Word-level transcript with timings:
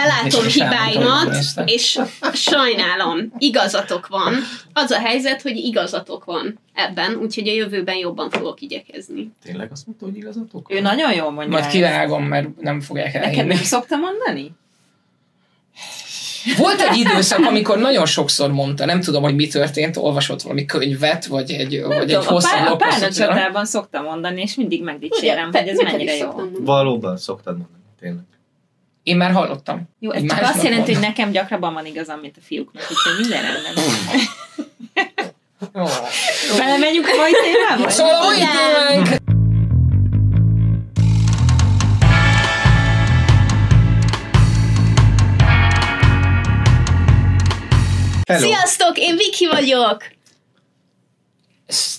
belátom 0.00 0.46
És 0.46 0.54
hibáimat, 0.54 1.36
és 1.64 2.00
sajnálom, 2.32 3.32
igazatok 3.38 4.06
van. 4.06 4.34
Az 4.72 4.90
a 4.90 4.98
helyzet, 4.98 5.42
hogy 5.42 5.56
igazatok 5.56 6.24
van 6.24 6.58
ebben, 6.74 7.14
úgyhogy 7.14 7.48
a 7.48 7.52
jövőben 7.52 7.96
jobban 7.96 8.30
fogok 8.30 8.60
igyekezni. 8.60 9.30
Tényleg 9.44 9.72
azt 9.72 9.86
mondta, 9.86 10.04
hogy 10.04 10.16
igazatok? 10.16 10.72
Ő 10.72 10.80
nagyon 10.80 11.14
jól 11.14 11.30
mondja. 11.30 11.58
Majd 11.58 11.70
kivágom, 11.70 12.24
mert 12.24 12.60
nem 12.60 12.80
fogják 12.80 13.12
Neked 13.12 13.28
elhinni. 13.28 13.54
nem 13.54 13.62
szokta 13.62 13.96
mondani? 13.96 14.52
Volt 16.56 16.80
egy 16.80 16.96
időszak, 16.96 17.44
amikor 17.44 17.78
nagyon 17.78 18.06
sokszor 18.06 18.52
mondta, 18.52 18.84
nem 18.84 19.00
tudom, 19.00 19.22
hogy 19.22 19.34
mi 19.34 19.46
történt, 19.46 19.96
olvasott 19.96 20.42
valami 20.42 20.64
könyvet, 20.64 21.26
vagy 21.26 21.50
egy, 21.50 21.78
Nem 21.78 21.88
vagy 21.88 21.96
egy 21.96 22.06
tudom, 22.06 22.26
a, 22.26 22.30
hosszabb 22.30 22.58
pár, 22.58 22.70
a 22.70 22.76
párnacsatában 22.76 23.64
szokta 23.64 24.00
mondani, 24.00 24.40
és 24.40 24.54
mindig 24.54 24.82
megdicsérem, 24.82 25.50
hogy 25.52 25.68
ez 25.68 25.76
neked 25.76 25.92
mennyire 25.92 26.16
jó. 26.16 26.30
Valóban 26.60 27.16
szoktad 27.16 27.56
mondani, 27.56 27.82
tényleg. 28.00 28.24
Én 29.08 29.16
már 29.16 29.32
hallottam. 29.32 29.88
Jó, 29.98 30.10
ez 30.10 30.22
csak 30.28 30.42
azt 30.42 30.62
jelenti, 30.62 30.92
hogy 30.92 31.02
nekem 31.02 31.30
gyakrabban 31.30 31.72
van 31.72 31.86
igazam, 31.86 32.20
mint 32.20 32.36
a 32.36 32.40
fiúknak, 32.46 32.82
úgyhogy 32.90 33.12
minden 33.20 33.42
rendben. 33.42 33.74
Belemegyünk 36.56 37.06
a 37.06 37.16
mai 37.16 37.32
témába? 37.42 37.90
Szóval 37.90 38.12
Hello! 48.26 48.46
Sziasztok, 48.46 48.98
én 48.98 49.16
Viki 49.16 49.46
vagyok! 49.46 50.04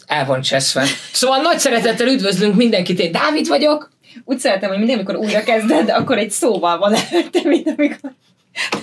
El 0.06 0.26
van 0.26 0.42
cseszve. 0.42 0.86
Szóval 1.12 1.42
nagy 1.42 1.60
szeretettel 1.60 2.08
üdvözlünk 2.08 2.56
mindenkit, 2.56 3.00
én 3.00 3.12
Dávid 3.12 3.48
vagyok. 3.48 3.90
Úgy 4.24 4.40
szeretem, 4.40 4.70
hogy 4.70 4.78
mindig, 4.78 4.96
amikor 4.96 5.16
újra 5.16 5.44
kezded, 5.44 5.90
akkor 5.90 6.18
egy 6.18 6.32
szóval 6.32 6.78
van 6.78 6.94
előtte, 6.94 7.40
mint 7.44 7.68
amikor, 7.68 8.12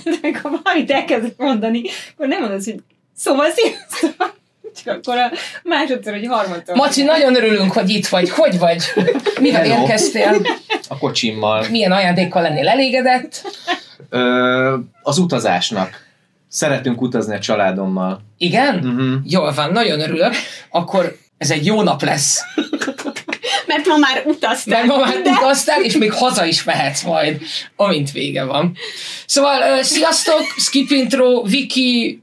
de 0.03 0.11
amikor 0.21 0.59
valamit 0.63 0.91
elkezdek 0.91 1.37
mondani, 1.37 1.81
akkor 2.13 2.27
nem 2.27 2.39
mondod, 2.39 2.63
hogy 2.63 2.81
szóval 3.15 3.49
sziasztok. 3.49 4.35
Csak 4.83 4.95
akkor 4.97 5.17
a 5.17 5.31
másodszor, 5.63 6.13
vagy 6.13 6.27
harmadszor. 6.27 6.75
Maci, 6.75 7.03
nagyon 7.03 7.35
örülünk, 7.35 7.71
hogy 7.71 7.89
itt 7.89 8.07
vagy. 8.07 8.29
Hogy 8.29 8.59
vagy? 8.59 8.83
Mivel 9.39 9.61
Hello. 9.63 9.81
érkeztél? 9.81 10.41
A 10.87 10.97
kocsimmal. 10.97 11.65
Milyen 11.69 11.91
ajándékkal 11.91 12.41
lennél 12.41 12.67
elégedett? 12.67 13.41
Ö, 14.09 14.77
az 15.01 15.17
utazásnak. 15.17 16.05
Szeretünk 16.47 17.01
utazni 17.01 17.35
a 17.35 17.39
családommal. 17.39 18.21
Igen? 18.37 18.75
Uh-huh. 18.75 19.13
Jól 19.23 19.53
van, 19.53 19.71
nagyon 19.71 19.99
örülök. 19.99 20.33
Akkor 20.69 21.17
ez 21.37 21.51
egy 21.51 21.65
jó 21.65 21.81
nap 21.81 22.01
lesz. 22.01 22.41
Mert 23.67 23.85
ma 23.85 23.97
már 23.97 24.23
utaztál. 24.25 24.85
Mert 24.85 24.97
ma 24.97 25.05
már 25.05 25.21
de- 25.21 25.29
utaztál, 25.29 25.83
és 25.83 25.97
még 25.97 26.11
haza 26.13 26.45
is 26.45 26.63
mehetsz 26.63 27.03
majd, 27.03 27.41
amint 27.75 28.11
vége 28.11 28.43
van. 28.43 28.77
Szóval, 29.25 29.61
uh, 29.77 29.81
sziasztok, 29.81 30.41
Skip 30.57 30.91
Intro, 30.91 31.41
Viki, 31.41 32.21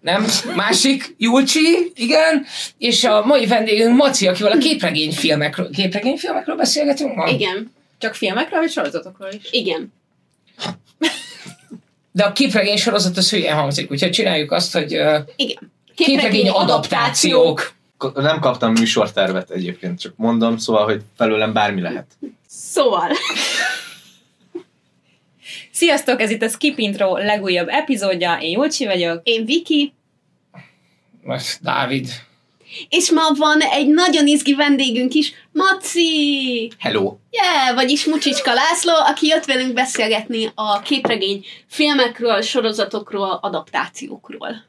nem, 0.00 0.26
másik, 0.54 1.14
Julcsi, 1.18 1.92
igen, 1.94 2.46
és 2.78 3.04
a 3.04 3.24
mai 3.24 3.46
vendégünk 3.46 3.96
Maci, 3.96 4.26
akivel 4.28 4.52
a 4.52 4.58
képregényfilmekről, 4.58 5.70
képregényfilmekről 5.70 6.56
beszélgetünk 6.56 7.14
ma? 7.14 7.28
Igen, 7.28 7.72
Csak 7.98 8.14
filmekről, 8.14 8.60
vagy 8.60 8.70
sorozatokról 8.70 9.28
is? 9.32 9.48
igen. 9.50 9.92
De 12.12 12.24
a 12.24 12.32
képregény 12.32 12.76
sorozat 12.76 13.16
az 13.16 13.30
hülyen 13.30 13.56
hangzik, 13.56 13.90
úgyhogy 13.90 14.10
csináljuk 14.10 14.52
azt, 14.52 14.72
hogy 14.72 14.96
uh, 14.96 15.18
Igen. 15.36 15.72
képregény 15.94 16.48
adaptációk. 16.48 17.73
Nem 18.14 18.40
kaptam 18.40 18.72
műsortervet 18.72 19.50
egyébként, 19.50 20.00
csak 20.00 20.12
mondom, 20.16 20.56
szóval, 20.58 20.84
hogy 20.84 21.02
felőlem 21.16 21.52
bármi 21.52 21.80
lehet. 21.80 22.06
Szóval, 22.46 23.10
Sziasztok, 25.72 26.20
ez 26.20 26.30
itt 26.30 26.42
a 26.42 26.48
Skip 26.48 26.78
Intro 26.78 27.16
legújabb 27.16 27.68
epizódja, 27.68 28.36
én 28.40 28.50
Julcsi 28.50 28.86
vagyok. 28.86 29.20
én 29.24 29.44
Viki, 29.44 29.94
Most 31.22 31.62
Dávid. 31.62 32.08
és 32.88 33.10
ma 33.10 33.22
van 33.36 33.60
egy 33.60 33.88
nagyon 33.88 34.26
izgi 34.26 34.54
vendégünk 34.54 35.14
is, 35.14 35.32
Maci! 35.52 36.70
Hello! 36.78 37.16
Yeah, 37.30 37.74
vagyis 37.74 38.04
Mucsicska 38.04 38.52
László, 38.54 38.92
aki 38.94 39.26
jött 39.26 39.44
velünk 39.44 39.72
beszélgetni 39.72 40.50
a 40.54 40.80
képregény 40.80 41.44
filmekről, 41.66 42.40
sorozatokról, 42.40 43.38
adaptációkról. 43.42 44.64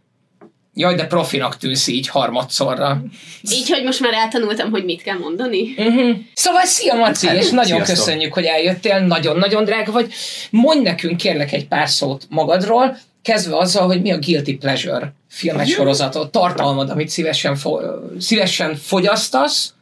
Jaj, 0.78 0.96
de 0.96 1.06
profinak 1.06 1.58
tűnsz 1.58 1.88
így 1.88 2.08
harmadszorra. 2.08 3.03
Így, 3.52 3.69
hogy 3.69 3.84
most 3.84 4.00
már 4.00 4.13
eltanultam, 4.13 4.69
hogy 4.69 4.84
mit 4.84 5.02
kell 5.02 5.18
mondani. 5.18 5.74
Uh-huh. 5.78 6.18
Szóval 6.34 6.63
szia 6.63 6.94
Maci, 6.94 7.28
és 7.28 7.50
nagyon 7.50 7.66
Sziasztok. 7.66 7.96
köszönjük, 7.96 8.34
hogy 8.34 8.44
eljöttél, 8.46 9.00
nagyon-nagyon 9.00 9.63
drága 9.63 9.91
vagy. 9.91 10.13
Mondj 10.50 10.84
nekünk 10.84 11.18
kérlek 11.18 11.52
egy 11.52 11.68
pár 11.68 11.90
szót 11.90 12.25
magadról, 12.30 12.97
kezdve 13.22 13.58
azzal, 13.58 13.86
hogy 13.88 14.02
mi 14.02 14.12
a 14.12 14.18
Guilty 14.19 14.58
Pleasure 14.58 15.13
filmes 15.30 15.69
sorozatod, 15.69 16.30
tartalmad, 16.30 16.90
amit 16.90 17.09
szívesen, 17.09 17.56
fo- 17.56 17.84
szívesen 18.19 18.75
fogyasztasz, 18.75 19.74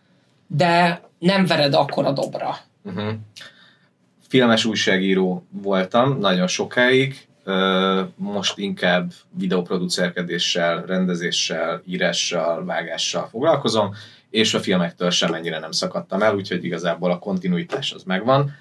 de 0.47 1.01
nem 1.19 1.45
vered 1.45 1.73
akkor 1.73 2.05
a 2.05 2.11
dobra. 2.11 2.57
Uh-huh. 2.83 3.13
Filmes 4.27 4.65
újságíró 4.65 5.45
voltam 5.49 6.19
nagyon 6.19 6.47
sokáig, 6.47 7.15
most 8.15 8.57
inkább 8.57 9.11
videoproducerkedéssel, 9.37 10.83
rendezéssel, 10.85 11.81
írással, 11.85 12.65
vágással 12.65 13.27
foglalkozom, 13.27 13.93
és 14.29 14.53
a 14.53 14.59
filmektől 14.59 15.09
sem 15.09 15.33
ennyire 15.33 15.59
nem 15.59 15.71
szakadtam 15.71 16.21
el, 16.21 16.35
úgyhogy 16.35 16.63
igazából 16.63 17.11
a 17.11 17.19
kontinuitás 17.19 17.91
az 17.91 18.03
megvan. 18.03 18.55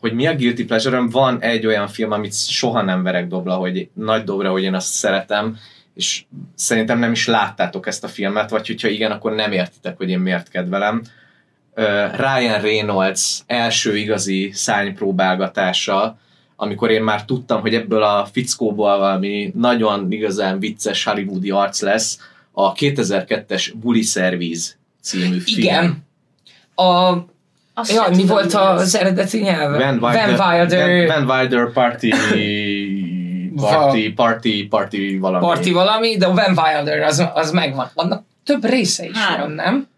Hogy 0.00 0.12
mi 0.12 0.26
a 0.26 0.34
Guilty 0.34 0.64
pleasure 0.64 1.00
van 1.10 1.40
egy 1.40 1.66
olyan 1.66 1.88
film, 1.88 2.12
amit 2.12 2.48
soha 2.48 2.82
nem 2.82 3.02
verek 3.02 3.26
dobra, 3.26 3.54
hogy 3.54 3.88
nagy 3.92 4.24
dobra, 4.24 4.50
hogy 4.50 4.62
én 4.62 4.74
azt 4.74 4.92
szeretem, 4.92 5.56
és 5.94 6.24
szerintem 6.54 6.98
nem 6.98 7.12
is 7.12 7.26
láttátok 7.26 7.86
ezt 7.86 8.04
a 8.04 8.08
filmet, 8.08 8.50
vagy 8.50 8.66
hogyha 8.66 8.88
igen, 8.88 9.10
akkor 9.10 9.32
nem 9.32 9.52
értitek, 9.52 9.96
hogy 9.96 10.10
én 10.10 10.18
miért 10.18 10.48
kedvelem. 10.48 11.02
Ryan 12.16 12.60
Reynolds 12.60 13.40
első 13.46 13.96
igazi 13.96 14.50
szánypróbálgatása, 14.52 16.18
amikor 16.60 16.90
én 16.90 17.02
már 17.02 17.24
tudtam, 17.24 17.60
hogy 17.60 17.74
ebből 17.74 18.02
a 18.02 18.28
fickóból 18.32 18.98
valami 18.98 19.52
nagyon 19.54 20.12
igazán 20.12 20.58
vicces 20.58 21.04
hollywoodi 21.04 21.50
arc 21.50 21.80
lesz, 21.80 22.18
a 22.52 22.72
2002-es 22.72 23.72
Bully 23.80 24.02
Service 24.02 24.70
című 25.02 25.38
film. 25.38 25.58
Igen. 25.58 26.06
A, 26.74 27.16
Azt 27.74 27.92
ja, 27.92 28.06
mi 28.16 28.26
volt 28.26 28.52
mi 28.52 28.58
ez. 28.58 28.80
az 28.80 28.96
eredeti 28.96 29.38
nyelve? 29.38 29.78
Van 29.78 29.98
Wilder, 30.02 30.36
Van 30.36 30.50
Wilder 30.50 31.06
Van, 31.06 31.26
Van 31.26 31.38
Wilder 31.38 31.72
Party 31.72 32.08
Party, 33.56 34.12
party, 34.14 34.66
party 34.68 35.18
valami. 35.20 35.44
parti 35.46 35.72
valami, 35.72 36.16
de 36.16 36.26
a 36.26 36.34
Van 36.34 36.58
Wilder 36.58 37.02
az, 37.02 37.24
az 37.34 37.50
megvan. 37.50 37.90
Vannak 37.94 38.24
több 38.44 38.64
része 38.64 39.04
is 39.06 39.16
Három. 39.16 39.46
van, 39.46 39.50
nem? 39.54 39.88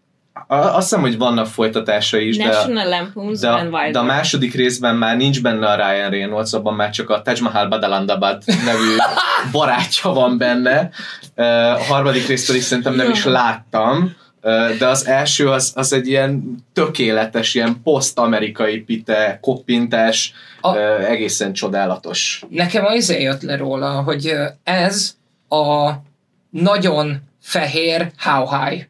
A- 0.47 0.55
Azt 0.55 0.89
hiszem, 0.89 1.01
hogy 1.01 1.17
vannak 1.17 1.45
folytatása 1.47 2.17
is, 2.17 2.37
de, 2.37 2.45
National 2.45 2.87
Lampoon's 2.89 3.37
de, 3.39 3.49
Van 3.49 3.65
Wilder. 3.65 3.91
de 3.91 3.99
a 3.99 4.03
második 4.03 4.53
részben 4.53 4.95
már 4.95 5.17
nincs 5.17 5.41
benne 5.41 5.67
a 5.67 5.75
Ryan 5.75 6.09
Reynolds, 6.09 6.53
abban 6.53 6.73
már 6.75 6.89
csak 6.89 7.09
a 7.09 7.21
Taj 7.21 7.35
Mahal 7.41 7.67
Badalandabad 7.67 8.43
nevű 8.65 8.95
barátja 9.51 10.09
van 10.11 10.37
benne. 10.37 10.89
A 11.35 11.83
harmadik 11.83 12.27
részt 12.27 12.47
pedig 12.47 12.61
szerintem 12.61 12.93
nem 12.93 13.09
is 13.11 13.23
láttam, 13.25 14.15
de 14.79 14.87
az 14.87 15.05
első 15.07 15.49
az, 15.49 15.71
az 15.75 15.93
egy 15.93 16.07
ilyen 16.07 16.55
tökéletes, 16.73 17.53
ilyen 17.53 17.81
poszt-amerikai 17.83 18.79
pite, 18.79 19.37
koppintás, 19.41 20.33
A- 20.61 20.75
egészen 21.09 21.53
csodálatos. 21.53 22.43
Nekem 22.49 22.85
az 22.85 22.95
izé 22.95 23.21
jött 23.21 23.41
le 23.41 23.55
róla, 23.57 23.89
hogy 24.01 24.33
ez 24.63 25.15
a 25.49 25.91
nagyon 26.49 27.17
fehér 27.41 28.11
How 28.17 28.45
High. 28.49 28.83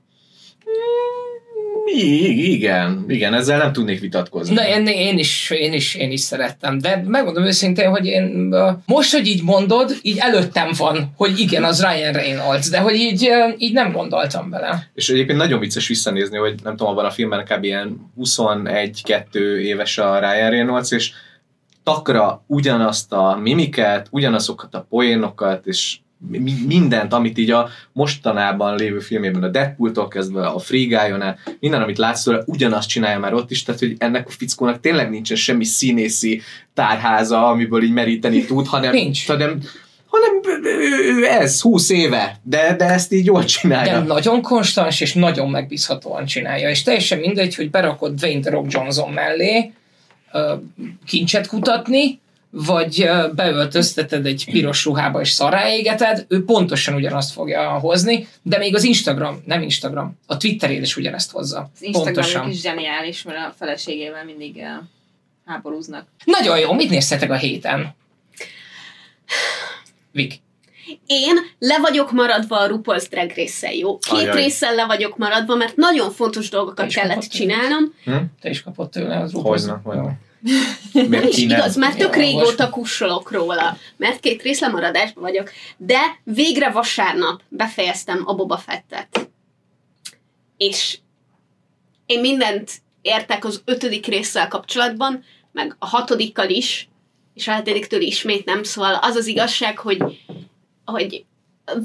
I- 1.94 2.52
igen, 2.52 3.06
igen, 3.08 3.34
ezzel 3.34 3.58
nem 3.58 3.74
tudnék 3.74 4.00
vitatkozni. 4.00 4.54
Na, 4.54 4.68
én, 4.68 4.88
én, 4.88 5.18
is, 5.18 5.50
én, 5.50 5.74
is, 5.74 5.96
én 5.96 6.12
is 6.12 6.20
szerettem, 6.20 6.78
de 6.78 7.04
megmondom 7.08 7.44
őszintén, 7.44 7.90
hogy 7.90 8.06
én 8.06 8.56
most, 8.86 9.12
hogy 9.12 9.28
így 9.28 9.44
mondod, 9.44 9.92
így 10.02 10.18
előttem 10.18 10.72
van, 10.78 11.14
hogy 11.16 11.40
igen, 11.40 11.64
az 11.64 11.82
Ryan 11.82 12.14
Reynolds, 12.14 12.70
de 12.70 12.80
hogy 12.80 12.96
így, 12.96 13.30
így 13.58 13.74
nem 13.74 13.92
gondoltam 13.92 14.50
bele. 14.50 14.90
És 14.94 15.10
egyébként 15.10 15.38
nagyon 15.38 15.60
vicces 15.60 15.88
visszanézni, 15.88 16.38
hogy 16.38 16.56
nem 16.64 16.76
tudom, 16.76 16.92
abban 16.92 17.06
a 17.06 17.12
filmben 17.12 17.46
kb. 17.46 17.64
ilyen 17.64 18.12
21-2 18.20 19.34
éves 19.58 19.98
a 19.98 20.20
Ryan 20.20 20.50
Reynolds, 20.50 20.92
és 20.92 21.12
takra 21.84 22.44
ugyanazt 22.48 23.14
a 23.14 23.40
mimikát, 23.42 24.08
ugyanazokat 24.12 24.76
a 24.76 24.86
poénokat, 24.90 25.66
és 25.66 25.98
mindent, 26.68 27.14
amit 27.14 27.38
így 27.38 27.52
a 27.52 27.70
mostanában 27.92 28.76
lévő 28.76 29.00
filmében, 29.00 29.44
a 29.44 29.48
Deadpool-tól 29.48 30.08
kezdve, 30.08 30.48
a 30.48 30.60
Free 30.60 30.98
át, 30.98 31.38
minden, 31.60 31.82
amit 31.82 31.98
látsz 31.98 32.24
tőle, 32.24 32.44
ugyanazt 32.46 32.90
csinálja 32.90 33.20
már 33.20 33.34
ott 33.34 33.52
is, 33.52 33.64
tehát 33.64 33.80
hogy 33.80 33.96
ennek 33.98 34.28
a 34.28 34.32
fickónak 34.32 34.80
tényleg 34.80 35.10
nincsen 35.10 35.38
semmi 35.38 35.64
színészi 35.64 36.42
tárháza, 36.74 37.48
amiből 37.48 37.84
így 37.84 37.94
meríteni 37.94 38.46
tud, 38.46 38.68
hanem, 38.68 38.92
Nincs. 38.92 39.28
hanem 39.28 39.60
hanem 40.12 40.40
ő- 40.64 41.26
ez, 41.26 41.62
20 41.62 41.90
éve, 41.90 42.40
de, 42.44 42.76
de 42.76 42.86
ezt 42.86 43.12
így 43.14 43.26
jól 43.26 43.44
csinálja. 43.44 44.00
De 44.00 44.06
nagyon 44.06 44.42
konstans 44.42 45.02
és 45.02 45.14
nagyon 45.14 45.50
megbízhatóan 45.50 46.26
csinálja, 46.26 46.70
és 46.70 46.84
teljesen 46.84 47.20
mindegy, 47.20 47.56
hogy 47.56 47.70
berakod 47.70 48.14
Dwayne 48.14 48.40
The 48.40 48.50
Rock 48.50 48.72
Johnson 48.72 49.12
mellé 49.12 49.72
kincset 51.06 51.48
kutatni, 51.48 52.20
vagy 52.52 53.10
beöltözteted 53.36 54.26
egy 54.26 54.46
piros 54.52 54.86
ruhába 54.86 55.22
és 55.22 55.30
szarráégeted, 55.30 56.26
ő 56.28 56.46
pontosan 56.46 56.94
ugyanazt 56.94 57.32
fogja 57.32 57.70
hozni, 57.80 58.28
de 58.42 58.58
még 58.58 58.76
az 58.76 58.84
Instagram, 58.84 59.42
nem 59.46 59.62
Instagram, 59.62 60.18
a 60.26 60.38
Twitteréd 60.38 60.82
is 60.82 60.98
ugyanezt 60.98 61.32
hozza. 61.32 61.70
Az 61.74 61.88
pontosan. 61.92 62.50
is 62.50 62.62
zseniális, 62.62 63.24
mert 63.24 63.38
a 63.38 63.54
feleségével 63.58 64.26
mindig 64.26 64.64
háborúznak. 65.46 66.06
Nagyon 66.26 66.60
jó, 66.60 66.74
mit 66.74 66.90
néztetek 66.90 67.32
a 67.32 67.36
héten? 67.36 67.96
Vik. 70.12 70.34
Én 71.06 71.36
le 71.60 71.80
vagyok 71.80 72.12
maradva 72.12 72.58
a 72.60 72.68
RuPaul's 72.70 73.06
Drag 73.10 73.32
race 73.36 73.74
jó? 73.74 73.98
Két 73.98 74.14
Ajaj. 74.14 74.36
résszel 74.36 74.76
le 74.76 74.86
vagyok 74.86 75.18
maradva, 75.18 75.56
mert 75.56 75.76
nagyon 75.76 76.12
fontos 76.12 76.50
dolgokat 76.50 76.94
kellett 76.94 77.22
csinálnom. 77.22 77.94
Te 78.42 78.50
is 78.50 78.64
kapott 78.64 78.92
tőle 78.92 79.18
az 79.18 79.32
Hogyne, 79.32 79.44
rúgóz- 79.44 79.72
hogyne. 80.42 80.70
Nem 80.94 81.06
Miért 81.10 81.38
is 81.38 81.46
nem? 81.46 81.58
igaz, 81.58 81.76
már 81.76 81.96
tök 81.96 82.16
Jó, 82.16 82.22
régóta 82.22 82.70
kussolok 82.70 83.32
róla, 83.32 83.78
mert 83.98 84.20
két 84.20 84.42
rész 84.42 84.60
lemaradásban 84.60 85.24
vagyok, 85.24 85.52
de 85.78 86.00
végre 86.24 86.70
vasárnap 86.70 87.42
befejeztem 87.50 88.24
a 88.26 88.34
Boba 88.36 88.58
Fettet. 88.58 89.30
És 90.58 90.98
én 92.06 92.20
mindent 92.20 92.72
értek 93.02 93.46
az 93.46 93.62
ötödik 93.66 94.06
résszel 94.06 94.48
kapcsolatban, 94.48 95.24
meg 95.52 95.76
a 95.80 95.88
hatodikkal 95.88 96.50
is, 96.50 96.90
és 97.34 97.48
a 97.48 97.52
hetediktől 97.52 98.02
ismét 98.02 98.46
nem, 98.46 98.64
szóval 98.64 98.94
az 98.94 99.16
az 99.16 99.28
igazság, 99.28 99.78
hogy, 99.78 100.04
hogy 100.86 101.26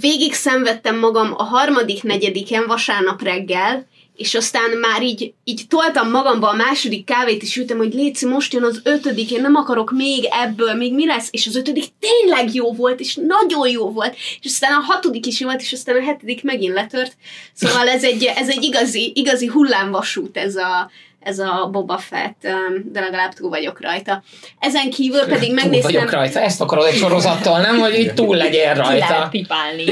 végig 0.01 0.33
szenvedtem 0.33 0.99
magam 0.99 1.35
a 1.37 1.43
harmadik, 1.43 2.03
negyediken 2.03 2.67
vasárnap 2.67 3.23
reggel, 3.23 3.87
és 4.17 4.35
aztán 4.35 4.71
már 4.71 5.03
így, 5.03 5.33
így 5.45 5.65
toltam 5.69 6.11
magamba 6.11 6.49
a 6.49 6.55
második 6.55 7.05
kávét, 7.05 7.43
és 7.43 7.57
ültem, 7.57 7.77
hogy 7.77 7.95
Léci, 7.95 8.27
most 8.27 8.53
jön 8.53 8.65
az 8.65 8.81
ötödik, 8.85 9.31
én 9.31 9.41
nem 9.41 9.55
akarok 9.55 9.93
még 9.93 10.29
ebből, 10.31 10.75
még 10.75 10.95
mi 10.95 11.07
lesz, 11.07 11.29
és 11.31 11.47
az 11.47 11.57
ötödik 11.57 11.85
tényleg 12.01 12.55
jó 12.55 12.73
volt, 12.73 13.01
és 13.01 13.15
nagyon 13.15 13.69
jó 13.69 13.91
volt, 13.91 14.15
és 14.15 14.47
aztán 14.47 14.73
a 14.73 14.81
hatodik 14.81 15.27
is 15.27 15.41
jó 15.41 15.47
volt, 15.47 15.61
és 15.61 15.73
aztán 15.73 15.97
a 15.97 16.03
hetedik 16.03 16.43
megint 16.43 16.75
letört. 16.75 17.17
Szóval 17.53 17.89
ez 17.89 18.05
egy, 18.05 18.25
ez 18.25 18.49
egy 18.49 18.63
igazi, 18.63 19.13
igazi 19.15 19.47
hullámvasút 19.47 20.37
ez 20.37 20.57
a, 20.57 20.91
ez 21.27 21.39
a 21.39 21.69
Boba 21.73 21.99
Fett, 21.99 22.49
de 22.85 23.01
legalább 23.01 23.33
túl 23.33 23.49
vagyok 23.49 23.81
rajta. 23.81 24.23
Ezen 24.59 24.91
kívül 24.91 25.21
pedig 25.21 25.47
Túl 25.47 25.55
megnéztem... 25.55 25.93
vagyok 25.93 26.11
rajta, 26.11 26.41
ezt 26.41 26.61
akarod 26.61 26.87
egy 26.87 26.95
sorozattal, 26.95 27.61
nem? 27.61 27.79
Hogy 27.79 27.99
így 27.99 28.15
túl 28.15 28.37
lehet 28.37 28.77
rajta. 28.77 29.29
pipálni. 29.31 29.85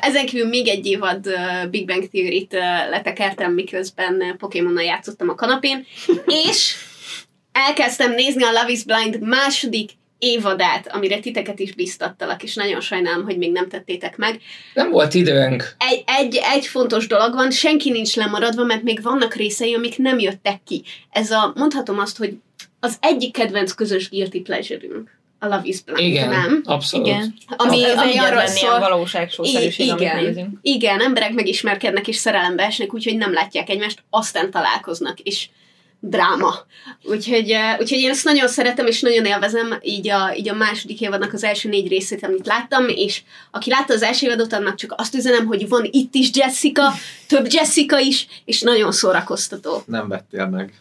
Ezen 0.00 0.26
kívül 0.26 0.48
még 0.48 0.68
egy 0.68 0.86
évad 0.86 1.26
Big 1.70 1.86
Bang 1.86 2.08
Theory-t 2.08 2.52
letekertem, 2.90 3.52
miközben 3.52 4.34
Pokémonnal 4.38 4.84
játszottam 4.84 5.28
a 5.28 5.34
kanapén, 5.34 5.86
és 6.26 6.74
elkezdtem 7.52 8.14
nézni 8.14 8.42
a 8.42 8.50
Love 8.52 8.70
is 8.70 8.84
Blind 8.84 9.20
második 9.20 9.90
évadát, 10.18 10.94
amire 10.94 11.18
titeket 11.20 11.58
is 11.58 11.74
biztattalak, 11.74 12.42
és 12.42 12.54
nagyon 12.54 12.80
sajnálom, 12.80 13.24
hogy 13.24 13.38
még 13.38 13.52
nem 13.52 13.68
tettétek 13.68 14.16
meg. 14.16 14.40
Nem 14.74 14.90
volt 14.90 15.14
időnk. 15.14 15.76
Egy, 15.78 16.04
egy, 16.06 16.40
egy 16.54 16.66
fontos 16.66 17.06
dolog 17.06 17.34
van, 17.34 17.50
senki 17.50 17.90
nincs 17.90 18.16
lemaradva, 18.16 18.64
mert 18.64 18.82
még 18.82 19.02
vannak 19.02 19.34
részei, 19.34 19.74
amik 19.74 19.98
nem 19.98 20.18
jöttek 20.18 20.60
ki. 20.66 20.82
Ez 21.10 21.30
a, 21.30 21.52
mondhatom 21.54 21.98
azt, 21.98 22.16
hogy 22.16 22.36
az 22.80 22.96
egyik 23.00 23.32
kedvenc 23.32 23.72
közös 23.72 24.08
guilty 24.08 24.40
pleasure-ünk. 24.40 25.14
A 25.38 25.46
Love 25.46 25.62
is 25.62 25.80
Blind, 25.80 26.00
Igen, 26.00 26.28
nem? 26.28 26.62
abszolút. 26.64 27.06
Igen. 27.06 27.34
Ami, 27.56 27.84
ez 27.84 27.98
ami 27.98 28.18
arról 28.18 28.46
szól, 28.46 28.68
ilyen 28.68 28.80
valóságsószerűség, 28.80 29.86
igen, 29.86 30.24
nézünk. 30.24 30.58
igen, 30.62 31.00
emberek 31.00 31.32
megismerkednek 31.32 32.08
és 32.08 32.16
szerelembe 32.16 32.62
esnek, 32.62 32.94
úgyhogy 32.94 33.16
nem 33.16 33.32
látják 33.32 33.68
egymást, 33.68 34.02
aztán 34.10 34.50
találkoznak, 34.50 35.20
és 35.20 35.48
dráma. 36.08 36.54
Úgyhogy, 37.02 37.56
úgyhogy 37.78 37.98
én 37.98 38.10
ezt 38.10 38.24
nagyon 38.24 38.48
szeretem, 38.48 38.86
és 38.86 39.00
nagyon 39.00 39.24
élvezem 39.24 39.78
így 39.82 40.10
a, 40.10 40.34
így 40.36 40.48
a 40.48 40.54
második 40.54 41.00
évadnak 41.00 41.32
az 41.32 41.44
első 41.44 41.68
négy 41.68 41.88
részét, 41.88 42.24
amit 42.24 42.46
láttam, 42.46 42.88
és 42.88 43.22
aki 43.50 43.70
látta 43.70 43.92
az 43.92 44.02
első 44.02 44.26
évadot, 44.26 44.52
annak 44.52 44.74
csak 44.74 44.94
azt 44.96 45.14
üzenem, 45.14 45.46
hogy 45.46 45.68
van 45.68 45.88
itt 45.90 46.14
is 46.14 46.30
Jessica, 46.34 46.92
több 47.26 47.52
Jessica 47.52 47.98
is, 47.98 48.26
és 48.44 48.60
nagyon 48.60 48.92
szórakoztató. 48.92 49.82
Nem 49.86 50.08
vettél 50.08 50.46
meg. 50.46 50.72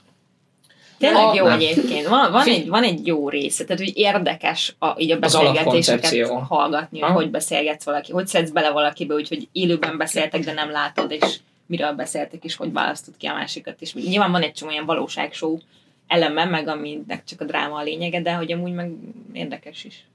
Tényleg 0.97 1.35
jó 1.35 1.45
nem. 1.45 1.59
egyébként. 1.59 2.07
Van, 2.07 2.31
van, 2.31 2.47
egy, 2.47 2.67
van 2.67 2.83
egy 2.83 3.07
jó 3.07 3.29
része, 3.29 3.63
tehát 3.63 3.81
hogy 3.81 3.97
érdekes 3.97 4.75
a, 4.79 4.93
így 4.97 5.11
a 5.11 5.19
beszélgetéseket 5.19 6.27
hallgatni, 6.47 6.99
hogy 6.99 7.09
Aha. 7.09 7.17
hogy 7.17 7.29
beszélgetsz 7.29 7.83
valaki, 7.83 8.11
hogy 8.11 8.27
szedsz 8.27 8.49
bele 8.49 8.69
valakibe, 8.69 9.13
úgyhogy 9.13 9.47
élőben 9.51 9.97
beszéltek, 9.97 10.43
de 10.43 10.53
nem 10.53 10.71
látod, 10.71 11.11
és 11.11 11.37
miről 11.65 11.91
beszéltek, 11.91 12.43
és 12.43 12.55
hogy 12.55 12.71
választod 12.71 13.17
ki 13.17 13.25
a 13.27 13.33
másikat. 13.33 13.81
És 13.81 13.93
nyilván 13.93 14.31
van 14.31 14.41
egy 14.41 14.53
csomó 14.53 14.71
ilyen 14.71 14.85
valóságshow 14.85 15.57
eleme, 16.07 16.45
meg 16.45 16.67
aminek 16.67 17.23
csak 17.23 17.41
a 17.41 17.45
dráma 17.45 17.75
a 17.75 17.83
lényege, 17.83 18.21
de 18.21 18.33
hogy 18.33 18.51
amúgy 18.51 18.73
meg 18.73 18.91
érdekes 19.33 19.83
is. 19.83 20.05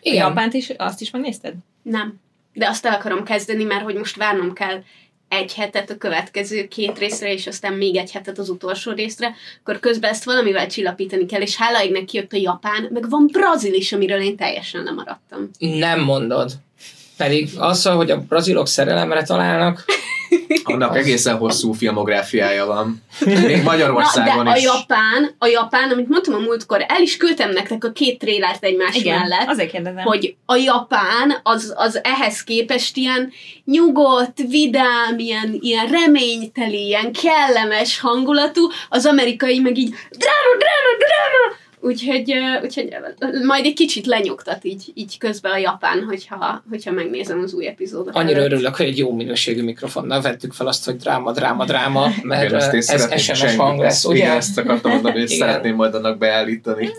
Igen. 0.00 0.24
A. 0.24 0.28
Japánt 0.28 0.54
is, 0.54 0.70
azt 0.76 1.00
is 1.00 1.10
megnézted? 1.10 1.54
Nem. 1.82 2.20
De 2.52 2.68
azt 2.68 2.86
el 2.86 2.92
akarom 2.92 3.24
kezdeni, 3.24 3.64
mert 3.64 3.82
hogy 3.82 3.94
most 3.94 4.16
várnom 4.16 4.52
kell 4.52 4.82
egy 5.28 5.54
hetet 5.54 5.90
a 5.90 5.96
következő 5.96 6.68
két 6.68 6.98
részre, 6.98 7.32
és 7.32 7.46
aztán 7.46 7.72
még 7.72 7.96
egy 7.96 8.10
hetet 8.10 8.38
az 8.38 8.48
utolsó 8.48 8.92
részre, 8.92 9.34
akkor 9.60 9.80
közben 9.80 10.10
ezt 10.10 10.24
valamivel 10.24 10.66
csillapítani 10.66 11.26
kell, 11.26 11.40
és 11.40 11.56
hála 11.56 11.84
égnek 11.84 12.04
kijött 12.04 12.32
a 12.32 12.36
japán, 12.36 12.88
meg 12.92 13.10
van 13.10 13.26
brazil 13.32 13.74
is, 13.74 13.92
amiről 13.92 14.20
én 14.20 14.36
teljesen 14.36 14.82
lemaradtam. 14.82 15.50
Nem 15.58 16.00
mondod. 16.00 16.52
Pedig 17.16 17.48
az, 17.56 17.86
hogy 17.86 18.10
a 18.10 18.20
brazilok 18.20 18.66
szerelemre 18.66 19.22
találnak, 19.22 19.84
Annak 20.64 20.96
egészen 20.96 21.36
hosszú 21.36 21.72
filmográfiája 21.72 22.66
van. 22.66 23.02
Még 23.24 23.56
Na, 23.56 23.62
Magyarországon 23.62 24.44
de 24.44 24.50
a 24.50 24.56
is. 24.56 24.62
japán, 24.62 25.34
a 25.38 25.46
japán, 25.46 25.90
amit 25.90 26.08
mondtam 26.08 26.34
a 26.34 26.38
múltkor, 26.38 26.84
el 26.88 27.02
is 27.02 27.16
küldtem 27.16 27.50
nektek 27.50 27.84
a 27.84 27.92
két 27.92 28.18
trélert 28.18 28.64
egymás 28.64 29.02
mellett, 29.02 29.48
azért 29.48 29.70
kérdezem. 29.70 30.02
hogy 30.02 30.36
a 30.46 30.56
japán 30.56 31.40
az, 31.42 31.72
az 31.76 32.00
ehhez 32.02 32.44
képest 32.44 32.96
ilyen 32.96 33.32
nyugodt, 33.64 34.38
vidám, 34.48 35.18
ilyen, 35.18 35.56
ilyen 35.60 35.86
reményteli, 35.86 36.86
ilyen 36.86 37.12
kellemes 37.12 38.00
hangulatú, 38.00 38.68
az 38.88 39.06
amerikai 39.06 39.58
meg 39.58 39.78
így 39.78 39.90
dráma, 40.10 40.56
dráma, 40.58 40.96
dráma, 40.98 41.66
Úgyhogy, 41.88 42.32
úgyhogy 42.62 42.88
majd 43.46 43.64
egy 43.64 43.74
kicsit 43.74 44.06
lenyugtat 44.06 44.64
így, 44.64 44.90
így 44.94 45.18
közben 45.18 45.52
a 45.52 45.56
japán, 45.56 46.04
hogyha, 46.04 46.62
hogyha 46.70 46.90
megnézem 46.90 47.40
az 47.42 47.52
új 47.54 47.66
epizódot. 47.66 48.14
annyira 48.14 48.38
előtt. 48.38 48.52
örülök, 48.52 48.76
hogy 48.76 48.86
egy 48.86 48.98
jó 48.98 49.12
minőségű 49.12 49.62
mikrofonnal 49.62 50.20
vettük 50.20 50.52
fel 50.52 50.66
azt, 50.66 50.84
hogy 50.84 50.96
dráma, 50.96 51.32
dráma, 51.32 51.64
dráma, 51.64 52.08
mert 52.22 52.42
Igen, 52.44 52.54
ezt 52.60 52.72
én 52.72 52.78
ez 52.78 52.84
szeretném 52.84 53.18
SMS 53.18 53.38
senki- 53.38 53.56
hang 53.56 53.78
lesz, 53.80 53.92
ezt- 53.94 54.06
ugye? 54.06 54.16
Igen, 54.16 54.36
ezt 54.36 54.58
akartam 54.58 54.90
mondani, 54.90 55.18
hogy 55.20 55.30
Igen. 55.30 55.46
szeretném 55.48 55.74
majd 55.74 55.94
annak 55.94 56.18
beállítani. 56.18 56.90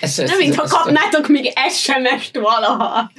Ez, 0.00 0.16
Nem, 0.16 0.38
mintha 0.38 0.66
kapnátok 0.68 1.28
még 1.28 1.52
SMS-t 1.70 2.36
valaha. 2.36 3.10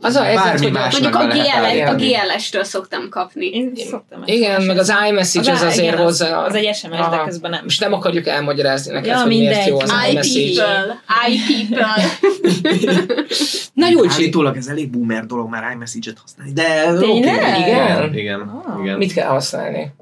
Az 0.00 0.14
a 0.14 0.22
helyzet, 0.22 0.58
hogy 0.60 0.72
Mondjuk 0.72 1.14
a, 1.14 1.26
GLS, 1.26 1.88
a. 1.88 1.94
GLS-től 1.94 2.64
szoktam 2.64 3.08
kapni. 3.08 3.46
Én 3.46 3.72
szoktam. 3.76 4.22
igen, 4.24 4.62
meg 4.62 4.78
az 4.78 4.92
iMessage 5.08 5.52
az, 5.52 5.62
á- 5.62 5.68
azért 5.68 5.86
igen, 5.86 5.94
az- 5.98 6.02
hozzá. 6.04 6.36
Az 6.44 6.54
egy 6.54 6.74
SMS, 6.74 6.90
de 6.90 6.96
Aha. 6.96 7.24
közben 7.24 7.50
nem. 7.50 7.60
Most 7.62 7.80
nem 7.80 7.92
akarjuk 7.92 8.26
elmagyarázni 8.26 8.92
neked, 8.92 9.06
Ja, 9.10 9.18
hogy 9.18 9.26
miért 9.28 9.48
mindegy. 9.54 9.66
jó 9.68 9.80
az 9.80 9.92
I 10.06 10.10
iMessage. 10.10 10.62
people, 10.62 11.00
I 11.28 11.38
people. 11.68 11.94
Na 13.74 13.88
jó, 13.88 14.02
Csi, 14.06 14.08
Állítólag 14.22 14.56
ez 14.56 14.66
elég 14.66 14.90
boomer 14.90 15.26
dolog 15.26 15.48
már 15.50 15.72
iMessage-et 15.72 16.18
használni, 16.18 16.52
de 16.52 16.82
Tényleg? 16.82 17.02
oké. 17.02 17.16
Igen? 17.16 18.14
Igen, 18.14 18.40
Ah. 18.40 18.82
igen. 18.82 18.96
mit 18.98 19.12
kell 19.12 19.28
használni? 19.28 19.92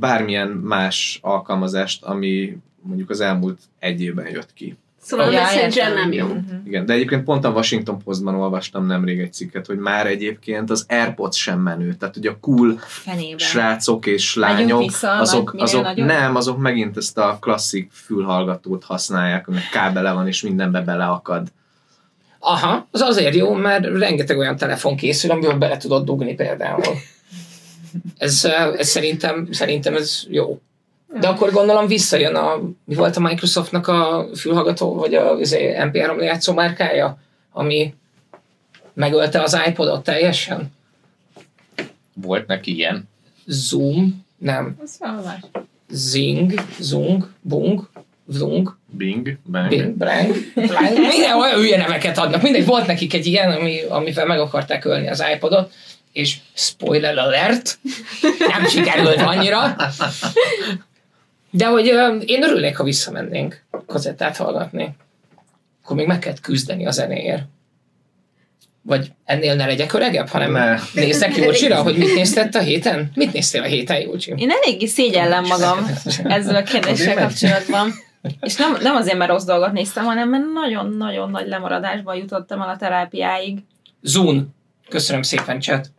Bármilyen 0.00 0.48
más 0.48 1.18
alkalmazást, 1.22 2.04
ami 2.04 2.56
mondjuk 2.82 3.10
az 3.10 3.20
elmúlt 3.20 3.58
egy 3.78 4.02
évben 4.02 4.26
jött 4.28 4.52
ki. 4.54 4.76
Szóval 5.06 5.26
a 5.26 5.30
Ja, 5.30 5.40
Messenger 5.40 5.94
nem 5.94 6.12
jó. 6.12 6.26
Mhm. 6.26 6.54
Igen, 6.64 6.86
de 6.86 6.92
egyébként 6.92 7.24
pont 7.24 7.44
a 7.44 7.50
Washington 7.50 7.98
Postban 8.04 8.34
olvastam 8.34 8.86
nemrég 8.86 9.20
egy 9.20 9.32
cikket, 9.32 9.66
hogy 9.66 9.78
már 9.78 10.06
egyébként 10.06 10.70
az 10.70 10.86
AirPods 10.88 11.38
sem 11.38 11.60
menő. 11.60 11.94
Tehát, 11.94 12.14
hogy 12.14 12.26
a 12.26 12.38
cool 12.40 12.78
Fenébe. 12.78 13.38
srácok 13.38 14.06
és 14.06 14.34
lányok, 14.34 14.80
vissza, 14.80 15.10
azok, 15.10 15.54
azok 15.58 15.82
nagyobb? 15.84 16.06
nem, 16.06 16.36
azok 16.36 16.58
megint 16.58 16.96
ezt 16.96 17.18
a 17.18 17.38
klasszik 17.40 17.90
fülhallgatót 17.92 18.84
használják, 18.84 19.48
aminek 19.48 19.68
kábele 19.68 20.12
van, 20.12 20.26
és 20.26 20.42
mindenbe 20.42 20.80
beleakad. 20.80 21.48
Aha, 22.38 22.86
az 22.90 23.00
azért 23.00 23.34
jó, 23.34 23.52
mert 23.52 23.84
rengeteg 23.84 24.38
olyan 24.38 24.56
telefon 24.56 24.96
készül, 24.96 25.30
amivel 25.30 25.56
bele 25.58 25.76
tudod 25.76 26.04
dugni 26.04 26.34
például. 26.34 26.82
Ez, 28.18 28.44
ez 28.76 28.88
szerintem, 28.88 29.48
szerintem 29.50 29.94
ez 29.94 30.22
jó. 30.28 30.60
De 31.06 31.28
akkor 31.28 31.50
gondolom 31.50 31.86
visszajön 31.86 32.34
a, 32.34 32.60
mi 32.84 32.94
volt 32.94 33.16
a 33.16 33.20
Microsoftnak 33.20 33.88
a 33.88 34.26
fülhallgató, 34.36 34.94
vagy 34.94 35.14
a 35.14 35.36
izé, 35.38 35.76
MP3 35.78 36.22
játszó 36.22 36.52
márkája, 36.52 37.18
ami 37.52 37.94
megölte 38.94 39.42
az 39.42 39.58
iPodot 39.66 40.04
teljesen. 40.04 40.74
Volt 42.14 42.46
neki 42.46 42.74
ilyen? 42.74 43.08
Zoom, 43.46 44.24
nem, 44.38 44.76
más. 45.00 45.40
Zing, 45.88 46.52
Zung, 46.78 47.28
Bung, 47.40 47.88
Zung, 48.28 48.76
Bing, 48.90 49.38
bang. 49.50 49.68
Bing, 49.68 49.96
Blang, 49.96 50.34
minden 51.08 51.36
olyan 51.36 51.58
hülye 51.58 51.76
neveket 51.76 52.18
adnak. 52.18 52.42
Mindegy, 52.42 52.66
volt 52.66 52.86
nekik 52.86 53.14
egy 53.14 53.26
ilyen, 53.26 53.50
ami, 53.50 53.82
amivel 53.82 54.26
meg 54.26 54.40
akarták 54.40 54.84
ölni 54.84 55.08
az 55.08 55.24
iPodot, 55.34 55.72
és 56.12 56.38
spoiler 56.54 57.18
alert, 57.18 57.78
nem 58.38 58.66
sikerült 58.68 59.20
annyira. 59.20 59.76
De 61.50 61.66
hogy 61.66 61.86
én 62.26 62.42
örülnék, 62.42 62.76
ha 62.76 62.84
visszamennénk 62.84 63.64
kazettát 63.86 64.36
hallgatni. 64.36 64.96
Akkor 65.82 65.96
még 65.96 66.06
meg 66.06 66.18
kell 66.18 66.34
küzdeni 66.42 66.86
a 66.86 66.90
zenéért. 66.90 67.42
Vagy 68.82 69.12
ennél 69.24 69.54
ne 69.54 69.66
legyek 69.66 69.92
öregebb, 69.92 70.28
hanem 70.28 70.52
Ne. 70.52 70.78
nézzek 70.94 71.36
Júlcsira, 71.36 71.82
hogy 71.82 71.96
mit 71.96 72.14
nézted 72.14 72.54
a 72.54 72.60
héten? 72.60 73.10
Mit 73.14 73.32
néztél 73.32 73.62
a 73.62 73.66
héten, 73.66 74.00
Júlcsi? 74.00 74.34
Én 74.36 74.50
eléggé 74.50 74.86
szégyellem 74.86 75.44
magam 75.44 75.78
ezzel 76.24 76.54
a 76.56 76.62
kérdéssel 76.62 77.14
kapcsolatban. 77.14 77.92
És 78.40 78.56
nem, 78.56 78.76
nem 78.82 78.94
azért, 78.94 79.16
mert 79.18 79.30
rossz 79.30 79.44
dolgot 79.44 79.72
néztem, 79.72 80.04
hanem 80.04 80.28
mert 80.28 80.44
nagyon-nagyon 80.52 81.30
nagy 81.30 81.46
lemaradásban 81.48 82.16
jutottam 82.16 82.62
el 82.62 82.68
a 82.68 82.76
terápiáig. 82.76 83.58
Zún. 84.02 84.54
Köszönöm 84.88 85.22
szépen, 85.22 85.60
chat. 85.60 85.90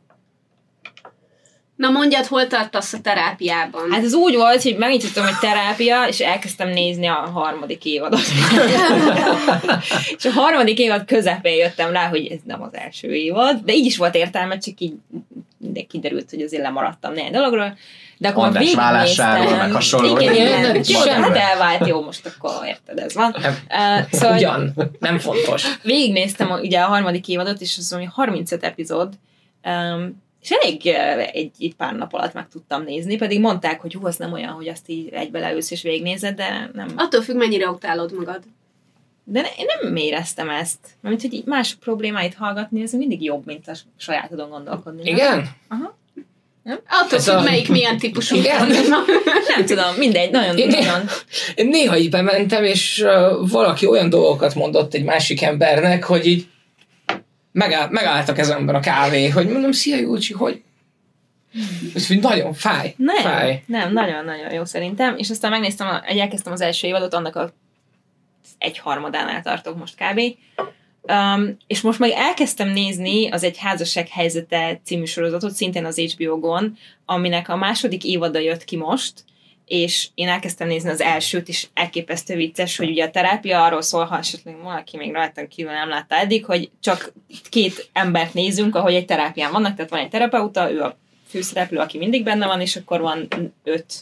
Na 1.78 1.90
mondjad, 1.90 2.26
hol 2.26 2.48
tartasz 2.48 2.94
a 2.94 3.02
terápiában? 3.02 3.92
Hát 3.92 4.04
ez 4.04 4.14
úgy 4.14 4.36
volt, 4.36 4.62
hogy 4.62 4.78
megnyitottam 4.78 5.26
egy 5.26 5.38
terápia, 5.42 6.08
és 6.08 6.20
elkezdtem 6.20 6.70
nézni 6.70 7.08
a 7.08 7.14
harmadik 7.14 7.86
évadot. 7.86 8.20
és 10.18 10.26
a 10.26 10.32
harmadik 10.32 10.80
évad 10.80 11.06
közepén 11.06 11.56
jöttem 11.56 11.92
rá, 11.92 12.08
hogy 12.08 12.28
ez 12.28 12.40
nem 12.44 12.62
az 12.62 12.74
első 12.74 13.14
évad, 13.14 13.60
de 13.66 13.74
így 13.74 13.86
is 13.86 13.98
volt 13.98 14.16
értelme, 14.16 14.58
csak 14.58 14.80
így 14.80 14.94
de 15.58 15.82
kiderült, 15.82 16.30
hogy 16.30 16.42
azért 16.42 16.64
lemaradtam 16.64 17.14
néhány 17.14 17.32
dologról. 17.32 17.78
De 18.18 18.28
akkor 18.28 18.44
András 18.44 18.74
vállásáról, 18.74 19.56
meg 19.56 19.72
hasonló. 19.72 20.20
Igen, 20.20 20.34
Igen, 20.84 21.24
hát 21.24 21.36
elvált, 21.36 21.88
jó, 21.88 22.04
most 22.04 22.26
akkor 22.26 22.52
érted, 22.66 22.98
ez 22.98 23.14
van. 23.14 23.36
Nem. 23.42 23.56
Uh, 23.70 24.12
szóval 24.12 24.38
Ugyan, 24.38 24.74
nem 25.00 25.20
fontos. 25.20 25.78
végignéztem 25.84 26.52
ugye 26.52 26.80
a 26.80 26.88
harmadik 26.88 27.28
évadot, 27.28 27.62
és 27.62 27.78
az 27.78 27.92
mondja 27.92 28.12
35 28.14 28.64
epizód, 28.64 29.14
um, 29.64 30.26
és 30.50 30.54
elég 30.62 30.88
egy, 31.34 31.52
egy 31.60 31.74
pár 31.78 31.96
nap 31.96 32.14
alatt 32.14 32.34
meg 32.34 32.48
tudtam 32.52 32.84
nézni, 32.84 33.16
pedig 33.18 33.40
mondták, 33.40 33.82
hogy 33.82 33.94
hú, 33.94 34.06
az 34.06 34.16
nem 34.16 34.34
olyan, 34.34 34.52
hogy 34.52 34.68
azt 34.68 34.90
így 34.90 35.10
egybe 35.12 35.40
leülsz 35.40 35.72
és 35.72 35.82
végignézed, 35.82 36.36
de 36.36 36.70
nem. 36.74 36.88
Attól 36.96 37.22
függ, 37.22 37.36
mennyire 37.36 37.70
utálod 37.70 38.14
magad. 38.14 38.40
De 39.24 39.42
ne- 39.42 39.48
én 39.58 39.66
nem 39.82 39.96
éreztem 39.96 40.50
ezt. 40.50 40.78
Mert 41.02 41.22
hogy 41.22 41.34
így 41.34 41.46
mások 41.46 41.80
problémáit 41.80 42.34
hallgatni, 42.34 42.82
ez 42.82 42.92
mindig 42.94 43.24
jobb, 43.24 43.46
mint 43.46 43.68
a 43.68 43.72
sajátodon 43.98 44.50
gondolkodni. 44.50 45.12
nem? 45.12 45.16
Igen? 45.16 45.50
Attól 46.90 47.18
Ez 47.18 47.26
függ, 47.26 47.34
a- 47.36 47.42
melyik 47.42 47.70
milyen 47.70 47.98
típusú. 47.98 48.36
Igen? 48.36 48.68
Nem 49.56 49.66
tudom, 49.66 49.96
mindegy, 49.98 50.32
nagyon, 50.32 50.58
Én- 50.58 50.68
nagyon. 50.68 51.02
Én 51.56 51.68
néha 51.68 51.98
így 51.98 52.10
bementem, 52.10 52.64
és 52.64 53.00
uh, 53.06 53.50
valaki 53.50 53.86
olyan 53.88 54.10
dolgokat 54.10 54.56
mondott 54.56 54.94
egy 54.94 55.04
másik 55.04 55.42
embernek, 55.42 56.04
hogy 56.04 56.26
így 56.26 56.48
megáll, 57.58 57.88
megállt 57.90 58.30
a 58.30 58.34
kezemben 58.34 58.76
a 58.76 58.80
kávé, 58.80 59.30
hogy 59.30 59.48
mondom, 59.50 59.72
szia 59.72 59.98
Júlcsi, 59.98 60.34
hogy 60.34 60.62
ez 61.94 62.12
így 62.12 62.22
nagyon 62.22 62.54
fáj. 62.54 62.94
Nem, 62.98 63.16
Fáj. 63.16 63.64
nem, 63.66 63.94
nagyon-nagyon 63.94 64.54
jó 64.54 64.66
szerintem. 64.66 65.18
És 65.18 65.30
aztán 65.30 65.52
megnéztem, 65.52 65.88
elkezdtem 66.06 66.54
az 66.54 66.62
első 66.62 66.88
évadot, 66.88 67.14
annak 67.14 67.36
a 67.36 67.54
egy 68.58 68.78
harmadánál 68.78 69.42
tartok 69.42 69.78
most 69.78 69.96
kb. 69.96 70.22
Um, 71.02 71.58
és 71.68 71.82
most 71.82 72.00
meg 72.00 72.10
elkezdtem 72.10 72.70
nézni 72.70 73.30
az 73.30 73.44
Egy 73.44 73.58
házasság 73.58 74.08
helyzete 74.08 74.80
című 74.84 75.06
sorozatot, 75.06 75.52
szintén 75.52 75.86
az 75.86 76.00
HBO-gon, 76.00 76.78
aminek 77.06 77.50
a 77.50 77.56
második 77.56 78.04
évada 78.04 78.40
jött 78.40 78.64
ki 78.64 78.78
most, 78.78 79.24
és 79.68 80.08
én 80.14 80.28
elkezdtem 80.28 80.68
nézni 80.68 80.90
az 80.90 81.02
elsőt, 81.02 81.48
és 81.48 81.68
elképesztő 81.74 82.36
vicces, 82.36 82.78
hogy 82.78 82.90
ugye 82.90 83.06
a 83.06 83.12
terápia 83.12 83.64
arról 83.64 83.82
szól, 83.82 84.06
ha 84.06 84.18
esetleg 84.18 84.62
valaki 84.62 84.98
még 84.98 85.14
rajtam 85.14 85.48
kívül 85.48 85.72
nem 85.72 85.90
látta 85.90 86.16
eddig, 86.16 86.46
hogy 86.46 86.70
csak 86.80 87.14
két 87.50 87.90
embert 87.94 88.34
nézünk, 88.34 88.76
ahogy 88.76 88.94
egy 88.94 89.06
terápián 89.06 89.52
vannak, 89.52 89.76
tehát 89.76 89.92
van 89.92 90.00
egy 90.00 90.10
terapeuta, 90.10 90.72
ő 90.72 90.82
a 90.82 90.98
főszereplő, 91.28 91.78
aki 91.78 91.98
mindig 91.98 92.24
benne 92.24 92.46
van, 92.46 92.62
és 92.62 92.76
akkor 92.76 93.02
van 93.02 93.28
öt, 93.64 93.94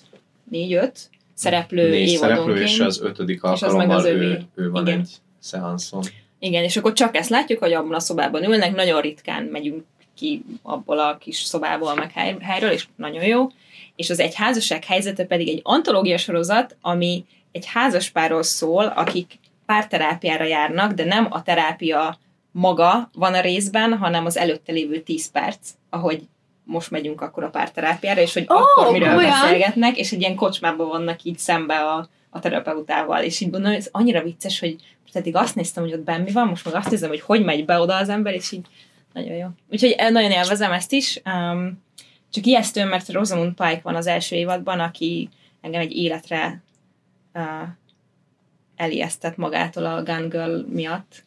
négy-öt 0.49 1.09
szereplő 1.33 1.89
Négy 1.89 2.17
szereplő, 2.17 2.61
és 2.61 2.79
az 2.79 3.01
ötödik 3.01 3.43
az 3.43 3.63
alkalommal 3.63 3.97
az 3.97 4.05
ő, 4.05 4.15
övé. 4.15 4.37
ő 4.55 4.69
van 4.69 4.87
Igen. 4.87 4.99
egy 4.99 5.09
szeanszon. 5.39 6.03
Igen, 6.39 6.63
és 6.63 6.77
akkor 6.77 6.93
csak 6.93 7.15
ezt 7.15 7.29
látjuk, 7.29 7.59
hogy 7.59 7.73
abban 7.73 7.93
a 7.93 7.99
szobában 7.99 8.43
ülnek, 8.43 8.75
nagyon 8.75 9.01
ritkán 9.01 9.43
megyünk 9.43 9.83
ki 10.15 10.43
abból 10.61 10.99
a 10.99 11.17
kis 11.17 11.37
szobából, 11.37 11.95
meg 11.95 12.11
hely, 12.11 12.37
helyről, 12.41 12.69
és 12.71 12.87
nagyon 12.95 13.23
jó. 13.23 13.47
És 13.95 14.09
az 14.09 14.19
egy 14.19 14.35
házasság 14.35 14.83
helyzete 14.83 15.25
pedig 15.25 15.47
egy 15.47 15.59
antológia 15.63 16.17
sorozat, 16.17 16.77
ami 16.81 17.25
egy 17.51 17.65
házaspárról 17.65 18.43
szól, 18.43 18.85
akik 18.85 19.39
párterápiára 19.65 20.43
járnak, 20.43 20.91
de 20.91 21.05
nem 21.05 21.27
a 21.29 21.43
terápia 21.43 22.17
maga 22.51 23.09
van 23.13 23.33
a 23.33 23.41
részben, 23.41 23.97
hanem 23.97 24.25
az 24.25 24.37
előtte 24.37 24.71
lévő 24.71 24.99
10 24.99 25.31
perc, 25.31 25.69
ahogy 25.89 26.21
most 26.63 26.91
megyünk 26.91 27.21
akkor 27.21 27.43
a 27.43 27.49
párterápiára, 27.49 28.21
és 28.21 28.33
hogy 28.33 28.47
Ó, 28.49 28.55
akkor 28.55 28.91
miről 28.91 29.07
komolyan? 29.07 29.31
beszélgetnek, 29.41 29.97
és 29.97 30.11
egy 30.11 30.19
ilyen 30.19 30.35
kocsmában 30.35 30.87
vannak 30.87 31.23
így 31.23 31.37
szembe 31.37 31.75
a, 31.75 32.09
a 32.29 32.39
terapeutával, 32.39 33.23
és 33.23 33.39
így 33.39 33.51
mondom, 33.51 33.71
ez 33.71 33.89
annyira 33.91 34.23
vicces, 34.23 34.59
hogy 34.59 34.75
eddig 35.15 35.35
azt 35.35 35.55
néztem, 35.55 35.83
hogy 35.83 35.93
ott 35.93 36.03
benn 36.03 36.23
mi 36.23 36.31
van, 36.31 36.47
most 36.47 36.65
meg 36.65 36.75
azt 36.75 36.89
nézem, 36.89 37.09
hogy 37.09 37.21
hogy 37.21 37.43
megy 37.43 37.65
be 37.65 37.79
oda 37.79 37.95
az 37.95 38.09
ember, 38.09 38.33
és 38.33 38.51
így 38.51 38.65
nagyon 39.13 39.35
jó. 39.35 39.47
Úgyhogy 39.71 39.91
eh, 39.91 40.09
nagyon 40.09 40.31
élvezem 40.31 40.71
ezt 40.71 40.91
is. 40.91 41.21
Um, 41.25 41.83
csak 42.35 42.45
ijesztő, 42.45 42.85
mert 42.85 43.11
Rosamund 43.11 43.53
Pike 43.53 43.79
van 43.83 43.95
az 43.95 44.07
első 44.07 44.35
évadban, 44.35 44.79
aki 44.79 45.29
engem 45.61 45.81
egy 45.81 45.95
életre 45.95 46.61
uh, 47.33 47.41
elijesztett 48.75 49.37
magától 49.37 49.85
a 49.85 50.03
Gun 50.03 50.29
Girl 50.29 50.59
miatt. 50.69 51.23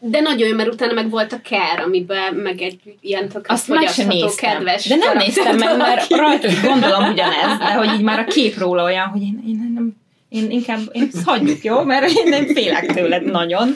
De 0.00 0.20
nagyon 0.20 0.48
jó, 0.48 0.54
mert 0.54 0.72
utána 0.72 0.92
meg 0.92 1.10
volt 1.10 1.32
a 1.32 1.40
Care, 1.40 1.82
amiben 1.82 2.34
meg 2.34 2.60
egy 2.60 2.80
ilyen 3.00 3.28
tök 3.28 3.46
Azt 3.48 3.68
meg 3.68 3.88
sem 3.88 4.06
néztem. 4.08 4.50
kedves 4.50 4.86
de 4.86 4.96
nem 4.96 5.16
néztem 5.16 5.56
meg, 5.56 5.76
mert 5.76 6.10
rajta 6.10 6.48
gondolom 6.62 7.10
ugyanez, 7.10 7.58
de 7.58 7.74
hogy 7.74 7.92
így 7.92 8.02
már 8.02 8.18
a 8.18 8.24
kép 8.24 8.58
róla 8.58 8.82
olyan, 8.82 9.06
hogy 9.06 9.22
én, 9.22 9.42
én 9.46 9.72
nem, 9.74 9.96
én 10.28 10.50
inkább 10.50 10.80
én 10.92 11.10
hagyjuk, 11.24 11.64
jó? 11.64 11.82
Mert 11.82 12.10
én 12.10 12.28
nem 12.28 12.46
félek 12.46 12.86
tőled 12.86 13.24
nagyon. 13.24 13.74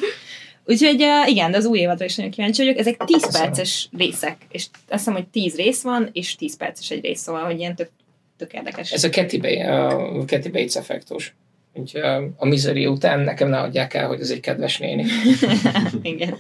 Úgyhogy 0.65 1.07
igen, 1.27 1.51
de 1.51 1.57
az 1.57 1.65
új 1.65 1.79
évadra 1.79 2.05
is 2.05 2.17
nagyon 2.17 2.31
kíváncsi 2.31 2.63
vagyok. 2.63 2.79
Ezek 2.79 3.05
10 3.05 3.23
Köszönöm. 3.23 3.47
perces 3.47 3.89
részek, 3.97 4.37
és 4.51 4.67
azt 4.73 4.99
hiszem, 4.99 5.15
hogy 5.15 5.27
10 5.27 5.57
rész 5.57 5.83
van, 5.83 6.09
és 6.13 6.37
10 6.37 6.57
perces 6.57 6.91
egy 6.91 7.05
rész, 7.05 7.21
szóval, 7.21 7.45
hogy 7.45 7.59
ilyen 7.59 7.75
tök, 7.75 7.91
tök 8.37 8.53
érdekes. 8.53 8.93
Ez 8.93 9.05
a 9.05 9.11
Kathy, 9.11 9.61
a 9.61 10.25
Kathy 10.27 10.49
Bates 10.49 10.77
effektus. 10.77 11.35
Úgyhogy 11.75 12.01
a 12.37 12.47
Misery 12.47 12.87
után 12.87 13.21
nekem 13.21 13.49
ne 13.49 13.59
adják 13.59 13.95
el, 13.95 14.07
hogy 14.07 14.21
ez 14.21 14.31
egy 14.31 14.41
kedves 14.41 14.79
néni. 14.79 15.05
igen. 16.03 16.37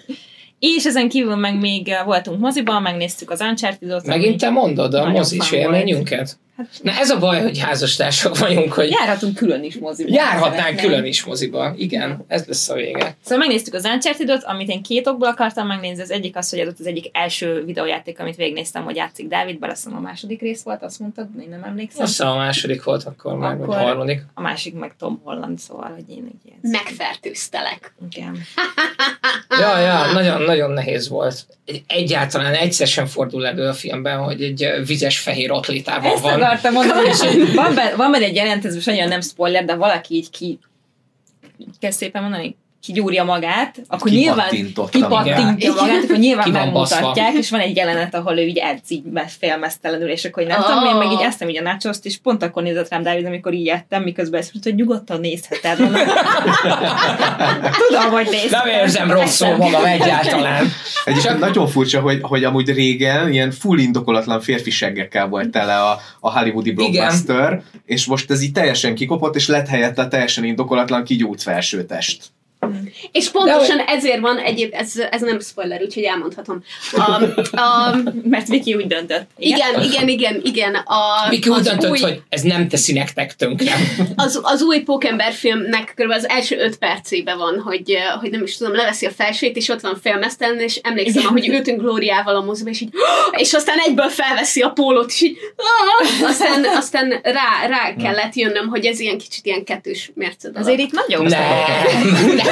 És 0.58 0.84
ezen 0.84 1.08
kívül 1.08 1.36
meg 1.36 1.60
még 1.60 1.92
voltunk 2.04 2.40
moziban, 2.40 2.82
megnéztük 2.82 3.30
az 3.30 3.40
Uncharted-ot. 3.40 4.06
Megint 4.06 4.40
te 4.40 4.50
mondod 4.50 4.94
a 4.94 5.08
mozis 5.08 5.52
élményünket? 5.52 6.38
Na 6.82 6.92
ez 6.92 7.10
a 7.10 7.18
baj, 7.18 7.42
hogy 7.42 7.58
házastársak 7.58 8.38
vagyunk, 8.38 8.72
hogy 8.72 8.90
járhatunk 8.90 9.34
külön 9.34 9.64
is 9.64 9.78
moziba. 9.78 10.10
járhatnánk 10.12 10.76
külön 10.76 11.04
is 11.04 11.24
moziba. 11.24 11.74
Igen, 11.76 12.24
ez 12.28 12.44
lesz 12.46 12.68
a 12.68 12.74
vége. 12.74 13.16
Szóval 13.22 13.38
megnéztük 13.38 13.74
az 13.74 13.84
uncharted 13.84 14.42
amit 14.44 14.68
én 14.68 14.82
két 14.82 15.06
okból 15.06 15.28
akartam 15.28 15.66
megnézni. 15.66 16.02
Az 16.02 16.10
egyik 16.10 16.36
az, 16.36 16.50
hogy 16.50 16.58
ez 16.58 16.68
ott 16.68 16.78
az 16.78 16.86
egyik 16.86 17.10
első 17.12 17.64
videójáték, 17.64 18.20
amit 18.20 18.36
végignéztem, 18.36 18.84
hogy 18.84 18.96
játszik 18.96 19.28
Dávid, 19.28 19.58
hiszem 19.68 19.96
a 19.96 20.00
második 20.00 20.40
rész 20.40 20.62
volt, 20.62 20.82
azt 20.82 20.98
mondtad, 20.98 21.26
én 21.40 21.48
nem 21.48 21.62
emlékszem. 21.64 22.02
Azt 22.02 22.20
a 22.20 22.34
második 22.34 22.82
volt 22.84 23.04
akkor 23.04 23.34
már, 23.34 23.56
vagy 23.56 23.62
Akkor- 23.62 23.76
a 23.76 23.82
harmadik. 23.82 24.22
A 24.34 24.40
másik 24.40 24.74
meg 24.74 24.92
Tom 24.98 25.20
Holland, 25.24 25.58
szóval, 25.58 25.90
hogy 25.94 26.16
én 26.16 26.30
így 26.44 26.52
ez. 26.62 26.70
Megfertőztelek. 26.70 27.94
Igen. 28.10 28.38
Ja, 29.60 29.78
ja, 29.78 30.12
nagyon, 30.12 30.42
nagyon 30.42 30.70
nehéz 30.70 31.08
volt. 31.08 31.46
Egy, 31.64 31.82
egyáltalán 31.86 32.54
egyszer 32.54 32.86
sem 32.86 33.06
fordul 33.06 33.46
elő 33.46 33.68
a 33.68 33.72
filmben, 33.72 34.18
hogy 34.18 34.42
egy 34.42 34.70
vizes 34.86 35.18
fehér 35.18 35.50
atlétában 35.50 36.20
van. 36.20 36.38
Akartam 36.50 36.72
mondani, 36.72 37.08
és 37.08 37.54
van, 37.54 37.74
be, 37.74 37.94
van 37.96 38.10
benne 38.10 38.24
egy 38.24 38.34
jelent, 38.34 38.64
ez 38.64 38.74
most 38.74 38.88
annyira 38.88 39.06
nem 39.06 39.20
spoiler, 39.20 39.64
de 39.64 39.74
valaki 39.74 40.14
így 40.14 40.30
ki, 40.30 40.58
kell 41.78 41.90
szépen 41.90 42.22
mondani, 42.22 42.56
kigyúrja 42.82 43.24
magát, 43.24 43.76
akkor 43.88 44.10
nyilván 44.10 44.48
kipattintja 44.50 45.08
magát. 45.08 45.38
magát, 45.80 46.04
akkor 46.04 46.16
nyilván 46.16 46.44
Ki 46.44 46.50
megmutatják, 46.50 47.02
baszva. 47.14 47.38
és 47.38 47.50
van 47.50 47.60
egy 47.60 47.76
jelenet, 47.76 48.14
ahol 48.14 48.38
ő 48.38 48.46
így 48.46 48.56
edz 48.58 48.80
így 48.90 49.02
félmeztelenül, 49.38 50.08
és 50.08 50.24
akkor 50.24 50.42
nem 50.42 50.58
Oh. 50.60 50.66
tudom, 50.66 50.84
én 50.84 50.94
meg 50.94 51.12
így 51.12 51.20
eszem 51.26 51.48
így 51.48 51.58
a 51.58 51.62
nachoszt, 51.62 52.06
és 52.06 52.16
pont 52.18 52.42
akkor 52.42 52.62
nézett 52.62 52.88
rám 52.88 53.02
Dávid, 53.02 53.26
amikor 53.26 53.52
így 53.52 53.66
ettem, 53.68 54.02
miközben 54.02 54.40
ezt 54.40 54.52
mondta, 54.52 54.70
hogy 54.70 54.78
nyugodtan 54.78 55.20
nézheted. 55.20 55.76
Tudom, 57.88 58.10
hogy 58.10 58.28
nézheted. 58.30 58.50
Nem 58.50 58.66
érzem 58.80 59.10
rosszul 59.10 59.56
magam 59.56 59.84
egyáltalán. 59.84 60.66
Egyébként 61.04 61.38
nagyon 61.38 61.66
furcsa, 61.68 62.00
hogy, 62.00 62.18
hogy 62.22 62.44
amúgy 62.44 62.68
régen 62.72 63.32
ilyen 63.32 63.50
full 63.50 63.78
indokolatlan 63.78 64.40
férfiseggekkel 64.40 65.28
volt 65.28 65.50
tele 65.50 65.74
a, 65.82 66.00
a 66.20 66.38
hollywoodi 66.38 66.72
blockbuster, 66.72 67.46
Igen. 67.52 67.64
és 67.86 68.06
most 68.06 68.30
ez 68.30 68.42
így 68.42 68.52
teljesen 68.52 68.94
kikopott, 68.94 69.34
és 69.36 69.48
lett 69.48 69.66
helyette 69.66 70.08
teljesen 70.08 70.44
indokolatlan 70.44 71.04
kigyújt 71.04 71.42
felsőtest. 71.42 72.24
És 73.12 73.28
pontosan 73.30 73.78
ezért 73.78 74.20
van, 74.20 74.38
egyéb, 74.38 74.74
ez, 74.74 74.92
ez 75.10 75.20
nem 75.20 75.40
spoiler, 75.40 75.82
úgyhogy 75.82 76.02
elmondhatom. 76.02 76.62
A, 76.92 77.22
a, 77.60 77.96
Mert 78.22 78.48
Viki 78.48 78.74
úgy 78.74 78.86
döntött. 78.86 79.30
igen, 79.38 79.82
igen, 79.82 80.08
igen, 80.08 80.40
igen. 80.44 80.74
A, 80.74 81.28
Viki 81.28 81.48
úgy 81.48 81.62
döntött, 81.62 81.90
új, 81.90 82.00
hogy 82.00 82.22
ez 82.28 82.42
nem 82.42 82.68
teszi 82.68 82.92
nektek 82.92 83.36
tönkre. 83.36 83.72
az, 84.16 84.40
az 84.42 84.62
új 84.62 84.80
Pókember 84.80 85.32
filmnek 85.32 85.94
kb. 85.96 86.10
az 86.10 86.28
első 86.28 86.58
öt 86.58 86.78
percében 86.78 87.38
van, 87.38 87.60
hogy, 87.60 87.96
hogy 88.20 88.30
nem 88.30 88.42
is 88.42 88.56
tudom, 88.56 88.74
leveszi 88.74 89.06
a 89.06 89.10
felsőt, 89.10 89.56
és 89.56 89.68
ott 89.68 89.80
van 89.80 89.98
félmeztelen, 90.02 90.58
és 90.58 90.76
emlékszem, 90.76 91.26
ahogy 91.26 91.48
ültünk 91.48 91.80
Glóriával 91.80 92.36
a 92.36 92.44
moziba, 92.44 92.70
és 92.70 92.80
így, 92.80 92.92
és 93.42 93.52
aztán 93.52 93.78
egyből 93.78 94.08
felveszi 94.08 94.60
a 94.60 94.70
pólót, 94.70 95.08
és 95.08 95.20
így, 95.20 95.38
aztán, 96.30 96.64
aztán 96.64 97.20
rá, 97.22 97.66
rá 97.66 97.94
kellett 97.94 98.34
jönnöm, 98.34 98.68
hogy 98.68 98.86
ez 98.86 99.00
ilyen 99.00 99.18
kicsit 99.18 99.46
ilyen 99.46 99.64
kettős 99.64 100.10
mérce 100.14 100.48
dolog. 100.48 100.68
Azért 100.68 100.80
itt 100.80 100.92
nagyon 100.92 101.24
Nem, 101.24 101.42
nem, 102.36 102.49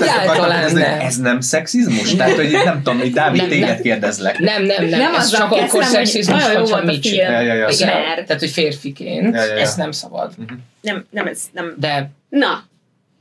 egyáltalán, 0.00 0.72
nem. 0.72 1.00
ez 1.00 1.16
nem 1.16 1.40
szexizmus? 1.40 2.14
Tehát, 2.14 2.34
hogy 2.34 2.50
nem 2.64 2.76
tudom, 2.82 2.98
hogy 2.98 3.12
Dávid, 3.12 3.40
Nem, 3.40 3.48
téged 3.50 3.68
nem. 3.68 3.80
kérdezlek. 3.80 4.38
Nem, 4.38 4.62
nem, 4.62 4.84
nem, 4.84 4.98
Nem 5.00 5.14
ez 5.14 5.30
csak 5.30 5.40
akkor 5.40 5.58
kezdtem, 5.58 5.80
hogy 5.80 5.90
szexizmus, 5.90 6.44
hogyha 6.44 6.98
csinál. 6.98 7.32
Ja, 7.32 7.40
ja, 7.40 7.54
ja. 7.54 7.68
Igen, 7.68 7.88
Mert- 7.88 8.26
tehát, 8.26 8.40
hogy 8.42 8.50
férfiként, 8.50 9.34
Ja, 9.34 9.44
ja, 9.44 9.54
ja. 9.54 9.60
ezt 9.60 9.76
nem 9.76 9.92
szabad. 9.92 10.32
Nem, 10.80 11.06
nem, 11.10 11.26
ez 11.26 11.40
nem. 11.52 11.74
De 11.78 12.10
Na, 12.28 12.64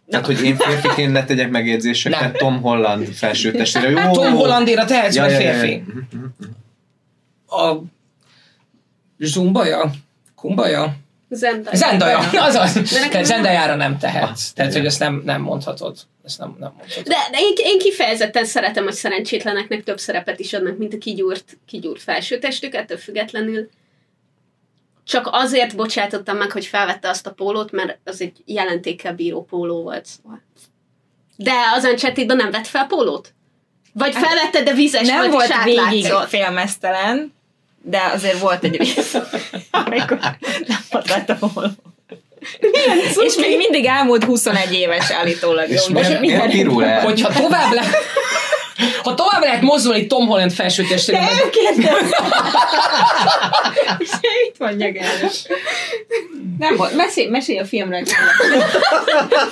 Tehát, 0.10 0.26
hogy 0.26 0.44
én 0.44 0.56
férfiként 0.56 1.12
ne 1.12 1.24
tegyek 1.26 1.50
megjegyzéseket 1.50 2.22
Nem. 2.22 2.34
Tom 2.34 2.62
Holland 2.62 3.08
felsőtestére. 3.08 3.90
Jó, 3.90 4.12
Tom 4.12 4.34
Hollandéra 4.34 4.86
tehetsz, 4.86 5.16
Ja, 5.16 5.22
vagy 5.24 5.32
ja, 5.32 5.40
ja, 5.40 5.46
ja. 5.48 5.54
férfi. 5.54 5.76
Mhm, 5.76 5.98
mhm, 6.12 6.24
mhm. 6.40 7.62
A 7.62 7.84
Zumbaja? 9.18 9.92
Kumbaja? 10.36 10.96
Zendaya. 11.34 11.76
Zendaya, 11.76 12.20
azaz. 12.48 12.92
nekem 13.02 13.24
Zendajára 13.24 13.76
nem 13.76 13.98
tehetsz. 13.98 14.48
Ah, 14.48 14.54
Tehát, 14.56 14.72
igen. 14.72 14.82
hogy 14.82 14.86
ezt 14.92 15.00
nem, 15.00 15.22
nem 15.26 15.42
mondhatod. 15.42 15.98
Ezt 16.24 16.40
nem, 16.40 16.56
nem 16.60 16.74
mondhatod. 16.78 17.04
De, 17.04 17.16
de 17.32 17.38
én, 17.40 17.54
én 17.56 17.80
kifejezetten 17.80 18.46
szeretem, 18.46 18.84
hogy 18.84 18.94
szerencsétleneknek 18.94 19.84
több 19.84 20.00
szerepet 20.00 20.40
is 20.40 20.54
adnak, 20.54 20.78
mint 20.78 20.94
a 20.94 20.98
kigyúrt, 20.98 21.58
kigyúrt 21.66 22.02
felsőtestük, 22.02 22.74
ettől 22.74 22.98
függetlenül. 22.98 23.70
Csak 25.06 25.30
azért 25.32 25.76
bocsátottam 25.76 26.38
meg, 26.38 26.52
hogy 26.52 26.66
felvette 26.66 27.10
azt 27.10 27.28
a 27.28 27.32
pólót, 27.32 27.72
mert 27.72 28.00
az 28.04 28.22
egy 28.22 28.38
jelentékkel 28.46 29.14
bíró 29.14 29.44
póló 29.44 29.82
volt. 29.82 30.06
Szóval. 30.06 30.42
De 31.36 31.54
az 31.76 31.84
uncharted 31.84 32.36
nem 32.36 32.52
vett 32.52 32.68
fel 32.68 32.86
pólót? 32.86 33.34
Vagy 33.94 34.14
felvette, 34.14 34.64
de 34.64 34.74
vizes 34.74 35.08
nem 35.08 35.32
volt, 35.32 35.32
volt 35.32 35.64
végig 35.64 36.06
félmeztelen, 36.28 37.34
de 37.86 38.02
azért 38.14 38.40
volt 38.40 38.64
egy 38.64 38.76
rész, 38.76 39.14
amikor 39.72 40.18
nem 40.68 40.80
volt 40.92 41.08
rajta 41.08 41.38
volna. 41.40 41.72
És 43.26 43.36
még 43.36 43.58
mindig 43.58 43.86
elmúlt 43.86 44.24
21 44.24 44.74
éves 44.74 45.12
állítólag. 45.12 45.70
És 45.70 45.84
Jó, 45.88 45.94
miért, 45.94 46.08
de 46.10 46.20
miért 46.20 46.50
pirul 46.52 46.84
el? 46.86 47.02
Hogyha 47.02 47.34
tovább 47.34 47.72
le... 47.72 47.84
Ha 49.04 49.14
tovább 49.14 49.42
lehet 49.42 49.62
mozdulni 49.62 50.08
Tom 50.08 50.28
Holland 50.28 50.52
felsőtestére, 50.54 51.20
De 51.20 51.26
meg- 51.26 51.46
ő 51.46 51.50
kérdez. 51.50 52.10
És 54.00 54.10
mit 54.22 54.60
mondjak 54.60 54.96
erre? 54.96 55.30
Nem 56.60 56.76
volt. 56.76 56.96
Mesélj, 56.96 57.28
mesélj 57.30 57.58
a 57.60 57.66
filmről. 57.66 58.00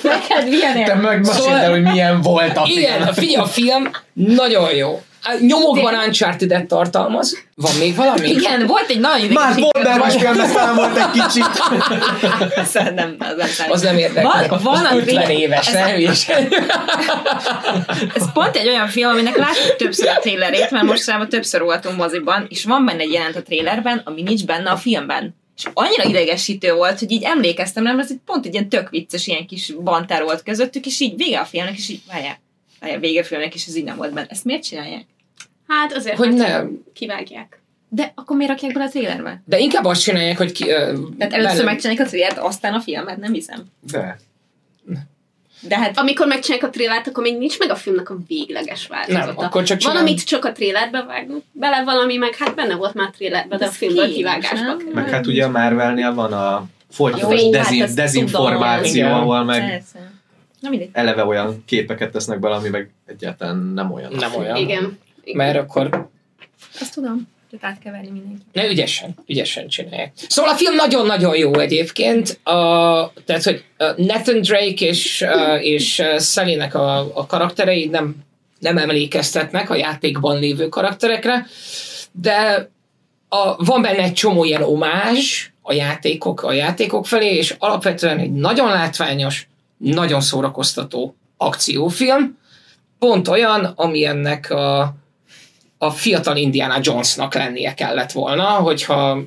Neked 0.02 0.48
milyen 0.48 0.72
Te 0.72 0.78
élmény? 0.78 0.96
megmeséld 0.96 1.36
Szóval- 1.42 1.58
el, 1.58 1.70
hogy 1.70 1.82
milyen 1.82 2.20
volt 2.20 2.56
a 2.56 2.64
Igen, 2.66 2.92
film. 2.96 3.08
a 3.08 3.12
figyelj, 3.12 3.36
a 3.36 3.46
film 3.46 3.90
nagyon 4.12 4.74
jó. 4.74 5.02
A 5.24 5.36
Nyomokban 5.40 5.94
Uncharted-et 5.94 6.64
tartalmaz. 6.66 7.44
Van 7.54 7.72
még 7.78 7.94
valami? 7.96 8.28
Igen, 8.28 8.66
volt 8.66 8.90
egy 8.90 9.00
nagyon 9.00 9.28
Már 9.32 9.54
Bondermes 9.54 10.14
filmbe 10.16 10.46
számolt 10.46 10.96
egy 10.96 11.10
kicsit. 11.22 11.44
Szerintem 12.72 13.16
nem, 13.18 13.28
az 13.30 13.36
nem 13.36 13.46
számít. 13.46 13.72
Az 13.72 13.82
nem 13.82 13.98
érdekel. 13.98 14.46
Van- 14.48 14.60
van 14.62 14.84
a 14.84 14.96
50 14.96 15.24
tré- 15.24 15.38
éves, 15.38 15.66
ez- 15.66 15.72
ne 15.74 15.92
hülyeskedj. 15.94 16.54
Ez 18.14 18.32
pont 18.32 18.56
egy 18.56 18.68
olyan 18.68 18.88
film, 18.88 19.10
aminek 19.10 19.36
láttuk 19.36 19.76
többször 19.76 20.08
a 20.08 20.18
trailerét, 20.20 20.70
mert 20.70 20.84
mostanában 20.84 21.28
többször 21.28 21.62
voltunk 21.62 21.96
moziban, 21.96 22.46
és 22.48 22.64
van 22.64 22.84
benne 22.84 23.00
egy 23.00 23.12
jelent 23.12 23.36
a 23.36 23.42
trailerben, 23.42 24.02
ami 24.04 24.22
nincs 24.22 24.44
benne 24.44 24.70
a 24.70 24.76
filmben. 24.76 25.40
És 25.56 25.68
annyira 25.72 26.04
idegesítő 26.04 26.72
volt, 26.72 26.98
hogy 26.98 27.10
így 27.10 27.22
emlékeztem 27.22 27.82
mert 27.82 27.98
ez 27.98 28.10
egy 28.10 28.20
pont 28.24 28.46
egy 28.46 28.52
ilyen 28.52 28.68
tök 28.68 28.90
vicces, 28.90 29.26
ilyen 29.26 29.46
kis 29.46 29.72
bantár 29.82 30.22
volt 30.22 30.42
közöttük, 30.42 30.86
és 30.86 31.00
így 31.00 31.16
vége 31.16 31.40
a 31.40 31.44
filmnek, 31.44 31.76
és 31.76 31.88
így, 31.88 32.02
várjál, 32.08 32.38
várjál, 32.80 32.98
vége 33.00 33.20
a 33.20 33.24
filmnek, 33.24 33.54
és 33.54 33.66
ez 33.66 33.76
így 33.76 33.84
nem 33.84 33.96
volt 33.96 34.12
benne. 34.12 34.26
Ezt 34.30 34.44
miért 34.44 34.62
csinálják? 34.62 35.04
Hát 35.68 35.92
azért, 35.92 36.16
Hogy 36.16 36.34
mert 36.34 36.52
nem. 36.52 36.82
kivágják. 36.92 37.60
De 37.88 38.12
akkor 38.14 38.36
miért 38.36 38.52
rakják 38.52 38.72
bele 38.72 38.84
a 38.84 38.88
trailerbe? 38.88 39.42
De 39.46 39.58
inkább 39.58 39.84
azt 39.84 40.02
csinálják, 40.02 40.36
hogy 40.36 40.52
ki... 40.52 40.68
ö, 40.68 40.98
Tehát 41.18 41.32
először 41.32 41.56
bele- 41.56 41.64
megcsinálják 41.64 42.06
a 42.06 42.08
trailert, 42.08 42.38
aztán 42.38 42.74
a 42.74 42.80
filmet, 42.80 43.16
nem 43.16 43.32
hiszem. 43.32 43.64
De. 43.80 44.18
De 45.68 45.78
hát 45.78 45.98
Amikor 45.98 46.26
megcsinálják 46.26 46.68
a 46.68 46.70
trélert, 46.70 47.06
akkor 47.06 47.22
még 47.22 47.38
nincs 47.38 47.58
meg 47.58 47.70
a 47.70 47.74
filmnek 47.74 48.10
a 48.10 48.16
végleges 48.26 48.86
változata. 48.86 49.26
Nem, 49.26 49.34
akkor 49.36 49.62
csak 49.62 49.80
Van, 49.82 49.90
csinál- 49.90 50.06
amit 50.08 50.24
csak 50.24 50.44
a 50.44 50.52
trélerbe 50.52 51.02
vágunk 51.02 51.42
bele, 51.52 51.84
valami 51.84 52.16
meg 52.16 52.34
hát 52.36 52.54
benne 52.54 52.74
volt 52.74 52.94
már 52.94 53.10
trélerbe, 53.10 53.56
de 53.56 53.64
a 53.64 53.68
Ez 53.68 53.76
filmből 53.76 54.12
kivágásba 54.12 54.76
kerül. 54.76 54.92
Meg 54.94 55.10
hát 55.10 55.26
ugye 55.26 55.44
a 55.44 55.48
Marvelnél 55.50 56.14
van 56.14 56.32
a 56.32 56.66
folyamatos 56.90 57.42
Jó, 57.42 57.50
dezin, 57.50 57.80
hát 57.80 57.94
dezinformáció, 57.94 59.02
tudom. 59.04 59.18
ahol 59.18 59.44
meg 59.44 59.68
Persze. 59.68 60.10
Na 60.60 60.68
mindegy. 60.68 60.88
eleve 60.92 61.24
olyan 61.24 61.62
képeket 61.66 62.12
tesznek 62.12 62.38
bele, 62.38 62.54
ami 62.54 62.68
meg 62.68 62.90
egyáltalán 63.06 63.56
nem 63.56 63.92
olyan. 63.92 64.12
Nem 64.12 64.34
olyan. 64.34 64.56
Igen. 64.56 64.98
Mert 65.32 65.56
akkor 65.58 66.08
Azt 66.80 66.94
tudom. 66.94 67.28
Tehát 67.60 67.76
átkeverni 67.76 68.10
mindenki. 68.10 68.42
Ne, 68.52 68.68
ügyesen, 68.68 69.14
ügyesen 69.26 69.68
csinálják. 69.68 70.12
Szóval 70.28 70.52
a 70.52 70.56
film 70.56 70.74
nagyon-nagyon 70.74 71.36
jó 71.36 71.58
egyébként. 71.58 72.40
A, 72.42 73.12
tehát, 73.24 73.42
hogy 73.42 73.64
Nathan 73.96 74.40
Drake 74.40 74.84
és, 74.86 75.24
és 75.60 76.02
Sally-nek 76.18 76.74
a, 76.74 77.16
a 77.16 77.26
karakterei 77.26 77.86
nem, 77.86 78.16
nem 78.58 78.76
emlékeztetnek 78.76 79.70
a 79.70 79.74
játékban 79.74 80.38
lévő 80.38 80.68
karakterekre, 80.68 81.46
de 82.12 82.68
a, 83.28 83.64
van 83.64 83.82
benne 83.82 84.02
egy 84.02 84.12
csomó 84.12 84.44
ilyen 84.44 84.62
omázs 84.62 85.50
a 85.62 85.72
játékok, 85.72 86.42
a 86.42 86.52
játékok 86.52 87.06
felé, 87.06 87.34
és 87.34 87.54
alapvetően 87.58 88.18
egy 88.18 88.32
nagyon 88.32 88.68
látványos, 88.68 89.48
nagyon 89.76 90.20
szórakoztató 90.20 91.16
akciófilm, 91.36 92.38
pont 92.98 93.28
olyan, 93.28 93.64
ami 93.64 94.04
ennek 94.04 94.50
a, 94.50 94.94
a 95.82 95.90
fiatal 95.90 96.36
Indiana 96.36 96.78
Jonesnak 96.80 97.34
lennie 97.34 97.74
kellett 97.74 98.12
volna, 98.12 98.44
hogyha 98.44 99.22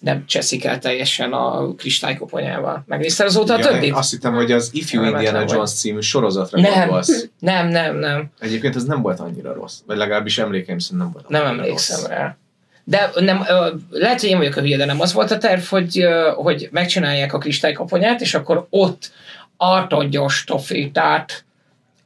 nem 0.00 0.24
cseszik 0.26 0.64
el 0.64 0.78
teljesen 0.78 1.32
a 1.32 1.74
kristálykoponyával. 1.74 2.84
Megnézted 2.86 3.26
azóta 3.26 3.54
a 3.54 3.58
Ja, 3.58 3.64
többit? 3.68 3.92
azt 3.94 4.10
hittem, 4.10 4.34
hogy 4.34 4.52
az 4.52 4.70
Ifjú 4.72 5.00
Nem, 5.00 5.10
Indiana 5.14 5.36
nem 5.38 5.46
vagy. 5.46 5.54
Jones 5.54 5.72
című 5.72 6.00
sorozatra 6.00 6.60
Nem. 6.60 6.72
gondolsz. 6.78 7.28
Nem, 7.38 7.68
nem, 7.68 7.96
nem. 7.96 8.30
Egyébként 8.38 8.76
ez 8.76 8.84
nem 8.84 9.02
volt 9.02 9.20
annyira 9.20 9.52
rossz. 9.54 9.78
Vagy 9.86 9.96
legalábbis 9.96 10.38
emlékeim 10.38 10.78
szerint 10.78 11.00
nem 11.02 11.12
volt 11.12 11.28
Nem 11.28 11.46
emlékszem 11.46 12.00
rossz. 12.00 12.08
rá. 12.08 12.36
De 12.84 13.10
nem, 13.14 13.44
lehet, 13.90 14.20
hogy 14.20 14.28
én 14.30 14.36
vagyok 14.38 14.56
a 14.56 14.60
hülye, 14.60 14.76
de 14.76 14.84
nem 14.84 15.00
az 15.00 15.12
volt 15.12 15.30
a 15.30 15.38
terv, 15.38 15.62
hogy, 15.62 16.04
hogy 16.36 16.68
megcsinálják 16.72 17.32
a 17.32 17.38
kristálykoponyát, 17.38 18.20
és 18.20 18.34
akkor 18.34 18.66
ott 18.70 19.12
átadja 19.58 20.22
a 20.22 20.28
stafétát 20.28 21.44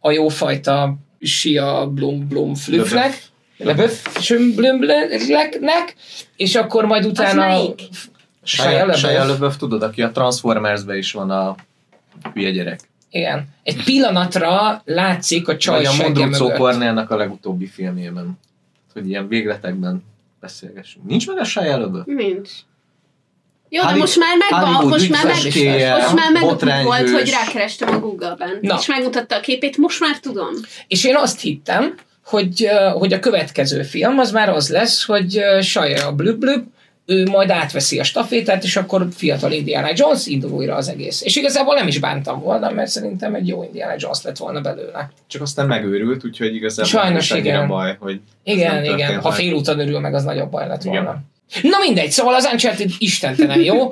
a 0.01 0.11
jófajta 0.11 0.95
Sia 1.21 1.87
Blum 1.87 2.29
Blum 2.29 2.55
flüfnek, 2.55 3.23
Leböf 3.63 4.29
Blumbleknek, 4.55 5.95
és 6.37 6.55
akkor 6.55 6.85
majd 6.85 7.05
utána... 7.05 7.75
Shia 8.43 8.87
LaBeouf, 9.27 9.57
tudod, 9.57 9.83
aki 9.83 10.03
a 10.03 10.11
Transformersben 10.11 10.97
is 10.97 11.13
van 11.13 11.31
a 11.31 11.55
hülye 12.35 12.51
gyerek. 12.51 12.81
Igen. 13.11 13.49
Egy 13.63 13.85
pillanatra 13.85 14.83
látszik 14.85 15.49
a 15.49 15.57
csaj 15.57 15.85
Vagy 15.85 15.87
a 15.87 16.03
Mondrucó. 16.03 16.51
Kornélnak 16.51 17.11
a 17.11 17.17
legutóbbi 17.17 17.67
filmjében. 17.67 18.39
Hogy 18.93 19.09
ilyen 19.09 19.29
végletekben 19.29 20.05
beszélgessünk. 20.41 21.07
Nincs 21.07 21.27
meg 21.27 21.39
a 21.39 21.45
Shia 21.45 21.79
LaBeouf? 21.79 22.07
Nincs. 22.07 22.51
Jó, 23.69 23.83
de 23.83 23.95
most 23.95 24.19
már 24.19 24.37
megvan, 24.39 24.75
Hollywood 24.75 24.91
most 24.91 25.11
már, 25.11 25.25
meg, 25.25 25.35
most 26.01 26.15
már 26.15 26.33
meg 26.33 26.85
volt, 26.85 27.11
hogy 27.11 27.31
rákerestem 27.31 27.95
a 27.95 27.99
Google-ben, 27.99 28.59
Na. 28.61 28.77
és 28.81 28.87
megmutatta 28.87 29.37
a 29.37 29.41
képét, 29.41 29.77
most 29.77 30.01
már 30.01 30.19
tudom. 30.19 30.49
És 30.87 31.05
én 31.05 31.17
azt 31.17 31.41
hittem, 31.41 31.95
hogy, 32.31 32.69
hogy 32.93 33.13
a 33.13 33.19
következő 33.19 33.83
film 33.83 34.19
az 34.19 34.31
már 34.31 34.49
az 34.49 34.69
lesz, 34.69 35.05
hogy 35.05 35.43
Shia 35.61 36.13
Blub 36.13 36.39
Blub, 36.39 36.65
ő 37.07 37.25
majd 37.31 37.51
átveszi 37.51 37.99
a 37.99 38.05
stafétát, 38.05 38.65
és 38.65 38.77
akkor 38.77 39.07
fiatal 39.17 39.53
Indiana 39.53 39.91
Jones 39.95 40.27
indul 40.27 40.51
újra 40.51 40.75
az 40.75 40.89
egész. 40.89 41.23
És 41.23 41.37
igazából 41.37 41.75
nem 41.75 41.87
is 41.87 41.99
bántam 41.99 42.41
volna, 42.41 42.71
mert 42.71 42.91
szerintem 42.91 43.35
egy 43.35 43.49
jó 43.49 43.63
Indiana 43.63 43.95
Jones 43.97 44.23
lett 44.23 44.37
volna 44.37 44.61
belőle. 44.61 45.11
Csak 45.27 45.43
aztán 45.43 45.67
megőrült, 45.67 46.25
úgyhogy 46.25 46.55
igazából 46.55 46.91
Sajnos 46.91 47.31
igen. 47.31 47.69
baj, 47.69 47.97
hogy 47.99 48.21
Igen, 48.45 48.85
igen. 48.85 49.21
Ha 49.21 49.31
félúton 49.31 49.79
örül 49.79 50.01
meg, 50.01 50.15
az 50.15 50.25
nagyobb 50.25 50.51
baj 50.51 50.67
lett 50.69 50.85
Igen. 50.85 51.05
volna. 51.05 51.21
Na 51.63 51.79
mindegy, 51.85 52.11
szóval 52.11 52.35
az 52.35 52.49
Uncharted 52.53 52.91
istentelen 52.99 53.61
jó. 53.61 53.77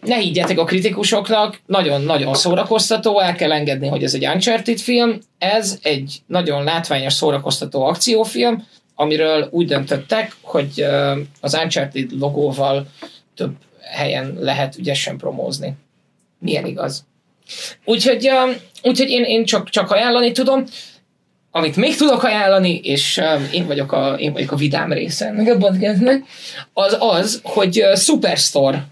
Ne 0.00 0.16
higgyetek 0.16 0.58
a 0.58 0.64
kritikusoknak, 0.64 1.60
nagyon-nagyon 1.66 2.34
szórakoztató, 2.34 3.20
el 3.20 3.34
kell 3.34 3.52
engedni, 3.52 3.88
hogy 3.88 4.02
ez 4.02 4.14
egy 4.14 4.26
Uncharted 4.26 4.78
film. 4.78 5.18
Ez 5.38 5.78
egy 5.82 6.22
nagyon 6.26 6.64
látványos, 6.64 7.12
szórakoztató 7.12 7.84
akciófilm, 7.84 8.66
amiről 8.94 9.48
úgy 9.50 9.66
döntöttek, 9.66 10.36
hogy 10.40 10.84
az 11.40 11.54
Uncharted 11.62 12.18
logóval 12.18 12.86
több 13.36 13.54
helyen 13.80 14.36
lehet 14.40 14.76
ügyesen 14.78 15.16
promózni. 15.16 15.72
Milyen 16.38 16.66
igaz? 16.66 17.04
Úgyhogy, 17.84 18.30
úgyhogy 18.82 19.10
én, 19.10 19.24
én 19.24 19.44
csak, 19.44 19.68
csak 19.68 19.90
ajánlani 19.90 20.32
tudom. 20.32 20.64
Amit 21.50 21.76
még 21.76 21.96
tudok 21.96 22.22
ajánlani, 22.22 22.80
és 22.82 23.20
én 23.52 23.66
vagyok 23.66 23.92
a, 23.92 24.14
én 24.18 24.32
vagyok 24.32 24.52
a 24.52 24.56
vidám 24.56 24.92
része 24.92 25.26
ennek 25.26 25.54
a 25.54 25.56
podcastnek, 25.56 26.24
az 26.72 26.96
az, 27.00 27.40
hogy 27.42 27.82
uh, 27.82 27.96
Superstore 27.96 28.86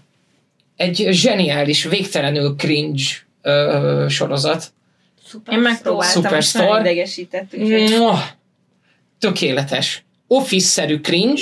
egy 0.75 1.07
zseniális, 1.09 1.83
végtelenül 1.83 2.55
cringe 2.55 3.03
uh, 3.43 4.07
sorozat. 4.09 4.73
Szuper 5.25 5.53
Én 5.53 5.59
megpróbáltam, 5.59 6.23
Superstore. 6.23 6.63
és 6.63 6.69
nagyon 6.69 6.85
idegesített. 6.85 7.53
úgyhogy-! 7.53 8.17
Tökéletes. 9.19 10.05
Office-szerű 10.27 10.99
cringe, 10.99 11.41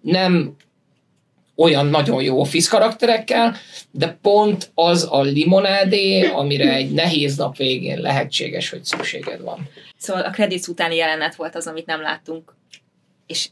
nem 0.00 0.56
olyan 1.56 1.86
nagyon 1.86 2.22
jó 2.22 2.40
Office 2.40 2.70
karakterekkel, 2.70 3.56
de 3.90 4.18
pont 4.22 4.70
az 4.74 5.08
a 5.10 5.22
limonádé, 5.22 6.26
amire 6.26 6.74
egy 6.74 6.90
nehéz 6.92 7.36
nap 7.36 7.56
végén 7.56 8.00
lehetséges, 8.00 8.70
hogy 8.70 8.84
szükséged 8.84 9.40
van. 9.40 9.68
Szóval 9.96 10.22
a 10.22 10.30
credits 10.30 10.66
utáni 10.66 10.96
jelenet 10.96 11.34
volt 11.34 11.54
az, 11.54 11.66
amit 11.66 11.86
nem 11.86 12.00
láttunk. 12.00 12.54
És 13.26 13.48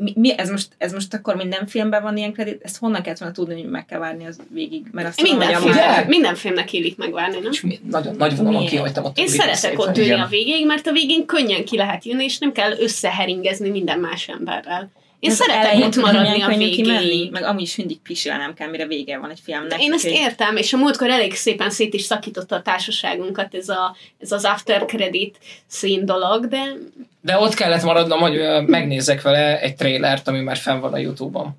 mi, 0.00 0.12
mi 0.16 0.38
ez, 0.38 0.50
most, 0.50 0.68
ez 0.78 0.92
most 0.92 1.14
akkor 1.14 1.36
minden 1.36 1.66
filmben 1.66 2.02
van 2.02 2.16
ilyen 2.16 2.32
kredit? 2.32 2.60
Ezt 2.62 2.78
honnan 2.78 3.02
kellett 3.02 3.18
volna 3.18 3.34
tudni, 3.34 3.54
hogy 3.54 3.70
meg 3.70 3.84
kell 3.84 3.98
várni 3.98 4.26
az 4.26 4.40
végig? 4.52 4.86
Mert 4.92 5.08
azt 5.08 5.18
tudom, 5.18 5.38
Minden, 5.38 5.54
a 5.54 5.58
film, 5.58 5.74
már... 5.74 6.06
minden 6.06 6.34
filmnek 6.34 6.72
illik 6.72 6.96
megvárni, 6.96 7.38
nem? 7.38 7.50
És 7.52 7.60
mi, 7.60 7.78
nagyon 7.90 8.16
nagy 8.16 8.36
vonalon 8.36 8.66
kihagytam 8.66 9.04
a 9.04 9.12
Én 9.14 9.28
szeretek 9.28 9.78
ott 9.78 9.98
ülni 9.98 10.10
a 10.10 10.26
végéig, 10.30 10.66
mert 10.66 10.86
a 10.86 10.92
végén 10.92 11.26
könnyen 11.26 11.64
ki 11.64 11.76
lehet 11.76 12.04
jönni, 12.04 12.24
és 12.24 12.38
nem 12.38 12.52
kell 12.52 12.78
összeheringezni 12.78 13.68
minden 13.68 13.98
más 13.98 14.28
emberrel. 14.28 14.90
Én 15.20 15.30
szeretek 15.30 15.84
ott 15.84 15.96
maradni 15.96 16.42
a 16.42 16.48
kimenni, 16.48 16.64
végéig. 16.66 17.30
meg 17.30 17.42
amúgy 17.42 17.60
is 17.62 17.76
mindig 17.76 17.98
pisilnem 18.00 18.54
kell, 18.54 18.68
mire 18.68 18.86
vége 18.86 19.18
van 19.18 19.30
egy 19.30 19.40
filmnek. 19.44 19.82
Én 19.82 19.92
ezt 19.92 20.04
úgyhogy- 20.04 20.20
értem, 20.20 20.56
és 20.56 20.72
a 20.72 20.76
múltkor 20.76 21.10
elég 21.10 21.34
szépen 21.34 21.70
szét 21.70 21.94
is 21.94 22.02
szakította 22.02 22.56
a 22.56 22.62
társaságunkat 22.62 23.54
ez, 23.54 23.68
a, 23.68 23.96
ez 24.18 24.32
az 24.32 24.44
after 24.44 24.84
credit 24.84 25.38
szín 25.66 26.04
dolog, 26.04 26.46
de 26.46 26.72
De 27.20 27.38
ott 27.38 27.54
kellett 27.54 27.82
maradnom, 27.82 28.20
hogy 28.20 28.36
ö, 28.36 28.60
megnézzek 28.60 29.22
vele 29.22 29.60
egy 29.60 29.76
trailert, 29.76 30.28
ami 30.28 30.40
már 30.40 30.56
fenn 30.56 30.80
van 30.80 30.92
a 30.92 30.98
Youtube-on. 30.98 31.56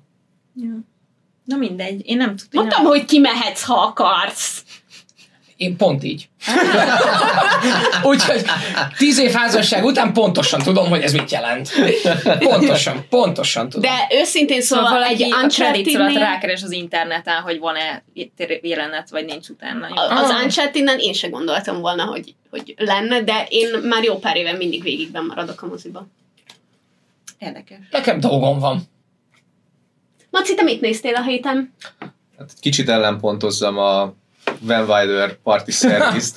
Ja. 0.56 0.78
Na 1.44 1.56
mindegy, 1.56 2.02
én 2.08 2.16
nem 2.16 2.36
tudom. 2.36 2.48
mondtam, 2.52 2.84
hogy 2.84 3.04
kimehetsz, 3.04 3.62
ha 3.62 3.74
akarsz. 3.74 4.64
Én 5.60 5.76
pont 5.76 6.04
így. 6.04 6.28
Úgyhogy 8.10 8.42
tíz 8.96 9.18
év 9.18 9.30
házasság 9.30 9.84
után 9.84 10.12
pontosan 10.12 10.62
tudom, 10.62 10.88
hogy 10.88 11.00
ez 11.02 11.12
mit 11.12 11.30
jelent. 11.30 11.70
Pontosan, 12.38 13.06
pontosan 13.10 13.68
tudom. 13.68 13.90
De 13.90 14.16
őszintén 14.16 14.62
Szóval, 14.62 14.84
szóval, 14.84 15.04
egy 15.04 15.22
a 15.22 15.46
credits 15.46 15.94
alatt 15.94 16.08
uncharted 16.08 16.16
rákeres 16.16 16.62
az 16.62 16.70
interneten, 16.70 17.42
hogy 17.42 17.58
van-e 17.58 18.04
jelenet, 18.62 19.10
vagy 19.10 19.24
nincs 19.24 19.48
utána. 19.48 19.88
Jó. 19.88 19.94
az 19.94 20.30
Ah. 20.30 20.42
uncharted 20.42 20.98
én 20.98 21.12
se 21.12 21.28
gondoltam 21.28 21.80
volna, 21.80 22.04
hogy, 22.04 22.34
hogy 22.50 22.74
lenne, 22.76 23.22
de 23.22 23.46
én 23.48 23.78
már 23.82 24.04
jó 24.04 24.18
pár 24.18 24.36
éve 24.36 24.52
mindig 24.52 24.82
végigben 24.82 25.24
maradok 25.24 25.62
a 25.62 25.66
moziba. 25.66 26.06
Érdekes. 27.38 27.78
Nekem 27.90 28.20
dolgom 28.20 28.58
van. 28.58 28.82
Maci, 30.30 30.54
te 30.54 30.62
mit 30.62 30.80
néztél 30.80 31.14
a 31.14 31.22
héten? 31.22 31.74
Hát 32.38 32.52
kicsit 32.60 32.88
ellenpontozzam 32.88 33.78
a 33.78 34.18
Van 34.60 34.80
Wilder 34.88 35.36
Party 35.42 35.70
Service-t. 35.70 36.36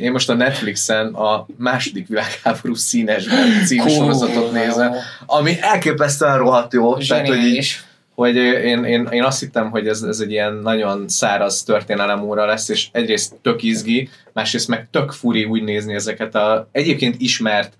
Én 0.00 0.10
most 0.12 0.28
a 0.30 0.34
Netflixen 0.34 1.14
a 1.14 1.46
második 1.58 2.06
világháború 2.08 2.74
színesben 2.74 3.64
című 3.66 3.88
sorozatot 3.88 4.52
nézem, 4.52 4.92
ami 5.26 5.56
elképesztően 5.60 6.38
rohadt 6.38 6.72
jó. 6.72 6.96
Tehát, 6.96 7.26
hogy, 7.26 7.36
így, 7.36 7.42
Zseniális. 7.42 7.84
hogy 8.14 8.36
én, 8.36 8.84
én, 8.84 9.08
én 9.10 9.22
azt 9.22 9.40
hittem, 9.40 9.70
hogy 9.70 9.88
ez, 9.88 10.02
ez 10.02 10.20
egy 10.20 10.30
ilyen 10.30 10.54
nagyon 10.54 11.08
száraz 11.08 11.62
történelem 11.62 12.22
óra 12.22 12.44
lesz, 12.46 12.68
és 12.68 12.86
egyrészt 12.92 13.34
tök 13.42 13.62
izgi, 13.62 14.08
másrészt 14.32 14.68
meg 14.68 14.88
tök 14.90 15.10
furi 15.12 15.44
úgy 15.44 15.62
nézni 15.62 15.94
ezeket 15.94 16.34
a 16.34 16.68
egyébként 16.72 17.14
ismert 17.18 17.72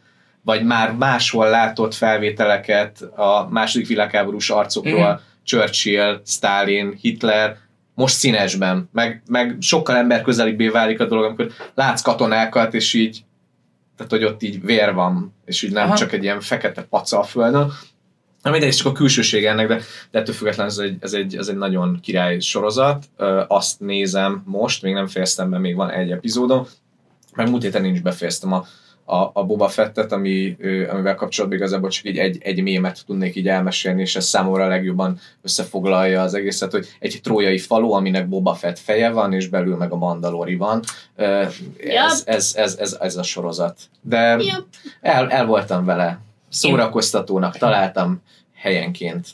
vagy 0.43 0.65
már 0.65 0.93
máshol 0.93 1.49
látott 1.51 1.95
felvételeket 1.95 3.03
a 3.17 3.49
második 3.51 3.87
világháborús 3.87 4.51
arcokról, 4.51 5.09
Mhm. 5.09 5.21
Churchill, 5.45 6.21
Stalin, 6.27 6.99
Hitler, 7.01 7.57
most 7.95 8.15
színesben, 8.15 8.89
meg, 8.93 9.23
meg 9.27 9.57
sokkal 9.61 9.97
ember 9.97 10.23
közelibbé 10.23 10.69
válik 10.69 11.01
a 11.01 11.07
dolog, 11.07 11.25
amikor 11.25 11.51
látsz 11.75 12.03
katonákat, 12.03 12.75
és 12.75 12.95
így, 12.95 13.25
tehát 13.97 14.13
hogy 14.13 14.25
ott 14.25 14.43
így 14.43 14.65
vér 14.65 14.95
van, 14.95 15.35
és 15.45 15.63
így 15.63 15.73
nem 15.73 15.87
Aha. 15.87 15.97
csak 15.97 16.13
egy 16.13 16.23
ilyen 16.23 16.41
fekete 16.41 16.83
paca 16.83 17.19
a 17.19 17.23
földön. 17.23 17.73
Na 18.43 18.51
mindegy, 18.51 18.69
ez 18.69 18.77
csak 18.77 18.87
a 18.87 18.93
külsőség 18.93 19.45
ennek, 19.45 19.67
de, 19.69 19.81
de 20.11 20.19
ettől 20.19 20.35
függetlenül 20.35 20.73
ez 20.73 20.79
egy, 20.79 20.97
ez, 21.01 21.13
egy, 21.13 21.37
ez 21.37 21.49
egy 21.49 21.57
nagyon 21.57 22.01
király 22.03 22.41
sorozat. 22.41 23.05
Ö, 23.17 23.43
azt 23.49 23.81
nézem 23.81 24.43
most, 24.47 24.83
még 24.83 24.93
nem 24.93 25.07
fejeztem 25.07 25.51
be, 25.51 25.59
még 25.59 25.77
van 25.77 25.91
egy 25.91 26.11
epizódom, 26.11 26.67
meg 27.35 27.51
múlt 27.51 27.63
héten 27.63 27.85
én 27.85 27.95
is 27.95 28.01
befejeztem 28.01 28.53
a, 28.53 28.67
a, 29.05 29.31
a 29.33 29.45
Boba 29.45 29.69
Fettet, 29.69 30.13
ami, 30.13 30.57
amivel 30.91 31.15
kapcsolatban 31.15 31.59
igazából 31.59 31.91
csak 31.91 32.05
így 32.05 32.19
egy, 32.19 32.39
egy 32.43 32.63
mémet 32.63 33.03
tudnék 33.07 33.37
így 33.37 33.49
elmesélni, 33.49 34.01
és 34.01 34.17
ez 34.17 34.25
számomra 34.25 34.69
legjobban 34.69 35.19
összefoglalja 35.43 36.23
az 36.23 36.35
egészet, 36.35 36.71
hogy 36.71 36.87
egy 36.99 37.21
trójai 37.23 37.59
falu, 37.59 37.91
aminek 37.93 38.29
Boba 38.29 38.55
Fett 38.55 38.79
feje 38.79 39.11
van, 39.11 39.33
és 39.33 39.49
belül 39.49 39.77
meg 39.77 39.93
a 39.93 39.97
Mandalori 39.97 40.57
van. 40.57 40.83
Ö, 41.17 41.45
Ez, 42.09 42.23
ez, 42.27 42.53
ez, 42.57 42.77
ez, 42.77 42.97
ez 43.01 43.17
a 43.17 43.23
sorozat. 43.23 43.81
De 44.01 44.37
el, 45.01 45.31
el 45.31 45.47
voltam 45.47 45.85
vele. 45.85 46.21
Szórakoztatónak 46.49 47.57
találtam 47.57 48.23
helyenként. 48.55 49.27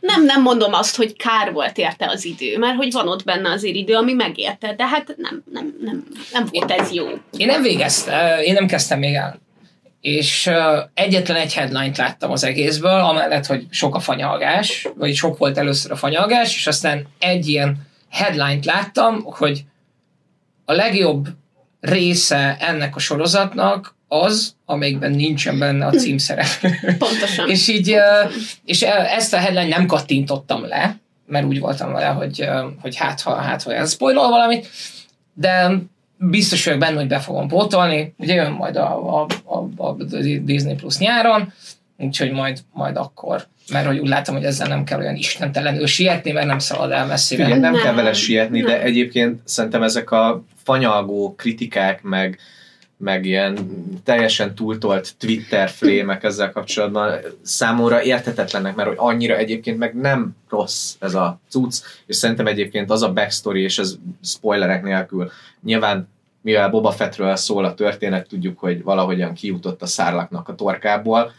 Nem, 0.00 0.24
nem 0.24 0.42
mondom 0.42 0.72
azt, 0.72 0.96
hogy 0.96 1.16
kár 1.16 1.52
volt 1.52 1.78
érte 1.78 2.06
az 2.06 2.24
idő, 2.24 2.58
mert 2.58 2.76
hogy 2.76 2.92
van 2.92 3.08
ott 3.08 3.24
benne 3.24 3.50
azért 3.50 3.74
idő, 3.74 3.94
ami 3.94 4.12
megérte, 4.12 4.74
de 4.74 4.86
hát 4.86 5.14
nem, 5.16 5.42
nem, 5.52 5.74
nem, 5.80 6.06
nem 6.32 6.46
volt 6.50 6.70
ez 6.70 6.92
jó. 6.92 7.06
Én 7.36 7.46
nem 7.46 7.62
végeztem, 7.62 8.38
én 8.40 8.52
nem 8.52 8.66
kezdtem 8.66 8.98
még 8.98 9.14
el. 9.14 9.42
És 10.00 10.46
uh, 10.46 10.54
egyetlen 10.94 11.36
egy 11.36 11.54
headline-t 11.54 11.96
láttam 11.96 12.30
az 12.30 12.44
egészből, 12.44 13.00
amellett, 13.00 13.46
hogy 13.46 13.66
sok 13.70 13.94
a 13.94 14.00
fanyalgás, 14.00 14.88
vagy 14.96 15.14
sok 15.14 15.38
volt 15.38 15.58
először 15.58 15.90
a 15.92 15.96
fanyalgás, 15.96 16.56
és 16.56 16.66
aztán 16.66 17.06
egy 17.18 17.48
ilyen 17.48 17.76
headline-t 18.10 18.64
láttam, 18.64 19.22
hogy 19.24 19.64
a 20.64 20.72
legjobb 20.72 21.28
része 21.80 22.56
ennek 22.60 22.96
a 22.96 22.98
sorozatnak 22.98 23.94
az, 24.22 24.54
amelyikben 24.64 25.10
nincsen 25.10 25.58
benne 25.58 25.86
a 25.86 25.90
címszereplő. 25.90 26.70
Pontosan. 26.98 27.48
és 27.48 27.68
így, 27.68 27.90
ö, 27.90 28.28
és 28.64 28.82
ezt 28.82 29.34
a 29.34 29.36
headline 29.36 29.68
nem 29.68 29.86
kattintottam 29.86 30.66
le, 30.66 30.96
mert 31.26 31.46
úgy 31.46 31.60
voltam 31.60 31.92
vele, 31.92 32.06
hogy, 32.06 32.48
hogy 32.80 32.96
hát 32.96 33.20
ha, 33.20 33.34
hát 33.34 33.62
ha 33.62 33.74
ez 33.74 33.92
spoilol 33.92 34.28
valamit, 34.28 34.68
de 35.34 35.70
biztos 36.16 36.64
vagyok 36.64 36.80
benne, 36.80 36.96
hogy 36.98 37.06
be 37.06 37.18
fogom 37.18 37.48
pótolni. 37.48 38.14
Ugye 38.18 38.34
jön 38.34 38.52
majd 38.52 38.76
a, 38.76 39.20
a, 39.20 39.26
a, 39.44 39.56
a 39.76 39.92
Disney 40.42 40.74
Plus 40.74 40.98
nyáron, 40.98 41.52
úgyhogy 41.98 42.32
majd, 42.32 42.58
majd 42.72 42.96
akkor. 42.96 43.46
Mert 43.72 43.86
hogy 43.86 43.98
úgy 43.98 44.08
látom, 44.08 44.34
hogy 44.34 44.44
ezzel 44.44 44.68
nem 44.68 44.84
kell 44.84 44.98
olyan 44.98 45.14
istentelenül 45.14 45.86
sietni, 45.86 46.32
mert 46.32 46.46
nem 46.46 46.58
szalad 46.58 46.90
el 46.90 47.06
messzire. 47.06 47.42
Figyelj, 47.44 47.60
nem, 47.60 47.72
Nem, 47.72 47.82
kell 47.82 47.94
vele 47.94 48.12
sietni, 48.12 48.62
de 48.62 48.76
nem. 48.76 48.86
egyébként 48.86 49.40
szerintem 49.44 49.82
ezek 49.82 50.10
a 50.10 50.44
fanyalgó 50.64 51.34
kritikák, 51.34 52.02
meg, 52.02 52.38
meg 53.04 53.24
ilyen 53.24 53.58
teljesen 54.04 54.54
túltolt 54.54 55.14
Twitter 55.18 55.68
flémek 55.68 56.24
ezzel 56.24 56.52
kapcsolatban. 56.52 57.18
Számomra 57.42 58.02
érthetetlenek, 58.02 58.74
mert 58.74 58.88
hogy 58.88 58.96
annyira 59.00 59.36
egyébként 59.36 59.78
meg 59.78 59.94
nem 59.94 60.36
rossz 60.48 60.94
ez 60.98 61.14
a 61.14 61.40
cucc, 61.48 61.82
és 62.06 62.16
szerintem 62.16 62.46
egyébként 62.46 62.90
az 62.90 63.02
a 63.02 63.12
backstory, 63.12 63.62
és 63.62 63.78
ez 63.78 63.94
spoilerek 64.22 64.82
nélkül, 64.82 65.30
nyilván 65.62 66.08
mivel 66.40 66.70
Boba 66.70 66.90
Fettről 66.90 67.36
szól 67.36 67.64
a 67.64 67.74
történet, 67.74 68.28
tudjuk, 68.28 68.58
hogy 68.58 68.82
valahogyan 68.82 69.34
kijutott 69.34 69.82
a 69.82 69.86
szárlaknak 69.86 70.48
a 70.48 70.54
torkából, 70.54 71.32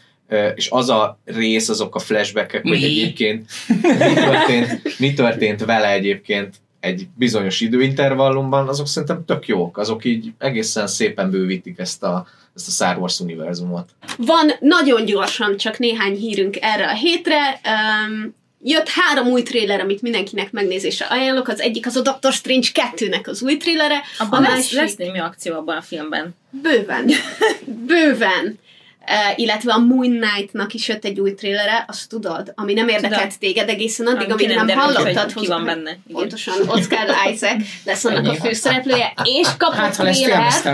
és 0.55 0.69
az 0.69 0.89
a 0.89 1.19
rész, 1.25 1.69
azok 1.69 1.95
a 1.95 1.99
flashbackek, 1.99 2.61
hogy 2.61 2.83
egyébként 2.83 3.49
mi 3.83 4.13
történt, 4.13 4.99
mi 4.99 5.13
történt 5.13 5.65
vele 5.65 5.91
egyébként 5.91 6.55
egy 6.85 7.07
bizonyos 7.15 7.61
időintervallumban, 7.61 8.67
azok 8.67 8.87
szerintem 8.87 9.25
tök 9.25 9.47
jók, 9.47 9.77
azok 9.77 10.05
így 10.05 10.31
egészen 10.37 10.87
szépen 10.87 11.29
bővítik 11.29 11.79
ezt 11.79 12.03
a, 12.03 12.27
ezt 12.55 12.67
a 12.67 12.71
Star 12.71 12.97
Wars 12.97 13.19
univerzumot. 13.19 13.89
Van 14.17 14.51
nagyon 14.59 15.05
gyorsan 15.05 15.57
csak 15.57 15.79
néhány 15.79 16.15
hírünk 16.15 16.57
erre 16.61 16.89
a 16.89 16.93
hétre. 16.93 17.61
Um, 17.65 18.35
jött 18.63 18.89
három 18.89 19.27
új 19.27 19.43
trailer, 19.43 19.79
amit 19.79 20.01
mindenkinek 20.01 20.51
megnézésre 20.51 21.05
ajánlok. 21.05 21.47
Az 21.47 21.59
egyik 21.59 21.85
az 21.85 21.95
a 21.95 22.01
Doctor 22.01 22.33
Strange 22.33 22.67
2-nek 22.73 23.27
az 23.27 23.41
új 23.41 23.57
trailere. 23.57 24.01
Abban 24.17 24.39
a 24.39 24.41
lesz, 24.41 24.51
másik- 24.51 24.79
lesz 24.79 24.95
némi 24.95 25.19
akció 25.19 25.55
abban 25.55 25.77
a 25.77 25.81
filmben. 25.81 26.35
Bőven. 26.49 27.11
Bőven. 27.87 28.59
Illetve 29.35 29.73
a 29.73 29.77
Moon 29.77 30.19
Knight-nak 30.19 30.73
is 30.73 30.87
jött 30.87 31.05
egy 31.05 31.19
új 31.19 31.33
trailere, 31.33 31.85
azt 31.87 32.09
tudod, 32.09 32.51
ami 32.55 32.73
nem 32.73 32.87
érdekelt 32.87 33.21
Tudom. 33.21 33.37
téged 33.39 33.69
egészen 33.69 34.07
addig, 34.07 34.31
amíg 34.31 34.47
ki 34.47 34.53
nem, 34.53 34.65
derült, 34.65 34.85
hogy 34.85 35.03
hallottad. 35.03 35.33
Ki 35.33 35.47
van 35.47 35.65
benne. 35.65 35.89
Igen. 35.89 36.01
Pontosan, 36.11 36.53
Oscar 36.67 37.07
Isaac 37.31 37.63
lesz 37.85 38.05
annak 38.05 38.27
a 38.27 38.33
főszereplője, 38.33 39.13
és 39.23 39.47
kapott 39.57 39.75
Hát, 39.75 39.97
trélert, 39.97 40.69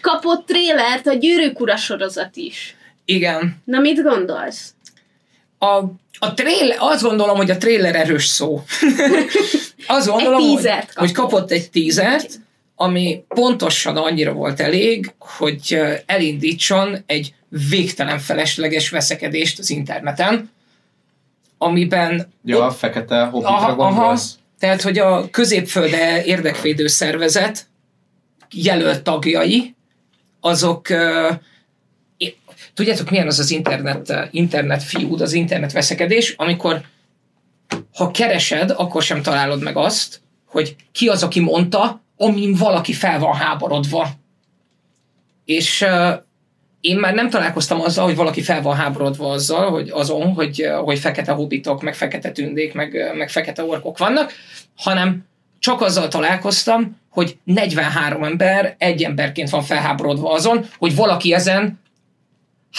kapott 0.00 0.46
trélert 0.46 1.06
a 1.06 1.12
Gyűrűk 1.12 1.60
Ura 1.60 1.76
sorozat 1.76 2.36
is. 2.36 2.76
Igen. 3.04 3.62
Na 3.64 3.78
mit 3.78 4.02
gondolsz? 4.02 4.74
A, 5.58 5.82
a 6.18 6.34
trailer, 6.34 6.76
azt 6.80 7.02
gondolom, 7.02 7.36
hogy 7.36 7.50
a 7.50 7.56
trailer 7.56 7.94
erős 7.94 8.26
szó. 8.26 8.62
azt 9.86 10.06
gondolom, 10.06 10.40
hogy, 10.40 10.62
kapott. 10.62 10.92
hogy 10.94 11.12
kapott 11.12 11.50
egy 11.50 11.70
tízert, 11.70 12.40
ami 12.76 13.24
pontosan 13.28 13.96
annyira 13.96 14.32
volt 14.32 14.60
elég, 14.60 15.14
hogy 15.18 15.80
elindítson 16.06 17.02
egy 17.06 17.34
végtelen 17.68 18.18
felesleges 18.18 18.90
veszekedést 18.90 19.58
az 19.58 19.70
interneten, 19.70 20.50
amiben 21.58 22.32
Ja, 22.44 22.64
a 22.64 22.70
fekete 22.70 23.24
hobbitra 23.24 23.54
Aha, 23.54 23.86
aha. 23.86 24.18
tehát, 24.58 24.82
hogy 24.82 24.98
a 24.98 25.30
középfölde 25.30 26.24
érdekvédő 26.24 26.86
szervezet 26.86 27.66
jelölt 28.50 29.02
tagjai, 29.02 29.74
azok 30.40 30.88
tudjátok 32.74 33.10
milyen 33.10 33.26
az 33.26 33.38
az 33.38 33.50
internet, 33.50 34.28
internet 34.30 34.82
fiúd, 34.82 35.20
az 35.20 35.32
internet 35.32 35.72
veszekedés, 35.72 36.34
amikor 36.36 36.82
ha 37.94 38.10
keresed, 38.10 38.70
akkor 38.76 39.02
sem 39.02 39.22
találod 39.22 39.62
meg 39.62 39.76
azt, 39.76 40.20
hogy 40.46 40.76
ki 40.92 41.08
az, 41.08 41.22
aki 41.22 41.40
mondta, 41.40 42.04
amin 42.16 42.54
valaki 42.54 42.92
fel 42.92 43.18
van 43.18 43.34
háborodva. 43.34 44.08
És 45.44 45.80
ö, 45.80 46.12
én 46.80 46.98
már 46.98 47.14
nem 47.14 47.30
találkoztam 47.30 47.80
azzal, 47.80 48.04
hogy 48.04 48.16
valaki 48.16 48.42
fel 48.42 48.62
van 48.62 48.76
háborodva 48.76 49.30
azzal, 49.30 49.70
hogy 49.70 49.88
azon, 49.90 50.32
hogy, 50.34 50.68
hogy 50.84 50.98
fekete 50.98 51.32
hobbitok, 51.32 51.82
meg 51.82 51.94
fekete 51.94 52.30
tündék, 52.30 52.74
meg, 52.74 53.12
meg 53.16 53.30
fekete 53.30 53.64
orkok 53.64 53.98
vannak, 53.98 54.32
hanem 54.76 55.24
csak 55.58 55.80
azzal 55.80 56.08
találkoztam, 56.08 57.00
hogy 57.10 57.38
43 57.44 58.24
ember 58.24 58.74
egy 58.78 59.02
emberként 59.02 59.50
van 59.50 59.62
felháborodva 59.62 60.32
azon, 60.32 60.66
hogy 60.78 60.94
valaki 60.94 61.32
ezen 61.32 61.80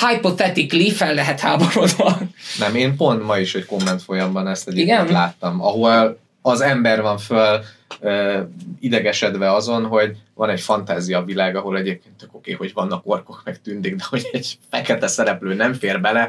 hypothetically 0.08 0.90
fel 0.90 1.14
lehet 1.14 1.40
háborodva. 1.40 2.18
Nem, 2.60 2.76
én 2.76 2.96
pont 2.96 3.24
ma 3.24 3.38
is 3.38 3.56
egy 3.56 3.66
komment 3.66 4.02
folyamban 4.02 4.48
ezt 4.48 4.68
egyébként? 4.68 5.02
Igen? 5.02 5.12
láttam, 5.12 5.62
ahol 5.62 6.20
az 6.48 6.62
ember 6.62 7.02
van 7.02 7.18
föl 7.18 7.64
ö, 8.00 8.42
idegesedve 8.80 9.54
azon, 9.54 9.86
hogy 9.86 10.18
van 10.34 10.50
egy 10.50 10.62
fantázia 10.62 11.24
világ, 11.24 11.56
ahol 11.56 11.78
egyébként 11.78 12.16
tök 12.16 12.36
oké, 12.36 12.52
hogy 12.52 12.74
vannak 12.74 13.02
orkok 13.06 13.42
meg 13.46 13.62
tündik, 13.62 13.96
de 13.96 14.04
hogy 14.10 14.30
egy 14.32 14.58
fekete 14.70 15.08
szereplő 15.08 15.54
nem 15.54 15.74
fér 15.74 16.02
bele. 16.02 16.28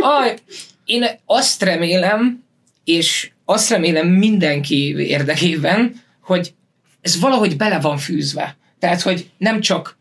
Aj, 0.00 0.36
én 0.84 1.04
azt 1.26 1.62
remélem, 1.62 2.44
és 2.84 3.30
azt 3.44 3.70
remélem 3.70 4.08
mindenki 4.08 5.08
érdekében, 5.08 6.02
hogy 6.20 6.54
ez 7.00 7.20
valahogy 7.20 7.56
bele 7.56 7.80
van 7.80 7.98
fűzve. 7.98 8.56
Tehát, 8.78 9.02
hogy 9.02 9.30
nem 9.38 9.60
csak 9.60 9.98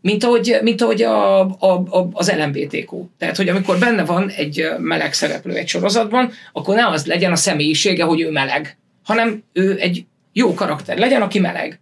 mint 0.00 0.24
ahogy, 0.24 0.58
mint 0.62 0.82
ahogy 0.82 1.02
a, 1.02 1.40
a, 1.40 1.84
a, 1.90 2.08
az 2.12 2.32
LMBTQ. 2.32 3.06
Tehát, 3.18 3.36
hogy 3.36 3.48
amikor 3.48 3.78
benne 3.78 4.04
van 4.04 4.28
egy 4.28 4.68
meleg 4.78 5.12
szereplő 5.12 5.54
egy 5.54 5.68
sorozatban, 5.68 6.32
akkor 6.52 6.74
ne 6.74 6.86
az 6.86 7.06
legyen 7.06 7.32
a 7.32 7.36
személyisége, 7.36 8.04
hogy 8.04 8.20
ő 8.20 8.30
meleg, 8.30 8.78
hanem 9.04 9.42
ő 9.52 9.78
egy 9.80 10.04
jó 10.32 10.54
karakter 10.54 10.98
legyen, 10.98 11.22
aki 11.22 11.38
meleg. 11.38 11.80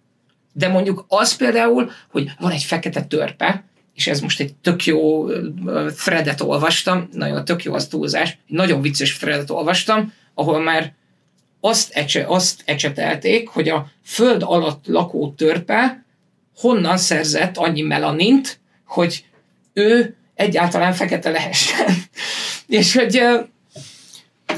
De 0.53 0.69
mondjuk 0.69 1.05
az 1.09 1.37
például, 1.37 1.91
hogy 2.11 2.31
van 2.39 2.51
egy 2.51 2.63
fekete 2.63 3.05
törpe, 3.05 3.65
és 3.95 4.07
ez 4.07 4.21
most 4.21 4.41
egy 4.41 4.55
tök 4.55 4.85
jó 4.85 5.29
ö, 5.29 5.89
threadet 6.05 6.41
olvastam, 6.41 7.09
nagyon 7.13 7.45
tök 7.45 7.63
jó 7.63 7.75
az 7.75 7.87
túlzás, 7.87 8.31
egy 8.31 8.57
nagyon 8.57 8.81
vicces 8.81 9.17
threadet 9.17 9.51
olvastam, 9.51 10.13
ahol 10.35 10.63
már 10.63 10.95
azt, 11.61 11.93
ecse, 11.93 12.25
azt 12.27 12.63
ecsetelték, 12.65 13.49
hogy 13.49 13.69
a 13.69 13.87
föld 14.05 14.43
alatt 14.43 14.87
lakó 14.87 15.35
törpe 15.37 16.05
honnan 16.57 16.97
szerzett 16.97 17.57
annyi 17.57 17.83
melanint, 17.83 18.59
hogy 18.87 19.25
ő 19.73 20.17
egyáltalán 20.35 20.93
fekete 20.93 21.31
lehessen. 21.31 21.87
és 22.67 22.95
hogy, 22.95 23.11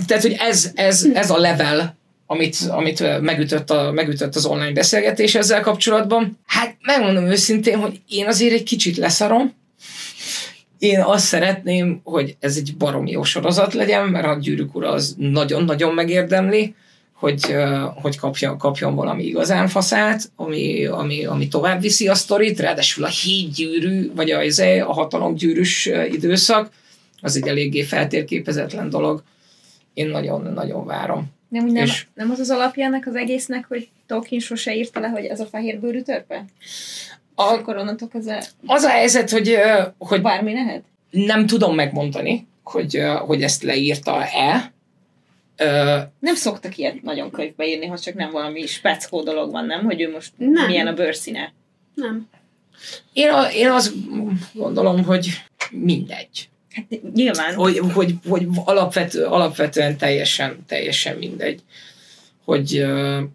tehát, 0.07 0.23
hogy 0.23 0.37
ez, 0.39 0.71
ez, 0.75 1.07
ez 1.15 1.31
a 1.31 1.39
level, 1.39 1.97
amit, 2.27 2.57
amit 2.69 3.21
megütött, 3.21 3.71
a, 3.71 3.93
megütött 3.93 4.37
az 4.37 4.47
online 4.47 4.73
beszélgetés 4.73 5.35
ezzel 5.35 5.61
kapcsolatban. 5.61 6.39
Hát 6.47 6.77
megmondom 6.81 7.27
őszintén, 7.27 7.79
hogy 7.79 8.01
én 8.09 8.27
azért 8.27 8.53
egy 8.53 8.63
kicsit 8.63 8.97
leszarom. 8.97 9.55
Én 10.79 11.01
azt 11.01 11.25
szeretném, 11.25 12.01
hogy 12.05 12.37
ez 12.41 12.57
egy 12.57 12.77
baromi 12.77 13.11
jó 13.11 13.23
sorozat 13.23 13.75
legyen, 13.75 14.09
mert 14.09 14.27
a 14.27 14.39
gyűrűk 14.41 14.75
ura 14.75 14.91
az 14.91 15.15
nagyon-nagyon 15.19 15.95
megérdemli, 15.95 16.75
hogy, 17.19 17.55
hogy 17.95 18.19
kapjon, 18.19 18.59
kapjon 18.59 18.95
valami 18.95 19.25
igazán 19.25 19.69
faszát, 19.69 20.31
ami, 20.37 20.87
ami, 20.87 21.25
ami 21.25 21.49
tovább 21.49 21.81
viszi 21.81 22.09
a 22.09 22.15
sztorit, 22.15 22.61
ráadásul 22.61 23.05
a 23.05 23.09
hídgyűrű, 23.09 24.13
vagy 24.15 24.31
a, 24.31 24.43
izé, 24.43 24.79
a 24.79 24.93
hatalomgyűrűs 24.93 25.91
időszak, 26.11 26.71
az 27.21 27.37
egy 27.37 27.49
eléggé 27.49 27.83
feltérképezetlen 27.83 28.91
dolog. 28.91 29.23
Én 29.95 30.09
nagyon-nagyon 30.09 30.85
várom. 30.87 31.27
Nem, 31.49 31.67
nem, 31.67 31.85
És- 31.85 32.07
nem 32.15 32.31
az 32.31 32.39
az 32.39 32.51
alapjának 32.51 33.07
az 33.07 33.15
egésznek, 33.15 33.65
hogy 33.69 33.89
Tolkien 34.07 34.41
sose 34.41 34.75
írta 34.75 35.01
le, 35.01 35.09
hogy 35.09 35.25
ez 35.25 35.41
a 35.41 35.47
fehérbőrű 35.47 36.01
törpe? 36.01 36.45
A, 37.35 37.43
Akkor 37.43 37.77
onnantól 37.77 38.09
kezdve 38.09 38.45
az 38.67 38.83
a 38.83 38.89
helyzet, 38.89 39.31
hogy, 39.31 39.57
hogy 39.99 40.23
bármi 40.23 40.53
lehet? 40.53 40.83
nem 41.11 41.47
tudom 41.47 41.75
megmondani, 41.75 42.47
hogy, 42.63 43.03
hogy 43.27 43.43
ezt 43.43 43.63
leírta-e. 43.63 44.73
Ö, 45.61 45.99
Nem 46.21 46.35
szoktak 46.35 46.77
ilyet 46.77 47.03
nagyon 47.03 47.31
könyvbe 47.31 47.67
írni, 47.67 47.87
ha 47.87 47.99
csak 47.99 48.15
nem 48.15 48.31
valami 48.31 48.67
speckó 48.67 49.23
dolog 49.23 49.51
van, 49.51 49.67
nem? 49.67 49.85
Hogy 49.85 50.01
ő 50.01 50.11
most 50.11 50.33
Nem. 50.37 50.67
milyen 50.67 50.87
a 50.87 50.93
bőrszíne. 50.93 51.53
Nem. 51.95 52.29
Én, 53.13 53.31
a, 53.31 53.53
én 53.53 53.71
azt 53.71 53.93
gondolom, 54.53 55.05
hogy 55.05 55.29
mindegy. 55.71 56.49
Hát 56.71 57.13
nyilván. 57.15 57.55
Hogy, 57.55 57.81
hogy, 57.93 58.15
hogy 58.29 58.47
alapvető, 58.65 59.25
alapvetően 59.25 59.97
teljesen, 59.97 60.65
teljesen 60.67 61.17
mindegy, 61.17 61.61
hogy, 62.45 62.87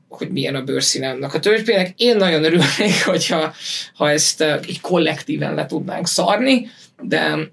hogy 0.09 0.29
milyen 0.29 0.55
a 0.55 0.63
bőrszíne 0.63 1.09
annak 1.09 1.33
a 1.33 1.39
törpének. 1.39 1.93
Én 1.97 2.17
nagyon 2.17 2.43
örülnék, 2.43 3.03
hogyha 3.05 3.53
ha 3.93 4.09
ezt 4.09 4.43
így 4.67 4.81
kollektíven 4.81 5.53
le 5.53 5.65
tudnánk 5.65 6.07
szarni, 6.07 6.67
de 7.01 7.51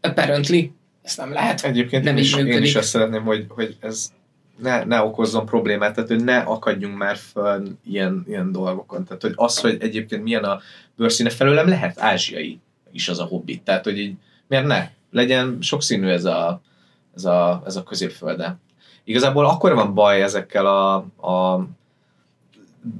apparently 0.00 0.60
ezt 1.02 1.16
nem 1.16 1.32
lehet. 1.32 1.60
Egyébként 1.60 2.04
Nem 2.04 2.16
én, 2.16 2.22
is, 2.22 2.34
én 2.36 2.44
működik. 2.44 2.66
is 2.66 2.74
azt 2.74 2.88
szeretném, 2.88 3.22
hogy, 3.22 3.46
hogy 3.48 3.76
ez 3.80 4.12
ne, 4.58 4.84
ne 4.84 5.02
okozzon 5.02 5.46
problémát, 5.46 5.94
tehát 5.94 6.10
hogy 6.10 6.24
ne 6.24 6.38
akadjunk 6.38 6.96
már 6.96 7.16
föl 7.16 7.62
ilyen, 7.84 8.24
ilyen 8.28 8.52
dolgokon. 8.52 9.04
Tehát, 9.04 9.22
hogy 9.22 9.32
az, 9.36 9.60
hogy 9.60 9.76
egyébként 9.80 10.22
milyen 10.22 10.44
a 10.44 10.60
bőrszíne 10.96 11.30
felőlem, 11.30 11.68
lehet 11.68 12.00
ázsiai 12.00 12.60
is 12.92 13.08
az 13.08 13.18
a 13.18 13.24
hobbit. 13.24 13.62
Tehát, 13.62 13.84
hogy 13.84 13.98
így 13.98 14.14
miért 14.46 14.66
ne? 14.66 14.88
Legyen 15.10 15.58
sokszínű 15.60 16.08
ez 16.08 16.24
a, 16.24 16.60
ez 17.14 17.24
a, 17.24 17.62
ez 17.66 17.76
a 17.76 17.82
középfölde. 17.82 18.58
Igazából 19.04 19.46
akkor 19.46 19.74
van 19.74 19.94
baj 19.94 20.22
ezekkel 20.22 20.66
a, 20.66 20.94
a 21.28 21.66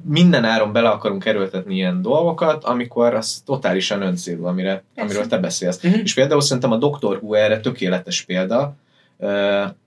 minden 0.05 0.45
áron 0.45 0.73
bele 0.73 0.88
akarunk 0.88 1.25
erőltetni 1.25 1.75
ilyen 1.75 2.03
dolgokat, 2.03 2.64
amikor 2.64 3.14
az 3.14 3.42
totálisan 3.47 4.03
öncélú, 4.03 4.45
amire, 4.47 4.83
amiről 4.97 5.27
te 5.27 5.38
beszélsz. 5.38 5.83
Mhm. 5.83 5.99
És 6.03 6.14
például 6.14 6.40
szerintem 6.40 6.73
a 6.73 6.77
Doctor 6.77 7.18
Who 7.23 7.35
erre 7.35 7.61
tökéletes 7.61 8.23
példa, 8.23 8.75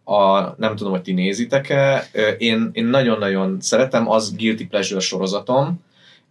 a, 0.04 0.42
nem 0.58 0.76
tudom, 0.76 0.92
hogy 0.92 1.02
ti 1.02 1.14
nézitek-e, 1.14 2.08
én, 2.38 2.70
én 2.74 2.86
nagyon-nagyon 2.86 3.58
szeretem, 3.62 4.10
az 4.10 4.36
Guilty 4.36 4.68
Pleasure 4.68 5.00
sorozatom, 5.00 5.84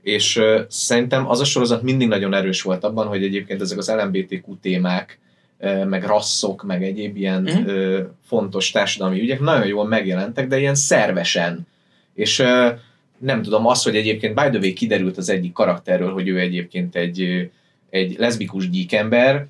és 0.03 0.41
szerintem 0.69 1.31
az 1.31 1.41
a 1.41 1.45
sorozat 1.45 1.83
mindig 1.83 2.09
nagyon 2.09 2.35
erős 2.35 2.63
volt 2.63 2.85
abban, 2.85 3.07
hogy 3.07 3.23
egyébként 3.23 3.61
ezek 3.61 3.79
az 3.79 3.91
LMBTQ 3.91 4.57
témák, 4.61 5.19
meg 5.85 6.05
rasszok, 6.05 6.63
meg 6.63 6.85
egyéb 6.85 7.17
ilyen 7.17 7.43
Mhm. 7.43 7.69
ö, 7.69 8.01
fontos 8.27 8.71
társadalmi 8.71 9.21
ügyek 9.21 9.41
nagyon 9.41 9.67
jól 9.67 9.87
megjelentek, 9.87 10.49
de 10.49 10.59
ilyen 10.59 10.75
szervesen. 10.75 11.67
És 12.15 12.45
nem 13.25 13.43
tudom, 13.43 13.67
az, 13.67 13.83
hogy 13.83 13.97
egyébként 13.97 14.35
by 14.35 14.49
the 14.51 14.59
way 14.59 14.73
kiderült 14.73 15.17
az 15.17 15.29
egyik 15.29 15.53
karakterről, 15.53 16.13
hogy 16.13 16.29
ő 16.29 16.39
egyébként 16.39 16.97
egy, 16.97 17.51
egy 17.91 18.15
leszbikus 18.19 18.71
gyíkember, 18.71 19.47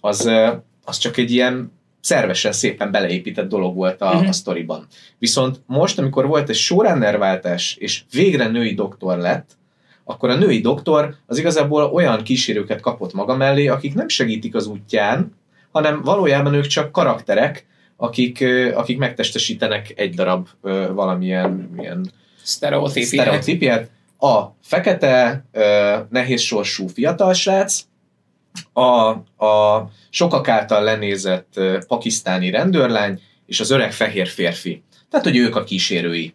az, 0.00 0.30
az 0.84 0.98
csak 0.98 1.16
egy 1.16 1.30
ilyen 1.30 1.72
szervesen 2.00 2.52
szépen 2.52 2.90
beleépített 2.90 3.48
dolog 3.48 3.74
volt 3.74 4.00
a, 4.02 4.14
Mhm. 4.14 4.26
a 4.26 4.32
sztoriban. 4.32 4.86
Viszont 5.18 5.60
most, 5.66 5.98
amikor 5.98 6.26
volt 6.26 6.48
egy 6.48 6.56
showrunner 6.56 7.18
váltás, 7.18 7.76
és 7.78 8.02
végre 8.12 8.48
női 8.48 8.74
doktor 8.74 9.18
lett, 9.18 9.56
akkor 10.04 10.30
a 10.30 10.36
női 10.36 10.60
doktor 10.60 11.14
az 11.26 11.38
igazából 11.38 11.82
olyan 11.84 12.22
kísérőket 12.22 12.80
kapott 12.80 13.12
maga 13.12 13.36
mellé, 13.36 13.66
akik 13.66 13.94
nem 13.94 14.08
segítik 14.08 14.54
az 14.54 14.66
útján, 14.66 15.36
hanem 15.70 16.02
valójában 16.02 16.54
ők 16.54 16.66
csak 16.66 16.92
karakterek, 16.92 17.66
akik, 17.96 18.44
akik 18.74 18.98
megtestesítenek 18.98 19.92
egy 19.96 20.14
darab 20.14 20.48
valamilyen 20.92 21.70
ilyen 21.78 22.10
Sztereotípiát. 22.48 23.06
sztereotípiát. 23.06 23.90
A 24.18 24.42
fekete, 24.62 25.44
ö, 25.52 25.96
nehéz 26.10 26.40
sorsú 26.40 26.86
fiatal 26.86 27.32
srác, 27.32 27.80
a, 28.72 28.82
a 29.46 29.88
sokak 30.10 30.48
által 30.48 30.82
lenézett 30.82 31.52
ö, 31.54 31.78
pakisztáni 31.86 32.50
rendőrlány, 32.50 33.20
és 33.46 33.60
az 33.60 33.70
öreg 33.70 33.92
fehér 33.92 34.28
férfi. 34.28 34.82
Tehát, 35.10 35.26
hogy 35.26 35.36
ők 35.36 35.56
a 35.56 35.64
kísérői. 35.64 36.34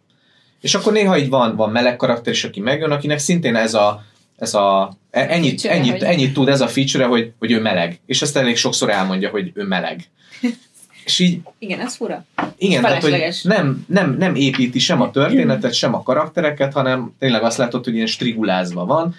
És 0.62 0.76
akkor 0.76 0.93
néha 0.93 1.17
így 1.17 1.30
van, 1.30 1.56
van 1.56 1.71
meleg 1.71 1.95
karakter 1.95 2.34
is, 2.34 2.43
aki 2.43 2.60
megjön, 2.60 2.91
akinek 2.91 3.19
szintén 3.19 3.56
ez 3.56 3.73
a, 3.73 4.04
ez 4.38 4.54
a 4.54 4.97
e- 5.12 5.26
ennyit, 5.30 5.62
Feature, 5.62 5.73
ennyit, 5.80 5.91
hogy- 5.91 6.02
ennyit 6.13 6.34
tud 6.34 6.47
ez 6.49 6.62
a 6.62 6.67
feature 6.67 7.06
hogy, 7.06 7.34
hogy 7.39 7.52
ő 7.52 7.62
meleg. 7.62 7.99
És 8.06 8.21
ezt 8.21 8.38
elég 8.38 8.58
sokszor 8.58 8.89
elmondja, 8.89 9.30
hogy 9.30 9.52
ő 9.54 9.63
meleg. 9.63 10.02
És 11.05 11.19
így 11.19 11.41
Igen, 11.57 11.79
ez 11.79 11.95
fura. 11.95 12.25
igen, 12.57 12.81
tehát, 12.81 13.01
hogy 13.01 13.23
nem, 13.43 13.85
nem, 13.87 14.15
nem 14.17 14.35
építi 14.35 14.79
sem 14.79 15.01
a 15.01 15.11
történetet, 15.11 15.73
sem 15.73 15.93
a 15.93 16.03
karaktereket, 16.03 16.73
hanem 16.73 17.13
tényleg 17.19 17.43
azt 17.43 17.57
látod, 17.57 17.83
hogy 17.83 17.95
ilyen 17.95 18.07
strigulázva 18.07 18.85
van, 18.85 19.15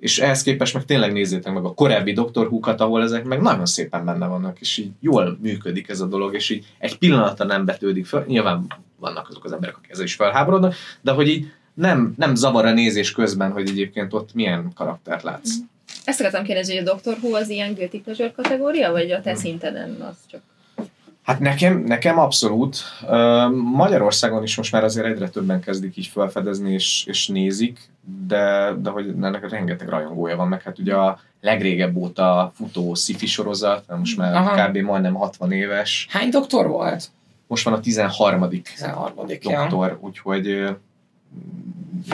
és 0.00 0.18
ehhez 0.18 0.42
képest 0.42 0.74
meg 0.74 0.84
tényleg 0.84 1.12
nézzétek 1.12 1.52
meg 1.52 1.64
a 1.64 1.74
korábbi 1.74 2.12
Doctor 2.12 2.46
Who-kat, 2.46 2.80
ahol 2.80 3.02
ezek 3.02 3.24
meg 3.24 3.40
nagyon 3.40 3.66
szépen 3.66 4.04
benne 4.04 4.26
vannak, 4.26 4.60
és 4.60 4.76
így 4.76 4.90
jól 5.00 5.38
működik 5.42 5.88
ez 5.88 6.00
a 6.00 6.06
dolog, 6.06 6.34
és 6.34 6.50
így 6.50 6.66
egy 6.78 6.98
pillanatra 6.98 7.44
nem 7.44 7.64
betődik 7.64 8.06
fel. 8.06 8.24
Nyilván 8.26 8.66
vannak 8.96 9.28
azok 9.28 9.44
az 9.44 9.52
emberek, 9.52 9.76
akik 9.76 9.90
ezzel 9.90 10.04
is 10.04 10.14
felháborodnak, 10.14 10.74
de 11.00 11.12
hogy 11.12 11.28
így 11.28 11.46
nem, 11.74 12.14
nem 12.16 12.34
zavar 12.34 12.66
a 12.66 12.72
nézés 12.72 13.12
közben, 13.12 13.52
hogy 13.52 13.68
egyébként 13.68 14.14
ott 14.14 14.34
milyen 14.34 14.72
karaktert 14.74 15.22
látsz. 15.22 15.50
Ezt 16.04 16.20
akartam 16.20 16.44
kérdezni, 16.44 16.76
hogy 16.76 16.86
a 16.86 16.90
Doctor 16.92 17.16
Who 17.22 17.36
az 17.36 17.48
ilyen 17.48 17.74
guilty 17.74 18.00
pleasure 18.00 18.32
kategória, 18.36 18.90
vagy 18.90 19.10
a 19.10 19.20
te 19.20 19.34
szinteden 19.34 19.96
az 20.00 20.16
csak... 20.26 20.40
Hát 21.28 21.40
nekem, 21.40 21.78
nekem 21.78 22.18
abszolút. 22.18 22.76
Magyarországon 23.72 24.42
is 24.42 24.56
most 24.56 24.72
már 24.72 24.84
azért 24.84 25.06
egyre 25.06 25.28
többen 25.28 25.60
kezdik 25.60 25.96
így 25.96 26.06
felfedezni 26.06 26.72
és, 26.72 27.04
és 27.06 27.26
nézik, 27.26 27.80
de, 28.26 28.72
de 28.78 28.90
hogy 28.90 29.08
ennek 29.22 29.50
rengeteg 29.50 29.88
rajongója 29.88 30.36
van, 30.36 30.48
meg 30.48 30.62
hát 30.62 30.78
ugye 30.78 30.94
a 30.94 31.20
legrégebb 31.40 31.96
óta 31.96 32.52
futó 32.54 32.94
sci 32.94 33.26
sorozat, 33.26 33.84
most 33.98 34.16
már 34.16 34.34
Aha. 34.34 34.66
kb. 34.66 34.76
majdnem 34.76 35.14
60 35.14 35.52
éves, 35.52 36.06
Hány 36.10 36.30
doktor 36.30 36.68
volt? 36.68 37.10
most 37.46 37.64
van 37.64 37.74
a 37.74 37.80
13. 37.80 38.48
13. 38.48 39.26
Ja. 39.42 39.60
doktor, 39.60 39.98
úgyhogy 40.00 40.46
ö, 40.46 40.70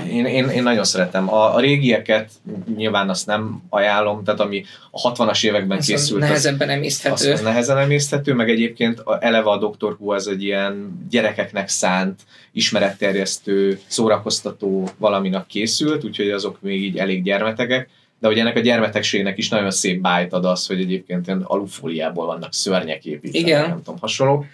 én, 0.09 0.25
én, 0.25 0.49
én 0.49 0.63
nagyon 0.63 0.85
szeretem. 0.85 1.33
A, 1.33 1.55
a 1.55 1.61
régieket 1.61 2.31
nyilván 2.77 3.09
azt 3.09 3.27
nem 3.27 3.63
ajánlom, 3.69 4.25
tehát 4.25 4.41
ami 4.41 4.65
a 4.91 5.13
60-as 5.13 5.45
években 5.45 5.79
Ez 5.79 5.87
készült, 5.87 6.23
az, 6.23 6.29
nehezebben 6.29 6.69
az, 6.69 6.75
emészthető. 6.75 7.33
az 7.33 7.41
nehezen 7.41 7.79
emészthető, 7.79 8.35
meg 8.35 8.51
egyébként 8.51 9.01
a, 9.01 9.19
eleve 9.21 9.51
a 9.51 9.59
Doctor 9.59 9.97
Who 9.99 10.15
az 10.15 10.29
egy 10.29 10.43
ilyen 10.43 11.07
gyerekeknek 11.11 11.69
szánt, 11.69 12.21
ismeretterjesztő, 12.53 13.81
szórakoztató 13.87 14.89
valaminak 14.97 15.47
készült, 15.47 16.05
úgyhogy 16.05 16.31
azok 16.31 16.59
még 16.61 16.83
így 16.83 16.99
elég 16.99 17.23
gyermetegek, 17.23 17.89
de 18.19 18.27
hogy 18.27 18.39
ennek 18.39 18.57
a 18.57 18.61
gyermetegségnek 18.61 19.39
is 19.39 19.49
nagyon 19.49 19.71
szép 19.71 20.01
bájt 20.01 20.33
ad 20.33 20.45
az, 20.45 20.67
hogy 20.67 20.81
egyébként 20.81 21.27
ilyen 21.27 21.43
alufóliából 21.43 22.27
vannak 22.27 22.55
szörnyek 22.55 23.05
építve, 23.05 23.39
Igen. 23.39 23.69
nem 23.69 23.83
tudom, 23.83 23.99
hasonló. 24.01 24.45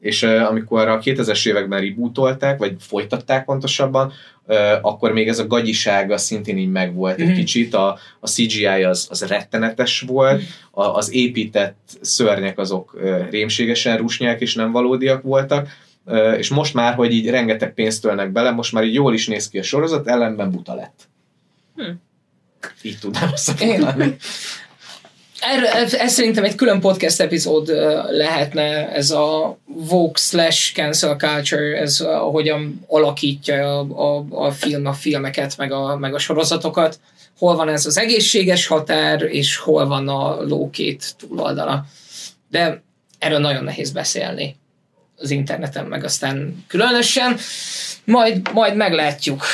És 0.00 0.22
uh, 0.22 0.48
amikor 0.48 0.88
a 0.88 0.98
2000-es 0.98 1.48
években 1.48 1.80
rebootolták, 1.80 2.58
vagy 2.58 2.74
folytatták 2.78 3.44
pontosabban, 3.44 4.12
akkor 4.80 5.12
még 5.12 5.28
ez 5.28 5.38
a 5.38 5.46
gagyisága 5.46 6.18
szintén 6.18 6.58
így 6.58 6.70
megvolt 6.70 7.16
Mhm. 7.18 7.28
egy 7.28 7.36
kicsit, 7.36 7.74
a, 7.74 7.98
a 8.20 8.26
CGI 8.28 8.64
az, 8.66 9.06
az 9.10 9.22
rettenetes 9.26 10.00
volt, 10.00 10.42
a, 10.70 10.82
az 10.82 11.12
épített 11.12 11.98
szörnyek 12.00 12.58
azok 12.58 12.98
rémségesen 13.30 13.96
rusnyák 13.96 14.40
és 14.40 14.54
nem 14.54 14.72
valódiak 14.72 15.22
voltak, 15.22 15.68
és 16.38 16.48
most 16.48 16.74
már, 16.74 16.94
hogy 16.94 17.12
így 17.12 17.30
rengeteg 17.30 17.74
pénzt 17.74 18.02
tölnek 18.02 18.32
bele, 18.32 18.50
most 18.50 18.72
már 18.72 18.84
így 18.84 18.94
jól 18.94 19.14
is 19.14 19.26
néz 19.26 19.48
ki 19.48 19.58
a 19.58 19.62
sorozat, 19.62 20.08
ellenben 20.08 20.50
buta 20.50 20.74
lett. 20.74 21.08
Hm. 21.76 21.90
Így 22.82 22.98
tudnám 22.98 23.28
összefoglalni. 23.32 24.16
Erre, 25.40 25.72
ez, 25.72 26.12
szerintem 26.12 26.44
egy 26.44 26.54
külön 26.54 26.80
podcast 26.80 27.20
epizód 27.20 27.68
lehetne, 28.10 28.92
ez 28.92 29.10
a 29.10 29.58
woke 29.66 30.20
slash 30.20 30.74
cancel 30.74 31.16
culture, 31.16 31.80
ez 31.80 32.00
uh, 32.00 32.08
hogyan 32.08 32.84
alakítja 32.86 33.78
a, 33.78 33.86
a, 34.16 34.24
a 34.46 34.50
film, 34.50 34.86
a 34.86 34.92
filmeket, 34.92 35.56
meg 35.56 35.72
a, 35.72 35.96
meg 35.96 36.14
a 36.14 36.18
sorozatokat. 36.18 37.00
Hol 37.38 37.56
van 37.56 37.68
ez 37.68 37.86
az 37.86 37.98
egészséges 37.98 38.66
határ, 38.66 39.22
és 39.22 39.56
hol 39.56 39.86
van 39.86 40.08
a 40.08 40.42
lókét 40.42 41.14
túloldala. 41.18 41.84
De 42.50 42.82
erről 43.18 43.38
nagyon 43.38 43.64
nehéz 43.64 43.90
beszélni 43.90 44.57
az 45.18 45.30
interneten, 45.30 45.84
meg 45.86 46.04
aztán 46.04 46.64
különösen. 46.66 47.36
Majd, 48.04 48.52
majd 48.52 48.76
meglátjuk. 48.76 49.44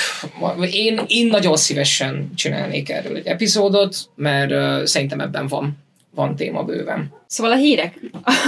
Én, 0.70 1.00
én 1.06 1.26
nagyon 1.26 1.56
szívesen 1.56 2.30
csinálnék 2.34 2.90
erről 2.90 3.16
egy 3.16 3.26
epizódot, 3.26 3.96
mert 4.14 4.50
uh, 4.50 4.84
szerintem 4.84 5.20
ebben 5.20 5.46
van, 5.46 5.83
van 6.14 6.36
téma 6.36 6.62
bőven. 6.62 7.12
Szóval 7.26 7.52
a 7.52 7.56
hírek, 7.56 8.00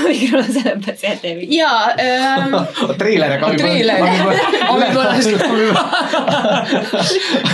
amikről 0.05 0.40
az 0.40 0.61
előbb 0.64 0.85
beszéltél. 0.85 1.38
Ja, 1.50 1.68
öm, 2.46 2.55
A 2.88 2.96
trélerek, 2.96 3.42
A 3.42 3.46
amiből, 3.46 3.68
tréler, 3.68 4.00
amiből, 4.00 4.35
amiből 4.68 5.07
az- 5.07 5.26
amiből, 5.26 5.76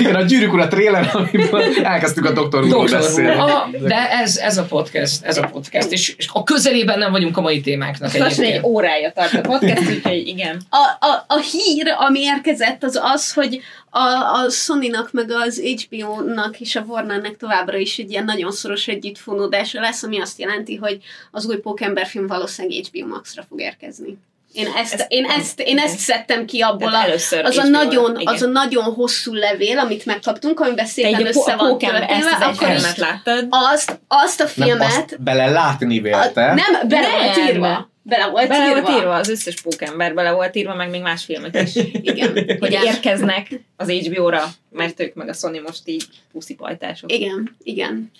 igen, 0.00 0.14
a 0.14 0.22
gyűrűk 0.22 0.52
ura 0.52 0.68
tréler, 0.68 1.10
amiből 1.12 1.62
elkezdtük 1.84 2.24
a 2.24 2.32
doktor 2.32 2.64
úrról 2.64 2.88
beszélni. 2.90 3.40
Aha, 3.40 3.70
de 3.80 4.10
ez, 4.10 4.36
ez 4.36 4.58
a 4.58 4.64
podcast, 4.64 5.24
ez 5.24 5.36
a 5.36 5.46
podcast, 5.52 5.92
és, 5.92 6.14
és 6.16 6.28
a 6.32 6.42
közelében 6.42 6.98
nem 6.98 7.10
vagyunk 7.10 7.36
a 7.36 7.40
mai 7.40 7.60
témáknak 7.60 8.16
Lassan 8.16 8.44
egy 8.44 8.60
órája 8.64 9.12
tart 9.12 9.32
a 9.34 9.40
podcast, 9.40 9.90
úgyhogy 9.90 10.26
igen. 10.26 10.60
a, 10.70 11.06
a, 11.06 11.24
a 11.26 11.38
hír, 11.40 11.94
ami 11.98 12.20
érkezett, 12.20 12.82
az 12.84 13.00
az, 13.02 13.32
hogy 13.32 13.60
a, 13.94 14.34
a 14.44 14.48
Sony-nak, 14.50 15.12
meg 15.12 15.30
az 15.30 15.60
HBO-nak 15.60 16.60
és 16.60 16.76
a 16.76 16.84
Warner-nek 16.86 17.36
továbbra 17.36 17.76
is 17.76 17.98
egy 17.98 18.10
ilyen 18.10 18.24
nagyon 18.24 18.52
szoros 18.52 18.88
együttfonódása 18.88 19.80
lesz, 19.80 20.02
ami 20.02 20.20
azt 20.20 20.38
jelenti, 20.38 20.76
hogy 20.76 20.98
az 21.30 21.46
új 21.46 21.56
Pókember 21.56 22.06
film 22.06 22.26
valószínűleg 22.26 22.84
HBO 22.92 23.06
Max-ra 23.06 23.42
fog 23.48 23.60
érkezni. 23.60 24.18
Én 24.52 24.66
ezt, 24.76 24.92
Ezt- 24.94 25.06
én 25.08 25.24
ezt, 25.24 25.60
én 25.60 25.78
ezt 25.78 25.98
szedtem 25.98 26.44
ki 26.44 26.60
abból 26.60 26.94
a, 26.94 27.02
először 27.04 27.44
az 27.44 27.56
a, 27.56 27.62
nagyon, 27.62 28.16
az 28.24 28.42
a 28.42 28.46
nagyon 28.46 28.84
hosszú 28.84 29.34
levél, 29.34 29.78
amit 29.78 30.06
megkaptunk, 30.06 30.60
amiben 30.60 30.84
Te 30.84 30.90
szépen 30.90 31.14
a, 31.24 31.26
össze 31.26 31.52
a 31.52 31.56
van 31.56 31.78
történve, 31.78 32.30
akkor 32.30 32.50
is 32.52 32.58
filmet 32.82 32.96
láttad. 32.96 33.46
azt, 33.50 34.00
azt 34.08 34.40
a 34.40 34.44
Nem, 34.56 34.66
filmet 34.66 34.86
azt 34.88 35.22
bele 35.22 35.50
látni 35.50 35.98
a, 35.98 36.02
vélte. 36.02 36.46
nem, 36.54 36.88
bele 36.88 37.10
volt 37.10 37.36
Nem. 37.36 37.46
írva. 37.46 37.90
Bele 38.02 38.26
volt 38.26 38.48
Bele 38.48 38.68
írva. 38.68 38.80
volt 38.80 38.98
írva, 38.98 39.14
az 39.14 39.28
összes 39.28 39.60
pókember 39.60 40.14
bele 40.14 40.30
volt 40.30 40.56
írva, 40.56 40.74
meg 40.74 40.90
még 40.90 41.00
más 41.00 41.24
filmek 41.24 41.62
is. 41.62 41.84
Igen. 41.92 42.32
Hogy 42.60 42.70
igen. 42.70 42.84
érkeznek 42.84 43.60
az 43.76 43.90
HBO-ra, 43.90 44.44
mert 44.70 45.00
ők 45.00 45.14
meg 45.14 45.28
a 45.28 45.32
Sony 45.32 45.60
most 45.66 45.82
így 45.84 46.04
puszipajtások. 46.32 47.12
Igen, 47.12 47.56
igen. 47.62 48.10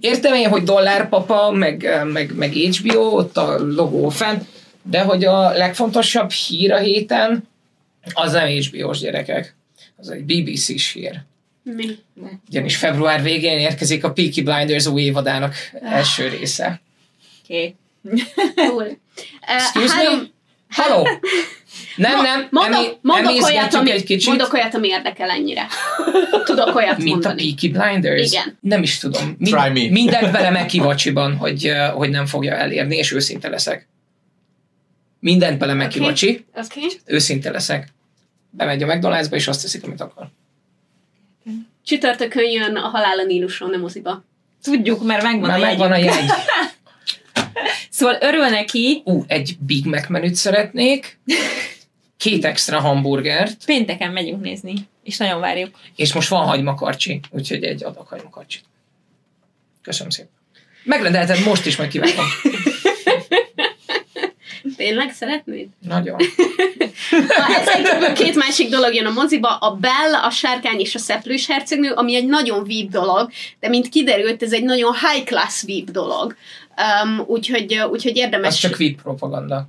Értem 0.00 0.34
én, 0.34 0.48
hogy 0.48 0.62
dollárpapa, 0.62 1.50
meg, 1.50 2.04
meg, 2.04 2.34
meg 2.34 2.52
HBO, 2.52 3.00
ott 3.00 3.36
a 3.36 3.58
logó 3.58 4.08
fenn, 4.08 4.38
de 4.82 5.02
hogy 5.02 5.24
a 5.24 5.50
legfontosabb 5.50 6.30
hír 6.30 6.72
a 6.72 6.78
héten, 6.78 7.48
az 8.12 8.32
nem 8.32 8.48
HBO-s 8.48 8.98
gyerekek. 8.98 9.54
Az 9.96 10.10
egy 10.10 10.24
BBC-s 10.24 10.92
hír. 10.92 11.20
Mi? 11.62 11.98
Ugyanis 12.48 12.76
február 12.76 13.22
végén 13.22 13.58
érkezik 13.58 14.04
a 14.04 14.12
Peaky 14.12 14.42
Blinders 14.42 14.86
új 14.86 15.02
évadának 15.02 15.54
első 15.82 16.28
része. 16.28 16.80
Oké. 17.42 17.60
Cool. 17.60 17.74
Uh, 18.02 18.96
Excuse 19.40 19.94
me? 19.94 20.22
Halló? 20.70 21.08
Nem, 21.96 22.22
nem, 22.22 22.46
Mondok, 22.50 22.74
emi, 22.74 22.98
mondok, 23.02 23.42
olyat, 23.42 23.74
ami, 23.74 23.90
egy 23.90 24.04
kicsit. 24.04 24.28
mondok 24.28 24.52
olyat, 24.52 24.74
ami 24.74 24.88
érdekel 24.88 25.30
ennyire. 25.30 25.66
Tudok 26.44 26.74
olyat 26.74 26.96
Mint 26.96 27.08
a 27.08 27.12
mondani. 27.12 27.42
Peaky 27.42 27.68
Blinders? 27.68 28.32
Igen. 28.32 28.58
Nem 28.60 28.82
is 28.82 28.98
tudom. 28.98 29.36
Mind, 29.38 29.56
Try 29.56 29.82
me. 29.82 29.90
Mindent 29.90 30.32
bele 30.32 30.50
meg 30.50 30.66
kivacsiban, 30.66 31.36
hogy, 31.36 31.68
uh, 31.68 31.86
hogy 31.86 32.10
nem 32.10 32.26
fogja 32.26 32.54
elérni, 32.54 32.96
és 32.96 33.12
őszinte 33.12 33.48
leszek. 33.48 33.88
Mindent 35.20 35.58
bele 35.58 35.74
meg 35.74 35.86
Oké. 35.86 35.98
kivacsi. 35.98 36.44
Okay. 36.54 36.90
őszinte 37.04 37.50
leszek. 37.50 37.88
Bemegy 38.50 38.82
a 38.82 38.86
McDonald'sba, 38.86 39.34
és 39.34 39.48
azt 39.48 39.62
teszik, 39.62 39.84
amit 39.84 40.00
akar. 40.00 40.26
Csütörtökön 41.84 42.50
jön 42.50 42.76
a 42.76 42.88
Halál 42.88 43.18
a 43.18 43.24
Níluson, 43.24 43.70
nem 43.70 43.80
moziba. 43.80 44.24
Tudjuk, 44.62 45.04
mert 45.04 45.22
megvan 45.22 45.48
Már 45.48 45.58
a 45.58 45.62
megvan 45.62 45.92
a 45.92 45.96
jegy. 45.96 46.30
Szóval 47.90 48.18
örül 48.20 48.46
neki, 48.46 49.02
Ú, 49.04 49.24
egy 49.26 49.56
Big 49.60 49.84
Mac 49.84 50.08
menüt 50.08 50.34
szeretnék, 50.34 51.18
két 52.16 52.44
extra 52.44 52.80
hamburgert, 52.80 53.64
pénteken 53.64 54.12
megyünk 54.12 54.42
nézni, 54.42 54.74
és 55.02 55.16
nagyon 55.16 55.40
várjuk. 55.40 55.78
és 55.96 56.12
most 56.12 56.28
van 56.28 56.46
hagymakarcsi, 56.46 57.20
úgyhogy 57.30 57.64
egy 57.64 57.84
adag 57.84 58.06
hagymakarcsit. 58.06 58.64
Köszönöm 59.82 60.10
szépen. 60.10 60.30
Megrendelted 60.84 61.44
most 61.44 61.66
is, 61.66 61.76
meg 61.76 61.88
kívánom. 61.88 62.26
Tényleg 64.76 65.12
szeretnéd? 65.12 65.68
Nagyon. 65.80 66.16
Na, 67.10 67.60
ezen 67.60 67.84
kívül 67.84 68.12
két 68.12 68.34
másik 68.34 68.68
dolog 68.68 68.94
jön 68.94 69.06
a 69.06 69.10
moziba, 69.10 69.56
a 69.56 69.74
Bell, 69.74 70.14
a 70.22 70.30
Sárkány 70.30 70.80
és 70.80 70.94
a 70.94 70.98
Szeplős 70.98 71.46
hercegnő, 71.46 71.90
ami 71.90 72.14
egy 72.14 72.26
nagyon 72.26 72.64
VIP 72.64 72.90
dolog, 72.90 73.30
de 73.60 73.68
mint 73.68 73.88
kiderült, 73.88 74.42
ez 74.42 74.52
egy 74.52 74.64
nagyon 74.64 74.92
high 74.92 75.24
class 75.24 75.62
VIP 75.62 75.90
dolog. 75.90 76.36
Um, 76.76 77.24
úgyhogy, 77.26 77.74
úgyhogy 77.90 78.16
érdemes... 78.16 78.48
Az 78.48 78.56
csak 78.56 78.76
VIP 78.76 79.02
propaganda. 79.02 79.68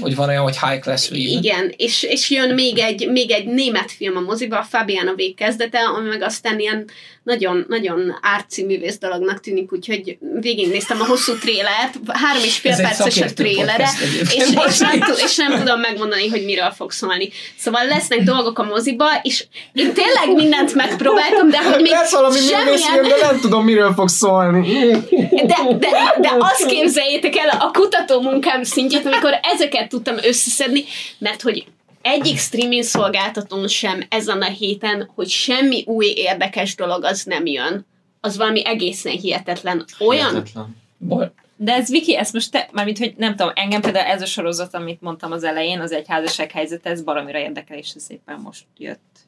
Hogy 0.00 0.14
van 0.16 0.28
olyan, 0.28 0.42
hogy 0.42 0.58
high 0.58 0.80
class 0.80 1.08
VIP. 1.08 1.28
Igen, 1.44 1.74
és, 1.76 2.02
és 2.02 2.30
jön 2.30 2.54
még 2.54 2.78
egy, 2.78 3.08
még 3.10 3.30
egy 3.30 3.46
német 3.46 3.92
film 3.92 4.16
a 4.16 4.20
moziba, 4.20 4.58
a 4.58 4.62
Fabian 4.62 5.06
a 5.06 5.14
végkezdete, 5.14 5.78
ami 5.78 6.08
meg 6.08 6.22
aztán 6.22 6.58
ilyen 6.58 6.90
nagyon, 7.22 7.64
nagyon 7.68 8.18
árci 8.20 8.64
művész 8.64 8.98
dolognak 8.98 9.40
tűnik, 9.40 9.72
úgyhogy 9.72 10.18
végignéztem 10.40 11.00
a 11.00 11.04
hosszú 11.04 11.34
trélert, 11.34 11.94
három 12.06 12.42
és 12.44 12.56
fél 12.58 12.72
Ez 12.72 12.80
perces 12.80 13.20
a 13.20 13.32
trélere, 13.32 13.88
egyébként. 14.02 14.48
és, 14.48 14.64
és, 14.66 14.78
nem, 14.78 15.00
tud- 15.00 15.18
és 15.24 15.36
nem 15.36 15.58
tudom 15.58 15.80
megmondani, 15.80 16.28
hogy 16.28 16.44
miről 16.44 16.70
fog 16.70 16.90
szólni. 16.92 17.28
Szóval 17.58 17.86
lesznek 17.86 18.22
dolgok 18.22 18.58
a 18.58 18.62
moziba, 18.62 19.06
és 19.22 19.44
én 19.72 19.92
tényleg 19.92 20.34
mindent 20.34 20.74
megpróbáltam, 20.74 21.50
de 21.50 21.62
hogy 21.62 21.82
még 21.82 21.90
Lesz 21.90 22.12
valami 22.12 22.38
semmilyen... 22.38 23.02
de 23.02 23.26
nem 23.26 23.40
tudom, 23.40 23.64
miről 23.64 23.92
fog 23.92 24.08
szólni. 24.08 24.90
De, 25.30 25.56
de, 25.78 26.14
de 26.20 26.36
azt 26.38 26.66
képzeljétek 26.66 27.36
el 27.36 27.48
a 27.48 27.70
kutató 27.72 28.20
munkám 28.20 28.62
szintjét, 28.62 29.06
amikor 29.06 29.38
ezeket 29.54 29.88
tudtam 29.88 30.16
összeszedni, 30.22 30.84
mert 31.18 31.42
hogy 31.42 31.66
egyik 32.02 32.38
streaming 32.38 32.82
szolgáltatón 32.82 33.68
sem 33.68 34.06
ezen 34.08 34.42
a 34.42 34.48
héten, 34.48 35.10
hogy 35.14 35.28
semmi 35.28 35.84
új 35.86 36.06
érdekes 36.06 36.74
dolog 36.74 37.04
az 37.04 37.24
nem 37.24 37.46
jön. 37.46 37.86
Az 38.20 38.36
valami 38.36 38.66
egészen 38.66 39.12
hihetetlen. 39.12 39.84
Olyan, 39.98 40.28
Hihetetlen. 40.28 40.76
Bol- 40.98 41.32
De 41.56 41.72
ez 41.72 41.90
Viki, 41.90 42.16
ezt 42.16 42.32
most 42.32 42.50
te, 42.50 42.68
mármint, 42.72 42.98
hogy 42.98 43.14
nem 43.16 43.36
tudom, 43.36 43.52
engem 43.54 43.80
például 43.80 44.06
ez 44.06 44.22
a 44.22 44.26
sorozat, 44.26 44.74
amit 44.74 45.00
mondtam 45.00 45.32
az 45.32 45.44
elején, 45.44 45.80
az 45.80 45.92
egy 45.92 46.08
házasság 46.08 46.50
helyzet, 46.50 46.86
ez 46.86 47.02
baromira 47.02 47.38
érdekel, 47.38 47.76
és 47.76 47.92
ez 47.96 48.02
szépen 48.02 48.40
most 48.40 48.64
jött. 48.76 49.18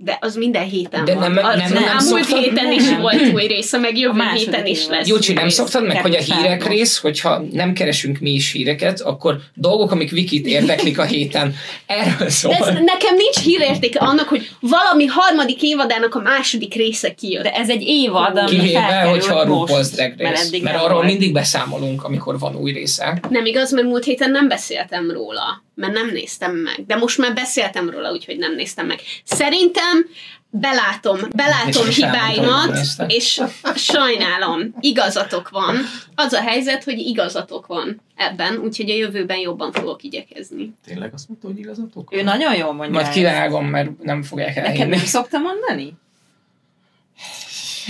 De 0.00 0.16
az 0.20 0.34
minden 0.36 0.64
héten 0.68 1.04
De 1.04 1.14
van. 1.14 1.32
nem- 1.32 1.44
az, 1.44 1.56
nem- 1.56 1.72
nem, 1.72 1.82
nem 1.82 1.96
múlt 2.08 2.26
héten 2.26 2.72
is 2.72 2.84
nem. 2.88 3.00
volt 3.00 3.32
új 3.34 3.46
része, 3.46 3.78
meg 3.78 3.98
jövő 3.98 4.22
héten 4.34 4.66
is 4.66 4.86
lesz. 4.86 5.06
Júcsi, 5.08 5.32
nem 5.32 5.48
szoktad 5.48 5.86
meg, 5.86 6.00
hogy 6.02 6.14
a 6.14 6.20
hírek 6.20 6.62
fel. 6.62 6.70
rész, 6.72 6.98
hogyha 6.98 7.42
nem 7.52 7.72
keresünk 7.72 8.18
mi 8.18 8.30
is 8.30 8.52
híreket, 8.52 9.00
akkor 9.00 9.36
dolgok, 9.54 9.90
amik 9.90 10.10
Vikit 10.10 10.46
érdeklik 10.46 10.98
a 10.98 11.04
héten, 11.04 11.54
erről 11.86 12.14
De 12.18 12.30
szól. 12.30 12.52
ez, 12.52 12.66
nekem 12.66 13.16
nincs 13.16 13.38
hírértéke 13.38 13.98
annak, 13.98 14.28
hogy 14.28 14.48
valami 14.60 15.04
harmadik 15.06 15.62
évadának 15.62 16.14
a 16.14 16.20
második 16.20 16.74
része 16.74 17.14
kijött. 17.14 17.42
De 17.42 17.52
ez 17.52 17.68
egy 17.68 17.82
évad, 17.82 18.36
ami 18.36 18.48
Kivéve, 18.48 19.02
hogyha 19.02 19.34
a 19.34 19.46
RuPaul's 19.46 19.88
Drag 19.94 20.12
mert 20.16 20.36
Race. 20.36 20.58
Mert 20.62 20.74
nem 20.74 20.84
arról 20.84 20.92
volt. 20.96 21.06
mindig 21.06 21.32
beszámolunk, 21.32 22.04
amikor 22.04 22.38
van 22.38 22.56
új 22.56 22.72
része. 22.72 23.20
Nem 23.30 23.46
igaz, 23.46 23.72
mert 23.72 23.86
múlt 23.86 24.04
héten 24.04 24.30
nem 24.30 24.48
beszéltem 24.48 25.10
róla, 25.10 25.66
mert 25.78 25.92
nem 25.92 26.10
néztem 26.10 26.56
meg. 26.56 26.84
De 26.86 26.96
most 26.96 27.18
már 27.18 27.34
beszéltem 27.34 27.90
róla, 27.90 28.10
úgyhogy 28.10 28.38
nem 28.38 28.54
néztem 28.54 28.86
meg. 28.86 29.00
Szerintem 29.24 30.06
belátom, 30.50 31.18
belátom 31.36 31.88
És 31.88 31.96
hibáimat, 31.96 32.78
és 33.06 33.40
sajnálom, 33.74 34.74
igazatok 34.80 35.48
van. 35.48 35.76
Az 36.14 36.32
a 36.32 36.40
helyzet, 36.40 36.84
hogy 36.84 36.98
igazatok 36.98 37.66
van 37.66 38.00
ebben, 38.16 38.56
úgyhogy 38.56 38.90
a 38.90 38.94
jövőben 38.94 39.38
jobban 39.38 39.72
fogok 39.72 40.02
igyekezni. 40.02 40.74
Tényleg 40.86 41.14
azt 41.14 41.28
mondta, 41.28 41.46
hogy 41.46 41.58
igazatok? 41.58 42.14
Ő 42.14 42.22
nagyon 42.22 42.54
jól 42.56 42.72
mondja. 42.72 43.00
Majd 43.00 43.12
kivágom, 43.12 43.66
mert 43.66 44.02
nem 44.02 44.22
fogják 44.22 44.54
Neked 44.54 44.70
elhinni. 44.70 44.96
nem 44.96 45.04
szokta 45.04 45.38
mondani? 45.38 45.96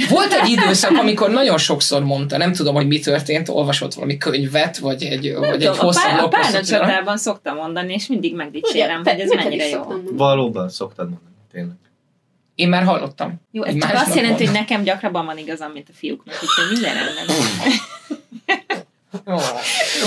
Volt 0.09 0.33
egy 0.33 0.49
időszak, 0.49 0.97
amikor 0.97 1.31
nagyon 1.31 1.59
sokszor 1.59 2.03
mondta, 2.05 2.37
nem 2.37 2.53
tudom, 2.53 2.75
hogy 2.75 2.87
mi 2.87 2.99
történt, 2.99 3.49
olvasott 3.49 3.95
valami 3.95 4.17
könyvet, 4.17 4.79
vagy 4.79 5.03
egy, 5.03 5.35
vagy 5.35 5.49
egy 5.49 5.59
Tudom, 5.59 5.79
a, 5.79 5.83
hosszabb 5.83 6.03
pár, 6.05 6.19
a 6.19 6.23
lapot. 6.23 6.41
párnacsatában 6.41 7.17
szokta 7.17 7.53
mondani, 7.53 7.93
és 7.93 8.07
mindig 8.07 8.35
megdicsérem, 8.35 9.03
hogy 9.05 9.21
ez 9.21 9.31
mennyire 9.31 9.65
jó. 9.69 9.71
szoktam 9.71 9.93
mondani. 9.97 10.17
Valóban 10.17 10.69
szoktad 10.69 11.09
mondani, 11.09 11.35
tényleg. 11.53 11.77
Én 12.55 12.69
már 12.69 12.85
hallottam. 12.85 13.35
Jó, 13.53 13.63
ez 13.63 13.75
csak 13.81 13.95
azt 13.95 14.15
jelenti, 14.15 14.45
hogy 14.45 14.55
nekem 14.55 14.83
gyakrabban 14.83 15.27
van 15.27 15.39
igazam, 15.39 15.71
mint 15.73 15.89
a 15.89 15.93
fiúknak, 15.99 16.35
úgyhogy 16.35 16.73
minden 16.73 16.95
rendben. 16.95 17.37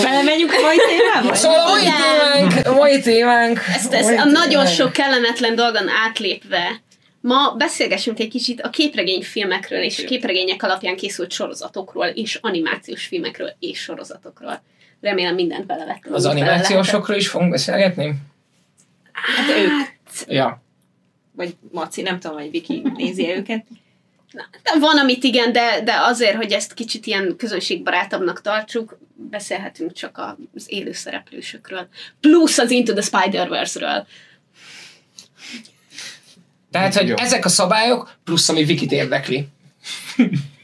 Belemegyünk 0.04 0.52
a 0.52 0.62
mai 0.62 0.78
témába? 0.90 1.36
Szóval 1.36 1.60
a 1.60 1.70
mai 1.70 1.82
témánk, 1.82 2.68
a 2.68 2.74
mai 2.74 3.02
témánk, 3.02 3.60
Ezt, 3.76 3.94
ezt 3.94 4.18
a 4.18 4.24
nagyon 4.24 4.66
sok 4.66 4.92
kellemetlen 4.92 5.56
dolgon 5.56 5.90
átlépve, 6.06 6.82
ma 7.22 7.56
beszélgessünk 7.58 8.20
egy 8.20 8.30
kicsit 8.30 8.62
a 8.62 8.70
képregényfilmekről 8.70 9.82
és 9.82 10.04
képregények 10.04 10.64
alapján 10.64 10.96
készült 10.96 11.32
sorozatokról 11.32 12.06
és 12.06 12.36
animációs 12.42 13.06
filmekről 13.06 13.56
és 13.60 13.80
sorozatokról. 13.80 14.62
Remélem 15.02 15.36
mindent 15.36 15.66
belevettem. 15.66 16.14
Az 16.14 16.26
animációsokról 16.26 17.18
is 17.18 17.28
fogunk 17.28 17.52
beszélgetni? 17.52 18.16
Hát 19.12 19.50
ők. 19.58 19.72
Ja. 20.28 20.62
Vagy 21.32 21.56
Maci, 21.72 22.02
nem 22.02 22.20
tudom, 22.20 22.38
hogy 22.38 22.52
Viki 22.52 22.82
nézi 22.96 23.30
őket. 23.30 23.66
De 24.64 24.80
van, 24.80 24.98
amit 24.98 25.24
igen, 25.24 25.52
de, 25.52 25.82
de 25.84 25.94
azért, 25.96 26.36
hogy 26.36 26.52
ezt 26.52 26.74
kicsit 26.74 27.06
ilyen 27.06 27.36
közönségbarátabbnak 27.38 28.42
tartsuk, 28.42 28.98
beszélhetünk 29.30 29.94
csak 29.94 30.36
az 30.56 30.66
élő 30.68 30.92
szereplősökről. 30.92 31.88
Plusz 32.20 32.58
az 32.58 32.72
Into 32.72 32.94
the 32.94 33.02
Spider-Verse-ről. 33.02 34.08
Tehát, 36.72 36.96
hogy 36.96 37.08
Jó. 37.08 37.16
ezek 37.18 37.46
a 37.46 37.50
szabályok, 37.50 38.12
plusz 38.24 38.50
ami 38.50 38.64
Vikit 38.64 38.92
érdekli. 38.92 39.48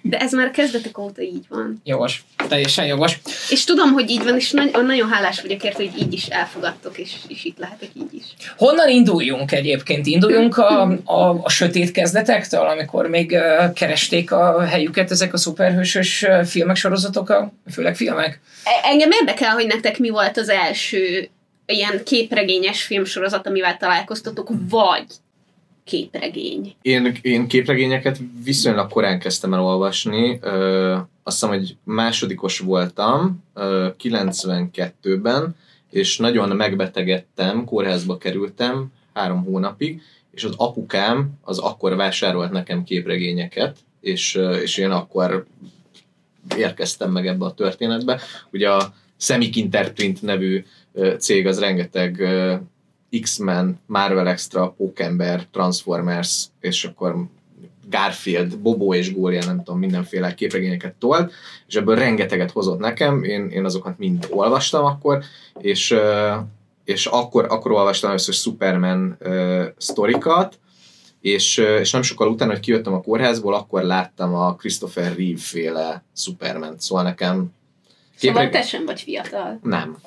De 0.01 0.17
ez 0.17 0.33
már 0.33 0.51
kezdetek 0.51 0.97
óta 0.97 1.21
így 1.21 1.45
van. 1.49 1.81
Jogos. 1.83 2.23
Teljesen 2.47 2.85
jogos. 2.85 3.19
És 3.49 3.63
tudom, 3.63 3.91
hogy 3.91 4.09
így 4.09 4.23
van, 4.23 4.35
és 4.35 4.51
nagyon, 4.51 4.85
nagyon 4.85 5.09
hálás 5.09 5.41
vagyok 5.41 5.63
érte, 5.63 5.83
hogy 5.83 6.01
így 6.01 6.13
is 6.13 6.25
elfogadtok, 6.25 6.97
és, 6.97 7.13
és 7.27 7.43
itt 7.45 7.57
lehetek 7.57 7.89
így 7.93 8.13
is. 8.13 8.23
Honnan 8.57 8.89
induljunk 8.89 9.51
egyébként? 9.51 10.05
Induljunk 10.05 10.57
a, 10.57 10.81
a, 11.03 11.39
a 11.43 11.49
sötét 11.49 11.91
kezdetektől, 11.91 12.65
amikor 12.65 13.07
még 13.07 13.31
uh, 13.31 13.73
keresték 13.73 14.31
a 14.31 14.61
helyüket 14.61 15.11
ezek 15.11 15.33
a 15.33 15.37
szuperhősös 15.37 16.25
filmek, 16.45 16.75
sorozatok, 16.75 17.29
a, 17.29 17.51
főleg 17.71 17.95
filmek? 17.95 18.39
E- 18.63 18.89
Engem 18.89 19.11
érdekel, 19.11 19.51
hogy 19.53 19.67
nektek 19.67 19.99
mi 19.99 20.09
volt 20.09 20.37
az 20.37 20.49
első 20.49 21.29
ilyen 21.65 22.03
képregényes 22.03 22.83
filmsorozat, 22.83 23.47
amivel 23.47 23.77
találkoztatok, 23.77 24.49
vagy 24.69 25.05
képregény. 25.87 26.75
Én, 26.81 27.17
én 27.21 27.47
képregényeket 27.47 28.19
viszonylag 28.43 28.89
korán 28.89 29.19
kezdtem 29.19 29.53
el 29.53 29.63
olvasni. 29.63 30.37
Ö, 30.41 30.91
azt 31.23 31.39
hiszem, 31.39 31.49
hogy 31.49 31.75
másodikos 31.83 32.59
voltam 32.59 33.43
ö, 33.53 33.87
92-ben, 34.03 35.55
és 35.91 36.17
nagyon 36.17 36.55
megbetegedtem, 36.55 37.65
kórházba 37.65 38.17
kerültem 38.17 38.91
három 39.13 39.43
hónapig, 39.43 40.01
és 40.31 40.43
az 40.43 40.53
apukám 40.57 41.29
az 41.41 41.57
akkor 41.57 41.95
vásárolt 41.95 42.51
nekem 42.51 42.83
képregényeket, 42.83 43.77
és, 44.01 44.39
és 44.61 44.77
én 44.77 44.91
akkor 44.91 45.45
érkeztem 46.57 47.11
meg 47.11 47.27
ebbe 47.27 47.45
a 47.45 47.53
történetbe. 47.53 48.21
Ugye 48.51 48.69
a 48.69 48.93
Semic 49.17 49.55
Interprint 49.55 50.21
nevű 50.21 50.63
cég 51.17 51.47
az 51.47 51.59
rengeteg 51.59 52.27
X-Men, 53.21 53.79
Marvel 53.85 54.27
Extra, 54.27 54.73
Pókember, 54.77 55.47
Transformers, 55.51 56.45
és 56.59 56.85
akkor 56.85 57.25
Garfield, 57.89 58.57
Bobo 58.57 58.93
és 58.93 59.13
Gólia, 59.13 59.45
nem 59.45 59.57
tudom, 59.57 59.79
mindenféle 59.79 60.33
képregényeket 60.33 60.93
tolt, 60.93 61.33
és 61.67 61.75
ebből 61.75 61.95
rengeteget 61.95 62.51
hozott 62.51 62.79
nekem, 62.79 63.23
én, 63.23 63.49
én 63.49 63.65
azokat 63.65 63.97
mind 63.97 64.27
olvastam 64.29 64.85
akkor, 64.85 65.23
és, 65.59 65.95
és 66.83 67.05
akkor, 67.05 67.45
akkor 67.49 67.71
olvastam 67.71 68.09
először 68.09 68.33
Superman 68.33 69.17
uh, 69.19 69.65
sztorikat, 69.77 70.59
és, 71.21 71.57
és 71.57 71.91
nem 71.91 72.01
sokkal 72.01 72.27
utána, 72.27 72.51
hogy 72.51 72.59
kijöttem 72.59 72.93
a 72.93 73.01
kórházból, 73.01 73.53
akkor 73.53 73.83
láttam 73.83 74.33
a 74.35 74.55
Christopher 74.55 75.15
Reeve 75.15 75.39
féle 75.39 76.03
Superman, 76.15 76.75
szóval 76.79 77.03
nekem 77.03 77.55
Szóval 78.17 78.43
Képreg- 78.43 78.51
te 78.51 78.61
sem 78.69 78.85
vagy 78.85 79.01
fiatal. 79.01 79.59
nem. 79.63 79.97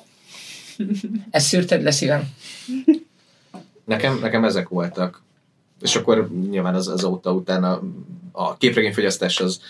Ezt 1.29 1.47
szűrted 1.47 1.83
le 1.83 1.91
szívem? 1.91 2.29
Nekem, 3.83 4.19
nekem 4.19 4.43
ezek 4.43 4.67
voltak. 4.67 5.21
És 5.81 5.95
akkor 5.95 6.29
nyilván 6.49 6.75
az, 6.75 6.87
azóta 6.87 7.33
utána 7.33 7.81
a 8.31 8.57
képregényfogyasztás 8.57 9.39
az, 9.39 9.61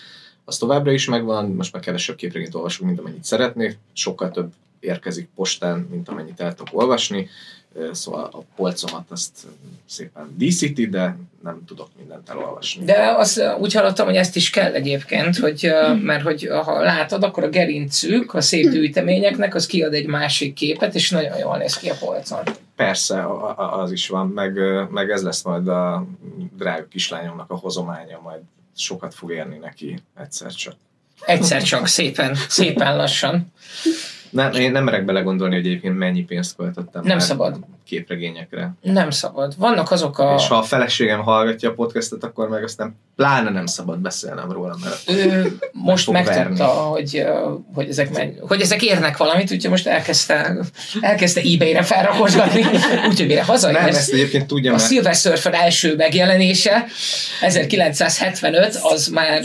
az 0.44 0.58
továbbra 0.58 0.92
is 0.92 1.06
megvan, 1.06 1.50
most 1.50 1.72
már 1.72 1.82
kevesebb 1.82 2.16
képregényt 2.16 2.54
olvasok, 2.54 2.86
mint 2.86 2.98
amennyit 2.98 3.24
szeretnék, 3.24 3.78
sokkal 3.92 4.30
több 4.30 4.52
érkezik 4.80 5.28
postán, 5.34 5.86
mint 5.90 6.08
amennyit 6.08 6.40
el 6.40 6.54
tudok 6.54 6.80
olvasni, 6.80 7.28
szóval 7.92 8.28
a 8.32 8.38
polcomat 8.56 9.04
azt 9.10 9.30
szépen 9.86 10.34
díszíti, 10.36 10.88
de 10.88 11.16
nem 11.42 11.64
tudok 11.66 11.88
mindent 11.98 12.28
elolvasni. 12.28 12.84
De 12.84 13.14
azt 13.16 13.42
úgy 13.58 13.72
hallottam, 13.72 14.06
hogy 14.06 14.16
ezt 14.16 14.36
is 14.36 14.50
kell 14.50 14.72
egyébként, 14.72 15.36
hogy, 15.36 15.66
ö, 15.66 15.94
mert 15.94 16.22
hogy 16.22 16.48
ha 16.64 16.82
látod, 16.82 17.22
akkor 17.22 17.42
a 17.44 17.48
gerincük, 17.48 18.34
a 18.34 18.40
szép 18.40 18.70
gyűjteményeknek, 18.70 19.54
az 19.54 19.66
kiad 19.66 19.94
egy 19.94 20.06
másik 20.06 20.54
képet, 20.54 20.94
és 20.94 21.10
nagyon 21.10 21.38
jól 21.38 21.56
néz 21.56 21.76
ki 21.76 21.90
a 21.90 21.94
polcon. 22.00 22.42
Persze, 22.76 23.26
az 23.56 23.92
is 23.92 24.08
van, 24.08 24.28
meg, 24.28 24.58
meg 24.90 25.10
ez 25.10 25.22
lesz 25.22 25.42
majd 25.42 25.68
a 25.68 26.06
drága 26.56 26.86
kislányomnak 26.88 27.50
a 27.50 27.56
hozománya, 27.56 28.20
majd 28.22 28.40
sokat 28.76 29.14
fog 29.14 29.32
érni 29.32 29.56
neki 29.56 30.02
egyszer 30.20 30.52
csak. 30.52 30.74
Egyszer 31.20 31.62
csak, 31.62 31.86
szépen, 31.86 32.34
szépen 32.48 32.96
lassan. 32.96 33.52
Nem, 34.32 34.52
én 34.52 34.70
nem 34.70 34.84
merek 34.84 35.04
belegondolni, 35.04 35.54
hogy 35.54 35.66
egyébként 35.66 35.98
mennyi 35.98 36.22
pénzt 36.24 36.56
költöttem 36.56 37.02
Nem 37.04 37.18
szabad. 37.18 37.58
képregényekre. 37.84 38.72
Nem 38.80 39.10
szabad. 39.10 39.54
Vannak 39.58 39.90
azok 39.90 40.18
a... 40.18 40.34
És 40.38 40.48
ha 40.48 40.56
a 40.56 40.62
feleségem 40.62 41.20
hallgatja 41.20 41.68
a 41.70 41.72
podcastet, 41.72 42.24
akkor 42.24 42.48
meg 42.48 42.62
aztán 42.62 42.96
pláne 43.16 43.50
nem 43.50 43.66
szabad 43.66 43.98
beszélnem 43.98 44.52
róla, 44.52 44.76
mert 44.84 45.18
ő 45.18 45.56
most 45.72 46.04
fog 46.04 46.14
megtudta, 46.14 46.66
hogy, 46.66 47.24
hogy, 47.74 47.88
ezek 47.88 48.12
menj, 48.12 48.32
hogy 48.40 48.60
ezek 48.60 48.82
érnek 48.82 49.16
valamit, 49.16 49.52
úgyhogy 49.52 49.70
most 49.70 49.86
elkezdte, 49.86 50.56
elkezdte 51.00 51.40
eBay-re 51.40 51.82
felrakosgatni, 51.82 52.60
úgyhogy 53.08 53.26
mire 53.26 53.34
nem, 53.34 53.44
hazaér. 53.44 53.76
ezt 53.76 54.12
egyébként 54.12 54.46
tudja, 54.46 54.72
A 54.72 54.74
mert 54.74 54.86
Silver 54.88 55.14
Surfer 55.14 55.54
első 55.54 55.96
megjelenése 55.96 56.86
1975, 57.40 58.78
az 58.82 59.06
már 59.08 59.42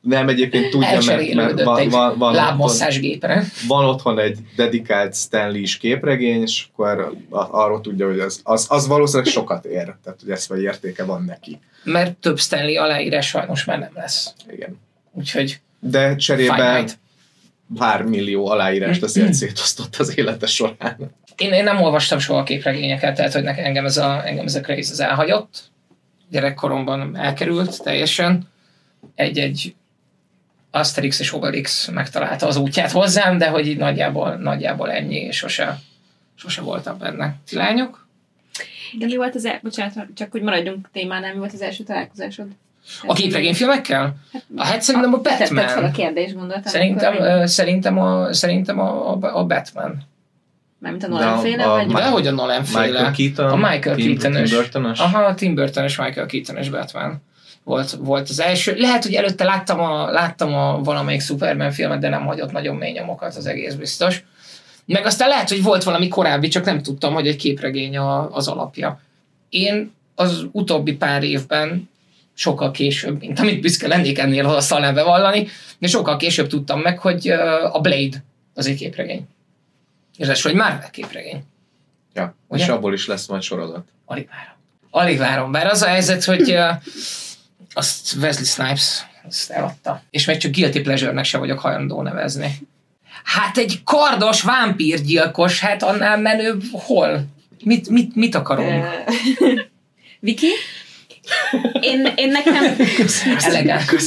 nem 0.00 0.28
egyébként 0.28 0.70
tudja, 0.70 1.00
mert, 1.06 1.34
mert 1.34 1.62
van, 1.62 1.88
van, 1.88 1.90
van, 1.90 2.12
otthon, 2.12 2.34
lábmasszázsgépre. 2.34 3.44
van 3.66 3.84
otthon 3.84 4.18
egy 4.18 4.38
dedikált 4.56 5.14
Stanley 5.14 5.60
is 5.60 5.76
képregény, 5.76 6.42
és 6.42 6.66
akkor 6.72 7.14
arról 7.30 7.80
tudja, 7.80 8.06
hogy 8.06 8.20
az, 8.20 8.40
az, 8.42 8.66
az 8.68 8.86
valószínűleg 8.86 9.32
sokat 9.32 9.64
ér, 9.64 9.96
tehát 10.04 10.18
hogy 10.20 10.30
ezt 10.30 10.48
vagy 10.48 10.62
értéke 10.62 11.04
van 11.04 11.24
neki. 11.24 11.58
Mert 11.84 12.16
több 12.16 12.38
Stanley 12.38 12.82
aláírás 12.82 13.26
sajnos 13.26 13.64
már 13.64 13.78
nem 13.78 13.92
lesz. 13.94 14.32
Igen. 14.50 14.80
Úgyhogy 15.12 15.60
De 15.80 16.16
cserébe 16.16 16.84
pár 17.76 18.02
millió 18.02 18.48
aláírást 18.48 19.02
azért 19.02 19.32
szétosztott 19.32 19.96
az 19.96 20.18
élete 20.18 20.46
során. 20.46 20.96
Én, 21.36 21.52
én 21.52 21.64
nem 21.64 21.80
olvastam 21.80 22.18
soha 22.18 22.38
a 22.38 22.42
képregényeket, 22.42 23.16
tehát 23.16 23.32
hogy 23.32 23.42
nekem, 23.42 23.64
engem 23.64 23.84
ez 23.84 23.96
a, 23.96 24.26
engem 24.26 24.44
ez 24.44 24.54
a 24.54 24.60
craze 24.60 24.92
az 24.92 25.00
elhagyott. 25.00 25.70
Gyerekkoromban 26.30 27.16
elkerült 27.16 27.82
teljesen. 27.82 28.48
Egy-egy 29.14 29.74
Asterix 30.70 31.20
és 31.20 31.32
Obelix 31.32 31.88
megtalálta 31.88 32.46
az 32.46 32.56
útját 32.56 32.90
hozzám, 32.90 33.38
de 33.38 33.48
hogy 33.48 33.66
így 33.66 33.76
nagyjából, 33.78 34.34
nagyjából 34.34 34.90
ennyi, 34.90 35.16
és 35.16 35.36
sose, 35.36 35.78
sose 36.34 36.60
voltam 36.60 36.98
benne. 36.98 37.34
Ti 37.48 37.56
lányok? 37.56 38.06
De 38.98 39.06
mi 39.06 39.16
volt 39.16 39.34
az 39.34 39.44
el... 39.44 39.58
Bocsánat, 39.62 39.94
csak 40.14 40.30
hogy 40.30 40.42
maradjunk 40.42 40.88
témánál, 40.92 41.32
mi 41.32 41.38
volt 41.38 41.52
az 41.52 41.60
első 41.62 41.84
találkozásod? 41.84 42.46
A 43.06 43.12
képregényfilmekkel? 43.12 44.16
A 44.56 44.64
hát 44.64 44.82
szerintem 44.82 45.14
a 45.14 45.20
Tetted 45.20 45.46
fel 45.46 45.56
a 45.58 45.66
Batman. 45.66 45.92
kérdést, 45.92 46.34
gondoltam. 46.34 46.72
Szerintem, 46.72 47.16
ö, 47.22 47.46
szerintem, 47.46 47.98
a, 47.98 48.32
szerintem 48.32 48.78
a, 48.80 49.12
a, 49.12 49.18
a 49.38 49.44
Batman. 49.44 50.02
Mármint 50.78 51.04
a 51.04 51.08
Nolan 51.08 51.32
a- 51.32 51.38
féle, 51.38 51.64
a- 51.64 51.68
vagy... 51.76 51.86
Ma- 51.86 51.98
Dehogy 52.00 52.26
a 52.26 52.30
Nolan 52.30 52.64
féle. 52.64 52.86
Michael 52.86 53.12
Keaton, 53.12 53.50
A 53.62 53.68
Michael 53.70 53.94
Tim, 53.96 54.06
Keaton-ös. 54.18 54.48
Tim 54.50 54.58
Burton-ös. 54.58 54.98
Aha, 54.98 55.18
a 55.24 55.34
Tim 55.34 55.54
burton 55.54 55.84
és 55.84 55.96
Michael 55.96 56.26
Keaton-es 56.26 56.68
Batman 56.68 57.22
volt, 57.68 57.90
volt 57.90 58.28
az 58.28 58.40
első. 58.40 58.74
Lehet, 58.76 59.02
hogy 59.02 59.14
előtte 59.14 59.44
láttam 59.44 59.80
a, 59.80 60.10
láttam 60.10 60.54
a 60.54 60.80
valamelyik 60.82 61.20
Superman 61.20 61.70
filmet, 61.70 62.00
de 62.00 62.08
nem 62.08 62.26
hagyott 62.26 62.52
nagyon 62.52 62.76
mély 62.76 62.92
nyomokat, 62.92 63.36
az 63.36 63.46
egész 63.46 63.74
biztos. 63.74 64.24
Meg 64.84 65.06
aztán 65.06 65.28
lehet, 65.28 65.48
hogy 65.48 65.62
volt 65.62 65.82
valami 65.82 66.08
korábbi, 66.08 66.48
csak 66.48 66.64
nem 66.64 66.82
tudtam, 66.82 67.14
hogy 67.14 67.26
egy 67.26 67.36
képregény 67.36 67.96
a, 67.96 68.34
az 68.34 68.48
alapja. 68.48 69.00
Én 69.48 69.92
az 70.14 70.46
utóbbi 70.52 70.92
pár 70.92 71.22
évben 71.22 71.90
sokkal 72.34 72.70
később, 72.70 73.20
mint 73.20 73.38
amit 73.38 73.60
büszke 73.60 73.88
lennék 73.88 74.18
ennél 74.18 74.46
a 74.46 74.56
asztalnál 74.56 74.92
bevallani, 74.92 75.46
de 75.78 75.86
sokkal 75.86 76.16
később 76.16 76.46
tudtam 76.46 76.80
meg, 76.80 76.98
hogy 76.98 77.28
a 77.72 77.80
Blade 77.80 78.24
az 78.54 78.66
egy 78.66 78.76
képregény. 78.76 79.26
És 80.16 80.26
ez 80.26 80.42
hogy 80.42 80.54
Marvel 80.54 80.90
képregény. 80.90 81.42
Ja, 82.14 82.34
Ugye? 82.46 82.62
és 82.62 82.68
abból 82.68 82.92
is 82.92 83.06
lesz 83.06 83.26
majd 83.26 83.42
sorozat. 83.42 83.88
Alig 84.04 84.28
várom. 84.28 84.54
Alig 84.90 85.18
várom, 85.18 85.52
bár 85.52 85.66
az 85.66 85.82
a 85.82 85.86
helyzet, 85.86 86.24
hogy 86.24 86.58
azt 87.78 88.14
Wesley 88.20 88.44
Snipes 88.44 89.06
azt 89.26 89.50
eladta. 89.50 90.02
És 90.10 90.24
még 90.24 90.36
csak 90.36 90.52
Guilty 90.52 90.80
Pleasure-nek 90.80 91.24
se 91.24 91.38
vagyok 91.38 91.58
hajlandó 91.58 92.02
nevezni. 92.02 92.54
Hát 93.24 93.56
egy 93.56 93.80
kardos 93.84 94.42
vámpírgyilkos, 94.42 95.60
hát 95.60 95.82
annál 95.82 96.18
menőbb 96.18 96.62
hol? 96.72 97.24
Mit, 97.64 97.88
mit, 97.88 98.14
mit 98.14 98.34
akarunk? 98.34 98.84
Viki? 100.20 100.48
Én, 101.80 102.12
én 102.14 102.28
nekem... 102.28 102.76
Elegáns. 103.38 104.02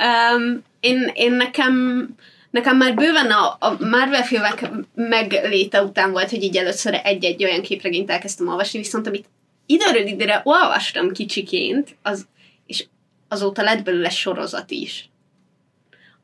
Um, 0.00 0.62
én, 0.80 1.10
én 1.14 1.32
nekem, 1.32 2.06
nekem 2.50 2.76
már 2.76 2.94
bőven 2.94 3.30
a, 3.30 3.56
a 3.60 3.76
Marvel 3.78 4.24
filmek 4.24 4.70
megléte 4.94 5.82
után 5.82 6.10
volt, 6.10 6.30
hogy 6.30 6.42
így 6.42 6.56
először 6.56 7.00
egy-egy 7.04 7.44
olyan 7.44 7.62
képregényt 7.62 8.10
elkezdtem 8.10 8.48
olvasni, 8.48 8.78
viszont 8.78 9.06
amit 9.06 9.26
időről 9.68 10.06
időre 10.06 10.40
olvastam 10.44 11.12
kicsiként, 11.12 11.96
az, 12.02 12.26
és 12.66 12.84
azóta 13.28 13.62
lett 13.62 13.84
belőle 13.84 14.10
sorozat 14.10 14.70
is. 14.70 15.08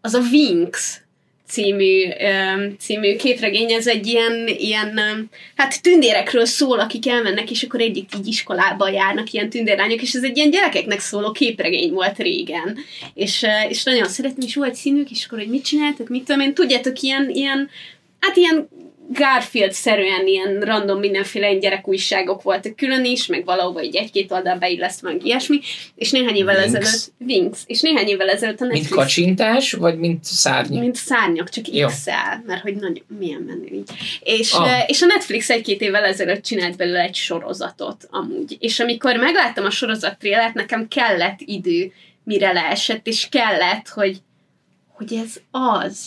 Az 0.00 0.14
a 0.14 0.20
Winx 0.32 1.00
című, 1.48 2.08
című 2.78 3.16
képregény, 3.16 3.72
ez 3.72 3.86
egy 3.86 4.06
ilyen, 4.06 4.48
ilyen 4.48 5.00
hát 5.54 5.82
tündérekről 5.82 6.44
szól, 6.44 6.80
akik 6.80 7.08
elmennek, 7.08 7.50
és 7.50 7.62
akkor 7.62 7.80
egyik 7.80 8.08
így 8.16 8.26
iskolába 8.26 8.88
járnak, 8.88 9.32
ilyen 9.32 9.50
tündérlányok, 9.50 10.02
és 10.02 10.12
ez 10.12 10.22
egy 10.22 10.36
ilyen 10.36 10.50
gyerekeknek 10.50 11.00
szóló 11.00 11.32
képregény 11.32 11.92
volt 11.92 12.18
régen. 12.18 12.78
És, 13.14 13.46
és 13.68 13.82
nagyon 13.82 14.08
szeretném, 14.08 14.46
és 14.46 14.54
volt 14.54 14.74
színük, 14.74 15.10
és 15.10 15.24
akkor, 15.24 15.38
hogy 15.38 15.48
mit 15.48 15.64
csináltak, 15.64 16.08
mit 16.08 16.24
tudom 16.24 16.40
én, 16.40 16.54
tudjátok, 16.54 17.00
ilyen, 17.00 17.30
ilyen 17.30 17.70
hát 18.20 18.36
ilyen 18.36 18.68
Garfield-szerűen 19.12 20.26
ilyen 20.26 20.60
random 20.60 20.98
mindenféle 20.98 21.48
ilyen 21.48 21.60
gyerekújságok 21.60 22.42
voltak 22.42 22.76
külön 22.76 23.04
is, 23.04 23.26
meg 23.26 23.44
valahova 23.44 23.82
így 23.82 23.96
egy-két 23.96 24.32
oldal 24.32 24.56
beillesztve, 24.58 25.08
meg 25.12 25.24
ilyesmi, 25.26 25.60
és 25.94 26.10
néhány 26.10 26.34
évvel 26.34 26.56
Winx. 26.56 26.74
ezelőtt, 26.74 27.12
Winx, 27.28 27.62
és 27.66 27.80
néhány 27.80 28.06
évvel 28.06 28.28
ezelőtt 28.28 28.60
a 28.60 28.64
Mint 28.64 28.74
Netflix 28.74 28.96
kacsintás, 28.96 29.72
vagy 29.72 29.98
mint 29.98 30.24
szárny? 30.24 30.78
mint 30.78 30.94
szárnyak, 30.96 31.48
csak 31.48 31.68
Jó. 31.74 31.86
X-el, 31.86 32.42
mert 32.46 32.62
hogy 32.62 32.74
nagyon, 32.74 33.02
milyen 33.18 33.40
menő 33.40 33.66
így. 33.72 33.90
És, 34.20 34.52
Ah. 34.52 34.60
ah. 34.62 34.82
és 34.86 35.02
a 35.02 35.06
Netflix 35.06 35.50
egy-két 35.50 35.80
évvel 35.80 36.04
ezelőtt 36.04 36.42
csinált 36.44 36.76
belőle 36.76 37.00
egy 37.00 37.14
sorozatot 37.14 38.06
amúgy. 38.10 38.56
És 38.60 38.80
amikor 38.80 39.16
megláttam 39.16 39.64
a 39.64 39.70
sorozat 39.70 40.18
trélert, 40.18 40.54
nekem 40.54 40.88
kellett 40.88 41.38
idő, 41.44 41.92
mire 42.24 42.52
leesett, 42.52 43.06
és 43.06 43.28
kellett, 43.30 43.88
hogy, 43.88 44.16
hogy 44.88 45.12
ez 45.24 45.36
az. 45.50 45.98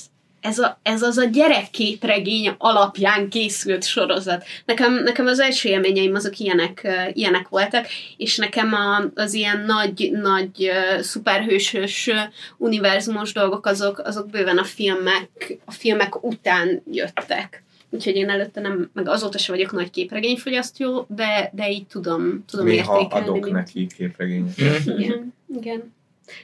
Ez, 0.48 0.60
a, 0.60 0.80
ez 0.84 1.02
az 1.02 1.18
a 1.18 1.24
gyerekképregény 1.24 2.56
alapján 2.58 3.30
készült 3.30 3.84
sorozat. 3.84 4.44
Nekem, 4.66 4.94
nekem 5.04 5.26
az 5.26 5.40
első 5.40 5.70
élményeim 5.70 6.16
azok 6.16 6.40
ilyenek, 6.40 6.88
ilyenek 7.14 7.48
voltak, 7.50 7.86
és 8.18 8.38
nekem 8.38 8.74
a, 8.74 9.04
az 9.16 9.34
ilyen 9.34 9.60
nagy, 9.66 10.12
nagy 10.12 10.72
szuperhősös 11.00 12.10
univerzumos 12.58 13.34
dolgok 13.34 13.66
azok, 13.66 14.00
azok 14.00 14.30
bőven 14.30 14.58
a 14.58 14.64
filmek, 14.64 15.58
a 15.66 15.72
filmek 15.72 16.24
után 16.24 16.82
jöttek. 16.92 17.64
Úgyhogy 17.90 18.16
én 18.16 18.30
előtte 18.30 18.62
nem, 18.62 18.90
meg 18.94 19.08
azóta 19.08 19.38
se 19.38 19.52
vagyok 19.52 19.72
nagy 19.72 19.90
képregényfogyasztó, 19.90 21.06
de, 21.10 21.52
de 21.54 21.70
így 21.72 21.88
tudom, 21.88 22.44
tudom 22.50 22.66
Néha 22.66 22.98
értékelni. 23.00 23.28
adok 23.28 23.44
mint- 23.44 23.56
neki 23.56 23.88
képregényt. 23.98 24.62
Mm. 24.62 25.00
igen, 25.00 25.34
igen. 25.60 25.96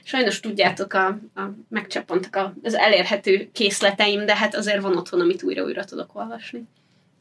Sajnos 0.03 0.39
tudjátok, 0.39 0.93
a, 0.93 1.07
a, 1.36 1.41
megcsappantak 1.69 2.53
az 2.63 2.73
elérhető 2.73 3.49
készleteim, 3.51 4.25
de 4.25 4.36
hát 4.36 4.55
azért 4.55 4.81
van 4.81 4.97
otthon, 4.97 5.19
amit 5.19 5.43
újra-újra 5.43 5.84
tudok 5.84 6.15
olvasni. 6.15 6.63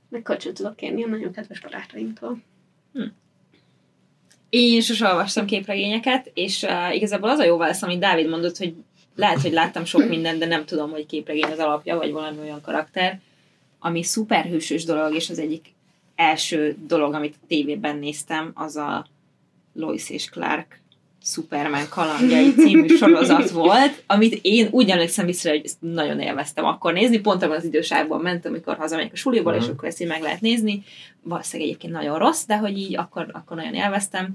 Meg 0.09 0.23
kölcsön 0.23 0.55
tudok 0.55 0.77
kérni 0.77 1.05
a 1.05 1.09
nagyon 1.09 1.33
kedves 1.33 1.61
barátaimtól. 1.61 2.43
Én 4.49 4.81
sose 4.81 5.07
olvastam 5.07 5.47
képregényeket, 5.47 6.31
és 6.35 6.63
uh, 6.63 6.95
igazából 6.95 7.31
az 7.31 7.39
a 7.39 7.45
jó 7.45 7.57
válasz, 7.57 7.83
amit 7.83 7.99
Dávid 7.99 8.29
mondott, 8.29 8.57
hogy 8.57 8.75
lehet, 9.17 9.41
hogy 9.41 9.53
láttam 9.53 9.85
sok 9.85 10.09
mindent, 10.09 10.39
de 10.39 10.47
nem 10.47 10.65
tudom, 10.65 10.91
hogy 10.91 11.07
képregény 11.07 11.51
az 11.51 11.59
alapja, 11.59 11.97
vagy 11.97 12.13
valami 12.13 12.39
olyan 12.39 12.61
karakter, 12.61 13.21
ami 13.79 14.03
szuperhősös 14.03 14.85
dolog, 14.85 15.15
és 15.15 15.31
az 15.31 15.39
egyik 15.39 15.75
első 16.15 16.77
dolog, 16.87 17.15
amit 17.15 17.35
a 17.43 17.45
tévében 17.47 17.97
néztem, 17.97 18.51
az 18.55 18.77
a 18.77 19.07
Lois 19.73 20.11
és 20.11 20.29
Clark 20.29 20.82
Superman 21.25 21.89
kalandjai 21.89 22.55
című 22.55 22.87
sorozat 22.97 23.51
volt, 23.51 24.03
amit 24.07 24.39
én 24.43 24.69
úgy 24.71 24.91
emlékszem 24.91 25.27
vissza, 25.27 25.49
hogy 25.51 25.61
ezt 25.65 25.77
nagyon 25.81 26.21
élveztem 26.21 26.65
akkor 26.65 26.93
nézni, 26.93 27.19
pont 27.21 27.43
abban 27.43 27.57
az 27.57 27.65
időságban 27.65 28.21
mentem, 28.21 28.53
amikor 28.53 28.77
hazamegyek 28.77 29.13
a 29.13 29.17
suliból, 29.17 29.55
és 29.55 29.63
Mhm. 29.63 29.73
akkor 29.73 29.89
ezt 29.89 30.01
így 30.01 30.09
meg 30.09 30.23
lehet 30.23 30.41
nézni. 30.41 30.83
Valószínűleg 31.23 31.69
egyébként 31.71 31.93
nagyon 31.93 32.19
rossz, 32.19 32.45
de 32.47 32.57
hogy 32.57 32.79
így 32.79 32.97
akkor, 32.97 33.27
akkor 33.33 33.57
nagyon 33.57 33.75
élveztem. 33.75 34.29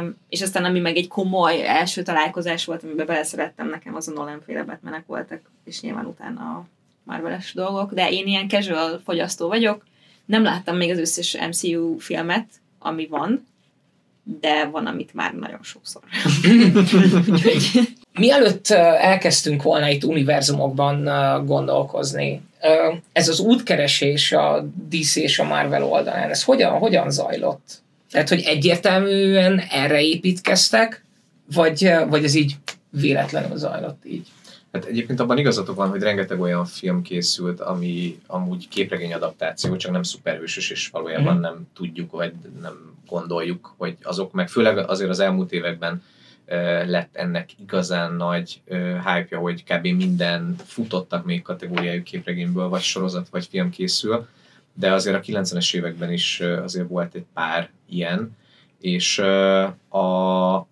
Um, 0.00 0.16
és 0.28 0.42
aztán 0.42 0.64
ami 0.64 0.80
meg 0.80 0.96
egy 0.96 1.08
komoly 1.08 1.66
első 1.66 2.02
találkozás 2.02 2.64
volt, 2.64 2.82
amiben 2.82 3.06
beleszerettem, 3.06 3.68
nekem 3.68 3.94
az 3.94 4.08
a 4.08 4.12
Nolan 4.12 4.42
féle 4.46 4.62
Batmanek 4.62 5.06
voltak, 5.06 5.40
és 5.64 5.80
nyilván 5.80 6.04
utána 6.06 6.40
a 6.40 6.64
Marveles 7.04 7.52
dolgok, 7.54 7.92
de 7.92 8.10
én 8.10 8.26
ilyen 8.26 8.48
casual 8.48 9.00
fogyasztó 9.04 9.48
vagyok, 9.48 9.84
nem 10.24 10.42
láttam 10.42 10.76
még 10.76 10.90
az 10.90 10.98
összes 10.98 11.36
MCU 11.48 11.98
filmet, 11.98 12.46
ami 12.78 13.06
van, 13.06 13.46
de 14.40 14.64
van, 14.64 14.86
amit 14.86 15.14
már 15.14 15.34
nagyon 15.34 15.62
sokszor. 15.62 16.02
Úgyhogy 17.28 17.70
Mielőtt 18.18 18.68
elkezdtünk 19.00 19.62
volna 19.62 19.88
itt 19.88 20.04
univerzumokban 20.04 21.04
gondolkozni, 21.46 22.40
ez 23.12 23.28
az 23.28 23.40
útkeresés 23.40 24.32
a 24.32 24.66
DC 24.88 25.16
és 25.16 25.38
a 25.38 25.44
Marvel 25.44 25.84
oldalán, 25.84 26.30
ez 26.30 26.42
hogyan, 26.44 26.78
hogyan 26.78 27.10
zajlott? 27.10 27.82
Tehát, 28.10 28.28
hogy 28.28 28.42
egyértelműen 28.46 29.58
erre 29.70 30.02
építkeztek, 30.02 31.04
vagy, 31.54 31.90
vagy 32.08 32.24
ez 32.24 32.34
így 32.34 32.56
véletlenül 32.90 33.56
zajlott 33.56 34.02
így? 34.04 34.26
Hát 34.72 34.84
egyébként 34.84 35.20
abban 35.20 35.38
igazatok 35.38 35.76
van, 35.76 35.88
hogy 35.88 36.02
rengeteg 36.02 36.40
olyan 36.40 36.64
film 36.66 37.02
készült, 37.02 37.60
ami 37.60 38.18
amúgy 38.26 38.68
képregény 38.68 39.12
adaptáció, 39.12 39.76
csak 39.76 39.92
nem 39.92 40.02
szuperhősös, 40.02 40.70
és 40.70 40.88
valójában 40.88 41.32
Mhm. 41.32 41.42
nem 41.42 41.66
tudjuk, 41.74 42.10
vagy 42.10 42.32
nem 42.62 42.94
gondoljuk, 43.06 43.74
hogy 43.76 43.96
azok 44.02 44.32
meg 44.32 44.48
főleg 44.48 44.78
azért 44.78 45.10
az 45.10 45.20
elmúlt 45.20 45.52
években 45.52 46.02
lett 46.86 47.16
ennek 47.16 47.50
igazán 47.58 48.12
nagy 48.12 48.60
hype 49.04 49.36
hogy 49.36 49.64
kb. 49.64 49.86
minden 49.86 50.54
futottak 50.64 51.24
még 51.24 51.42
kategóriájú 51.42 52.02
képregényből, 52.02 52.68
vagy 52.68 52.82
sorozat, 52.82 53.28
vagy 53.28 53.46
film 53.46 53.70
készül, 53.70 54.26
de 54.74 54.92
azért 54.92 55.16
a 55.16 55.20
90-es 55.20 55.74
években 55.74 56.12
is 56.12 56.40
azért 56.40 56.88
volt 56.88 57.14
egy 57.14 57.24
pár 57.34 57.70
ilyen, 57.88 58.36
és 58.80 59.18
a, 59.88 60.66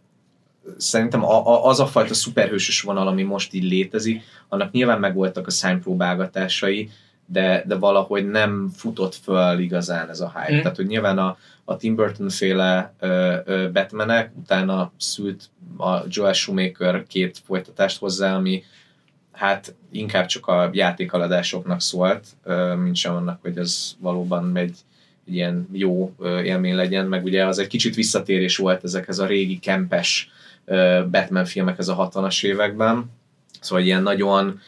szerintem 0.77 1.25
a, 1.25 1.47
a, 1.47 1.67
az 1.67 1.81
a 1.81 1.87
fajta 1.87 2.15
szuperhősös 2.15 2.81
vonal, 2.81 3.09
ami 3.09 3.23
most 3.23 3.55
így 3.55 3.65
létezik, 3.65 4.23
annak 4.49 4.73
nyilván 4.73 5.01
megvoltak 5.01 5.47
a 5.47 5.51
szánypróbálgatásai, 5.51 6.91
de, 7.27 7.65
de 7.67 7.75
valahogy 7.75 8.31
nem 8.31 8.71
futott 8.77 9.15
föl 9.15 9.59
igazán 9.59 10.09
ez 10.09 10.21
a 10.21 10.33
hype. 10.35 10.57
Mm. 10.57 10.61
Tehát, 10.61 10.77
hogy 10.77 10.87
nyilván 10.87 11.19
a, 11.19 11.37
a 11.65 11.77
Tim 11.77 11.95
Burton 11.95 12.29
féle 12.29 12.93
ö, 13.01 13.37
ö, 13.45 13.71
Batmanek, 13.73 14.31
utána 14.37 14.93
szült 14.99 15.51
a 15.79 15.99
Joel 16.09 16.33
Schumacher 16.33 17.05
két 17.07 17.39
folytatást 17.45 17.99
hozzá, 17.99 18.35
ami 18.35 18.63
hát 19.33 19.75
inkább 19.93 20.27
csak 20.27 20.47
a 20.47 20.71
játékaladásoknak 20.73 21.81
szólt, 21.81 22.27
ö, 22.43 22.75
mint 22.75 22.97
sem 22.97 23.15
annak, 23.15 23.39
hogy 23.43 23.59
ez 23.59 23.97
valóban 23.99 24.57
egy, 24.57 24.77
egy 25.27 25.35
ilyen 25.35 25.69
jó 25.73 26.15
ö, 26.19 26.41
élmény 26.41 26.75
legyen, 26.75 27.07
meg 27.07 27.25
ugye 27.25 27.47
az 27.47 27.59
egy 27.59 27.67
kicsit 27.67 27.95
visszatérés 27.95 28.57
volt 28.57 28.85
ezekhez 28.85 29.19
a 29.19 29.27
régi 29.27 29.59
kempes 29.59 30.31
ö, 30.65 31.03
Batman 31.11 31.45
filmekhez 31.45 31.89
a 31.89 32.09
60-as 32.11 32.45
években, 32.45 33.11
Szóval 33.65 33.85
ilyen 33.85 34.03
nagyon 34.03 34.61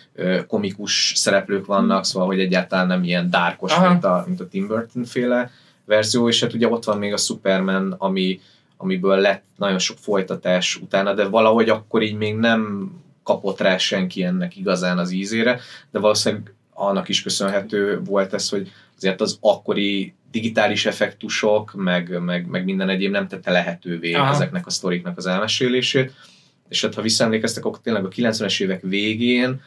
komikus 0.47 1.12
szereplők 1.16 1.66
vannak, 1.66 2.05
szóval 2.05 2.28
hogy 2.28 2.40
egyáltalán 2.40 2.86
nem 2.86 3.05
ilyen 3.05 3.30
dárkos, 3.30 3.72
Aha. 3.72 3.88
mint 3.88 4.05
a, 4.05 4.24
mint 4.26 4.40
a 4.40 4.49
Tim 4.49 4.66
Burton 4.66 5.05
féle 5.05 5.51
verzió, 5.84 6.28
és 6.28 6.40
hát 6.40 6.55
ugye 6.55 6.68
ott 6.68 6.84
van 6.84 6.99
még 6.99 7.12
a 7.12 7.16
Superman, 7.16 7.94
ami, 7.99 8.40
amiből 8.76 9.16
lett 9.16 9.44
nagyon 9.57 9.78
sok 9.78 9.99
folytatás 9.99 10.76
utána, 10.76 11.14
de 11.14 11.28
valahogy 11.28 11.68
akkor 11.68 12.03
így 12.03 12.16
még 12.16 12.34
nem 12.34 12.90
kapott 13.22 13.61
rá 13.61 13.76
senki 13.76 14.22
ennek 14.22 14.57
igazán 14.57 14.99
az 14.99 15.11
ízére, 15.11 15.61
de 15.90 15.99
valószínűleg 15.99 16.55
annak 16.72 17.09
is 17.09 17.22
köszönhető 17.22 18.01
volt 18.05 18.34
ez, 18.34 18.49
hogy 18.49 18.72
azért 18.97 19.20
az 19.20 19.38
akkori 19.40 20.14
digitális 20.30 20.86
effektusok, 20.86 21.72
meg, 21.74 22.22
meg, 22.22 22.47
meg 22.47 22.64
minden 22.64 22.88
egyéb 22.88 23.11
nem 23.11 23.28
tette 23.28 23.51
lehetővé. 23.51 24.12
Aha. 24.12 24.32
ezeknek 24.32 24.66
a 24.66 24.70
sztoriknak 24.70 25.16
az 25.16 25.26
elmesélését. 25.26 26.12
És 26.69 26.83
hát 26.83 26.95
ha 26.95 27.03
visszaemlékeztek, 27.03 27.64
akkor 27.64 27.81
tényleg 27.81 28.05
a 28.05 28.09
90-es 28.09 28.61
évek 28.62 28.83
végén, 28.83 29.61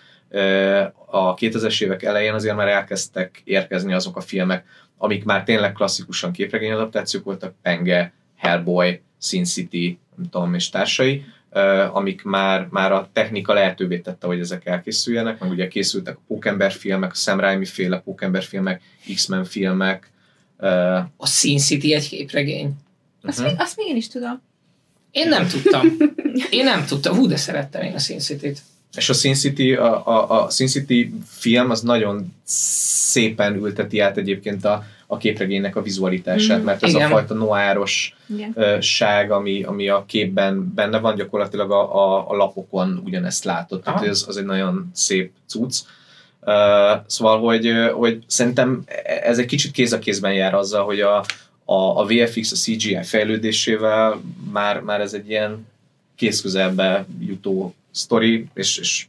a 1.05 1.33
2000-es 1.33 1.83
évek 1.83 2.03
elején 2.03 2.33
azért 2.33 2.55
már 2.55 2.67
elkezdtek 2.67 3.41
érkezni 3.43 3.93
azok 3.93 4.17
a 4.17 4.21
filmek, 4.21 4.65
amik 4.97 5.23
már 5.23 5.43
tényleg 5.43 5.71
klasszikusan 5.71 6.31
képregény 6.31 6.71
adaptációk 6.71 7.23
voltak, 7.23 7.53
Penge, 7.61 8.13
Hellboy, 8.35 9.01
Sin 9.21 9.43
City, 9.43 9.99
nem 10.15 10.29
tudom, 10.29 10.53
és 10.53 10.69
társai, 10.69 11.23
amik 11.91 12.23
már, 12.23 12.67
már 12.69 12.91
a 12.91 13.09
technika 13.13 13.53
lehetővé 13.53 13.97
tette, 13.99 14.27
hogy 14.27 14.39
ezek 14.39 14.65
elkészüljenek, 14.65 15.39
meg 15.39 15.49
ugye 15.49 15.67
készültek 15.67 16.15
a 16.17 16.21
Pókember 16.27 16.71
filmek, 16.71 17.11
a 17.11 17.15
Sam 17.15 17.39
Raimi 17.39 17.65
féle 17.65 17.99
Pókember 17.99 18.43
filmek, 18.43 18.81
X-Men 19.13 19.43
filmek, 19.43 20.11
A 21.17 21.27
Sin 21.27 21.57
City 21.57 21.93
egy 21.93 22.09
képregény. 22.09 22.73
Azt, 23.21 23.39
Mhm. 23.39 23.47
még, 23.47 23.55
azt 23.59 23.77
még 23.77 23.87
én 23.87 23.95
is 23.95 24.07
tudom. 24.07 24.41
Én 25.11 25.27
nem 25.27 25.47
tudtam. 25.47 25.97
Én 26.49 26.63
nem 26.63 26.85
tudtam. 26.85 27.15
Hú, 27.15 27.27
de 27.27 27.35
szerettem 27.35 27.81
én 27.81 27.93
a 27.93 27.99
Sin 27.99 28.19
City-t. 28.19 28.59
És 28.97 29.09
a 29.09 29.13
Sin 29.13 29.33
City, 29.33 29.73
a, 29.73 30.07
a, 30.07 30.43
a 30.43 30.49
Sin 30.49 30.67
City 30.67 31.13
film 31.27 31.69
az 31.69 31.81
nagyon 31.81 32.33
szépen 32.43 33.55
ülteti 33.55 33.99
át 33.99 34.17
egyébként 34.17 34.65
a, 34.65 34.83
a 35.07 35.17
képregénynek 35.17 35.75
a 35.75 35.81
vizualitását, 35.81 36.57
Mhm. 36.57 36.65
mert 36.65 36.83
ez 36.83 36.89
Igen. 36.93 37.05
a 37.05 37.09
fajta 37.09 37.33
noáros 37.33 38.15
Igen. 38.37 38.81
ság, 38.81 39.31
ami, 39.31 39.63
ami 39.63 39.89
a 39.89 40.03
képben 40.07 40.71
benne 40.75 40.97
van, 40.99 41.15
gyakorlatilag 41.15 41.71
a, 41.71 41.95
a, 41.95 42.29
a 42.29 42.35
lapokon 42.35 43.01
ugyanezt 43.05 43.43
látod. 43.43 43.81
Tehát 43.83 43.99
Aha. 43.99 44.09
ez, 44.09 44.25
az 44.27 44.37
egy 44.37 44.45
nagyon 44.45 44.89
szép 44.93 45.31
cucc. 45.47 45.75
Uh, 46.41 46.55
szóval, 47.07 47.39
hogy, 47.39 47.71
hogy 47.93 48.23
szerintem 48.27 48.83
ez 49.23 49.37
egy 49.37 49.45
kicsit 49.45 49.71
kéz 49.71 49.93
a 49.93 49.99
kézben 49.99 50.33
jár 50.33 50.53
azzal, 50.53 50.83
hogy 50.85 50.99
a, 50.99 51.25
a, 51.69 51.99
a 51.99 52.05
VFX, 52.05 52.51
a 52.51 52.55
CGI 52.55 52.97
fejlődésével 53.03 54.21
már, 54.51 54.79
már 54.79 55.01
ez 55.01 55.13
egy 55.13 55.29
ilyen 55.29 55.67
kézközelbe 56.15 57.05
jutó 57.19 57.75
sztori, 57.91 58.47
és, 58.53 58.77
és 58.77 59.07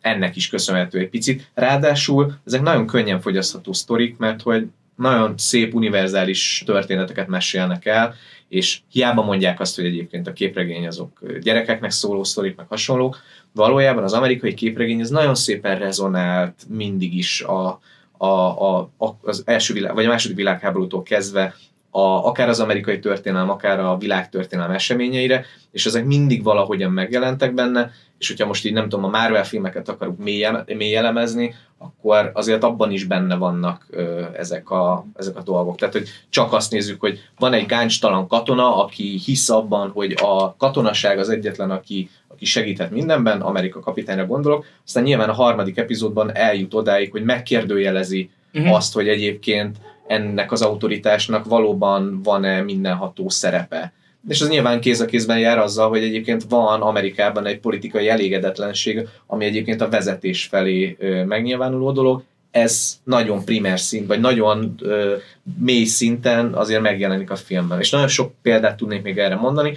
ennek 0.00 0.36
is 0.36 0.48
köszönhető 0.48 0.98
egy 0.98 1.08
picit. 1.08 1.50
Ráadásul 1.54 2.38
ezek 2.46 2.62
nagyon 2.62 2.86
könnyen 2.86 3.20
fogyasztható 3.20 3.72
sztorik, 3.72 4.16
mert 4.16 4.42
hogy 4.42 4.66
nagyon 4.96 5.34
szép, 5.36 5.74
univerzális 5.74 6.62
történeteket 6.66 7.28
mesélnek 7.28 7.86
el, 7.86 8.14
és 8.48 8.80
hiába 8.90 9.22
mondják 9.22 9.60
azt, 9.60 9.76
hogy 9.76 9.84
egyébként 9.84 10.26
a 10.26 10.32
képregény 10.32 10.86
azok 10.86 11.20
gyerekeknek 11.40 11.90
szóló 11.90 12.24
sztorik, 12.24 12.56
meg 12.56 12.66
hasonlók, 12.66 13.22
valójában 13.52 14.02
az 14.02 14.12
amerikai 14.12 14.54
képregény 14.54 15.00
ez 15.00 15.10
nagyon 15.10 15.34
szépen 15.34 15.78
rezonált 15.78 16.64
mindig 16.68 17.16
is 17.16 17.40
a, 17.42 17.80
a, 18.16 18.26
a, 18.26 18.90
az 19.22 19.42
első 19.46 19.74
világ, 19.74 19.94
vagy 19.94 20.04
a 20.04 20.08
második 20.08 20.36
világháborútól 20.36 21.02
kezdve 21.02 21.54
a, 21.90 22.00
akár 22.00 22.48
az 22.48 22.60
amerikai 22.60 22.98
történelem, 22.98 23.50
akár 23.50 23.80
a 23.80 23.96
világtörténelem 23.96 24.70
eseményeire, 24.70 25.44
és 25.70 25.86
ezek 25.86 26.04
mindig 26.04 26.42
valahogyan 26.42 26.90
megjelentek 26.90 27.54
benne, 27.54 27.90
és 28.18 28.28
hogyha 28.28 28.46
most 28.46 28.64
így 28.64 28.72
nem 28.72 28.88
tudom, 28.88 29.04
a 29.04 29.08
Marvel 29.18 29.44
filmeket 29.44 29.88
akarunk 29.88 30.18
mélyelemezni, 30.66 31.54
akkor 31.78 32.30
azért 32.34 32.64
abban 32.64 32.90
is 32.90 33.04
benne 33.04 33.36
vannak 33.36 33.86
ö, 33.90 34.24
ezek, 34.36 34.70
a, 34.70 35.06
ezek 35.16 35.36
a 35.36 35.42
dolgok. 35.42 35.76
Tehát, 35.76 35.94
hogy 35.94 36.08
csak 36.28 36.52
azt 36.52 36.70
nézzük, 36.70 37.00
hogy 37.00 37.18
van 37.38 37.52
egy 37.52 37.66
gáncstalan 37.66 38.28
katona, 38.28 38.76
aki 38.76 39.20
hisz 39.24 39.50
abban, 39.50 39.90
hogy 39.90 40.14
a 40.22 40.56
katonaság 40.56 41.18
az 41.18 41.28
egyetlen, 41.28 41.70
aki, 41.70 42.10
aki 42.28 42.44
segíthet 42.44 42.90
mindenben, 42.90 43.40
Amerika 43.40 43.80
kapitányra 43.80 44.26
gondolok, 44.26 44.64
aztán 44.86 45.02
nyilván 45.02 45.28
a 45.28 45.32
harmadik 45.32 45.76
epizódban 45.76 46.36
eljut 46.36 46.74
odáig, 46.74 47.10
hogy 47.10 47.22
megkérdőjelezi 47.22 48.30
Mhm. 48.52 48.72
azt, 48.72 48.94
hogy 48.94 49.08
egyébként 49.08 49.76
ennek 50.10 50.52
az 50.52 50.62
autoritásnak 50.62 51.44
valóban 51.44 52.22
van-e 52.22 52.62
mindenható 52.62 53.28
szerepe. 53.28 53.92
És 54.28 54.40
ez 54.40 54.48
nyilván 54.48 54.80
kéz 54.80 55.00
a 55.00 55.04
kézben 55.04 55.38
jár 55.38 55.58
azzal, 55.58 55.88
hogy 55.88 56.02
egyébként 56.02 56.44
van 56.48 56.82
Amerikában 56.82 57.46
egy 57.46 57.60
politikai 57.60 58.08
elégedetlenség, 58.08 59.08
ami 59.26 59.44
egyébként 59.44 59.80
a 59.80 59.88
vezetés 59.88 60.44
felé 60.44 60.96
megnyilvánuló 61.26 61.92
dolog. 61.92 62.22
Ez 62.50 62.98
nagyon 63.04 63.44
primer 63.44 63.80
szint, 63.80 64.06
vagy 64.06 64.20
nagyon 64.20 64.74
ö, 64.80 65.16
mély 65.58 65.84
szinten 65.84 66.52
azért 66.54 66.80
megjelenik 66.80 67.30
a 67.30 67.36
filmben. 67.36 67.78
És 67.80 67.90
nagyon 67.90 68.08
sok 68.08 68.32
példát 68.42 68.76
tudnék 68.76 69.02
még 69.02 69.18
erre 69.18 69.36
mondani. 69.36 69.76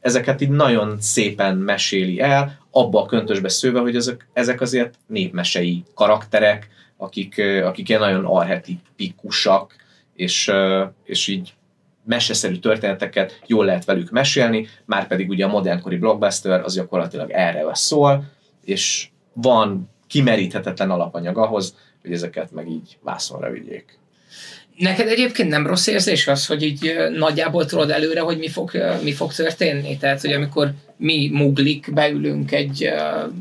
Ezeket 0.00 0.40
így 0.40 0.48
nagyon 0.48 0.96
szépen 1.00 1.56
meséli 1.56 2.20
el, 2.20 2.58
abba 2.70 3.02
a 3.02 3.06
köntösbe 3.06 3.48
szőve, 3.48 3.80
hogy 3.80 3.96
ezek, 3.96 4.26
ezek 4.32 4.60
azért 4.60 4.94
népmesei 5.06 5.84
karakterek, 5.94 6.68
akik, 7.00 7.38
akik 7.64 7.88
ilyen 7.88 8.00
nagyon 8.00 8.24
arhetipikusak, 8.24 9.74
és, 10.14 10.50
és 11.04 11.26
így 11.26 11.54
meseszerű 12.04 12.56
történeteket 12.56 13.40
jól 13.46 13.64
lehet 13.64 13.84
velük 13.84 14.10
mesélni, 14.10 14.68
már 14.84 15.06
pedig 15.06 15.28
ugye 15.28 15.44
a 15.44 15.48
modernkori 15.48 15.96
blockbuster 15.96 16.60
az 16.60 16.74
gyakorlatilag 16.74 17.30
erre 17.30 17.74
szól, 17.74 18.24
és 18.64 19.08
van 19.32 19.90
kimeríthetetlen 20.06 20.90
alapanyag 20.90 21.38
ahhoz, 21.38 21.74
hogy 22.02 22.12
ezeket 22.12 22.52
meg 22.52 22.68
így 22.68 22.98
vászonra 23.02 23.50
vigyék. 23.50 23.98
Neked 24.76 25.08
egyébként 25.08 25.48
nem 25.48 25.66
rossz 25.66 25.86
érzés 25.86 26.26
az, 26.26 26.46
hogy 26.46 26.62
így 26.62 26.94
nagyjából 27.16 27.66
tudod 27.66 27.90
előre, 27.90 28.20
hogy 28.20 28.38
mi 28.38 28.48
fog, 28.48 28.70
mi 29.02 29.12
fog 29.12 29.32
történni? 29.32 29.96
Tehát, 29.96 30.20
hogy 30.20 30.32
amikor 30.32 30.72
mi 30.96 31.30
muglik, 31.32 31.92
beülünk 31.92 32.52
egy 32.52 32.84
uh, 32.84 33.32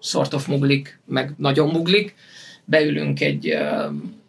sort 0.00 0.34
of 0.34 0.46
muglik, 0.46 1.00
meg 1.06 1.32
nagyon 1.36 1.68
muglik, 1.68 2.14
beülünk 2.64 3.20
egy 3.20 3.48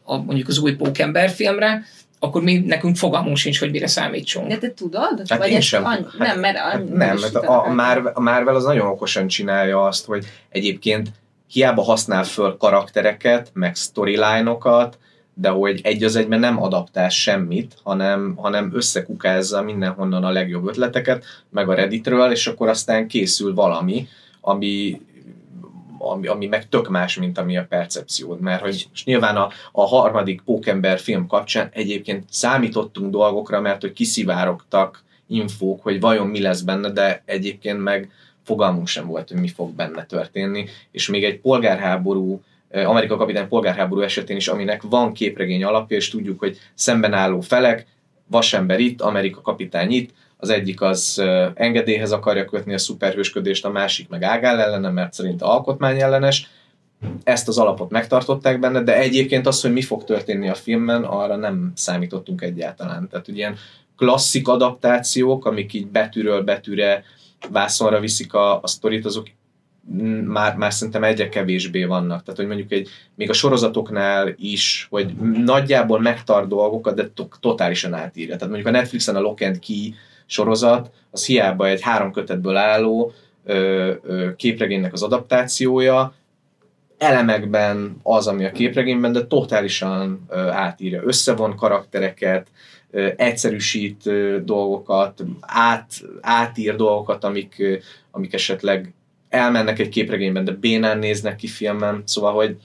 a, 0.03 0.17
mondjuk 0.17 0.47
az 0.47 0.59
új 0.59 0.75
Pókember 0.75 1.29
filmre, 1.29 1.83
akkor 2.19 2.41
mi, 2.41 2.57
nekünk 2.57 2.95
fogalmunk 2.95 3.37
sincs, 3.37 3.59
hogy 3.59 3.71
mire 3.71 3.87
számítsunk. 3.87 4.47
De 4.47 4.57
te 4.57 4.73
tudod? 4.73 5.21
Hát 5.27 5.45
én 5.45 5.55
ezt 5.55 5.67
sem. 5.67 5.85
Annyi, 5.85 6.03
Hát- 6.03 6.27
nem, 6.27 6.39
mert 6.39 6.57
Hát 6.57 6.89
nem, 6.89 7.17
mert 7.17 7.35
a, 7.35 7.65
a, 7.65 7.73
Marvel, 7.73 8.11
a 8.15 8.19
Marvel 8.19 8.55
az 8.55 8.63
nagyon 8.63 8.87
okosan 8.87 9.27
csinálja 9.27 9.85
azt, 9.85 10.05
hogy 10.05 10.25
egyébként 10.49 11.09
hiába 11.47 11.81
használ 11.81 12.23
föl 12.23 12.57
karaktereket, 12.57 13.49
meg 13.53 13.75
storyline-okat, 13.75 14.97
de 15.33 15.49
hogy 15.49 15.79
egy 15.83 16.03
az 16.03 16.15
egyben 16.15 16.39
nem 16.39 16.63
adaptál 16.63 17.09
semmit, 17.09 17.75
hanem, 17.83 18.33
hanem 18.35 18.71
összekukázza 18.73 19.61
mindenhonnan 19.61 20.23
a 20.23 20.31
legjobb 20.31 20.67
ötleteket, 20.67 21.25
meg 21.49 21.69
a 21.69 21.73
Redditről, 21.73 22.31
és 22.31 22.47
akkor 22.47 22.67
aztán 22.67 23.07
készül 23.07 23.53
valami, 23.53 24.07
ami, 24.41 25.01
ami, 26.09 26.27
ami 26.27 26.45
meg 26.45 26.69
tök 26.69 26.89
más, 26.89 27.15
mint 27.15 27.37
ami 27.37 27.57
a 27.57 27.65
percepciód. 27.69 28.39
Mert 28.39 28.61
hogy 28.61 28.87
most 28.89 29.05
nyilván 29.05 29.35
a, 29.35 29.49
a 29.71 29.87
harmadik 29.87 30.41
Pókember 30.41 30.99
film 30.99 31.27
kapcsán 31.27 31.69
egyébként 31.73 32.25
számítottunk 32.29 33.11
dolgokra, 33.11 33.61
mert 33.61 33.81
hogy 33.81 33.93
kiszivárogtak 33.93 35.03
infók, 35.27 35.83
hogy 35.83 35.99
vajon 35.99 36.27
mi 36.27 36.41
lesz 36.41 36.61
benne, 36.61 36.89
de 36.89 37.21
egyébként 37.25 37.83
meg 37.83 38.11
fogalmunk 38.43 38.87
sem 38.87 39.07
volt, 39.07 39.29
hogy 39.29 39.39
mi 39.39 39.47
fog 39.47 39.75
benne 39.75 40.05
történni, 40.05 40.65
és 40.91 41.09
még 41.09 41.23
egy 41.23 41.39
polgárháború, 41.39 42.41
Amerika 42.71 43.17
kapitány 43.17 43.47
polgárháború 43.47 44.01
esetén 44.01 44.35
is, 44.35 44.47
aminek 44.47 44.81
van 44.81 45.13
képregény 45.13 45.63
alapja, 45.63 45.97
és 45.97 46.09
tudjuk, 46.09 46.39
hogy 46.39 46.57
szemben 46.73 47.13
álló 47.13 47.39
felek, 47.39 47.85
vasember 48.27 48.79
itt, 48.79 49.01
Amerika 49.01 49.41
kapitány 49.41 49.91
itt, 49.91 50.13
az 50.41 50.49
egyik 50.49 50.81
az 50.81 51.21
engedélyhez 51.53 52.11
akarja 52.11 52.45
kötni 52.45 52.73
a 52.73 52.77
szuperhősködést, 52.77 53.65
a 53.65 53.69
másik 53.69 54.09
meg 54.09 54.23
ágál 54.23 54.59
ellene, 54.59 54.89
mert 54.89 55.13
szerint 55.13 55.41
alkotmány 55.41 56.01
ellenes. 56.01 56.49
Ezt 57.23 57.47
az 57.47 57.57
alapot 57.57 57.89
megtartották 57.89 58.59
benne, 58.59 58.83
de 58.83 58.97
egyébként 58.97 59.47
az, 59.47 59.61
hogy 59.61 59.73
mi 59.73 59.81
fog 59.81 60.03
történni 60.03 60.49
a 60.49 60.53
filmben, 60.53 61.03
arra 61.03 61.35
nem 61.35 61.71
számítottunk 61.75 62.41
egyáltalán. 62.41 63.07
Tehát 63.09 63.27
ugye 63.27 63.37
ilyen 63.37 63.55
klasszik 63.97 64.47
adaptációk, 64.47 65.45
amik 65.45 65.73
így 65.73 65.87
betűről 65.87 66.41
betűre 66.41 67.03
vászonra 67.49 67.99
viszik 67.99 68.33
a, 68.33 68.61
a 68.61 68.67
sztorit, 68.67 69.05
azok 69.05 69.27
már, 70.25 70.55
már 70.55 70.73
szerintem 70.73 71.03
egyre 71.03 71.29
kevésbé 71.29 71.83
vannak. 71.83 72.23
Tehát, 72.23 72.39
hogy 72.39 72.47
mondjuk 72.47 72.71
egy, 72.71 72.89
még 73.15 73.29
a 73.29 73.33
sorozatoknál 73.33 74.33
is, 74.37 74.87
hogy 74.89 75.13
nagyjából 75.43 75.99
megtart 75.99 76.47
dolgokat, 76.47 76.95
de 76.95 77.09
to- 77.13 77.37
totálisan 77.39 77.93
átírja. 77.93 78.35
Tehát 78.35 78.53
mondjuk 78.53 78.67
a 78.67 78.77
Netflixen 78.77 79.15
a 79.15 79.19
Lock 79.19 79.41
and 79.41 79.59
Key 79.59 79.93
sorozat, 80.31 80.91
az 81.11 81.25
hiába 81.25 81.67
egy 81.67 81.81
három 81.81 82.11
kötetből 82.11 82.55
álló 82.55 83.13
ö, 83.45 83.91
ö, 84.03 84.35
képregénynek 84.35 84.93
az 84.93 85.03
adaptációja, 85.03 86.13
elemekben 86.97 87.99
az, 88.03 88.27
ami 88.27 88.45
a 88.45 88.51
képregényben, 88.51 89.11
de 89.11 89.25
totálisan 89.25 90.25
ö, 90.29 90.37
átírja. 90.39 91.01
Összevon 91.05 91.55
karaktereket, 91.55 92.47
ö, 92.91 93.09
egyszerűsít 93.15 94.05
ö, 94.05 94.37
dolgokat, 94.43 95.23
át, 95.39 95.91
átír 96.21 96.75
dolgokat, 96.75 97.23
amik, 97.23 97.55
ö, 97.59 97.75
amik 98.11 98.33
esetleg 98.33 98.93
elmennek 99.29 99.79
egy 99.79 99.89
képregényben, 99.89 100.43
de 100.43 100.51
bénán 100.51 100.99
néznek 100.99 101.35
ki 101.35 101.47
filmen, 101.47 102.03
szóval, 102.05 102.33
hogy 102.33 102.57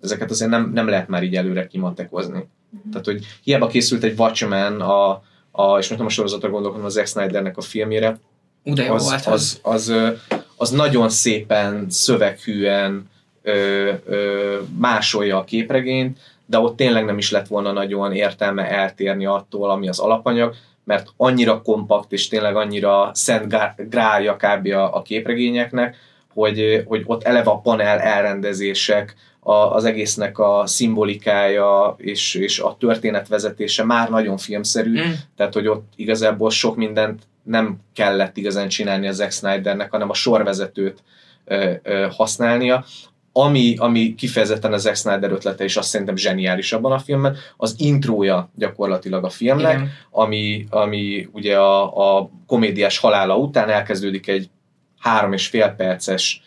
ezeket 0.00 0.30
azért 0.30 0.50
nem, 0.50 0.70
nem 0.74 0.88
lehet 0.88 1.08
már 1.08 1.22
így 1.22 1.36
előre 1.36 1.66
kimatekozni. 1.66 2.48
Tehát, 2.90 3.06
hogy 3.06 3.24
hiába 3.42 3.66
készült 3.66 4.02
egy 4.02 4.18
Watchmen, 4.18 4.80
a, 4.80 5.22
a, 5.52 5.78
és 5.78 5.88
most 5.88 5.96
nem 5.96 6.06
a 6.06 6.10
sorozatra 6.10 6.50
gondolkodom, 6.50 6.86
az 6.86 6.92
Zack 6.92 7.06
Snydernek 7.06 7.56
a 7.56 7.60
filmjére, 7.60 8.18
Ú, 8.64 8.74
de 8.74 8.84
jó 8.84 8.94
az, 8.94 9.04
volt 9.04 9.26
az, 9.26 9.60
az, 9.62 9.88
ö, 9.88 10.08
az 10.56 10.70
nagyon 10.70 11.08
szépen, 11.08 11.86
szöveghűen 11.90 13.10
ö, 13.42 13.92
ö, 14.06 14.58
másolja 14.78 15.38
a 15.38 15.44
képregényt, 15.44 16.18
de 16.46 16.58
ott 16.58 16.76
tényleg 16.76 17.04
nem 17.04 17.18
is 17.18 17.30
lett 17.30 17.46
volna 17.46 17.72
nagyon 17.72 18.12
értelme 18.12 18.70
eltérni 18.70 19.26
attól, 19.26 19.70
ami 19.70 19.88
az 19.88 19.98
alapanyag, 19.98 20.54
mert 20.84 21.08
annyira 21.16 21.62
kompakt 21.62 22.12
és 22.12 22.28
tényleg 22.28 22.56
annyira 22.56 23.10
szent 23.14 23.54
grálja 23.76 24.36
kb. 24.36 24.66
a, 24.66 24.96
a 24.96 25.02
képregényeknek, 25.02 25.96
hogy, 26.34 26.84
hogy 26.86 27.02
ott 27.06 27.22
eleve 27.22 27.50
a 27.50 27.60
panel 27.60 27.98
elrendezések, 27.98 29.14
a, 29.44 29.52
az 29.52 29.84
egésznek 29.84 30.38
a 30.38 30.62
szimbolikája 30.66 31.94
és, 31.98 32.34
és 32.34 32.58
a 32.58 32.76
történetvezetése 32.80 33.84
már 33.84 34.10
nagyon 34.10 34.36
filmszerű, 34.36 35.00
Mm. 35.00 35.10
tehát 35.36 35.52
hogy 35.52 35.66
ott 35.66 35.92
igazából 35.96 36.50
sok 36.50 36.76
mindent 36.76 37.22
nem 37.42 37.78
kellett 37.94 38.36
igazán 38.36 38.68
csinálni 38.68 39.08
a 39.08 39.12
Zack 39.12 39.32
Snydernek, 39.32 39.90
hanem 39.90 40.10
a 40.10 40.14
sorvezetőt 40.14 41.02
ö, 41.44 41.72
ö, 41.82 42.06
használnia. 42.10 42.84
Ami, 43.32 43.74
ami 43.78 44.14
kifejezetten 44.14 44.72
a 44.72 44.76
Zack 44.76 44.96
Snyder 44.96 45.30
ötlete, 45.30 45.64
és 45.64 45.76
azt 45.76 45.88
szerintem 45.88 46.16
zseniális 46.16 46.72
abban 46.72 46.92
a 46.92 46.98
filmben, 46.98 47.36
az 47.56 47.74
intrója 47.78 48.50
gyakorlatilag 48.54 49.24
a 49.24 49.28
filmnek, 49.28 49.74
Igen. 49.74 49.90
ami, 50.10 50.66
ami 50.70 51.28
ugye 51.32 51.58
a, 51.58 52.16
a 52.18 52.30
komédiás 52.46 52.98
halála 52.98 53.36
után 53.36 53.68
elkezdődik 53.68 54.28
egy 54.28 54.50
három 54.98 55.32
és 55.32 55.46
fél 55.46 55.68
perces 55.68 56.42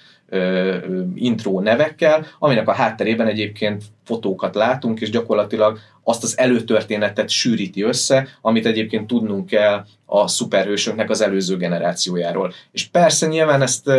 intro 1.15 1.59
nevekkel, 1.59 2.25
aminek 2.39 2.67
a 2.67 2.73
hátterében 2.73 3.27
egyébként 3.27 3.83
fotókat 4.03 4.55
látunk, 4.55 5.01
és 5.01 5.09
gyakorlatilag 5.09 5.79
azt 6.03 6.23
az 6.23 6.37
előtörténetet 6.37 7.29
sűríti 7.29 7.81
össze, 7.81 8.27
amit 8.41 8.65
egyébként 8.65 9.07
tudnunk 9.07 9.45
kell 9.45 9.85
a 10.05 10.27
szuperhősöknek 10.27 11.09
az 11.09 11.21
előző 11.21 11.57
generációjáról. 11.57 12.53
És 12.71 12.87
persze 12.87 13.27
nyilván 13.27 13.61
ezt 13.61 13.91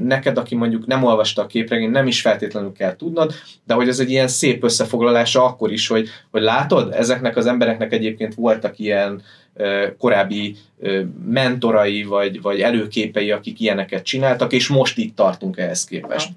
neked, 0.00 0.38
aki 0.38 0.54
mondjuk 0.54 0.86
nem 0.86 1.04
olvasta 1.04 1.42
a 1.42 1.46
képregényt, 1.46 1.92
nem 1.92 2.06
is 2.06 2.20
feltétlenül 2.20 2.72
kell 2.72 2.96
tudnod, 2.96 3.32
de 3.64 3.74
hogy 3.74 3.88
ez 3.88 3.98
egy 3.98 4.10
ilyen 4.10 4.28
szép 4.28 4.64
összefoglalása 4.64 5.44
akkor 5.44 5.72
is, 5.72 5.86
hogy, 5.86 6.08
hogy 6.30 6.42
látod, 6.42 6.92
ezeknek 6.92 7.36
az 7.36 7.46
embereknek 7.46 7.92
egyébként 7.92 8.34
voltak 8.34 8.78
ilyen 8.78 9.12
ö, 9.12 9.43
korábbi 9.98 10.56
mentorai, 11.26 12.02
vagy, 12.02 12.42
vagy 12.42 12.60
előképei, 12.60 13.30
akik 13.30 13.60
ilyeneket 13.60 14.04
csináltak, 14.04 14.52
és 14.52 14.68
most 14.68 14.98
itt 14.98 15.16
tartunk 15.16 15.58
ehhez 15.58 15.84
képest. 15.84 16.30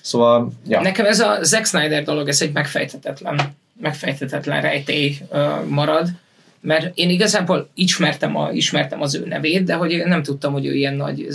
Szóval, 0.00 0.52
ja. 0.66 0.80
Nekem 0.80 1.06
ez 1.06 1.20
a 1.20 1.38
Zack 1.42 1.66
Snyder 1.66 2.02
dolog, 2.02 2.28
ez 2.28 2.42
egy 2.42 2.52
megfejtetetlen, 2.52 3.40
megfejtetetlen 3.80 4.62
rejtély 4.62 5.16
marad, 5.68 6.08
mert 6.60 6.98
én 6.98 7.10
igazából 7.10 7.68
ismertem, 7.74 8.36
a, 8.36 8.50
ismertem 8.50 9.02
az 9.02 9.14
ő 9.14 9.26
nevét, 9.26 9.64
de 9.64 9.74
hogy 9.74 9.90
én 9.90 10.06
nem 10.06 10.22
tudtam, 10.22 10.52
hogy 10.52 10.66
ő 10.66 10.74
ilyen 10.74 10.94
nagy 10.94 11.26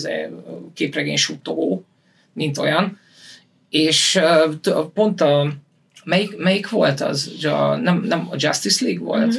képregény 0.73 1.17
suttogó, 1.17 1.85
mint 2.33 2.57
olyan. 2.57 2.99
És 3.69 4.19
pont 4.93 5.21
a, 5.21 5.53
melyik, 6.03 6.37
melyik 6.37 6.69
volt 6.69 7.01
az? 7.01 7.45
A, 7.45 7.75
nem, 7.75 8.03
nem 8.07 8.27
a 8.31 8.35
Justice 8.37 8.85
League 8.85 9.05
volt? 9.05 9.27
Mhm. 9.27 9.37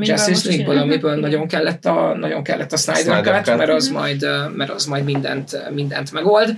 Justice 0.00 0.48
League-ből, 0.48 0.78
amiből 0.78 1.14
nagyon 1.14 1.48
kellett 1.48 1.84
a, 1.84 2.16
nagyon 2.16 2.42
kellett 2.42 2.72
a 2.72 2.76
Snyder, 2.76 3.02
Snyder 3.02 3.42
Cut, 3.42 3.56
mert 3.56 3.70
az 3.70 3.88
majd, 3.88 4.22
ö, 4.22 4.48
mert 4.48 4.70
az 4.70 4.84
majd 4.84 5.04
mindent, 5.04 5.70
mindent 5.70 6.12
megold. 6.12 6.56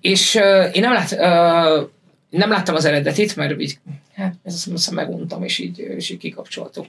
És 0.00 0.34
uh, 0.34 0.76
én 0.76 0.80
nem, 0.80 0.92
lát, 0.92 1.10
uh, 1.12 1.88
nem 2.30 2.50
láttam 2.50 2.74
az 2.74 2.84
eredetit, 2.84 3.36
mert 3.36 3.60
így, 3.60 3.78
hát 4.14 4.34
ezt 4.44 4.56
azt 4.56 4.68
hiszem 4.70 4.94
meguntam, 4.94 5.44
és 5.44 5.58
így, 5.58 5.78
és 5.78 6.10
így 6.10 6.18
kikapcsoltuk. 6.18 6.86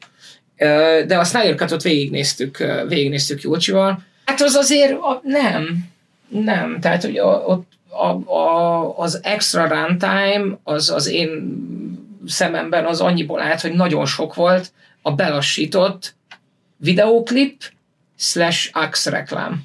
Uh, 0.59 1.01
de 1.05 1.17
a 1.17 1.23
Snyder 1.23 1.55
Cut-ot 1.55 1.83
végignéztük, 1.83 2.57
uh, 2.59 2.87
végignéztük 2.87 3.41
Jócsival. 3.41 4.03
Hát 4.25 4.41
az 4.41 4.55
azért 4.55 4.91
a, 4.91 5.21
nem, 5.23 5.89
nem, 6.27 6.79
tehát 6.79 7.03
hogy 7.03 7.17
a, 7.17 7.43
ott 7.45 7.71
a, 7.89 8.33
a, 8.33 8.97
az 8.97 9.19
extra 9.23 9.67
runtime 9.67 10.57
az 10.63 10.89
az 10.89 11.07
én 11.07 11.57
szememben 12.25 12.85
az 12.85 13.01
annyiból 13.01 13.41
állt, 13.41 13.61
hogy 13.61 13.73
nagyon 13.73 14.05
sok 14.05 14.35
volt 14.35 14.71
a 15.03 15.11
belassított 15.11 16.15
videóklip 16.77 17.63
slash 18.17 18.69
ax 18.73 19.05
reklám 19.05 19.63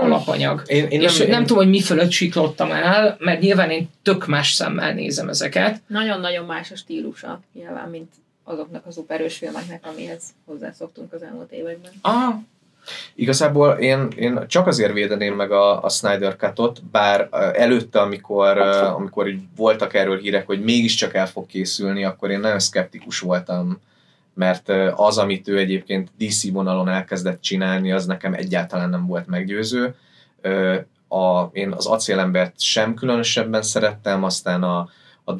alapanyag. 0.00 0.62
Én, 0.66 0.86
én 0.86 1.00
és 1.00 1.18
nem, 1.18 1.26
én, 1.26 1.32
nem 1.32 1.42
tudom, 1.46 1.62
hogy 1.62 1.72
mi 1.72 1.80
fölött 1.80 2.10
siklottam 2.10 2.70
el, 2.70 3.16
mert 3.18 3.40
nyilván 3.40 3.70
én 3.70 3.88
tök 4.02 4.26
más 4.26 4.52
szemmel 4.52 4.92
nézem 4.92 5.28
ezeket. 5.28 5.80
Nagyon-nagyon 5.86 6.44
más 6.46 6.70
a 6.70 6.76
stílusa, 6.76 7.40
nyilván, 7.52 7.88
mint 7.88 8.12
azoknak 8.44 8.86
a 8.86 8.90
szuperős 8.90 9.36
filmeknek, 9.36 9.86
amihez 9.86 10.22
hozzászoktunk 10.44 11.12
az 11.12 11.22
elmúlt 11.22 11.52
években. 11.52 11.92
Ah, 12.00 12.34
Igazából 13.14 13.70
én, 13.70 14.08
én 14.16 14.44
csak 14.46 14.66
azért 14.66 14.92
védeném 14.92 15.34
meg 15.34 15.50
a, 15.50 15.82
a 15.82 15.88
Snyder 15.88 16.36
Cut-ot, 16.36 16.84
bár 16.84 17.28
előtte, 17.54 18.00
amikor, 18.00 18.58
amikor 18.58 19.28
így 19.28 19.40
voltak 19.56 19.94
erről 19.94 20.18
hírek, 20.18 20.46
hogy 20.46 20.62
mégiscsak 20.62 21.14
el 21.14 21.26
fog 21.26 21.46
készülni, 21.46 22.04
akkor 22.04 22.30
én 22.30 22.40
nagyon 22.40 22.58
szkeptikus 22.58 23.18
voltam, 23.18 23.80
mert 24.36 24.68
az, 24.94 25.18
amit 25.18 25.48
ő 25.48 25.58
egyébként 25.58 26.10
DC 26.18 26.50
vonalon 26.50 26.88
elkezdett 26.88 27.40
csinálni, 27.40 27.92
az 27.92 28.06
nekem 28.06 28.34
egyáltalán 28.34 28.90
nem 28.90 29.06
volt 29.06 29.26
meggyőző. 29.26 29.94
A, 31.08 31.42
én 31.52 31.72
az 31.72 31.86
acélembert 31.86 32.60
sem 32.60 32.94
különösebben 32.94 33.62
szerettem, 33.62 34.24
aztán 34.24 34.62
a, 34.62 34.88
a 35.24 35.32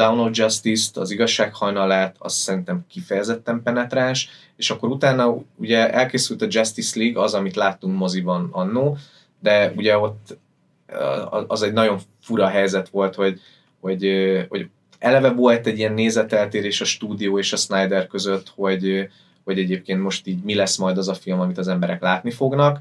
of 0.00 0.30
Justice-t, 0.32 0.96
az 0.96 1.10
igazsághajnalát, 1.10 2.16
azt 2.18 2.36
szerintem 2.36 2.84
kifejezetten 2.88 3.62
penetráns, 3.62 4.28
és 4.56 4.70
akkor 4.70 4.88
utána 4.88 5.36
ugye 5.56 5.92
elkészült 5.92 6.42
a 6.42 6.46
Justice 6.48 6.98
League, 6.98 7.22
az, 7.22 7.34
amit 7.34 7.56
láttunk 7.56 7.98
moziban 7.98 8.48
annó, 8.52 8.96
de 9.40 9.72
ugye 9.76 9.98
ott 9.98 10.38
az 11.46 11.62
egy 11.62 11.72
nagyon 11.72 11.98
fura 12.22 12.48
helyzet 12.48 12.88
volt, 12.88 13.14
hogy, 13.14 13.40
hogy, 13.80 14.06
hogy 14.48 14.68
eleve 14.98 15.30
volt 15.30 15.66
egy 15.66 15.78
ilyen 15.78 15.92
nézeteltérés 15.92 16.80
a 16.80 16.84
stúdió 16.84 17.38
és 17.38 17.52
a 17.52 17.56
Snyder 17.56 18.06
között, 18.06 18.52
hogy, 18.54 19.08
hogy 19.44 19.58
egyébként 19.58 20.02
most 20.02 20.26
így 20.26 20.42
mi 20.42 20.54
lesz 20.54 20.76
majd 20.76 20.98
az 20.98 21.08
a 21.08 21.14
film, 21.14 21.40
amit 21.40 21.58
az 21.58 21.68
emberek 21.68 22.02
látni 22.02 22.30
fognak. 22.30 22.80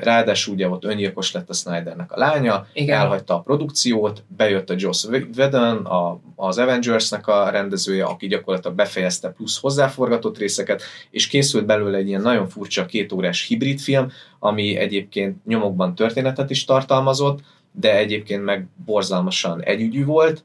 Ráadásul 0.00 0.54
ugye 0.54 0.68
ott 0.68 0.84
öngyilkos 0.84 1.32
lett 1.32 1.48
a 1.48 1.52
Snydernek 1.52 2.12
a 2.12 2.18
lánya, 2.18 2.66
Igen. 2.72 3.00
elhagyta 3.00 3.34
a 3.34 3.40
produkciót, 3.40 4.22
bejött 4.36 4.70
a 4.70 4.74
Joss 4.76 5.04
Whedon, 5.04 5.84
a, 5.84 6.20
az 6.36 6.58
Avengersnek 6.58 7.26
a 7.26 7.50
rendezője, 7.50 8.04
aki 8.04 8.26
gyakorlatilag 8.26 8.76
befejezte 8.76 9.28
plusz 9.28 9.60
hozzáforgatott 9.60 10.38
részeket, 10.38 10.82
és 11.10 11.26
készült 11.26 11.66
belőle 11.66 11.96
egy 11.96 12.08
ilyen 12.08 12.22
nagyon 12.22 12.48
furcsa 12.48 12.86
kétórás 12.86 13.46
hibrid 13.46 13.80
film, 13.80 14.10
ami 14.38 14.76
egyébként 14.76 15.44
nyomokban 15.46 15.94
történetet 15.94 16.50
is 16.50 16.64
tartalmazott, 16.64 17.40
de 17.72 17.96
egyébként 17.96 18.44
meg 18.44 18.66
borzalmasan 18.84 19.62
együgyű 19.62 20.04
volt. 20.04 20.44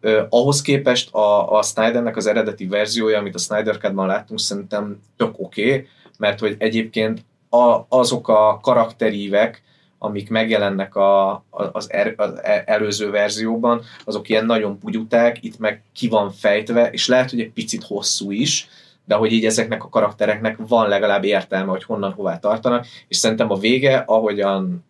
Ö, 0.00 0.22
ahhoz 0.28 0.62
képest 0.62 1.14
a, 1.14 1.58
a 1.58 1.62
Snydernek 1.62 2.16
az 2.16 2.26
eredeti 2.26 2.66
verziója, 2.66 3.18
amit 3.18 3.34
a 3.34 3.38
Snyder 3.38 3.78
Cut-ban 3.78 4.06
láttunk, 4.06 4.40
szerintem 4.40 5.02
tök 5.16 5.38
oké, 5.38 5.66
okay, 5.66 5.86
mert 6.18 6.38
hogy 6.38 6.54
egyébként 6.58 7.24
a, 7.50 7.80
azok 7.88 8.28
a 8.28 8.58
karakterívek, 8.62 9.62
amik 9.98 10.30
megjelennek 10.30 10.96
a, 10.96 11.30
a, 11.30 11.42
az, 11.72 11.92
er, 11.92 12.14
az 12.16 12.42
e- 12.42 12.62
előző 12.66 13.10
verzióban, 13.10 13.82
azok 14.04 14.28
ilyen 14.28 14.46
nagyon 14.46 14.78
bugyuták, 14.82 15.42
itt 15.42 15.58
meg 15.58 15.82
ki 15.92 16.08
van 16.08 16.30
fejtve, 16.30 16.90
és 16.90 17.08
lehet, 17.08 17.30
hogy 17.30 17.40
egy 17.40 17.50
picit 17.50 17.84
hosszú 17.84 18.30
is, 18.30 18.68
de 19.04 19.14
hogy 19.14 19.32
így 19.32 19.44
ezeknek 19.44 19.84
a 19.84 19.88
karaktereknek 19.88 20.56
van 20.68 20.88
legalább 20.88 21.24
értelme, 21.24 21.70
hogy 21.70 21.84
honnan 21.84 22.12
hová 22.12 22.38
tartanak, 22.38 22.86
és 23.08 23.16
szerintem 23.16 23.50
a 23.50 23.58
vége, 23.58 23.96
ahogyan 24.06 24.84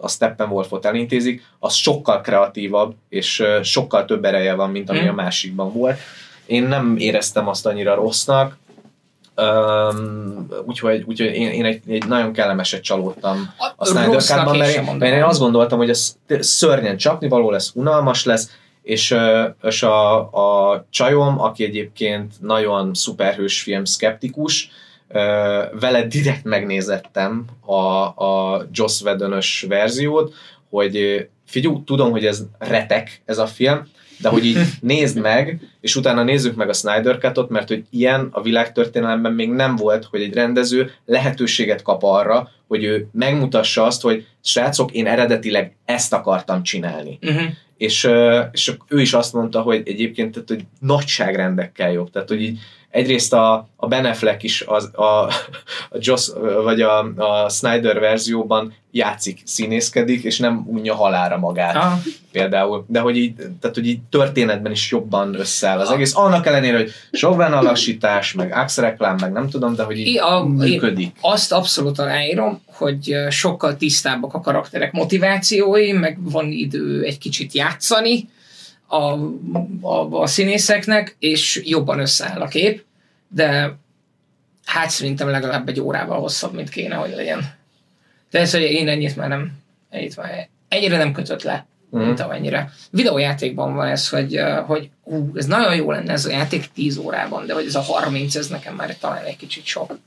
a 0.00 0.08
Steppenwolfot 0.08 0.84
elintézik, 0.84 1.42
az 1.58 1.74
sokkal 1.74 2.20
kreatívabb, 2.20 2.94
és 3.08 3.42
sokkal 3.62 4.04
több 4.04 4.24
ereje 4.24 4.54
van, 4.54 4.70
mint 4.70 4.90
ami 4.90 4.98
Hmm. 4.98 5.08
a 5.08 5.12
másikban 5.12 5.72
volt. 5.72 5.98
Én 6.46 6.62
nem 6.62 6.96
éreztem 6.98 7.48
azt 7.48 7.66
annyira 7.66 7.94
rossznak, 7.94 8.58
Um, 9.36 10.46
úgyhogy, 10.66 11.02
úgyhogy 11.06 11.26
én, 11.34 11.48
én 11.50 11.64
egy, 11.64 11.80
egy 11.88 12.06
nagyon 12.06 12.32
kellemeset 12.32 12.82
csalódtam 12.82 13.54
a 13.76 13.84
Snyder 13.86 14.06
rossznak 14.06 14.38
Cut-ban, 14.38 14.56
mert, 14.58 14.76
én- 14.76 14.96
mert 14.98 15.14
én 15.16 15.22
azt 15.22 15.38
gondoltam, 15.38 15.78
hogy 15.78 15.90
ez 15.90 16.16
szörnyen 16.40 16.96
csapnivaló 16.96 17.50
lesz, 17.50 17.70
unalmas 17.74 18.24
lesz, 18.24 18.50
és, 18.82 19.16
és 19.62 19.82
a, 19.82 20.18
a 20.32 20.84
csajom, 20.90 21.40
aki 21.40 21.64
egyébként 21.64 22.32
nagyon 22.40 22.94
szuperhős 22.94 23.62
film 23.62 23.84
szkeptikus, 23.84 24.70
vele 25.80 26.06
direkt 26.08 26.44
megnézettem 26.44 27.44
a, 27.60 27.74
a 28.24 28.62
Joss 28.72 29.00
Whedon-ös 29.02 29.64
verziót, 29.68 30.34
hogy 30.70 31.26
figyú, 31.46 31.84
tudom, 31.84 32.10
hogy 32.10 32.26
ez 32.26 32.42
retek 32.58 33.22
ez 33.24 33.38
a 33.38 33.46
film, 33.46 33.88
de 34.20 34.28
hogy 34.28 34.44
így 34.46 34.58
nézd 34.80 35.18
meg, 35.18 35.60
és 35.80 35.96
utána 35.96 36.22
nézzük 36.22 36.54
meg 36.54 36.68
a 36.68 36.72
Snyder 36.72 37.18
Cut-ot, 37.18 37.48
mert 37.48 37.68
hogy 37.68 37.84
ilyen 37.90 38.28
a 38.32 38.42
világtörténelemben 38.42 39.32
még 39.32 39.50
nem 39.50 39.76
volt, 39.76 40.04
hogy 40.04 40.22
egy 40.22 40.34
rendező 40.34 40.90
lehetőséget 41.06 41.82
kap 41.82 42.02
arra, 42.02 42.50
hogy 42.68 42.84
ő 42.84 43.08
megmutassa 43.12 43.84
azt, 43.84 44.02
hogy 44.02 44.26
srácok, 44.42 44.92
én 44.92 45.06
eredetileg 45.06 45.76
ezt 45.84 46.12
akartam 46.12 46.62
csinálni. 46.62 47.18
Uh-huh. 47.22 47.48
És, 47.76 48.08
és 48.52 48.72
ő 48.88 49.00
is 49.00 49.12
azt 49.12 49.32
mondta, 49.32 49.60
hogy 49.60 49.82
egyébként 49.84 50.32
tehát, 50.32 50.48
hogy 50.48 50.64
nagyságrendekkel 50.80 51.92
jobb. 51.92 52.10
Tehát, 52.10 52.28
hogy 52.28 52.42
így 52.42 52.58
egyrészt 52.90 53.32
a, 53.32 53.68
a 53.76 53.86
Ben 53.86 54.04
Affleck 54.04 54.42
is 54.42 54.64
az, 54.66 54.90
a, 54.94 55.02
a 55.90 55.98
Joss, 55.98 56.30
vagy 56.64 56.80
a, 56.80 56.98
a 57.16 57.48
Snyder 57.48 58.00
verzióban 58.00 58.74
játszik, 58.90 59.40
színészkedik, 59.44 60.22
és 60.22 60.38
nem 60.38 60.64
unja 60.66 60.94
halára 60.94 61.38
magát 61.38 61.76
Aha. 61.76 61.98
például, 62.32 62.84
de 62.88 63.00
hogy 63.00 63.16
így, 63.16 63.34
tehát, 63.34 63.76
hogy 63.76 63.86
így 63.86 64.00
történetben 64.10 64.72
is 64.72 64.90
jobban 64.90 65.34
összeáll 65.34 65.78
az 65.78 65.90
egész, 65.90 66.16
annak 66.16 66.46
ellenére, 66.46 66.76
hogy 66.76 66.90
sok 67.12 67.36
benne 67.36 67.56
a 67.56 67.62
lassítás, 67.62 68.32
meg 68.32 68.52
axreklám, 68.52 69.16
meg 69.20 69.32
nem 69.32 69.48
tudom, 69.48 69.74
de 69.74 69.82
hogy 69.82 69.98
így 69.98 70.06
I- 70.06 70.18
a- 70.18 70.44
működik. 70.44 71.16
Azt 71.20 71.52
abszolút 71.52 71.98
aláírom, 71.98 72.60
hogy 72.66 73.14
sokkal 73.28 73.76
tisztábbak 73.76 74.34
a 74.34 74.40
karakterek 74.40 74.92
motivációi, 74.92 75.92
meg 75.92 76.30
van 76.30 76.46
idő 76.50 77.02
egy 77.02 77.18
kicsit 77.18 77.52
játszani 77.52 78.28
a, 78.90 79.12
a, 79.80 80.20
a 80.20 80.26
színészeknek, 80.26 81.16
és 81.18 81.60
jobban 81.64 81.98
összeáll 81.98 82.40
a 82.40 82.48
kép, 82.48 82.84
de 83.28 83.76
hát 84.64 84.90
szerintem 84.90 85.28
legalább 85.28 85.68
egy 85.68 85.80
órával 85.80 86.20
hosszabb, 86.20 86.54
mint 86.54 86.68
kéne, 86.68 86.94
hogy 86.94 87.12
legyen. 87.14 87.54
De 88.30 88.38
ez, 88.40 88.52
hogy 88.52 88.60
én 88.62 88.88
ennyit 88.88 89.16
már 89.16 89.28
nem, 89.28 89.52
ennyit 89.90 90.16
már 90.16 90.48
ennyire 90.68 90.96
nem 90.96 91.12
kötött 91.12 91.42
le, 91.42 91.66
Mhm. 91.90 92.04
mint 92.04 92.20
amennyire. 92.20 92.70
Videójátékban 92.90 93.74
van 93.74 93.86
ez, 93.86 94.08
hogy, 94.08 94.40
hogy 94.66 94.90
ú, 95.04 95.30
ez 95.34 95.46
nagyon 95.46 95.74
jó 95.74 95.90
lenne 95.90 96.12
ez 96.12 96.24
a 96.24 96.30
játék 96.30 96.64
10 96.74 96.96
órában, 96.96 97.46
de 97.46 97.54
hogy 97.54 97.66
ez 97.66 97.74
a 97.74 97.80
30, 97.80 98.34
ez 98.34 98.48
nekem 98.48 98.74
már 98.74 98.96
talán 98.98 99.24
egy 99.24 99.36
kicsit 99.36 99.64
sok. 99.64 99.98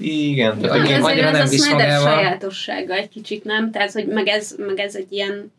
Igen, 0.00 0.58
tehát 0.60 0.78
Azért 0.78 1.02
annyira 1.02 1.26
ez 1.26 1.32
nem 1.32 1.46
a 1.46 1.48
visz 1.48 1.64
Snyder 1.66 1.86
magával. 1.88 2.12
sajátossága 2.14 2.94
egy 2.94 3.08
kicsit, 3.08 3.44
nem? 3.44 3.70
Tehát, 3.70 3.92
hogy 3.92 4.06
meg 4.06 4.26
ez, 4.28 4.54
meg 4.58 4.78
ez 4.78 4.94
egy 4.94 5.12
ilyen 5.12 5.52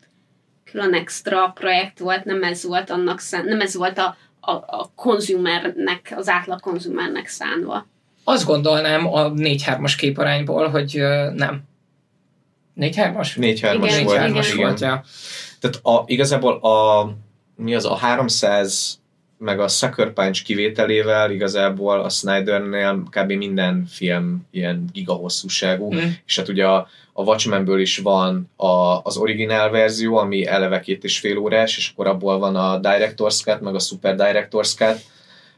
külön 0.70 0.94
extra 0.94 1.48
projekt 1.48 1.98
volt, 1.98 2.24
nem 2.24 2.42
ez 2.42 2.64
volt 2.64 2.90
annak 2.90 3.20
szán, 3.20 3.44
nem 3.44 3.60
ez 3.60 3.74
volt 3.74 3.98
a, 3.98 4.16
a, 4.40 4.52
a 4.52 4.90
konzumernek, 4.94 6.12
az 6.16 6.28
átlag 6.28 6.60
konzumernek 6.60 7.26
szánva. 7.26 7.86
Azt 8.24 8.46
gondolnám 8.46 9.06
a 9.06 9.30
4-3-as 9.32 9.92
képarányból, 9.96 10.68
hogy 10.68 11.02
nem. 11.34 11.62
4-3-as? 12.76 13.28
4-3-as 13.36 13.36
Igen, 13.36 14.04
volt. 14.04 14.10
igen. 14.10 14.32
volt, 14.32 14.78
igen. 14.78 14.90
ja. 14.90 15.04
Tehát 15.60 15.76
a, 15.82 16.02
igazából 16.06 16.56
a, 16.56 17.06
mi 17.56 17.74
az 17.74 17.84
a 17.84 17.94
300 17.94 18.99
meg 19.40 19.60
a 19.60 19.68
Sucker 19.68 20.12
Punch 20.12 20.42
kivételével 20.42 21.30
igazából 21.30 22.00
a 22.00 22.08
Snydernél 22.08 23.02
kb. 23.10 23.32
minden 23.32 23.86
film 23.88 24.46
ilyen 24.50 24.84
gigahosszúságú, 24.92 25.94
Mm. 25.94 25.98
és 26.26 26.36
hát 26.36 26.48
ugye 26.48 26.66
a, 26.66 26.88
a 27.12 27.22
Watchmenből 27.22 27.80
is 27.80 27.98
van 27.98 28.50
a, 28.56 29.00
az 29.02 29.16
originál 29.16 29.70
verzió, 29.70 30.16
ami 30.16 30.46
eleve 30.46 30.80
két 30.80 31.04
és 31.04 31.18
fél 31.18 31.38
órás, 31.38 31.76
és 31.76 31.90
akkor 31.92 32.06
abból 32.06 32.38
van 32.38 32.56
a 32.56 32.80
Director's 32.80 33.42
Cut, 33.42 33.60
meg 33.60 33.74
a 33.74 33.78
Super 33.78 34.14
Director's 34.18 34.74
Cut. 34.76 35.00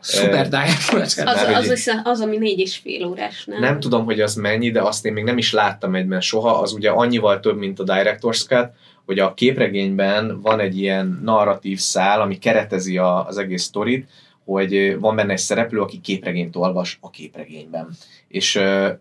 Super 0.04 0.46
Ö, 0.46 0.48
Direct. 0.48 0.92
Az, 0.92 1.22
az, 1.24 1.68
az, 1.68 2.00
az, 2.04 2.20
ami 2.20 2.36
négy 2.36 2.58
és 2.58 2.76
fél 2.76 3.06
órás, 3.06 3.44
nem? 3.44 3.60
Nem 3.60 3.80
tudom, 3.80 4.04
hogy 4.04 4.20
az 4.20 4.34
mennyi, 4.34 4.70
de 4.70 4.80
azt 4.80 5.04
én 5.06 5.12
még 5.12 5.24
nem 5.24 5.38
is 5.38 5.52
láttam 5.52 5.94
egyben 5.94 6.20
soha. 6.20 6.60
Az 6.60 6.72
ugye 6.72 6.90
annyival 6.90 7.40
több, 7.40 7.58
mint 7.58 7.78
a 7.78 7.84
Director's 7.84 8.46
Cut, 8.46 8.68
hogy 9.06 9.18
a 9.18 9.34
képregényben 9.34 10.40
van 10.40 10.60
egy 10.60 10.78
ilyen 10.78 11.20
narratív 11.24 11.78
szál, 11.78 12.20
ami 12.20 12.38
keretezi 12.38 12.98
a, 12.98 13.26
az 13.26 13.38
egész 13.38 13.62
sztorit, 13.62 14.08
hogy 14.44 14.96
van 15.00 15.16
benne 15.16 15.32
egy 15.32 15.38
szereplő, 15.38 15.80
aki 15.80 16.00
képregényt 16.00 16.56
olvas 16.56 16.98
a 17.00 17.10
képregényben. 17.10 17.88
És, 18.28 18.60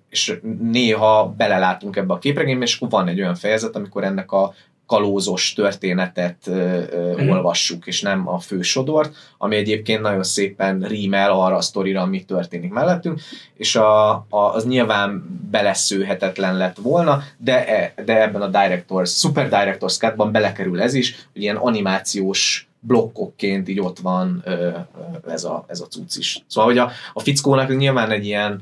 és 0.09 0.39
néha 0.61 1.33
belelátunk 1.37 1.95
ebbe 1.95 2.13
a 2.13 2.19
képregénybe, 2.19 2.63
és 2.65 2.75
akkor 2.75 2.89
van 2.89 3.07
egy 3.07 3.19
olyan 3.19 3.35
fejezet, 3.35 3.75
amikor 3.75 4.03
ennek 4.03 4.31
a 4.31 4.53
kalózos 4.91 5.53
történetet 5.53 6.47
ö, 6.47 6.81
ö, 6.91 7.13
Mhm. 7.17 7.29
olvassuk, 7.29 7.87
és 7.87 8.01
nem 8.01 8.27
a 8.27 8.39
fősodort, 8.39 9.15
ami 9.37 9.55
egyébként 9.55 10.01
nagyon 10.01 10.23
szépen 10.23 10.79
rímel 10.81 11.31
arra 11.31 11.55
a 11.55 11.61
sztorira, 11.61 12.01
ami 12.01 12.23
történik 12.25 12.71
mellettünk, 12.71 13.19
és 13.57 13.75
a, 13.75 14.09
a, 14.11 14.25
az 14.53 14.65
nyilván 14.65 15.23
beleszőhetetlen 15.51 16.57
lett 16.57 16.77
volna, 16.77 17.23
de, 17.37 17.67
e- 17.67 17.93
de 18.05 18.21
ebben 18.21 18.41
a 18.41 18.47
Directors, 18.47 19.09
Super 19.11 19.49
Directors 19.49 19.97
Cut-ban 19.97 20.31
belekerül 20.31 20.81
ez 20.81 20.93
is, 20.93 21.15
hogy 21.33 21.41
ilyen 21.41 21.55
animációs 21.55 22.67
blokkokként 22.79 23.69
így 23.69 23.79
ott 23.79 23.99
van 23.99 24.41
ö, 24.45 24.51
ö, 24.53 25.31
ez, 25.31 25.43
a, 25.43 25.65
ez 25.67 25.79
a 25.79 25.85
cucc 25.87 26.15
is. 26.17 26.43
Szóval, 26.47 26.69
hogy 26.69 26.77
a, 26.79 26.91
a 27.13 27.19
fickónak 27.19 27.77
nyilván 27.77 28.09
egy 28.11 28.25
ilyen 28.25 28.61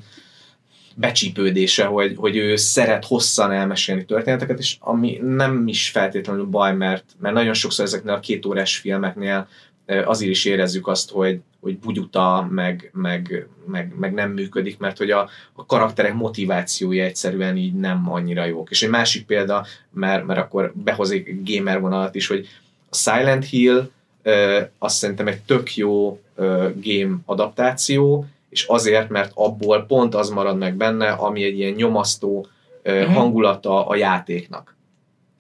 becsípődése, 1.00 1.86
hogy, 1.86 2.14
hogy 2.18 2.38
ő 2.38 2.56
szeret 2.56 3.06
hosszan 3.06 3.52
elmesélni 3.52 4.06
történeteket, 4.06 4.60
és 4.60 4.78
ami 4.80 5.20
nem 5.22 5.68
is 5.68 5.89
feltétlenül 5.89 6.45
baj, 6.45 6.76
mert, 6.76 7.04
mert 7.20 7.36
nagyon 7.36 7.54
sokszor 7.54 7.86
ezeknél 7.86 8.14
a 8.14 8.20
két 8.20 8.45
órás 8.45 8.78
filmeknél 8.78 9.47
azért 9.86 10.32
is 10.32 10.45
érezzük 10.45 10.88
azt, 10.88 11.12
hogy, 11.12 11.39
hogy 11.62 11.78
bugyuta, 11.78 12.47
meg, 12.52 12.89
meg, 12.93 13.47
meg, 13.66 13.93
meg 14.00 14.14
nem 14.14 14.32
működik, 14.32 14.78
mert 14.78 14.97
hogy 14.97 15.12
a, 15.12 15.30
a 15.54 15.66
karakterek 15.66 16.14
motivációja 16.14 17.04
egyszerűen 17.04 17.58
így 17.58 17.74
nem 17.74 18.12
annyira 18.12 18.45
jók. 18.45 18.70
És 18.70 18.84
egy 18.84 18.89
másik 18.89 19.26
példa, 19.26 19.66
mert, 19.91 20.26
mert 20.26 20.39
akkor 20.39 20.72
behozik 20.76 21.36
gamer 21.43 21.82
vonalat 21.82 22.16
is, 22.16 22.28
hogy 22.28 22.47
a 22.89 22.95
Silent 22.95 23.45
Hill 23.45 23.89
azt 24.78 24.95
szerintem 24.97 25.28
egy 25.28 25.41
tök 25.41 25.76
jó 25.76 26.22
game 26.76 27.16
adaptáció, 27.26 28.26
és 28.50 28.64
azért, 28.64 29.10
mert 29.10 29.32
abból 29.36 29.86
pont 29.88 30.16
az 30.16 30.30
marad 30.30 30.58
meg 30.58 30.76
benne, 30.76 31.10
ami 31.10 31.43
egy 31.43 31.58
ilyen 31.58 31.74
nyomasztó 31.74 32.47
Mhm. 32.84 33.12
hangulata 33.12 33.88
a 33.88 33.95
játéknak. 33.95 34.76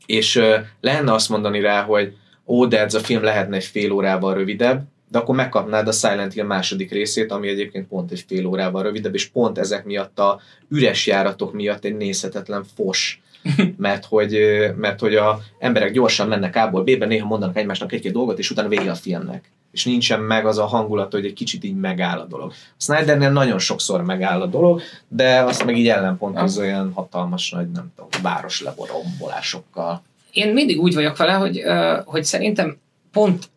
És 0.05 0.41
lenne 0.81 1.13
azt 1.13 1.29
mondani 1.29 1.59
rá, 1.59 1.81
hogy 1.83 2.13
ó, 2.47 2.65
de 2.65 2.79
ez 2.79 2.93
a 2.93 2.99
film 2.99 3.23
lehetne 3.23 3.55
egy 3.55 3.63
fél 3.63 3.91
órával 3.91 4.33
rövidebb, 4.33 4.83
de 5.11 5.17
akkor 5.17 5.35
megkapnád 5.35 5.87
a 5.87 5.91
Silent 5.91 6.33
Hill 6.33 6.45
második 6.45 6.91
részét, 6.91 7.31
ami 7.31 7.47
egyébként 7.47 7.87
pont 7.87 8.11
egy 8.11 8.25
fél 8.27 8.45
órával 8.45 8.83
rövidebb, 8.83 9.13
és 9.13 9.25
pont 9.27 9.57
ezek 9.57 9.85
miatt 9.85 10.19
a 10.19 10.39
üres 10.69 11.07
járatok 11.07 11.53
miatt 11.53 11.85
egy 11.85 11.95
nézhetetlen 11.95 12.63
fos. 12.75 13.21
Mert 13.77 14.05
hogy, 14.05 14.39
mert 14.77 14.99
hogy 14.99 15.15
a 15.15 15.39
emberek 15.59 15.91
gyorsan 15.91 16.27
mennek 16.27 16.55
A-ból 16.55 16.83
B-be, 16.83 17.05
néha 17.05 17.27
mondanak 17.27 17.57
egymásnak 17.57 17.91
egy-két 17.91 18.11
dolgot, 18.11 18.39
és 18.39 18.51
utána 18.51 18.67
vége 18.67 18.91
a 18.91 18.95
filmnek. 18.95 19.51
És 19.71 19.85
nincsen 19.85 20.19
meg 20.19 20.45
az 20.45 20.57
a 20.57 20.65
hangulat, 20.65 21.11
hogy 21.11 21.25
egy 21.25 21.33
kicsit 21.33 21.63
így 21.63 21.75
megáll 21.75 22.19
a 22.19 22.25
dolog. 22.25 22.51
A 22.51 22.53
Snydernél 22.77 23.31
nagyon 23.31 23.59
sokszor 23.59 24.03
megáll 24.03 24.41
a 24.41 24.45
dolog, 24.45 24.81
de 25.07 25.39
azt 25.39 25.65
meg 25.65 25.77
így 25.77 25.87
ellenpontozza 25.87 26.61
olyan 26.61 26.91
hatalmas 26.95 27.51
nagy, 27.51 27.71
nem 27.71 27.91
tudom, 27.95 28.09
város 28.21 28.61
leborombolásokkal. 28.61 30.01
Én 30.31 30.53
mindig 30.53 30.79
úgy 30.79 30.93
vagyok 30.93 31.17
vele, 31.17 31.33
hogy, 31.33 31.63
hogy 32.05 32.23
szerintem 32.23 32.77
pont 33.11 33.49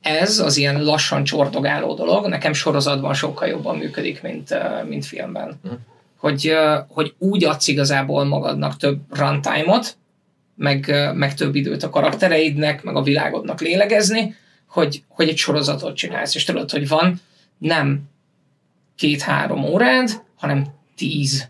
ez 0.00 0.38
az 0.38 0.56
ilyen 0.56 0.82
lassan 0.82 1.24
csordogáló 1.24 1.94
dolog, 1.94 2.26
nekem 2.26 2.52
sorozatban 2.52 3.14
sokkal 3.14 3.48
jobban 3.48 3.76
működik, 3.76 4.22
mint, 4.22 4.54
mint 4.88 5.04
filmben. 5.04 5.60
Mhm. 5.62 5.74
Hogy, 6.16 6.52
hogy 6.88 7.14
úgy 7.18 7.44
adsz 7.44 7.68
igazából 7.68 8.24
magadnak 8.24 8.76
több 8.76 8.98
runtime-ot, 9.10 9.96
meg, 10.54 11.10
meg 11.14 11.34
több 11.34 11.54
időt 11.54 11.82
a 11.82 11.90
karaktereidnek, 11.90 12.82
meg 12.82 12.96
a 12.96 13.02
világodnak 13.02 13.60
lélegezni, 13.60 14.34
hogy, 14.70 15.02
hogy 15.08 15.28
egy 15.28 15.36
sorozatot 15.36 15.96
csinálsz, 15.96 16.34
és 16.34 16.44
tudod, 16.44 16.70
hogy 16.70 16.88
van 16.88 17.20
nem 17.58 18.02
két-három 18.96 19.64
órád, 19.64 20.22
hanem 20.36 20.66
tíz. 20.96 21.48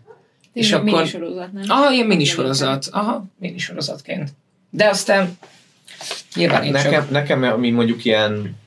És 0.53 0.65
És 0.65 0.71
akkor- 0.71 0.87
akkor... 0.87 0.99
Minisorozat, 0.99 1.51
nem? 1.51 1.63
Aha, 1.67 1.91
ilyen 1.91 2.07
minisorozat. 2.07 2.87
Aha, 2.91 3.25
minisorozatként. 3.39 4.29
De 4.69 4.89
aztán 4.89 5.37
nyilván 6.35 6.63
én 6.63 6.71
Nekem, 6.71 6.91
csak... 6.91 7.09
nekem, 7.09 7.43
ami 7.43 7.69
mondjuk 7.69 8.05
ilyen 8.05 8.57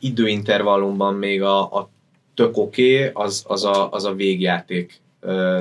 időintervallumban 0.00 1.14
még 1.14 1.42
a, 1.42 1.60
a 1.60 1.90
tök 2.34 2.56
oké, 2.56 3.08
okay, 3.08 3.24
az, 3.24 3.44
az, 3.46 3.64
a, 3.64 3.92
az 3.92 4.04
a 4.04 4.14
végjáték. 4.14 5.00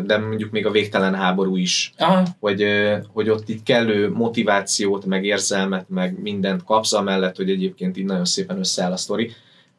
De 0.05 0.17
mondjuk 0.17 0.51
még 0.51 0.65
a 0.65 0.71
végtelen 0.71 1.15
háború 1.15 1.55
is, 1.55 1.93
Aha, 1.97 2.23
hogy, 2.39 2.65
hogy 3.13 3.29
ott 3.29 3.49
itt 3.49 3.63
kellő 3.63 4.11
motivációt, 4.11 5.05
meg 5.05 5.25
érzelmet, 5.25 5.89
meg 5.89 6.21
mindent 6.21 6.63
kapsz, 6.63 6.93
amellett, 6.93 7.35
hogy 7.35 7.49
egyébként 7.49 7.97
így 7.97 8.05
nagyon 8.05 8.25
szépen 8.25 8.57
összeáll 8.57 8.91
a 8.91 8.97
sztori. 8.97 9.31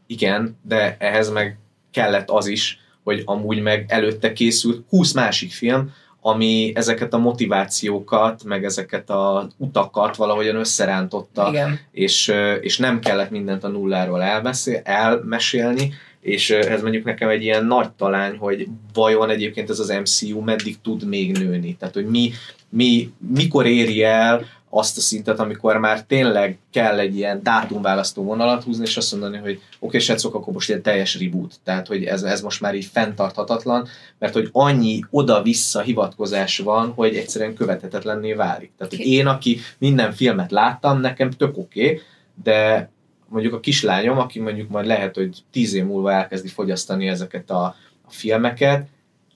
Igen, 0.07 0.59
de 0.62 0.97
ehhez 0.99 1.30
meg 1.30 1.59
kellett 1.91 2.30
az 2.30 2.47
is, 2.47 2.80
hogy 3.03 3.22
amúgy 3.24 3.62
meg 3.62 3.85
előtte 3.89 4.32
készült 4.32 4.85
20 4.89 5.12
másik 5.12 5.53
film, 5.53 5.93
ami 6.20 6.72
ezeket 6.74 7.12
a 7.12 7.18
motivációkat, 7.18 8.45
meg 8.45 8.64
ezeket 8.64 9.11
a 9.11 9.49
utakat 9.57 10.16
valahogyan 10.16 10.57
összerántotta, 10.57 11.49
igen. 11.49 11.80
és, 11.91 12.35
és 12.61 12.78
nem 12.78 13.01
kellett 13.01 13.30
mindent 13.30 13.64
a 13.64 13.68
nulláról 13.68 14.22
elbeszél, 14.22 14.80
elmesélni, 14.85 15.93
és 16.25 16.51
ez 16.51 16.83
mondjuk 16.83 17.05
nekem 17.05 17.29
egy 17.29 17.43
ilyen 17.43 17.64
nagy 17.66 17.91
talány, 17.91 18.37
hogy 18.37 18.66
vajon 18.93 19.31
egyébként 19.31 19.70
ez 19.70 19.79
az 19.79 19.89
MCU 20.03 20.41
meddig 20.41 20.81
tud 20.81 21.05
még 21.09 21.39
nőni. 21.39 21.77
Tehát, 21.77 21.95
hogy 21.95 22.07
mi, 22.07 22.33
mi 22.68 23.11
mikor 23.35 23.66
éri 23.66 24.03
el 24.03 24.47
azt 24.70 24.97
a 24.97 25.01
szintet, 25.01 25.39
amikor 25.39 25.77
már 25.77 26.03
tényleg 26.03 26.59
kell 26.70 26.99
egy 26.99 27.16
ilyen 27.16 27.41
dátumválasztó 27.43 28.22
vonalat 28.22 28.62
húzni, 28.62 28.85
és 28.85 28.97
azt 28.97 29.12
mondani, 29.12 29.37
hogy 29.37 29.53
oké, 29.53 29.64
okay, 29.79 30.01
srácok, 30.01 30.35
akkor 30.35 30.53
most 30.53 30.68
ilyen 30.68 30.83
teljes 30.83 31.18
reboot. 31.18 31.55
Tehát, 31.64 31.87
hogy 31.87 32.05
ez, 32.05 32.22
ez 32.22 32.41
most 32.41 32.61
már 32.61 32.75
így 32.75 32.85
fenntarthatatlan, 32.93 33.89
mert 34.18 34.33
hogy 34.33 34.49
annyi 34.53 35.01
oda-vissza 35.11 35.81
hivatkozás 35.81 36.59
van, 36.59 36.93
hogy 36.93 37.16
egyszerűen 37.16 37.55
követhetetlenné 37.55 38.33
válik. 38.33 38.70
Tehát, 38.79 38.97
hogy 38.97 39.07
én, 39.07 39.27
aki 39.27 39.59
minden 39.79 40.12
filmet 40.12 40.51
láttam, 40.51 41.01
nekem 41.01 41.31
tök 41.31 41.59
oké, 41.59 41.85
okay, 41.85 42.01
de 42.43 42.93
mondjuk 43.35 43.55
a 43.55 43.61
kislányom, 43.61 44.18
aki 44.18 44.41
mondjuk 44.41 44.68
majd 44.68 44.87
lehet, 44.87 45.14
hogy 45.14 45.37
tíz 45.51 45.74
év 45.74 45.85
múlva 45.85 46.12
elkezdi 46.12 46.49
fogyasztani 46.49 47.09
ezeket 47.09 47.51
a, 47.51 47.64
a 48.05 48.11
filmeket, 48.11 48.87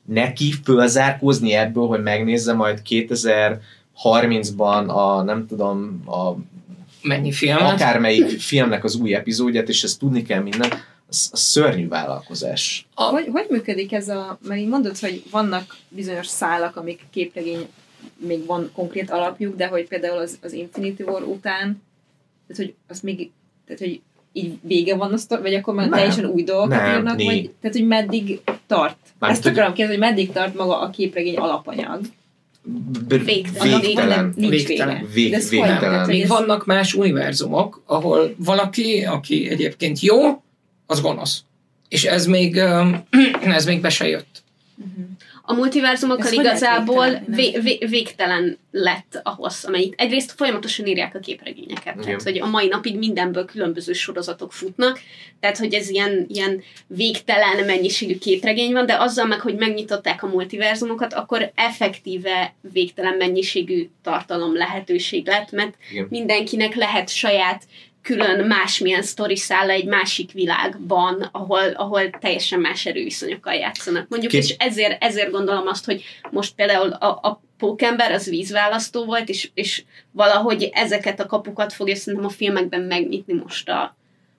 neki 0.04 0.52
fölzárkózni 0.64 1.52
ebből, 1.52 1.86
hogy 1.86 2.02
megnézze 2.02 2.52
majd 2.52 2.80
2030-ban 2.88 4.86
a, 4.86 5.22
nem 5.22 5.46
tudom, 5.46 6.02
a 6.06 6.34
Mennyi 7.02 7.32
filmet? 7.32 7.72
akármelyik 7.72 8.40
filmnek 8.40 8.84
az 8.84 8.94
új 8.94 9.14
epizódját, 9.14 9.68
és 9.68 9.82
ezt 9.82 9.98
tudni 9.98 10.22
kell 10.22 10.42
minden, 10.42 10.70
az, 11.08 11.28
az 11.32 11.40
szörnyű 11.40 11.88
vállalkozás. 11.88 12.86
A- 12.94 13.02
Hogy, 13.02 13.28
hogy 13.32 13.46
működik 13.50 13.92
ez 13.92 14.08
a, 14.08 14.38
mert 14.42 14.60
így 14.60 14.68
mondod, 14.68 14.98
hogy 14.98 15.22
vannak 15.30 15.76
bizonyos 15.88 16.26
szálak, 16.26 16.76
amik 16.76 17.00
képregény, 17.10 17.66
még 18.16 18.46
van 18.46 18.70
konkrét 18.74 19.10
alapjuk, 19.10 19.56
de 19.56 19.66
hogy 19.66 19.88
például 19.88 20.18
az, 20.18 20.38
az 20.42 20.52
Infinity 20.52 21.02
War 21.02 21.22
után, 21.22 21.82
tehát 22.46 22.62
hogy 22.64 22.74
az 22.88 23.00
még, 23.00 23.30
tehát 23.68 23.82
hogy 23.82 24.00
így 24.32 24.52
vége 24.62 24.96
van 24.96 25.12
a 25.12 25.16
sztor, 25.16 25.40
vagy 25.40 25.54
akkor 25.54 25.74
már 25.74 25.88
Nem. 25.88 25.98
teljesen 25.98 26.24
új 26.24 26.42
dolgokat 26.42 26.80
Nem, 26.80 26.96
írnak, 26.96 27.22
vagy, 27.22 27.50
tehát 27.60 27.76
hogy 27.76 27.86
meddig 27.86 28.40
tart? 28.66 28.96
Mármint, 29.18 29.44
Ezt 29.44 29.56
akarom 29.56 29.72
kérdezni, 29.74 30.00
hogy 30.00 30.10
meddig 30.10 30.32
tart 30.32 30.54
maga 30.54 30.80
a 30.80 30.90
képregény 30.90 31.36
alapanyag? 31.36 32.00
B- 33.08 33.24
Végtelen. 33.24 33.80
végtelen. 33.80 34.32
Nincs 34.36 34.50
Végtelen. 34.50 35.08
vége. 35.14 35.38
Vég- 35.38 35.48
végtelen. 35.50 36.06
Még 36.06 36.26
vannak 36.26 36.66
más 36.66 36.94
univerzumok, 36.94 37.82
ahol 37.86 38.34
valaki, 38.36 39.04
aki 39.04 39.48
egyébként 39.48 40.00
jó, 40.00 40.42
az 40.86 41.00
gonosz. 41.00 41.42
És 41.88 42.04
ez 42.04 42.26
még, 42.26 42.56
ez 43.42 43.66
még 43.66 43.80
be 43.80 43.88
se 43.88 44.08
jött. 44.08 44.42
A 45.50 45.54
multiverzumokkal 45.54 46.26
Ez 46.26 46.32
igazából 46.32 47.04
végtelen? 47.04 47.34
vé- 47.34 47.62
vé- 47.62 47.88
végtelen 47.88 48.58
lett 48.70 49.20
a 49.22 49.30
hossz, 49.30 49.64
amelyik 49.64 49.94
egyrészt 49.96 50.32
folyamatosan 50.36 50.86
írják 50.86 51.14
a 51.14 51.18
képregényeket. 51.18 51.94
Igen. 51.94 52.00
Tehát, 52.00 52.22
hogy 52.22 52.40
a 52.40 52.46
mai 52.46 52.68
napig 52.68 52.98
mindenből 52.98 53.44
különböző 53.44 53.92
sorozatok 53.92 54.52
futnak, 54.52 55.00
tehát, 55.40 55.58
hogy 55.58 55.74
ez 55.74 55.88
ilyen, 55.88 56.26
ilyen 56.28 56.62
végtelen 56.86 57.64
mennyiségű 57.64 58.18
képregény 58.18 58.72
van, 58.72 58.86
de 58.86 58.96
azzal 58.96 59.26
meg, 59.26 59.40
hogy 59.40 59.54
megnyitották 59.54 60.22
a 60.22 60.26
multiverzumokat, 60.26 61.14
akkor 61.14 61.52
effektíve 61.54 62.54
végtelen 62.72 63.14
mennyiségű 63.16 63.88
tartalom 64.02 64.56
lehetőség 64.56 65.26
lett, 65.26 65.50
mert 65.50 65.74
Igen. 65.90 66.06
mindenkinek 66.10 66.74
lehet 66.74 67.08
saját 67.08 67.62
külön 68.02 68.46
másmilyen 68.46 69.02
sztoriszála 69.02 69.72
egy 69.72 69.84
másik 69.84 70.32
világban, 70.32 71.28
ahol, 71.32 71.68
ahol 71.74 72.10
teljesen 72.10 72.60
más 72.60 72.86
erőviszonyokkal 72.86 73.54
játszanak. 73.54 74.08
Mondjuk, 74.08 74.32
Kép- 74.32 74.42
és 74.42 74.54
ezért, 74.58 75.02
ezért 75.02 75.30
gondolom 75.30 75.66
azt, 75.66 75.84
hogy 75.84 76.04
most 76.30 76.54
például 76.54 76.88
a, 76.92 77.06
a 77.06 77.42
pókember 77.58 78.12
az 78.12 78.28
vízválasztó 78.28 79.04
volt, 79.04 79.28
és, 79.28 79.50
és 79.54 79.84
valahogy 80.10 80.70
ezeket 80.72 81.20
a 81.20 81.26
kapukat 81.26 81.72
fogja 81.72 81.96
szerintem 81.96 82.28
a 82.28 82.32
filmekben 82.32 82.80
megnyitni 82.80 83.34
most 83.34 83.68
a, 83.68 83.96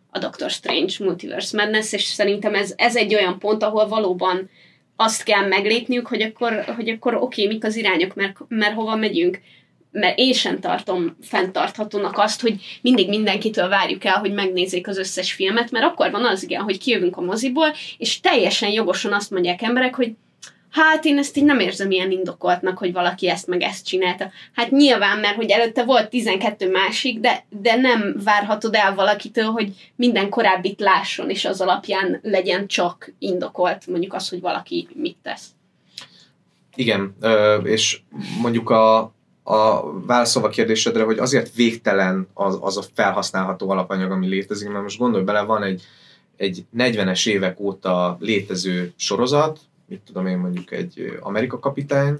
a 0.09 0.19
Doctor 0.19 0.49
Strange 0.49 0.93
Multiverse 0.99 1.57
Madness, 1.57 1.93
és 1.93 2.03
szerintem 2.03 2.55
ez, 2.55 2.73
ez 2.77 2.95
egy 2.95 3.15
olyan 3.15 3.39
pont, 3.39 3.63
ahol 3.63 3.87
valóban 3.87 4.49
azt 4.95 5.23
kell 5.23 5.47
meglépniük, 5.47 6.07
hogy 6.07 6.21
akkor, 6.21 6.63
hogy 6.75 6.89
akkor 6.89 7.15
oké, 7.15 7.43
okay, 7.43 7.55
mik 7.55 7.63
az 7.63 7.75
irányok, 7.75 8.15
mert, 8.15 8.37
mert 8.47 8.73
hova 8.73 8.95
megyünk. 8.95 9.39
Mert 9.91 10.17
én 10.17 10.33
sem 10.33 10.59
tartom 10.59 11.17
fenntarthatónak 11.21 12.17
azt, 12.17 12.41
hogy 12.41 12.79
mindig 12.81 13.09
mindenkitől 13.09 13.67
várjuk 13.67 14.05
el, 14.05 14.19
hogy 14.19 14.33
megnézzék 14.33 14.87
az 14.87 14.97
összes 14.97 15.33
filmet, 15.33 15.71
mert 15.71 15.85
akkor 15.85 16.11
van 16.11 16.25
az 16.25 16.43
igen, 16.43 16.61
hogy 16.61 16.77
kijövünk 16.77 17.17
a 17.17 17.21
moziból, 17.21 17.73
és 17.97 18.19
teljesen 18.19 18.69
jogosan 18.69 19.13
azt 19.13 19.31
mondják 19.31 19.61
emberek, 19.61 19.95
hogy 19.95 20.11
hát 20.69 21.05
én 21.05 21.17
ezt 21.17 21.37
így 21.37 21.43
nem 21.43 21.59
érzem 21.59 21.91
ilyen 21.91 22.11
indokoltnak, 22.11 22.77
hogy 22.77 22.93
valaki 22.93 23.29
ezt 23.29 23.47
meg 23.47 23.61
ezt 23.61 23.85
csinálta. 23.85 24.31
Hát 24.53 24.71
nyilván, 24.71 25.17
mert 25.17 25.35
hogy 25.35 25.49
előtte 25.49 25.83
volt 25.83 26.09
12 26.09 26.71
másik, 26.71 27.19
de, 27.19 27.45
de 27.49 27.75
nem 27.75 28.15
várhatod 28.23 28.75
el 28.75 28.95
valakitől, 28.95 29.45
hogy 29.45 29.91
minden 29.95 30.29
korábbit 30.29 30.79
lásson, 30.79 31.29
és 31.29 31.45
az 31.45 31.61
alapján 31.61 32.19
legyen 32.23 32.67
csak 32.67 33.13
indokolt 33.19 33.87
mondjuk 33.87 34.13
az, 34.13 34.29
hogy 34.29 34.41
valaki 34.41 34.87
mit 34.93 35.17
tesz. 35.23 35.47
Igen, 36.75 37.15
és 37.63 38.01
mondjuk 38.41 38.69
a, 38.69 39.13
a 39.49 39.91
válaszolva 40.05 40.47
a 40.47 40.51
kérdésedre, 40.51 41.03
hogy 41.03 41.17
azért 41.17 41.55
végtelen 41.55 42.27
az, 42.33 42.57
az 42.61 42.77
a 42.77 42.83
felhasználható 42.93 43.69
alapanyag, 43.69 44.11
ami 44.11 44.27
létezik, 44.27 44.69
mert 44.69 44.83
most 44.83 44.97
gondolj 44.97 45.23
bele, 45.23 45.41
van 45.41 45.63
egy, 45.63 45.83
egy 46.37 46.65
40-es 46.77 47.27
évek 47.27 47.59
óta 47.59 48.17
létező 48.19 48.93
sorozat, 48.95 49.59
mit 49.87 50.01
tudom 50.05 50.27
én 50.27 50.37
mondjuk 50.37 50.71
egy 50.71 51.17
Amerika 51.19 51.59
kapitány, 51.59 52.17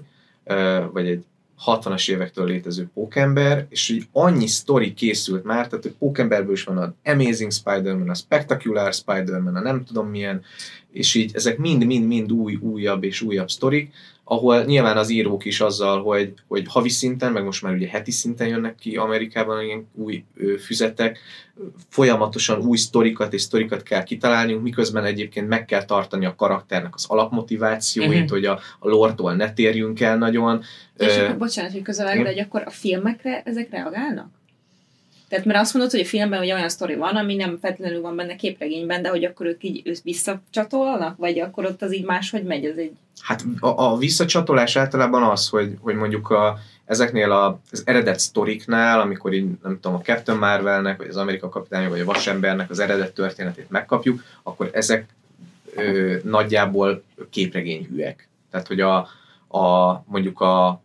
vagy 0.92 1.06
egy 1.06 1.24
60-as 1.66 2.10
évektől 2.10 2.46
létező 2.46 2.88
Pókember, 2.94 3.66
és 3.68 3.88
így 3.88 4.06
annyi 4.12 4.46
sztori 4.46 4.94
készült 4.94 5.44
már, 5.44 5.68
tehát 5.68 5.84
hogy 5.84 5.94
Pókemberből 5.98 6.52
is 6.52 6.64
van 6.64 6.78
az 6.78 6.90
Amazing 7.04 7.52
Spider-Man, 7.52 8.08
a 8.08 8.14
Spectacular 8.14 8.92
Spider-Man, 8.92 9.56
a 9.56 9.60
nem 9.60 9.84
tudom 9.84 10.08
milyen, 10.08 10.42
és 10.92 11.14
így 11.14 11.30
ezek 11.34 11.58
mind-mind-mind 11.58 12.32
új, 12.32 12.54
újabb 12.54 13.04
és 13.04 13.20
újabb 13.20 13.50
sztorik, 13.50 13.92
ahol 14.30 14.64
nyilván 14.64 14.96
az 14.96 15.10
írók 15.10 15.44
is 15.44 15.60
azzal, 15.60 16.02
hogy, 16.02 16.32
hogy 16.48 16.64
havi 16.68 16.88
szinten, 16.88 17.32
meg 17.32 17.44
most 17.44 17.62
már 17.62 17.74
ugye 17.74 17.88
heti 17.88 18.10
szinten 18.10 18.48
jönnek 18.48 18.74
ki 18.74 18.96
Amerikában 18.96 19.64
ilyen 19.64 19.88
új 19.94 20.24
ö, 20.36 20.56
füzetek, 20.56 21.18
folyamatosan 21.88 22.58
új 22.58 22.76
sztorikat 22.76 23.32
és 23.32 23.40
sztorikat 23.42 23.82
kell 23.82 24.02
kitalálniuk, 24.02 24.62
miközben 24.62 25.04
egyébként 25.04 25.48
meg 25.48 25.64
kell 25.64 25.84
tartani 25.84 26.26
a 26.26 26.34
karakternek 26.34 26.94
az 26.94 27.04
alapmotivációit, 27.08 28.08
uh-huh. 28.10 28.30
hogy 28.30 28.44
a, 28.44 28.60
a 28.78 28.88
lortól 28.88 29.34
ne 29.34 29.52
térjünk 29.52 30.00
el 30.00 30.18
nagyon. 30.18 30.62
És 30.96 31.16
akkor, 31.16 31.38
bocsánat, 31.38 31.72
hogy 31.72 31.82
közel 31.82 32.10
igen. 32.12 32.22
de 32.22 32.28
hogy 32.28 32.40
akkor 32.40 32.62
a 32.66 32.70
filmekre 32.70 33.42
ezek 33.44 33.70
reagálnak? 33.70 34.39
Tehát 35.30 35.44
mert 35.44 35.58
azt 35.58 35.74
mondod, 35.74 35.92
hogy 35.92 36.00
a 36.00 36.04
filmben 36.04 36.38
hogy 36.38 36.52
olyan 36.52 36.68
sztori 36.68 36.94
van, 36.94 37.16
ami 37.16 37.34
nem 37.34 37.58
feltétlenül 37.60 38.00
van 38.00 38.16
benne 38.16 38.36
képregényben, 38.36 39.02
de 39.02 39.08
hogy 39.08 39.24
akkor 39.24 39.46
ők 39.46 39.64
így 39.64 39.82
ősz 39.84 40.02
visszacsatolnak, 40.02 41.16
vagy 41.16 41.40
akkor 41.40 41.64
ott 41.64 41.82
az 41.82 41.94
így 41.94 42.04
máshogy 42.04 42.42
megy, 42.42 42.64
az 42.64 42.76
egy... 42.76 42.92
Hát 43.20 43.44
a, 43.60 43.68
a 43.68 43.96
visszacsatolás 43.96 44.76
általában 44.76 45.22
az, 45.22 45.48
hogy, 45.48 45.76
hogy 45.80 45.94
mondjuk 45.94 46.30
a, 46.30 46.58
ezeknél 46.84 47.30
a, 47.30 47.60
az 47.70 47.82
eredet 47.86 48.20
sztoriknál, 48.20 49.00
amikor 49.00 49.32
így, 49.32 49.46
nem 49.62 49.78
tudom, 49.80 49.96
a 49.96 50.00
Captain 50.00 50.38
Marvelnek, 50.38 50.98
vagy 50.98 51.08
az 51.08 51.16
Amerika 51.16 51.48
kapitánya, 51.48 51.88
vagy 51.88 52.00
a 52.00 52.04
Vasembernek 52.04 52.70
az 52.70 52.78
eredet 52.78 53.12
történetét 53.12 53.70
megkapjuk, 53.70 54.22
akkor 54.42 54.70
ezek 54.72 55.06
ö, 55.74 56.16
nagyjából 56.24 57.02
képregényhűek. 57.30 58.28
Tehát, 58.50 58.66
hogy 58.66 58.80
a, 58.80 58.96
a 59.58 59.92
mondjuk 60.06 60.40
a, 60.40 60.82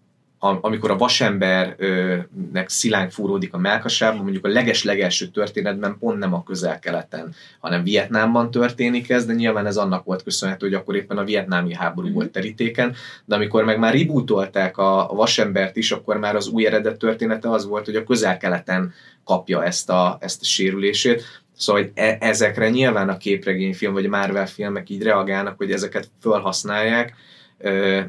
amikor 0.61 0.91
a 0.91 0.97
vasembernek 0.97 2.69
szilánk 2.69 3.11
fúródik 3.11 3.53
a 3.53 3.57
melkasába, 3.57 4.21
mondjuk 4.21 4.45
a 4.45 4.49
leges-legelső 4.49 5.27
történetben 5.27 5.97
pont 5.99 6.19
nem 6.19 6.33
a 6.33 6.43
közel-keleten, 6.43 7.33
hanem 7.59 7.83
Vietnámban 7.83 8.51
történik 8.51 9.09
ez, 9.09 9.25
de 9.25 9.33
nyilván 9.33 9.65
ez 9.65 9.77
annak 9.77 10.03
volt 10.03 10.23
köszönhető, 10.23 10.65
hogy 10.65 10.75
akkor 10.75 10.95
éppen 10.95 11.17
a 11.17 11.23
vietnámi 11.23 11.73
háború 11.73 12.11
volt 12.11 12.31
terítéken, 12.31 12.95
de 13.25 13.35
amikor 13.35 13.63
meg 13.63 13.79
már 13.79 13.93
rebootolták 13.93 14.77
a, 14.77 15.09
vasembert 15.13 15.75
is, 15.75 15.91
akkor 15.91 16.17
már 16.17 16.35
az 16.35 16.47
új 16.47 16.65
eredet 16.65 16.97
története 16.97 17.49
az 17.49 17.65
volt, 17.65 17.85
hogy 17.85 17.95
a 17.95 18.03
közel-keleten 18.03 18.93
kapja 19.23 19.63
ezt 19.63 19.89
a, 19.89 20.17
ezt 20.21 20.41
a 20.41 20.45
sérülését. 20.45 21.23
Szóval 21.57 21.81
hogy 21.81 21.91
e- 21.95 22.17
ezekre 22.19 22.69
nyilván 22.69 23.09
a 23.09 23.17
képregényfilm 23.17 23.93
vagy 23.93 24.05
a 24.05 24.09
Marvel 24.09 24.47
filmek 24.47 24.89
így 24.89 25.03
reagálnak, 25.03 25.57
hogy 25.57 25.71
ezeket 25.71 26.09
felhasználják, 26.21 27.13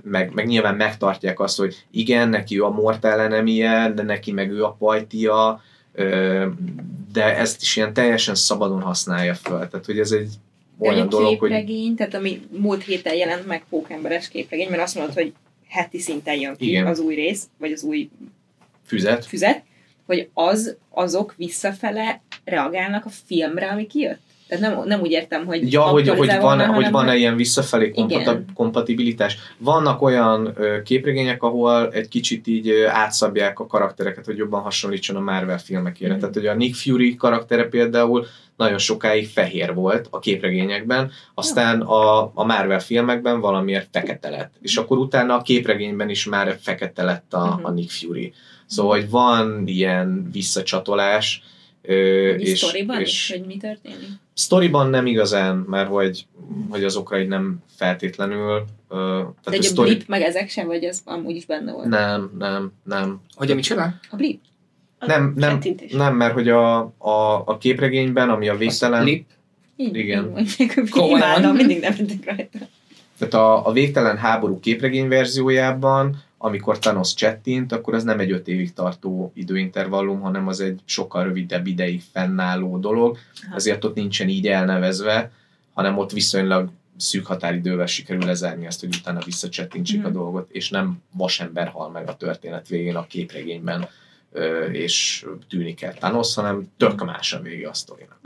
meg, 0.03 0.33
meg 0.35 0.47
nyilván 0.47 0.75
megtartják 0.75 1.41
azt, 1.41 1.59
hogy 1.59 1.85
igen, 1.91 2.29
neki 2.29 2.59
ő 2.59 2.65
a 2.65 2.71
mortál 2.71 3.21
enemie, 3.21 3.93
de 3.95 4.03
neki 4.03 4.33
meg 4.33 4.51
ő 4.51 4.65
a 4.65 4.77
pajtia, 4.79 5.63
de 7.13 7.37
ezt 7.37 7.63
is 7.63 7.77
ilyen 7.77 7.93
teljesen 7.93 8.35
szabadon 8.35 8.81
használja 8.81 9.35
föl. 9.35 9.69
Tehát, 9.69 9.87
hogy 9.87 9.99
ez 9.99 10.11
egy 10.11 10.33
olyan 10.79 10.95
hogy 10.95 11.07
a 11.07 11.09
dolog, 11.09 11.39
hogy 11.39 11.51
képregény, 11.51 11.95
tehát 11.95 12.15
ami 12.15 12.41
múlt 12.51 12.85
héten 12.85 13.15
jelent 13.15 13.47
meg 13.47 13.65
pókemberes 13.71 14.29
képregény, 14.29 14.69
mert 14.69 14.83
azt 14.83 14.95
mondod, 14.95 15.15
hogy 15.15 15.33
heti 15.69 15.99
szinten 15.99 16.41
jön 16.41 16.57
ki 16.57 16.69
Igen. 16.69 16.87
az 16.87 16.99
új 16.99 17.15
rész, 17.15 17.49
vagy 17.59 17.73
az 17.73 17.83
új 17.83 18.09
füzet. 18.87 19.25
füzet, 19.25 19.63
hogy 20.07 20.29
az, 20.33 20.77
azok 20.91 21.35
visszafele 21.37 22.23
reagálnak 22.45 23.05
a 23.05 23.11
filmre, 23.27 23.71
ami 23.71 23.87
kijött? 23.87 24.21
Tehát 24.49 24.65
nem, 24.75 24.87
nem 24.87 25.01
úgy 25.01 25.11
értem, 25.11 25.45
hogy 25.47 25.73
Ja, 25.73 25.81
hogy, 25.83 25.93
hogy, 25.93 26.09
aktualizálva 26.09 26.57
van, 26.57 26.75
hogy 26.75 26.91
van-e 26.91 27.17
ilyen 27.17 27.37
visszafelé 27.37 27.91
kompata- 27.91 28.43
kompatibilitás. 28.55 29.37
Vannak 29.59 30.03
olyan 30.03 30.53
ö, 30.57 30.83
képregények, 30.83 31.43
ahol 31.43 31.93
egy 31.93 32.09
kicsit 32.09 32.47
így 32.47 32.69
ö, 32.69 32.87
átszabják 32.87 33.59
a 33.59 33.67
karaktereket, 33.67 34.25
hogy 34.25 34.37
jobban 34.37 34.61
hasonlítson 34.61 35.17
a 35.17 35.21
Marvel 35.21 35.59
filmekére. 35.59 36.11
Mhm. 36.11 36.19
Tehát, 36.21 36.35
hogy 36.35 36.47
a 36.47 36.55
Nick 36.55 36.75
Fury 36.75 37.15
karaktere 37.15 37.65
például 37.65 38.27
nagyon 38.57 38.79
sokáig 38.79 39.29
fehér 39.29 39.75
volt 39.75 40.07
a 40.11 40.19
képregényekben, 40.19 41.11
aztán 41.35 41.81
a, 41.81 42.23
a 42.35 42.45
Marvel 42.45 42.81
filmekben 42.81 43.41
valamiért 43.41 43.89
fekete 43.93 44.29
lett. 44.31 44.53
És 44.61 44.77
akkor 44.77 44.99
utána 44.99 45.35
a 45.35 45.43
képregényben 45.43 46.09
is 46.09 46.25
már 46.27 46.57
fekete 46.61 47.03
lett 47.03 47.35
a, 47.35 47.45
Mhm. 47.57 47.65
a 47.65 47.71
Nick 47.71 47.91
Fury. 47.91 48.33
Szóval, 48.67 48.99
hogy 48.99 49.11
van 49.11 49.63
ilyen 49.67 50.29
visszacsatolás, 50.33 51.43
Egy 51.87 52.41
és, 52.41 52.59
sztoriban 52.59 53.01
és 53.01 53.09
is, 53.09 53.31
hogy 53.31 53.47
mi 53.47 53.57
történik? 53.57 54.09
Storyban 54.35 54.91
nem 54.91 55.07
igazán, 55.07 55.57
mert 55.57 55.89
hogy, 55.89 56.27
hogy 56.69 56.85
azokra 56.85 57.21
így 57.21 57.29
nem 57.29 57.63
feltétlenül. 57.77 58.65
Uh, 58.89 58.99
tehát 58.99 59.35
De 59.45 59.51
a 59.51 59.53
egy 59.53 59.65
a 59.65 59.69
story... 59.69 59.95
blip, 59.95 60.09
meg 60.09 60.23
ezek 60.23 60.49
sem, 60.49 60.67
vagy 60.67 60.85
ez 60.85 61.01
amúgy 61.05 61.37
is 61.37 61.47
benne 61.47 61.73
volt? 61.73 61.87
Nem, 61.87 62.31
nem, 62.39 62.73
nem. 62.85 63.21
Hogy 63.35 63.51
a 63.51 63.55
micsoda? 63.55 63.95
A 64.11 64.17
blip? 64.17 64.41
Nem, 64.99 65.33
nem, 65.37 65.61
nem, 65.91 66.17
mert 66.17 66.33
hogy 66.33 66.49
a, 66.49 66.79
a, 66.99 67.43
a 67.45 67.59
képregényben, 67.59 68.31
ami 68.31 68.49
a 68.49 68.57
végtelen, 68.57 69.05
Lip. 69.05 69.27
Így, 69.77 69.97
Igen. 69.97 70.39
Így 70.39 70.73
mondják, 70.95 71.11
imádom, 71.11 71.57
mindig 71.57 71.81
nevetek 71.81 72.25
rajta. 72.25 72.59
tehát 73.19 73.35
a, 73.35 73.67
a 73.67 73.73
végtelen 73.73 74.17
háború 74.17 74.61
képregény 74.61 75.09
verziójában, 75.09 76.23
amikor 76.47 76.79
Thanos 76.79 77.15
csettint, 77.15 77.73
akkor 77.73 77.95
az 77.95 78.05
nem 78.05 78.21
egy 78.21 78.31
öt 78.31 78.49
évig 78.49 78.73
tartó 78.73 79.33
időintervallum, 79.35 80.21
hanem 80.21 80.49
az 80.49 80.61
egy 80.61 80.81
sokkal 80.85 81.25
rövidebb 81.25 81.67
ideig 81.67 82.03
fennálló 82.13 82.79
dolog, 82.79 83.19
Aha. 83.47 83.55
ezért 83.57 83.85
ott 83.85 83.95
nincsen 83.95 84.29
így 84.29 84.47
elnevezve, 84.49 85.31
hanem 85.75 85.99
ott 85.99 86.13
viszonylag 86.13 86.71
szűk 86.97 87.27
határidővel 87.27 87.87
sikerül 87.87 88.25
lezárni 88.25 88.67
ezt, 88.67 88.81
hogy 88.81 88.97
utána 89.01 89.19
visszacsettintsék 89.25 89.99
Mhm. 89.99 90.07
a 90.07 90.11
dolgot, 90.11 90.51
és 90.51 90.71
nem 90.71 91.03
vasember 91.13 91.69
hal 91.69 91.91
meg 91.91 92.09
a 92.09 92.17
történet 92.17 92.69
végén 92.69 92.97
a 92.97 93.07
képregényben, 93.07 93.89
és 94.73 95.27
tűnik 95.49 95.83
el 95.83 95.95
Thanos, 95.95 96.35
hanem 96.35 96.73
tök 96.77 97.05
más 97.05 97.33
a 97.33 97.41
vége 97.41 97.69
a 97.69 97.75
sztorinak. 97.75 98.21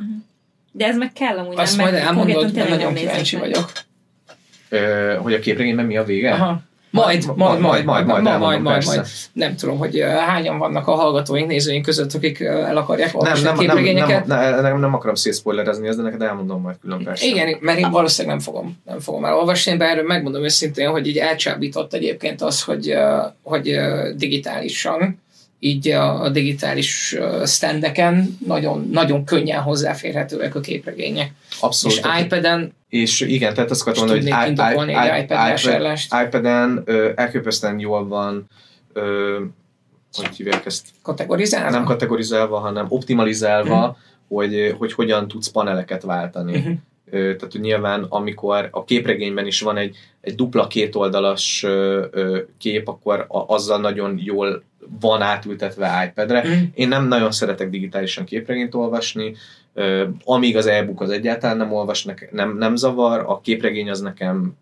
De 0.72 0.86
ez 0.86 0.96
meg 0.96 1.12
kell 1.12 1.38
amúgy, 1.38 1.58
Azt 1.58 1.76
nem? 1.76 1.90
majd 1.90 2.02
elmondod, 2.02 2.54
mert 2.54 2.68
nagyon 2.68 2.94
kíváncsi 2.94 3.36
meg. 3.36 3.48
vagyok. 3.50 3.72
Ö, 4.68 5.14
hogy 5.20 5.34
a 5.34 5.38
képregényben 5.38 5.84
mi 5.86 5.96
a 5.96 6.04
vége? 6.04 6.32
Aha. 6.32 6.62
Majd, 6.90 7.26
majd, 7.26 7.60
majd, 7.60 7.60
majd, 7.60 7.84
majd, 7.84 8.06
majd, 8.06 8.22
majd, 8.22 8.40
majd, 8.40 8.62
persze. 8.62 8.94
majd. 8.94 9.06
Nem 9.32 9.56
tudom, 9.56 9.78
hogy 9.78 10.00
hányan 10.26 10.58
vannak 10.58 10.86
a 10.86 10.94
hallgatóink, 10.94 11.48
nézőink 11.48 11.84
között, 11.84 12.14
akik 12.14 12.40
el 12.40 12.76
akarják 12.76 13.12
Nem, 13.12 13.20
olvasni 13.20 13.44
nem, 13.44 13.52
a 13.52 13.56
nem, 13.56 13.66
nem, 13.66 13.76
képregényeket. 13.76 14.26
nem, 14.26 14.62
nem, 14.62 14.80
nem 14.80 14.94
akarom 14.94 15.14
szétszpoilerezni 15.14 15.88
ezt, 15.88 15.96
de 15.96 16.02
neked 16.02 16.22
elmondom 16.22 16.60
majd 16.60 16.76
külön 16.80 17.04
persze. 17.04 17.26
Igen, 17.26 17.56
mert 17.60 17.78
én 17.78 17.90
valószínűleg 17.90 18.36
nem 18.36 18.44
fogom, 18.44 18.78
nem 18.84 19.00
fogom 19.00 19.24
elolvasni, 19.24 19.76
bár 19.76 19.90
erről 19.90 20.06
megmondom 20.06 20.42
őszintén, 20.42 20.88
hogy 20.88 21.06
így 21.06 21.18
elcsábított 21.18 21.94
egyébként 21.94 22.42
az, 22.42 22.62
hogy, 22.62 22.94
hogy 23.42 23.80
digitálisan, 24.16 25.20
így 25.58 25.88
a, 25.88 26.28
digitális 26.28 27.16
standeken 27.46 28.38
nagyon, 28.46 28.88
nagyon 28.92 29.24
könnyen 29.24 29.60
hozzáférhetőek 29.60 30.54
a 30.54 30.60
képregények. 30.60 31.32
Abszolút. 31.60 31.96
És 31.96 32.02
iPad-en 32.22 32.72
És 32.90 33.20
igen, 33.20 33.54
tehát 33.54 33.70
azt 33.70 33.80
akartam 33.80 34.06
mondani, 34.06 34.30
hogy 34.30 34.50
iPad 34.50 35.28
vásárlást. 35.28 36.14
iPad-en 36.24 36.82
ö, 36.84 37.10
elképesztően 37.14 37.78
jól 37.78 38.08
van, 38.08 38.46
ö, 38.92 39.36
hogy 40.12 40.36
hívják 40.36 40.66
ezt, 40.66 40.86
kategorizálva. 41.02 41.70
nem 41.70 41.84
kategorizálva, 41.84 42.58
hanem 42.58 42.86
optimalizálva, 42.88 43.96
hogy, 44.28 44.74
hogy 44.78 44.92
hogyan 44.92 45.28
tudsz 45.28 45.48
paneleket 45.48 46.02
váltani. 46.02 46.58
Mhm. 46.58 46.70
Ö, 47.10 47.34
Tehát, 47.36 47.52
hogy 47.52 47.60
nyilván, 47.60 48.06
amikor 48.08 48.68
a 48.70 48.84
képregényben 48.84 49.46
is 49.46 49.60
van 49.60 49.76
egy, 49.76 49.96
egy 50.20 50.34
dupla 50.34 50.66
kétoldalas 50.66 51.66
kép, 52.58 52.88
akkor 52.88 53.24
a, 53.28 53.54
azzal 53.54 53.80
nagyon 53.80 54.20
jól 54.22 54.62
van 55.00 55.22
átültetve 55.22 56.10
iPad-re. 56.10 56.42
Mhm. 56.42 56.62
Én 56.74 56.88
nem 56.88 57.08
nagyon 57.08 57.30
szeretek 57.30 57.70
digitálisan 57.70 58.24
képregényt 58.24 58.74
olvasni, 58.74 59.34
amíg 60.24 60.56
az 60.56 60.66
e-book 60.66 61.00
az 61.00 61.10
egyáltalán 61.10 61.56
nem 61.56 61.72
olvas, 61.72 62.06
nem, 62.30 62.56
nem 62.56 62.76
zavar, 62.76 63.24
a 63.26 63.40
képregény 63.40 63.90
az 63.90 64.00
nekem 64.00 64.56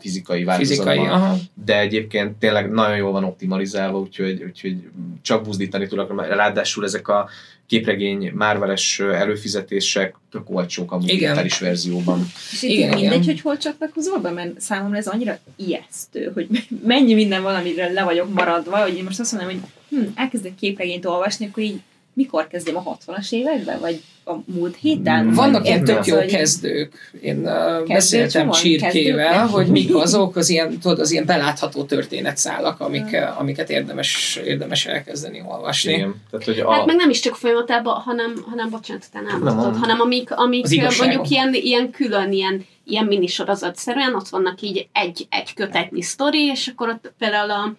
fizikai 0.00 0.44
változatban, 0.44 0.94
Fizikai, 0.94 1.12
aha. 1.12 1.36
de 1.64 1.80
egyébként 1.80 2.36
tényleg 2.36 2.70
nagyon 2.70 2.96
jól 2.96 3.12
van 3.12 3.24
optimalizálva, 3.24 3.98
úgyhogy, 3.98 4.42
úgyhogy 4.42 4.76
csak 5.22 5.44
buzdítani 5.44 5.86
tudok, 5.86 6.28
ráadásul 6.28 6.84
ezek 6.84 7.08
a 7.08 7.28
képregény 7.66 8.32
márveres 8.34 9.00
előfizetések 9.00 10.14
tök 10.30 10.50
olcsók 10.50 10.92
a 10.92 10.98
digitális 10.98 11.58
verzióban. 11.58 12.26
És 12.52 12.62
itt 12.62 12.70
Igen, 12.70 12.88
mindegy, 12.88 13.12
igen. 13.12 13.24
hogy 13.24 13.40
hol 13.40 13.56
csatlakozol 13.56 14.18
be, 14.18 14.30
mert 14.30 14.60
számomra 14.60 14.96
ez 14.96 15.06
annyira 15.06 15.38
ijesztő, 15.56 16.30
hogy 16.34 16.48
mennyi 16.84 17.14
minden 17.14 17.42
van, 17.42 17.54
amiről 17.54 17.92
le 17.92 18.04
vagyok 18.04 18.34
maradva, 18.34 18.76
hogy 18.76 18.96
én 18.96 19.04
most 19.04 19.20
azt 19.20 19.32
mondom, 19.32 19.50
hogy 19.50 19.60
hm, 19.88 20.04
elkezdek 20.14 20.54
képregényt 20.54 21.04
olvasni, 21.04 21.46
akkor 21.46 21.62
így 21.62 21.80
mikor 22.12 22.46
kezdjem 22.46 22.76
a 22.76 22.96
60-as 22.96 23.32
években, 23.32 23.80
vagy 23.80 24.02
a 24.24 24.34
múlt 24.44 24.76
héten? 24.76 25.24
Mm. 25.24 25.32
Vannak 25.32 25.66
ilyen 25.66 25.84
tök 25.84 26.06
jó 26.06 26.18
kezdők. 26.18 27.10
Én 27.20 27.38
uh, 27.38 27.86
beszéltem 27.86 28.46
van? 28.46 28.60
Csirkével, 28.60 29.32
Kezdők? 29.32 29.50
hogy 29.50 29.66
mik 29.66 29.94
azok 29.94 30.36
az 30.36 30.48
ilyen, 30.48 30.78
tudod, 30.78 30.98
az 30.98 31.10
ilyen 31.10 31.26
belátható 31.26 31.84
történetszálak, 31.84 32.80
amik, 32.80 33.04
Mm. 33.04 33.22
uh, 33.22 33.40
amiket 33.40 33.70
érdemes, 33.70 34.40
érdemes 34.44 34.86
elkezdeni 34.86 35.42
olvasni. 35.48 35.92
Igen. 35.92 36.14
Tehát, 36.30 36.46
hogy 36.46 36.58
a, 36.58 36.72
Hát 36.72 36.86
meg 36.86 36.96
nem 36.96 37.10
is 37.10 37.20
csak 37.20 37.34
folyamatában, 37.34 37.94
hanem, 37.94 38.44
hanem 38.50 38.70
bocsánat, 38.70 39.06
utána 39.08 39.30
elmondhatod, 39.30 39.72
Nem, 39.72 39.80
hanem 39.80 40.00
amik, 40.00 40.30
amik 40.30 40.66
mondjuk 40.98 41.30
ilyen, 41.30 41.54
ilyen 41.54 41.90
külön, 41.90 42.32
ilyen, 42.32 42.66
ilyen 42.84 43.04
minisorozatszerűen, 43.04 44.14
ott 44.14 44.28
vannak 44.28 44.60
így 44.60 44.88
egy, 44.92 45.26
egy 45.30 45.54
kötetnyi 45.54 46.02
sztori, 46.02 46.44
és 46.44 46.66
akkor 46.66 46.88
ott 46.88 47.12
például 47.18 47.50
a, 47.50 47.74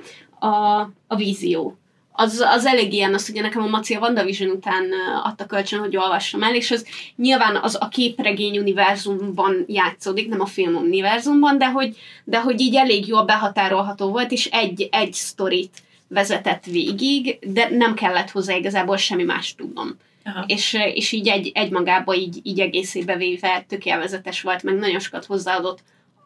a, 0.45 0.89
a 1.07 1.15
vízió. 1.15 1.77
Az, 2.17 2.39
az 2.39 2.65
elég 2.65 2.93
ilyen, 2.93 3.13
azt 3.13 3.29
ugye 3.29 3.41
nekem 3.41 3.61
a 3.61 3.67
Maci 3.67 3.93
a 3.93 3.99
WandaVision 3.99 4.49
után 4.49 4.83
adta 5.23 5.45
kölcsön, 5.45 5.79
hogy 5.79 5.97
olvassam 5.97 6.43
el, 6.43 6.55
és 6.55 6.71
az 6.71 6.85
nyilván 7.15 7.55
az 7.55 7.77
a 7.79 7.87
képregény 7.87 8.57
univerzumban 8.57 9.65
játszódik, 9.67 10.29
nem 10.29 10.41
a 10.41 10.45
film 10.45 10.75
univerzumban, 10.75 11.57
de 11.57 11.69
hogy, 11.69 11.97
de 12.23 12.39
hogy 12.41 12.61
így 12.61 12.75
elég 12.75 13.07
jól 13.07 13.23
behatárolható 13.23 14.09
volt, 14.09 14.31
és 14.31 14.45
egy, 14.45 14.87
egy 14.91 15.13
sztorit 15.13 15.83
vezetett 16.07 16.65
végig, 16.65 17.37
de 17.41 17.69
nem 17.69 17.93
kellett 17.93 18.29
hozzá 18.29 18.55
igazából 18.55 18.97
semmi 18.97 19.23
más 19.23 19.55
tudnom. 19.55 19.97
Aha. 20.25 20.43
És, 20.47 20.77
és 20.93 21.11
így 21.11 21.27
egy, 21.27 21.51
egymagába 21.53 22.15
így, 22.15 22.39
így 22.43 22.59
egészébe 22.59 23.15
véve 23.17 23.65
tök 23.67 23.85
élvezetes 23.85 24.41
volt, 24.41 24.63
meg 24.63 24.75
nagyon 24.75 24.99
sokat 24.99 25.25
hozzáadott 25.25 25.79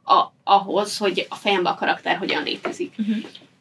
a, 0.04 0.34
ahhoz, 0.44 0.98
hogy 0.98 1.26
a 1.30 1.36
fejemben 1.36 1.74
a 1.74 1.76
karakter 1.76 2.18
hogyan 2.18 2.44
létezik. 2.44 2.96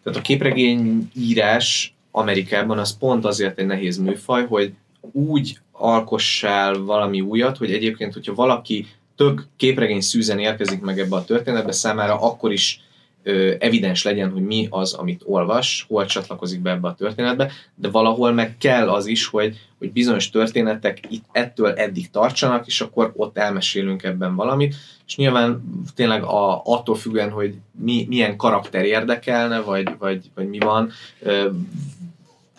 Tehát 0.03 0.18
a 0.18 0.22
képregény 0.22 1.11
írás 1.14 1.95
Amerikában 2.11 2.79
az 2.79 2.99
pont 2.99 3.25
azért 3.25 3.59
egy 3.59 3.67
nehéz 3.67 3.99
műfaj, 3.99 4.47
hogy 4.47 4.73
úgy 5.13 5.59
alkossál 5.73 6.79
valami 6.79 7.21
újat, 7.21 7.57
hogy 7.57 7.73
egyébként, 7.73 8.13
hogyha 8.13 8.35
valaki 8.35 8.87
tök 9.17 9.47
képregény 9.57 10.01
szűzen 10.01 10.39
érkezik 10.39 10.81
meg 10.81 10.99
ebbe 10.99 11.17
a 11.17 11.25
történetbe, 11.25 11.73
számára 11.73 12.21
akkor 12.21 12.53
is 12.53 12.81
ö, 13.23 13.55
evidens 13.59 14.05
legyen, 14.05 14.31
hogy 14.31 14.43
mi 14.43 14.67
az, 14.71 14.93
amit 14.93 15.23
olvas, 15.25 15.85
hol 15.89 16.07
csatlakozik 16.07 16.61
be 16.61 16.71
ebbe 16.71 16.89
a 16.89 16.95
történetbe, 16.95 17.51
de 17.75 17.89
valahol 17.89 18.33
meg 18.33 18.57
kell 18.59 18.89
az 18.89 19.07
is, 19.07 19.27
hogy, 19.27 19.57
hogy 19.79 19.93
bizonyos 19.93 20.31
történetek 20.31 21.01
itt 21.09 21.25
ettől 21.33 21.73
eddig 21.73 22.11
tartsanak, 22.11 22.67
és 22.67 22.81
akkor 22.81 23.13
ott 23.17 23.39
elmesélünk 23.39 24.03
ebben 24.03 24.35
valamit, 24.35 24.75
és 25.07 25.17
nyilván 25.17 25.63
tényleg 25.95 26.23
a, 26.23 26.63
attól 26.65 26.97
függően, 26.97 27.31
hogy 27.31 27.55
mi, 27.81 28.07
milyen 28.09 28.37
karakter 28.37 28.85
érdekelne, 28.85 29.61
vagy, 29.61 29.89
vagy, 29.99 30.31
vagy 30.35 30.49
mi 30.49 30.59
van, 30.59 30.91
ö, 31.23 31.49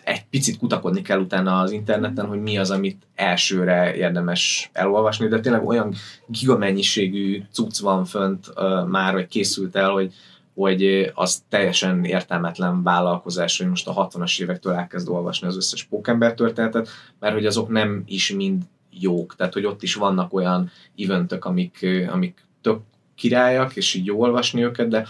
egy 0.04 0.24
picit 0.30 0.58
kutakodni 0.58 1.02
kell 1.02 1.20
utána 1.20 1.58
az 1.58 1.70
interneten, 1.70 2.26
hogy 2.26 2.40
mi 2.40 2.58
az, 2.58 2.70
amit 2.70 3.06
elsőre 3.14 3.94
érdemes 3.94 4.70
elolvasni, 4.72 5.28
de 5.28 5.40
tényleg 5.40 5.66
olyan 5.66 5.94
gigamennyiségű 6.26 7.42
cucc 7.52 7.80
van 7.80 8.04
fönt 8.04 8.46
ö, 8.54 8.84
már, 8.84 9.12
hogy 9.12 9.26
készült 9.26 9.76
el, 9.76 9.90
hogy, 9.90 10.14
hogy 10.54 11.10
az 11.14 11.42
teljesen 11.48 12.04
értelmetlen 12.04 12.82
vállalkozás, 12.82 13.58
hogy 13.58 13.68
most 13.68 13.88
a 13.88 14.08
60-as 14.08 14.40
évektől 14.40 14.72
elkezd 14.72 15.08
olvasni 15.08 15.46
az 15.46 15.56
összes 15.56 15.84
pókember 15.84 16.34
történetet, 16.34 16.88
mert 17.18 17.34
hogy 17.34 17.46
azok 17.46 17.68
nem 17.68 18.02
is 18.06 18.32
mind 18.32 18.62
jók, 18.90 19.36
tehát 19.36 19.52
hogy 19.52 19.64
ott 19.64 19.82
is 19.82 19.94
vannak 19.94 20.32
olyan 20.32 20.70
eventök, 20.98 21.44
amik, 21.44 21.86
amik 22.12 22.46
tök 22.60 22.80
királyak, 23.14 23.76
és 23.76 23.94
így 23.94 24.06
jó 24.06 24.20
olvasni 24.20 24.64
őket, 24.64 24.88
de 24.88 25.06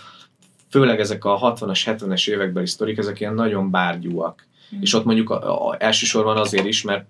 főleg 0.71 1.01
ezek 1.01 1.25
a 1.25 1.55
60-as, 1.55 1.81
70-es 1.85 2.29
évekbeli 2.29 2.67
sztorik, 2.67 2.99
ezek 2.99 3.21
ilyen 3.21 3.35
nagyon 3.35 3.71
bárgyúak. 3.71 4.47
És 4.81 4.95
ott 4.95 5.05
mondjuk 5.05 5.31
a, 5.31 5.69
a, 5.69 5.77
elsősorban 5.79 6.37
azért 6.37 6.67
is, 6.67 6.83
mert 6.83 7.05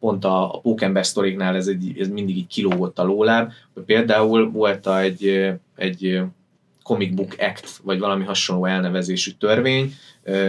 pont 0.00 0.24
a, 0.24 0.54
a 0.54 0.58
Pókember 0.58 1.06
sztoriknál 1.06 1.56
ez, 1.56 1.66
egy, 1.66 1.94
ez 1.98 2.08
mindig 2.08 2.36
így 2.36 2.46
kilógott 2.46 2.98
a 2.98 3.04
lóláb, 3.04 3.52
például 3.86 4.50
volt 4.50 4.88
egy, 4.88 5.52
egy 5.76 6.20
comic 6.82 7.14
book 7.14 7.34
act, 7.38 7.80
vagy 7.82 7.98
valami 7.98 8.24
hasonló 8.24 8.64
elnevezésű 8.64 9.30
törvény, 9.30 9.94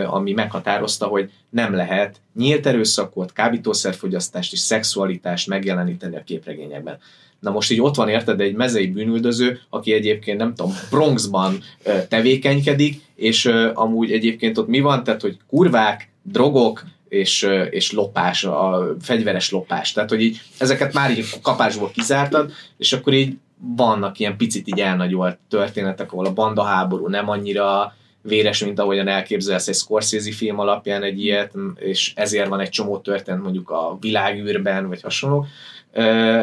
ami 0.05 0.31
meghatározta, 0.31 1.05
hogy 1.05 1.31
nem 1.49 1.73
lehet 1.73 2.21
nyílt 2.35 2.65
erőszakot, 2.65 3.33
kábítószerfogyasztást 3.33 4.53
és 4.53 4.59
szexualitást 4.59 5.47
megjeleníteni 5.47 6.15
a 6.15 6.23
képregényekben. 6.23 6.97
Na 7.39 7.51
most 7.51 7.71
így 7.71 7.81
ott 7.81 7.95
van 7.95 8.09
érted 8.09 8.41
egy 8.41 8.55
mezei 8.55 8.87
bűnüldöző, 8.87 9.59
aki 9.69 9.93
egyébként 9.93 10.37
nem 10.37 10.53
tudom, 10.55 10.73
Bronxban 10.89 11.59
tevékenykedik, 12.07 13.01
és 13.15 13.45
amúgy 13.73 14.11
egyébként 14.11 14.57
ott 14.57 14.67
mi 14.67 14.79
van, 14.79 15.03
tehát 15.03 15.21
hogy 15.21 15.37
kurvák, 15.47 16.09
drogok, 16.31 16.83
és, 17.09 17.49
és 17.69 17.91
lopás, 17.91 18.43
a 18.43 18.95
fegyveres 19.01 19.51
lopás. 19.51 19.91
Tehát, 19.91 20.09
hogy 20.09 20.21
így 20.21 20.41
ezeket 20.57 20.93
már 20.93 21.11
így 21.11 21.25
kapásból 21.41 21.91
kizártad, 21.91 22.51
és 22.77 22.93
akkor 22.93 23.13
így 23.13 23.37
vannak 23.75 24.19
ilyen 24.19 24.37
picit 24.37 24.67
így 24.67 24.79
elnagyolt 24.79 25.37
történetek, 25.49 26.11
ahol 26.11 26.25
a 26.25 26.33
bandaháború 26.33 27.07
nem 27.07 27.29
annyira 27.29 27.95
véres, 28.21 28.63
mint 28.63 28.79
ahogyan 28.79 29.07
elképzelsz 29.07 29.67
egy 29.67 29.75
Scorsese 29.75 30.31
film 30.31 30.59
alapján 30.59 31.03
egy 31.03 31.23
ilyet, 31.23 31.53
és 31.75 32.13
ezért 32.15 32.47
van 32.47 32.59
egy 32.59 32.69
csomó 32.69 32.97
történet 32.97 33.41
mondjuk 33.41 33.69
a 33.69 33.97
világűrben, 33.99 34.87
vagy 34.87 35.01
hasonló. 35.01 35.45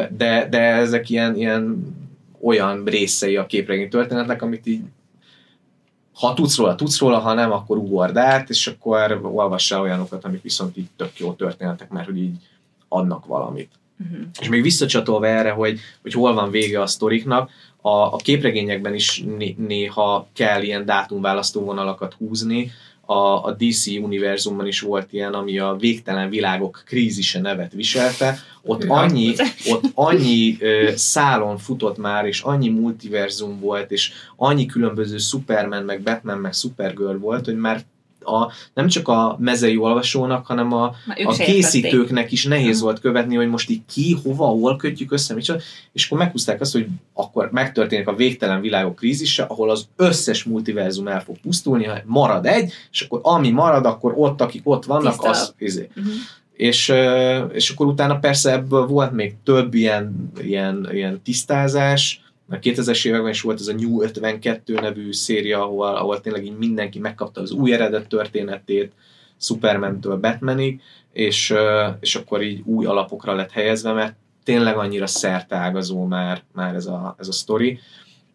De, 0.09 0.47
de 0.49 0.59
ezek 0.59 1.09
ilyen, 1.09 1.35
ilyen 1.35 1.93
olyan 2.41 2.83
részei 2.85 3.35
a 3.35 3.45
képregény 3.45 3.89
történetnek, 3.89 4.41
amit 4.41 4.67
így 4.67 4.81
ha 6.15 6.33
tudsz 6.33 6.57
róla, 6.57 6.75
tudsz 6.75 6.99
róla, 6.99 7.19
ha 7.19 7.33
nem, 7.33 7.51
akkor 7.51 7.77
ugord 7.77 8.17
át, 8.17 8.49
és 8.49 8.67
akkor 8.67 9.19
olvassál 9.23 9.81
olyanokat, 9.81 10.25
amik 10.25 10.41
viszont 10.41 10.77
így 10.77 10.87
tök 10.95 11.19
jó 11.19 11.33
történetek, 11.33 11.89
mert 11.89 12.05
hogy 12.05 12.17
így 12.17 12.35
adnak 12.87 13.25
valamit. 13.25 13.71
Mhm. 13.97 14.21
És 14.39 14.49
még 14.49 14.61
visszacsatolva 14.61 15.27
erre, 15.27 15.51
hogy, 15.51 15.79
hogy 16.01 16.13
hol 16.13 16.33
van 16.33 16.51
vége 16.51 16.81
a 16.81 16.87
sztoriknak, 16.87 17.49
a, 17.81 17.89
a 17.89 18.15
képregényekben 18.15 18.93
is 18.93 19.23
né, 19.37 19.55
néha 19.57 20.27
kell 20.33 20.61
ilyen 20.61 20.85
dátumválasztó 20.85 21.61
vonalakat 21.61 22.13
húzni. 22.13 22.71
A, 23.05 23.45
a 23.45 23.55
DC 23.57 23.87
univerzumban 23.87 24.67
is 24.67 24.79
volt 24.79 25.13
ilyen, 25.13 25.33
ami 25.33 25.59
a 25.59 25.75
végtelen 25.79 26.29
világok 26.29 26.83
krízise 26.85 27.39
nevet 27.39 27.71
viselte. 27.73 28.37
Ott 28.61 28.83
annyi, 28.83 29.33
ott 29.73 29.83
annyi 29.93 30.57
ö, 30.59 30.91
szálon 30.95 31.57
futott 31.57 31.97
már, 31.97 32.25
és 32.25 32.41
annyi 32.41 32.69
multiverzum 32.69 33.59
volt, 33.59 33.91
és 33.91 34.11
annyi 34.35 34.65
különböző 34.65 35.17
Superman, 35.17 35.83
meg 35.83 36.01
Batman, 36.01 36.37
meg 36.37 36.53
Supergirl 36.53 37.17
volt, 37.17 37.45
hogy 37.45 37.57
már 37.57 37.85
a, 38.25 38.51
nem 38.73 38.87
csak 38.87 39.07
a 39.07 39.35
mezei 39.39 39.77
olvasónak, 39.77 40.45
hanem 40.45 40.73
a, 40.73 40.95
a 41.23 41.33
készítőknek 41.33 42.31
is 42.31 42.45
nehéz 42.45 42.81
volt 42.81 42.99
követni, 42.99 43.35
hogy 43.35 43.49
most 43.49 43.69
így 43.69 43.81
ki, 43.93 44.17
hova, 44.23 44.45
hol 44.45 44.75
kötjük 44.75 45.11
össze, 45.11 45.33
micsoda, 45.33 45.59
és 45.93 46.05
akkor 46.05 46.17
meghúzták 46.17 46.61
azt, 46.61 46.73
hogy 46.73 46.87
akkor 47.13 47.49
megtörténik 47.51 48.07
a 48.07 48.15
végtelen 48.15 48.61
világok 48.61 48.95
krízise, 48.95 49.43
ahol 49.43 49.69
az 49.69 49.87
összes 49.95 50.43
multiverzum 50.43 51.07
el 51.07 51.21
fog 51.21 51.37
pusztulni, 51.37 51.83
ha 51.83 51.97
marad 52.05 52.45
egy, 52.45 52.71
és 52.91 53.01
akkor 53.01 53.19
ami 53.23 53.49
marad, 53.49 53.85
akkor 53.85 54.13
ott, 54.15 54.41
akik 54.41 54.61
ott 54.63 54.85
vannak, 54.85 55.11
Tiszta. 55.11 55.29
az 55.29 55.53
izé. 55.57 55.89
Mhm. 55.95 56.07
És, 56.53 56.93
és 57.53 57.69
akkor 57.69 57.85
utána 57.85 58.19
persze 58.19 58.51
ebből 58.51 58.85
volt 58.85 59.11
még 59.11 59.35
több 59.43 59.73
ilyen, 59.73 60.31
ilyen, 60.41 60.89
ilyen 60.91 61.21
tisztázás, 61.23 62.24
a 62.49 62.55
2000-es 62.55 63.07
években 63.07 63.29
is 63.29 63.41
volt 63.41 63.59
ez 63.59 63.67
a 63.67 63.73
New 63.73 64.01
52 64.01 64.73
nevű 64.73 65.13
széria, 65.13 65.63
ahol, 65.63 65.87
ahol 65.87 66.21
tényleg 66.21 66.45
így 66.45 66.57
mindenki 66.57 66.99
megkapta 66.99 67.41
az 67.41 67.51
új 67.51 67.73
eredet 67.73 68.07
történetét, 68.07 68.91
Superman-től 69.39 70.17
Batmanig, 70.17 70.81
és, 71.13 71.53
és 71.99 72.15
akkor 72.15 72.41
így 72.43 72.61
új 72.65 72.85
alapokra 72.85 73.33
lett 73.33 73.51
helyezve, 73.51 73.91
mert 73.91 74.15
tényleg 74.43 74.77
annyira 74.77 75.07
szerteágazó 75.07 76.05
már, 76.05 76.43
már 76.53 76.75
ez 76.75 76.85
a, 76.85 77.15
ez 77.19 77.27
a 77.27 77.31
sztori. 77.31 77.79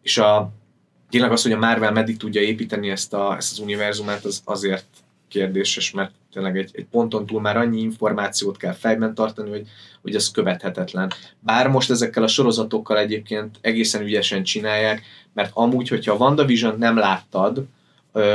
És 0.02 0.18
a, 0.18 0.52
tényleg 1.10 1.32
az, 1.32 1.42
hogy 1.42 1.52
a 1.52 1.58
Marvel 1.58 1.92
meddig 1.92 2.16
tudja 2.16 2.40
építeni 2.40 2.90
ezt, 2.90 3.14
a, 3.14 3.36
ezt 3.36 3.52
az 3.52 3.58
univerzumát, 3.58 4.24
az 4.24 4.42
azért 4.44 4.86
kérdéses, 5.28 5.90
mert 5.90 6.12
tényleg 6.32 6.58
egy, 6.58 6.70
egy 6.72 6.86
ponton 6.90 7.26
túl 7.26 7.40
már 7.40 7.56
annyi 7.56 7.80
információt 7.80 8.56
kell 8.56 8.72
fejben 8.72 9.14
tartani, 9.14 9.50
hogy, 9.50 9.66
hogy 10.02 10.14
az 10.14 10.30
követhetetlen. 10.30 11.12
Bár 11.40 11.68
most 11.68 11.90
ezekkel 11.90 12.22
a 12.22 12.28
sorozatokkal 12.28 12.98
egyébként 12.98 13.58
egészen 13.60 14.02
ügyesen 14.02 14.42
csinálják, 14.42 15.02
mert 15.32 15.50
amúgy, 15.54 15.88
hogyha 15.88 16.12
a 16.12 16.16
WandaVision 16.16 16.78
nem 16.78 16.96
láttad, 16.96 17.64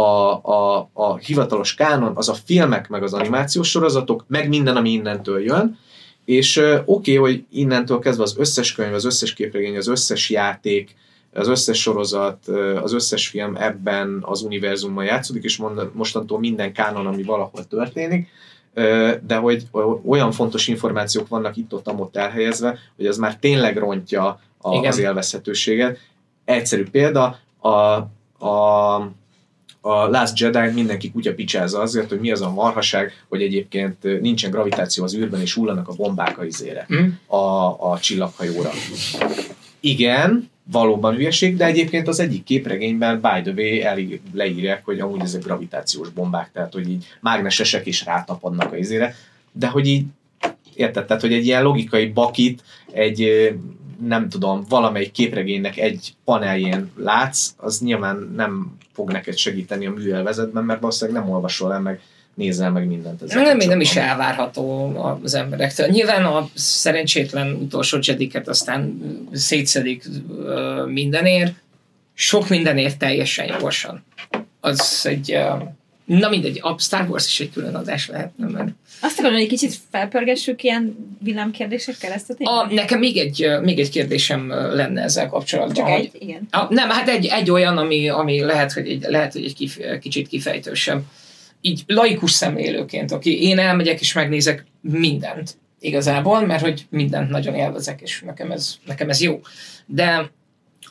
a, 0.00 0.40
a, 0.42 0.90
a 0.92 1.16
hivatalos 1.16 1.74
kánon, 1.74 2.16
az 2.16 2.28
a 2.28 2.34
filmek, 2.34 2.88
meg 2.88 3.02
az 3.02 3.12
animációs 3.12 3.70
sorozatok, 3.70 4.24
meg 4.28 4.48
minden, 4.48 4.76
ami 4.76 4.90
innentől 4.90 5.40
jön, 5.40 5.78
és 6.24 6.56
oké, 6.56 6.84
okay, 6.84 7.16
hogy 7.16 7.44
innentől 7.50 7.98
kezdve 7.98 8.22
az 8.22 8.34
összes 8.38 8.72
könyv, 8.72 8.94
az 8.94 9.04
összes 9.04 9.34
képregény, 9.34 9.76
az 9.76 9.88
összes 9.88 10.30
játék, 10.30 10.96
az 11.32 11.48
összes 11.48 11.80
sorozat, 11.80 12.48
az 12.82 12.92
összes 12.92 13.28
film 13.28 13.56
ebben 13.56 14.18
az 14.20 14.42
univerzumban 14.42 15.04
játszódik, 15.04 15.44
és 15.44 15.62
mostantól 15.92 16.38
minden 16.38 16.72
kánon, 16.72 17.06
ami 17.06 17.22
valahol 17.22 17.66
történik, 17.66 18.28
de 19.26 19.36
hogy 19.40 19.66
olyan 20.06 20.32
fontos 20.32 20.68
információk 20.68 21.28
vannak 21.28 21.56
itt-ott, 21.56 22.16
elhelyezve, 22.16 22.78
hogy 22.96 23.06
az 23.06 23.16
már 23.16 23.36
tényleg 23.36 23.76
rontja 23.76 24.40
a, 24.60 24.74
Igen. 24.74 24.90
az 24.90 24.98
élvezhetőséget. 24.98 25.98
Egyszerű 26.44 26.84
példa, 26.90 27.38
a, 27.58 27.68
a, 28.46 29.10
a 29.80 30.06
Last 30.08 30.38
Jedi 30.38 30.72
mindenki 30.72 31.10
kutya 31.10 31.34
picsázza 31.34 31.80
azért, 31.80 32.08
hogy 32.08 32.20
mi 32.20 32.30
az 32.30 32.40
a 32.40 32.50
marhaság, 32.52 33.24
hogy 33.28 33.42
egyébként 33.42 34.20
nincsen 34.20 34.50
gravitáció 34.50 35.04
az 35.04 35.16
űrben, 35.16 35.40
és 35.40 35.54
hullanak 35.54 35.88
a 35.88 35.92
bombák 35.92 36.38
a 36.38 36.44
izére, 36.44 36.86
Hm? 36.88 37.34
a, 37.36 37.66
a 37.92 37.98
csillaghajóra. 38.00 38.70
Igen, 39.80 40.50
valóban 40.72 41.14
hülyeség, 41.14 41.56
de 41.56 41.64
egyébként 41.64 42.08
az 42.08 42.20
egyik 42.20 42.44
képregényben 42.44 43.20
by 43.20 43.50
the 43.50 43.52
way 43.56 43.80
elég 43.80 44.20
leírják, 44.32 44.84
hogy 44.84 45.00
amúgy 45.00 45.20
ezek 45.20 45.42
gravitációs 45.42 46.08
bombák, 46.08 46.50
tehát 46.52 46.72
hogy 46.72 46.88
így 46.90 47.06
mágnesesek 47.20 47.86
is 47.86 48.04
rátapadnak 48.04 48.72
a 48.72 48.76
izére, 48.76 49.14
de 49.52 49.66
hogy 49.66 49.86
így 49.86 50.04
érted, 50.74 51.06
tehát 51.06 51.22
hogy 51.22 51.32
egy 51.32 51.46
ilyen 51.46 51.62
logikai 51.62 52.06
bakit 52.06 52.62
egy 52.92 53.52
nem 54.06 54.28
tudom, 54.28 54.64
valamelyik 54.68 55.12
képregénynek 55.12 55.78
egy 55.78 56.14
paneljén 56.24 56.90
látsz, 56.96 57.48
az 57.56 57.80
nyilván 57.80 58.32
nem 58.36 58.76
fog 59.00 59.12
neked 59.12 59.36
segíteni 59.36 59.86
a 59.86 59.90
műelvezetben, 59.90 60.64
mert 60.64 60.80
valószínűleg 60.80 61.22
nem 61.22 61.32
olvasol 61.32 61.72
el, 61.72 61.80
meg 61.80 62.00
nézel 62.34 62.70
meg 62.70 62.86
mindent. 62.86 63.22
ezzel 63.22 63.42
Nem, 63.42 63.56
nem 63.56 63.80
is 63.80 63.96
elvárható 63.96 64.96
az 65.22 65.34
emberektől. 65.34 65.86
Nyilván 65.86 66.24
a 66.24 66.48
szerencsétlen 66.54 67.52
utolsó 67.52 67.98
Jediket 68.02 68.48
aztán 68.48 69.00
szétszedik 69.32 70.04
mindenért, 70.86 71.54
sok 72.14 72.48
mindenért 72.48 72.98
teljesen 72.98 73.46
jogosan. 73.46 74.04
Az 74.60 75.06
egy, 75.08 75.38
na 76.18 76.28
mindegy, 76.28 76.58
a 76.62 76.78
Star 76.78 77.08
Wars 77.08 77.26
is 77.26 77.40
egy 77.40 77.50
külön 77.50 77.74
adás 77.74 78.08
lehetne, 78.08 78.46
mert 78.46 78.68
Azt 79.00 79.18
akarom, 79.18 79.32
hogy 79.32 79.42
egy 79.44 79.48
kicsit 79.48 79.74
felpörgessük 79.90 80.62
ilyen 80.62 80.96
villámkérdésekkel 81.22 82.12
ezt 82.12 82.30
a 82.30 82.34
témát? 82.34 82.70
a, 82.70 82.74
nekem 82.74 82.98
még 82.98 83.16
egy, 83.16 83.48
még 83.62 83.78
egy 83.78 83.90
kérdésem 83.90 84.48
lenne 84.48 85.02
ezzel 85.02 85.28
kapcsolatban. 85.28 85.74
Csak 85.74 85.86
hogy- 85.86 86.10
egy, 86.12 86.22
igen. 86.22 86.48
A, 86.50 86.72
nem, 86.74 86.88
hát 86.88 87.08
egy, 87.08 87.26
egy 87.26 87.50
olyan, 87.50 87.78
ami, 87.78 88.08
ami 88.08 88.40
lehet, 88.40 88.72
hogy 88.72 88.88
egy, 88.88 89.04
lehet, 89.08 89.32
hogy 89.32 89.44
egy 89.44 89.54
kif, 89.54 89.78
kicsit 90.00 90.28
kifejtősebb. 90.28 91.02
így 91.60 91.82
laikus 91.86 92.30
szemlélőként, 92.30 93.12
aki 93.12 93.42
én 93.42 93.58
elmegyek 93.58 94.00
és 94.00 94.12
megnézek 94.12 94.64
mindent 94.80 95.56
igazából, 95.80 96.46
mert 96.46 96.62
hogy 96.62 96.86
mindent 96.90 97.30
nagyon 97.30 97.54
élvezek, 97.54 98.00
és 98.00 98.22
nekem 98.26 98.50
ez, 98.50 98.74
nekem 98.86 99.08
ez 99.08 99.20
jó. 99.20 99.40
De 99.86 100.30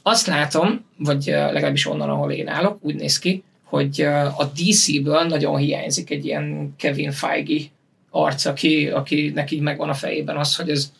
azt 0.04 0.28
látom, 0.28 0.86
vagy 0.98 1.24
legalábbis 1.26 1.88
onnan, 1.88 2.10
ahol 2.10 2.32
én 2.32 2.48
állok, 2.48 2.78
úgy 2.82 2.96
néz 2.96 3.20
ki, 3.20 3.44
hogy 3.70 4.02
a 4.38 4.52
DC-ből 4.56 5.24
nagyon 5.24 5.58
hiányzik 5.58 6.10
egy 6.10 6.26
ilyen 6.26 6.74
Kevin 6.78 7.12
Feige 7.12 7.64
arc, 8.10 8.46
aki, 8.46 8.88
akinek 8.88 9.52
így 9.52 9.62
megvan 9.62 9.90
a 9.90 9.94
fejében 9.94 10.38
az, 10.38 10.56
hogy 10.56 10.70
ez 10.70 10.91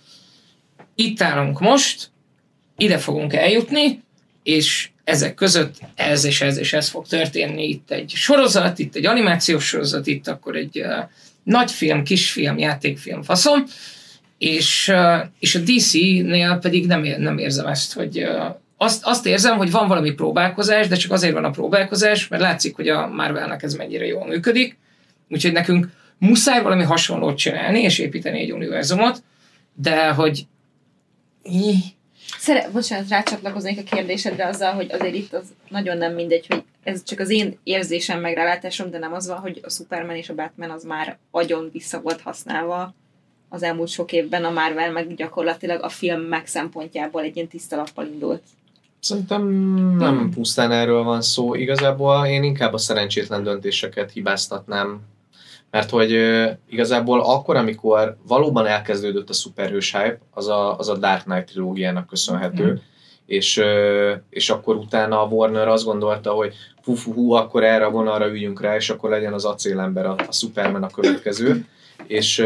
itt 0.96 1.22
állunk 1.22 1.60
most, 1.60 2.12
ide 2.78 2.98
fogunk 2.98 3.34
eljutni, 3.34 4.02
és 4.44 4.90
ezek 5.04 5.34
között 5.34 5.80
ez 5.96 6.24
és 6.24 6.42
ez 6.42 6.58
és 6.58 6.74
ez 6.74 6.90
fog 6.90 7.08
történni. 7.08 7.68
Itt 7.68 7.92
egy 7.92 8.10
sorozat, 8.10 8.80
itt 8.80 8.96
egy 8.96 9.06
animációs 9.06 9.66
sorozat, 9.68 10.08
itt 10.08 10.28
akkor 10.28 10.56
egy 10.56 10.80
uh, 10.80 11.10
nagyfilm, 11.44 12.04
kisfilm, 12.04 12.58
játékfilm, 12.58 13.22
faszom, 13.22 13.64
és, 14.38 14.88
uh, 14.88 15.26
és 15.40 15.56
a 15.56 15.60
DC-nél 15.60 16.58
pedig 16.62 16.86
nem, 16.86 17.04
ér- 17.04 17.18
nem 17.18 17.38
érzem 17.38 17.66
ezt, 17.66 17.94
hogy 17.94 18.24
uh, 18.24 18.56
azt, 18.82 19.06
azt 19.06 19.26
érzem, 19.26 19.58
hogy 19.58 19.72
van 19.72 19.88
valami 19.88 20.12
próbálkozás, 20.12 20.88
de 20.88 20.96
csak 20.96 21.12
azért 21.12 21.34
van 21.34 21.44
a 21.44 21.50
próbálkozás, 21.50 22.28
mert 22.28 22.42
látszik, 22.42 22.76
hogy 22.76 22.88
a 22.88 23.08
Marvelnek 23.08 23.64
ez 23.64 23.74
mennyire 23.74 24.06
jól 24.06 24.28
működik, 24.28 24.78
úgyhogy 25.30 25.52
nekünk 25.52 25.92
muszáj 26.18 26.62
valami 26.62 26.84
hasonlót 26.84 27.38
csinálni, 27.38 27.82
és 27.82 28.00
építeni 28.00 28.40
egy 28.40 28.52
univerzumot, 28.52 29.24
de 29.74 30.10
hogy 30.10 30.48
Szere- 32.38 32.72
bocsánat, 32.72 33.10
rácsatlakoznék 33.10 33.80
a 33.80 33.96
kérdésedre 33.96 34.48
azzal, 34.48 34.74
hogy 34.74 34.92
azért 34.92 35.16
itt 35.16 35.34
az 35.34 35.44
nagyon 35.70 35.98
nem 35.98 36.14
mindegy, 36.14 36.46
hogy 36.48 36.64
ez 36.84 37.04
csak 37.04 37.20
az 37.20 37.30
én 37.30 37.60
érzésem 37.64 38.20
meg 38.20 38.36
rálátásom, 38.36 38.90
de 38.90 38.98
nem 38.98 39.14
az 39.14 39.28
van, 39.28 39.38
hogy 39.38 39.60
a 39.64 39.70
Superman 39.70 40.16
és 40.16 40.30
a 40.30 40.36
Batman 40.36 40.70
az 40.70 40.84
már 40.84 41.18
agyon 41.32 41.70
vissza 41.72 42.02
volt 42.02 42.22
használva 42.22 42.94
az 43.50 43.64
elmúlt 43.64 43.90
sok 43.90 44.12
évben, 44.12 44.46
a 44.46 44.50
Marvel 44.50 44.92
meg 44.92 45.16
gyakorlatilag 45.16 45.84
a 45.84 45.90
film 45.90 46.22
meg 46.22 46.48
szempontjából 46.48 47.22
egy 47.22 47.36
ilyen 47.36 47.48
tiszta 47.48 47.76
lappal 47.76 48.06
indult. 48.06 48.44
Szerintem 49.00 49.48
nem 49.98 50.30
pusztán 50.30 50.72
erről 50.72 51.04
van 51.04 51.22
szó. 51.22 51.56
Igazából 51.56 52.26
én 52.26 52.44
inkább 52.44 52.74
a 52.74 52.78
szerencsétlen 52.78 53.44
döntéseket 53.44 54.12
hibáztatnám. 54.12 55.02
Mert 55.72 55.90
hogy 55.90 56.12
igazából 56.70 57.22
akkor, 57.22 57.56
amikor 57.56 58.18
valóban 58.28 58.66
elkezdődött 58.66 59.30
a 59.30 59.34
szuperhős 59.34 59.92
hype, 59.92 60.20
az 60.32 60.48
a, 60.48 60.78
az 60.78 60.90
a 60.90 60.98
Dark 60.98 61.24
Knight 61.24 61.46
trilógiának 61.46 62.08
köszönhető. 62.08 62.64
Mhm. 62.64 62.72
Mm. 62.72 62.76
És, 63.26 63.62
és 64.30 64.50
akkor 64.50 64.76
utána 64.76 65.24
a 65.24 65.28
Warner 65.28 65.68
azt 65.68 65.86
gondolta, 65.86 66.32
hogy 66.32 66.54
fú, 66.82 66.94
fú, 66.94 67.14
hú, 67.14 67.32
akkor 67.32 67.64
erre 67.64 67.86
a 67.86 67.90
vonalra 67.90 68.28
üljünk 68.28 68.62
rá, 68.62 68.76
és 68.76 68.90
akkor 68.90 69.10
legyen 69.10 69.34
az 69.34 69.46
acélember 69.46 70.06
a, 70.06 70.16
a 70.28 70.32
Superman 70.32 70.84
a 70.84 70.90
következő. 70.90 71.66
És, 72.08 72.44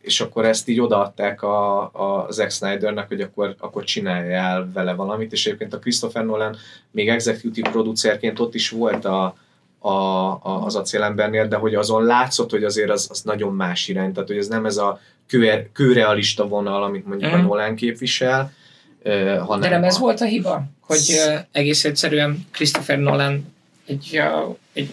és 0.00 0.20
akkor 0.20 0.44
ezt 0.44 0.68
így 0.68 0.80
odaadták 0.80 1.42
a, 1.42 1.80
a 1.82 2.26
Zack 2.30 2.50
Snydernek, 2.50 3.08
hogy 3.08 3.20
akkor, 3.20 3.54
akkor 3.58 3.84
csinálja 3.84 4.36
el 4.36 4.70
vele 4.74 4.92
valamit, 4.92 5.32
és 5.32 5.46
egyébként 5.46 5.74
a 5.74 5.78
Christopher 5.78 6.24
Nolan 6.24 6.56
még 6.90 7.08
executive 7.08 7.70
producerként 7.70 8.40
ott 8.40 8.54
is 8.54 8.70
volt 8.70 9.04
a, 9.04 9.36
a, 9.78 9.88
a, 9.88 10.40
az 10.64 10.74
acélembernél, 10.76 11.48
de 11.48 11.56
hogy 11.56 11.74
azon 11.74 12.04
látszott, 12.04 12.50
hogy 12.50 12.64
azért 12.64 12.90
az, 12.90 13.06
az 13.10 13.22
nagyon 13.22 13.54
más 13.54 13.88
irány, 13.88 14.12
tehát 14.12 14.28
hogy 14.28 14.38
ez 14.38 14.48
nem 14.48 14.66
ez 14.66 14.76
a 14.76 15.00
kő, 15.26 15.70
kőrealista 15.72 16.48
vonal, 16.48 16.82
amit 16.82 17.06
mondjuk 17.06 17.30
Mhm. 17.30 17.40
a 17.40 17.42
Nolan 17.42 17.74
képvisel, 17.74 18.52
hanem 19.38 19.60
De 19.60 19.68
nem 19.68 19.84
ez 19.84 19.96
a- 19.96 19.98
volt 19.98 20.20
a 20.20 20.24
hiba? 20.24 20.62
Hogy 20.80 21.20
egész 21.52 21.84
egyszerűen 21.84 22.46
Christopher 22.52 22.98
Nolan 22.98 23.54
egy, 23.86 24.20
egy 24.72 24.90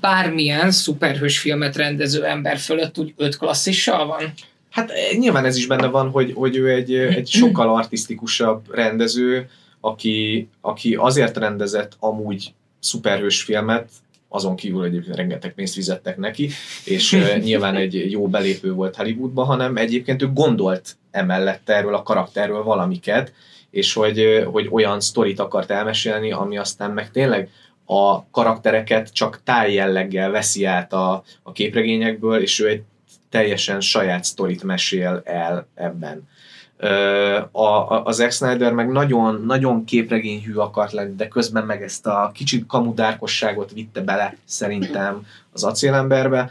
bármilyen 0.00 0.70
szuperhős 0.70 1.38
filmet 1.38 1.76
rendező 1.76 2.24
ember 2.24 2.58
fölött 2.58 2.98
úgy 2.98 3.14
öt 3.16 3.36
klasszissal 3.36 4.06
van? 4.06 4.32
Hát 4.70 4.90
eh, 4.90 5.18
nyilván 5.18 5.44
ez 5.44 5.56
is 5.56 5.66
benne 5.66 5.86
van, 5.86 6.10
hogy, 6.10 6.32
hogy 6.34 6.56
ő 6.56 6.70
egy, 6.70 6.94
eh, 6.94 7.14
egy 7.14 7.28
sokkal 7.28 7.74
artisztikusabb 7.74 8.74
rendező, 8.74 9.48
aki, 9.80 10.48
aki 10.60 10.94
azért 10.94 11.36
rendezett 11.36 11.96
amúgy 11.98 12.52
szuperhős 12.80 13.42
filmet, 13.42 13.88
azon 14.28 14.56
kívül 14.56 14.84
egyébként 14.84 15.16
rengeteg 15.16 15.54
pénzt 15.54 15.74
fizettek 15.74 16.16
neki, 16.16 16.50
és 16.84 17.12
eh, 17.12 17.38
nyilván 17.42 17.76
egy 17.76 18.10
jó 18.10 18.28
belépő 18.28 18.72
volt 18.72 18.96
Hollywoodba, 18.96 19.44
hanem 19.44 19.76
egyébként 19.76 20.22
ő 20.22 20.32
gondolt 20.32 20.96
emellett 21.10 21.68
erről 21.68 21.94
a 21.94 22.02
karakterről 22.02 22.62
valamiket, 22.62 23.32
és 23.70 23.92
hogy, 23.92 24.44
hogy 24.52 24.68
olyan 24.70 25.00
sztorit 25.00 25.40
akart 25.40 25.70
elmesélni, 25.70 26.32
ami 26.32 26.58
aztán 26.58 26.90
meg 26.90 27.10
tényleg 27.10 27.50
a 27.90 28.30
karaktereket 28.30 29.12
csak 29.12 29.40
tájjelleggel 29.44 30.30
veszi 30.30 30.64
át 30.64 30.92
a, 30.92 31.22
a 31.42 31.52
képregényekből, 31.52 32.40
és 32.42 32.60
ő 32.60 32.68
egy 32.68 32.82
teljesen 33.30 33.80
saját 33.80 34.24
sztorit 34.24 34.62
mesél 34.62 35.22
el 35.24 35.66
ebben. 35.74 36.28
A, 37.50 37.62
a, 37.62 38.04
az 38.04 38.16
Zack 38.16 38.32
Snyder 38.32 38.72
meg 38.72 38.88
nagyon, 38.88 39.42
nagyon 39.46 39.84
képregényhű 39.84 40.54
akart 40.54 40.92
lenni, 40.92 41.14
de 41.14 41.28
közben 41.28 41.64
meg 41.64 41.82
ezt 41.82 42.06
a 42.06 42.30
kicsit 42.34 42.66
kamudárkosságot 42.66 43.72
vitte 43.72 44.00
bele 44.00 44.36
szerintem 44.44 45.26
az 45.52 45.64
acélemberbe, 45.64 46.50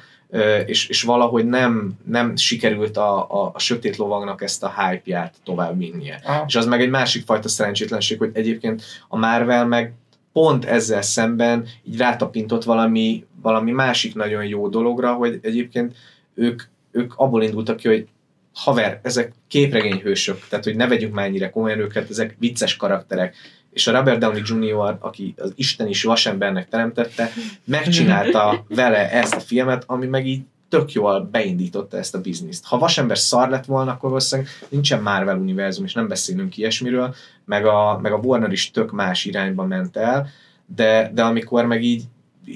és, 0.66 0.88
és 0.88 1.02
valahogy 1.02 1.46
nem, 1.46 1.92
nem 2.06 2.36
sikerült 2.36 2.98
a, 2.98 3.44
a, 3.44 3.52
a 3.54 3.60
sötét 3.60 3.98
lovagnak 3.98 4.42
ezt 4.42 4.64
a 4.64 4.74
hype-ját 4.78 5.34
tovább 5.44 5.78
vinnie. 5.78 6.20
Ah. 6.24 6.44
És 6.48 6.56
az 6.56 6.66
meg 6.66 6.82
egy 6.82 6.90
másik 6.90 7.26
fajta 7.26 7.48
szerencsétlenség, 7.48 8.18
hogy 8.18 8.32
egyébként 8.34 8.84
a 9.08 9.18
Marvel 9.18 9.66
meg 9.66 9.94
pont 10.38 10.66
ezzel 10.66 11.02
szemben 11.02 11.68
így 11.84 11.98
rátapintott 11.98 12.64
valami, 12.64 13.26
valami 13.42 13.72
másik 13.72 14.16
nagyon 14.16 14.46
jó 14.46 14.68
dologra, 14.68 15.14
hogy 15.14 15.40
egyébként 15.42 15.96
ők, 16.34 16.62
ők 16.92 17.14
abból 17.16 17.44
indultak 17.44 17.78
ki, 17.78 17.88
hogy 17.88 18.08
haver, 18.54 19.00
ezek 19.04 19.32
képregényhősök, 19.48 20.48
tehát 20.50 20.66
hogy 20.66 20.76
ne 20.76 20.88
vegyünk 20.88 21.14
már 21.14 21.26
ennyire 21.26 21.50
komolyan 21.50 21.80
őket, 21.80 22.10
ezek 22.10 22.36
vicces 22.40 22.76
karakterek. 22.76 23.36
És 23.72 23.88
a 23.88 23.92
Robert 23.92 24.20
Downey 24.20 24.42
Jr., 24.46 24.98
aki 25.00 25.34
az 25.38 25.54
Isten 25.56 25.88
is 25.88 26.04
vasembernek 26.04 26.70
teremtette, 26.70 27.32
megcsinálta 27.66 28.66
vele 28.68 29.12
ezt 29.12 29.36
a 29.36 29.40
filmet, 29.40 29.84
ami 29.88 30.06
meg 30.06 30.28
így 30.28 30.42
tök 30.70 30.92
jól 30.92 31.28
beindította 31.32 31.98
ezt 31.98 32.16
a 32.16 32.22
bizniszt. 32.22 32.66
Ha 32.66 32.78
vasember 32.78 33.18
szar 33.18 33.50
lett 33.50 33.66
volna, 33.66 33.92
akkor 33.92 34.10
valószínűleg 34.10 34.52
nincsen 34.70 35.02
Marvel 35.02 35.38
univerzum, 35.38 35.86
és 35.86 35.94
nem 35.94 36.08
beszélünk 36.08 36.58
ilyesmiről, 36.58 37.16
meg 37.46 37.66
a, 37.66 38.00
meg 38.02 38.12
a 38.12 38.18
Warner 38.18 38.52
is 38.52 38.72
tök 38.72 38.92
más 38.92 39.26
irányba 39.26 39.66
ment 39.66 39.98
el, 39.98 40.30
de, 40.76 41.12
de 41.14 41.24
amikor 41.24 41.66
meg 41.66 41.84
így 41.84 42.04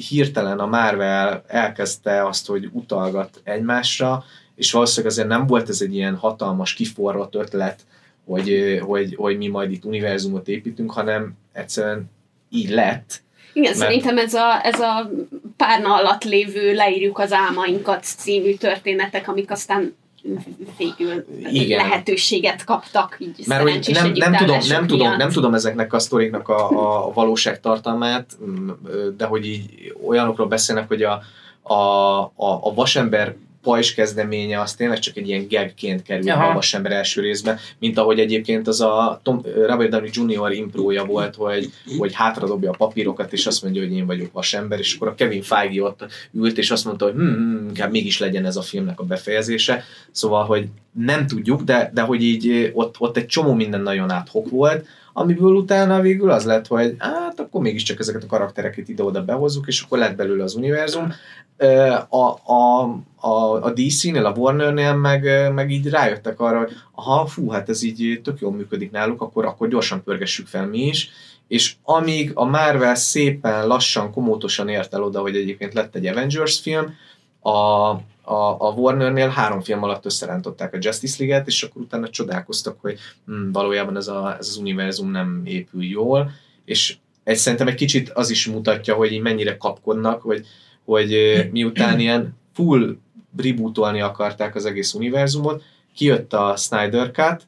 hirtelen 0.10 0.60
a 0.60 0.66
Marvel 0.66 1.44
elkezdte 1.48 2.26
azt, 2.26 2.48
hogy 2.48 2.70
utalgat 2.72 3.42
egymásra, 3.44 4.24
és 4.56 4.72
valószínűleg 4.72 5.12
azért 5.12 5.28
nem 5.28 5.48
volt 5.48 5.70
ez 5.70 5.82
egy 5.82 5.96
ilyen 5.96 6.16
hatalmas, 6.16 6.74
kiforrott 6.74 7.36
ötlet, 7.36 7.86
hogy, 8.26 8.80
hogy, 8.86 9.16
hogy 9.16 9.38
mi 9.38 9.48
majd 9.48 9.72
itt 9.72 9.86
univerzumot 9.86 10.48
építünk, 10.48 10.92
hanem 10.92 11.34
egyszerűen 11.52 12.10
így 12.50 12.70
lett. 12.70 13.22
Igen, 13.54 13.78
Mert- 13.78 13.84
szerintem 13.84 14.18
ez 14.18 14.34
a, 14.34 14.66
ez 14.66 14.80
a 14.80 15.12
párna 15.62 15.96
alatt 15.96 16.24
lévő 16.24 16.74
leírjuk 16.74 17.20
az 17.20 17.34
álmainkat 17.34 18.04
című 18.04 18.56
történetek, 18.56 19.28
amik 19.28 19.52
aztán 19.52 19.96
végül 20.78 21.26
Igen. 21.52 21.86
lehetőséget 21.86 22.64
kaptak, 22.64 23.18
így 23.20 23.48
Mert 23.48 23.62
hogy 23.62 23.90
nem, 23.94 24.12
nem, 24.12 24.36
tudom, 24.36 24.58
nem, 24.68 24.88
tudom, 24.88 25.16
nem 25.18 25.30
tudom 25.30 25.54
ezeknek 25.54 25.94
a 25.94 26.00
sztoriknak 26.00 26.50
a, 26.50 26.70
a 27.08 27.14
valóság 27.14 27.60
tartalmát, 27.60 28.26
mm, 28.46 28.70
de 29.18 29.26
hogy 29.26 29.46
így 29.46 29.94
olyanokról 30.06 30.48
beszélnek, 30.48 30.88
hogy 30.88 31.04
a, 31.04 31.22
a, 31.62 31.74
a, 31.74 32.32
a 32.36 32.74
vasember 32.74 33.36
pajzs 33.62 33.94
kezdeménye 33.94 34.62
az 34.62 34.74
tényleg 34.74 35.00
csak 35.00 35.18
egy 35.18 35.28
ilyen 35.28 35.48
gagként 35.50 36.02
kerül 36.02 36.30
Aha. 36.30 36.50
a 36.50 36.54
vasember 36.54 36.92
első 36.92 37.22
részben, 37.22 37.58
mint 37.80 37.98
ahogy 37.98 38.20
egyébként 38.20 38.68
az 38.68 38.82
a 38.82 39.20
Tom, 39.24 39.42
Robert 39.66 39.90
Downey 39.90 40.10
Jr. 40.14 40.52
imprója 40.52 41.06
volt, 41.06 41.36
hogy, 41.36 41.72
hogy 41.98 42.14
hátradobja 42.14 42.72
a 42.72 42.76
papírokat, 42.78 43.34
és 43.34 43.46
azt 43.46 43.64
mondja, 43.64 43.82
hogy 43.82 43.94
én 43.94 44.06
vagyok 44.06 44.32
vasember, 44.32 44.80
és 44.80 44.96
akkor 44.96 45.08
a 45.08 45.16
Kevin 45.16 45.42
Feige 45.42 45.84
ott 45.84 46.06
ült, 46.34 46.58
és 46.58 46.72
azt 46.72 46.86
mondta, 46.86 47.06
hogy 47.06 47.14
hm, 47.14 47.68
inkább 47.68 47.92
mégis 47.92 48.20
legyen 48.20 48.46
ez 48.46 48.56
a 48.56 48.62
filmnek 48.62 49.00
a 49.00 49.04
befejezése. 49.04 49.84
Szóval, 50.12 50.46
hogy 50.46 50.68
nem 50.92 51.28
tudjuk, 51.28 51.62
de, 51.62 51.92
de 51.94 52.02
hogy 52.02 52.24
így 52.24 52.72
ott, 52.74 52.96
ott 53.00 53.18
egy 53.18 53.26
csomó 53.26 53.54
minden 53.54 53.82
nagyon 53.82 54.12
áthok 54.12 54.50
volt, 54.50 54.86
amiből 55.14 55.54
utána 55.54 56.02
végül 56.02 56.32
az 56.32 56.46
lett, 56.46 56.68
hogy 56.68 56.96
hát 56.98 57.40
akkor 57.40 57.62
mégiscsak 57.62 58.00
ezeket 58.00 58.24
a 58.24 58.28
karaktereket 58.28 58.90
ide-oda 58.90 59.24
behozzuk, 59.24 59.68
és 59.68 59.82
akkor 59.82 59.98
lett 59.98 60.16
belőle 60.16 60.44
az 60.44 60.56
univerzum. 60.56 61.14
A, 62.10 62.40
a, 62.54 62.82
a, 63.16 63.64
a 63.64 63.72
DC-nél, 63.74 64.26
a 64.26 64.34
Warner-nél 64.36 64.96
meg, 64.96 65.54
meg 65.54 65.72
így 65.72 65.90
rájöttek 65.90 66.40
arra, 66.40 66.58
hogy 66.58 66.72
aha, 66.96 67.26
fú, 67.26 67.50
hát 67.50 67.70
ez 67.70 67.84
így 67.84 68.22
tök 68.24 68.40
jól 68.40 68.52
működik 68.52 68.92
náluk, 68.92 69.22
akkor, 69.22 69.46
akkor 69.46 69.68
gyorsan 69.68 70.04
pörgessük 70.04 70.48
fel 70.48 70.68
mi 70.68 70.80
is, 70.80 71.10
és 71.48 71.76
amíg 71.84 72.32
a 72.34 72.46
Marvel 72.46 72.96
szépen, 72.96 73.68
lassan, 73.68 74.12
komótosan 74.12 74.70
ért 74.70 74.94
el 74.94 75.04
oda, 75.04 75.20
hogy 75.20 75.36
egyébként 75.36 75.74
lett 75.74 75.96
egy 75.96 76.06
Avengers 76.06 76.60
film, 76.60 76.94
a, 77.40 77.50
a, 78.22 78.56
a 78.58 78.74
Warnernél 78.76 79.30
három 79.30 79.62
film 79.62 79.84
alatt 79.84 80.06
összerántották 80.06 80.74
a 80.74 80.78
Justice 80.82 81.16
League-et, 81.20 81.48
és 81.48 81.64
akkor 81.64 81.82
utána 81.82 82.10
csodálkoztak, 82.10 82.78
hogy 82.82 83.00
hm, 83.26 83.52
valójában 83.52 83.98
ez, 83.98 84.08
a, 84.08 84.36
ez 84.40 84.48
az 84.48 84.58
univerzum 84.58 85.12
nem 85.12 85.42
épül 85.46 85.84
jól, 85.84 86.32
és 86.66 86.98
egy, 87.24 87.38
szerintem 87.38 87.68
egy 87.68 87.76
kicsit 87.76 88.10
az 88.10 88.30
is 88.30 88.48
mutatja, 88.48 88.96
hogy 88.96 89.12
így 89.12 89.22
mennyire 89.22 89.58
kapkodnak, 89.58 90.22
hogy, 90.22 90.46
hogy 90.92 91.48
miután 91.52 92.00
ilyen 92.00 92.38
full 92.54 92.98
rebootolni 93.38 94.02
akarták 94.02 94.56
az 94.56 94.66
egész 94.66 94.94
univerzumot, 94.94 95.64
kijött 95.96 96.34
a 96.34 96.56
Snyder 96.58 97.12
Cut, 97.12 97.48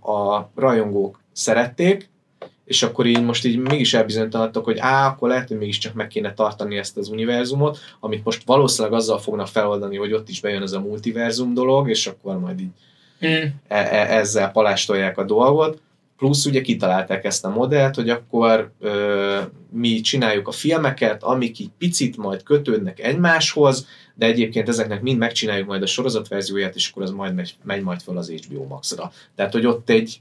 a 0.00 0.48
rajongók 0.54 1.20
szerették, 1.32 2.08
és 2.64 2.82
akkor 2.82 3.06
így 3.06 3.22
most 3.22 3.44
így 3.44 3.58
mégis 3.58 3.94
elbizonytalanodtak, 3.94 4.64
hogy 4.64 4.78
á, 4.78 5.06
akkor 5.06 5.28
lehet, 5.28 5.48
hogy 5.48 5.58
mégiscsak 5.58 5.94
meg 5.94 6.06
kéne 6.06 6.34
tartani 6.34 6.76
ezt 6.76 6.96
az 6.96 7.08
univerzumot, 7.08 7.78
amit 8.00 8.24
most 8.24 8.42
valószínűleg 8.46 8.98
azzal 8.98 9.18
fognak 9.18 9.46
feloldani, 9.46 9.96
hogy 9.96 10.12
ott 10.12 10.28
is 10.28 10.40
bejön 10.40 10.62
ez 10.62 10.72
a 10.72 10.80
multiverzum 10.80 11.54
dolog, 11.54 11.88
és 11.88 12.06
akkor 12.06 12.38
majd 12.38 12.60
így 12.60 12.70
Mm. 13.26 13.44
e- 13.68 13.88
e- 13.90 14.16
ezzel 14.16 14.50
palástolják 14.50 15.18
a 15.18 15.24
dolgot. 15.24 15.80
Plusz 16.16 16.46
ugye 16.46 16.60
kitalálták 16.60 17.24
ezt 17.24 17.44
a 17.44 17.48
modellt, 17.48 17.94
hogy 17.94 18.10
akkor 18.10 18.72
ö, 18.80 19.40
mi 19.70 20.00
csináljuk 20.00 20.48
a 20.48 20.52
filmeket, 20.52 21.22
amik 21.22 21.58
így 21.58 21.70
picit 21.78 22.16
majd 22.16 22.42
kötődnek 22.42 23.00
egymáshoz, 23.00 23.86
de 24.14 24.26
egyébként 24.26 24.68
ezeknek 24.68 25.02
mind 25.02 25.18
megcsináljuk 25.18 25.66
majd 25.66 25.82
a 25.82 25.86
sorozatverzióját, 25.86 26.74
és 26.74 26.90
akkor 26.90 27.02
az 27.02 27.10
majd 27.10 27.34
megy, 27.34 27.54
megy 27.62 27.82
majd 27.82 28.00
fel 28.00 28.16
az 28.16 28.30
HBO 28.30 28.64
Max-ra. 28.64 29.12
Tehát, 29.34 29.52
hogy 29.52 29.66
ott 29.66 29.90
egy 29.90 30.20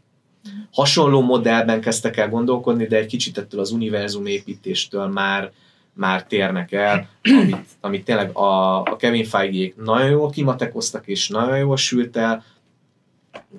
hasonló 0.72 1.22
modellben 1.22 1.82
kezdtek 1.82 2.18
el 2.18 2.30
gondolkodni, 2.30 2.86
de 2.86 2.98
egy 2.98 3.06
kicsit 3.06 3.38
ettől 3.38 3.60
az 3.60 3.72
univerzum 3.72 4.26
építéstől 4.26 5.08
már, 5.08 5.52
már 5.94 6.24
térnek 6.24 6.72
el, 6.72 7.10
amit, 7.42 7.68
amit 7.82 8.06
tényleg 8.06 8.38
a, 8.38 8.82
a 8.82 8.96
Kevin 8.96 9.26
feige 9.26 9.74
nagyon 9.84 10.10
jól 10.10 10.30
kimatekoztak, 10.30 11.08
és 11.08 11.30
nagyon 11.30 11.58
jól 11.58 11.78
sült 11.78 12.18
el, 12.18 12.44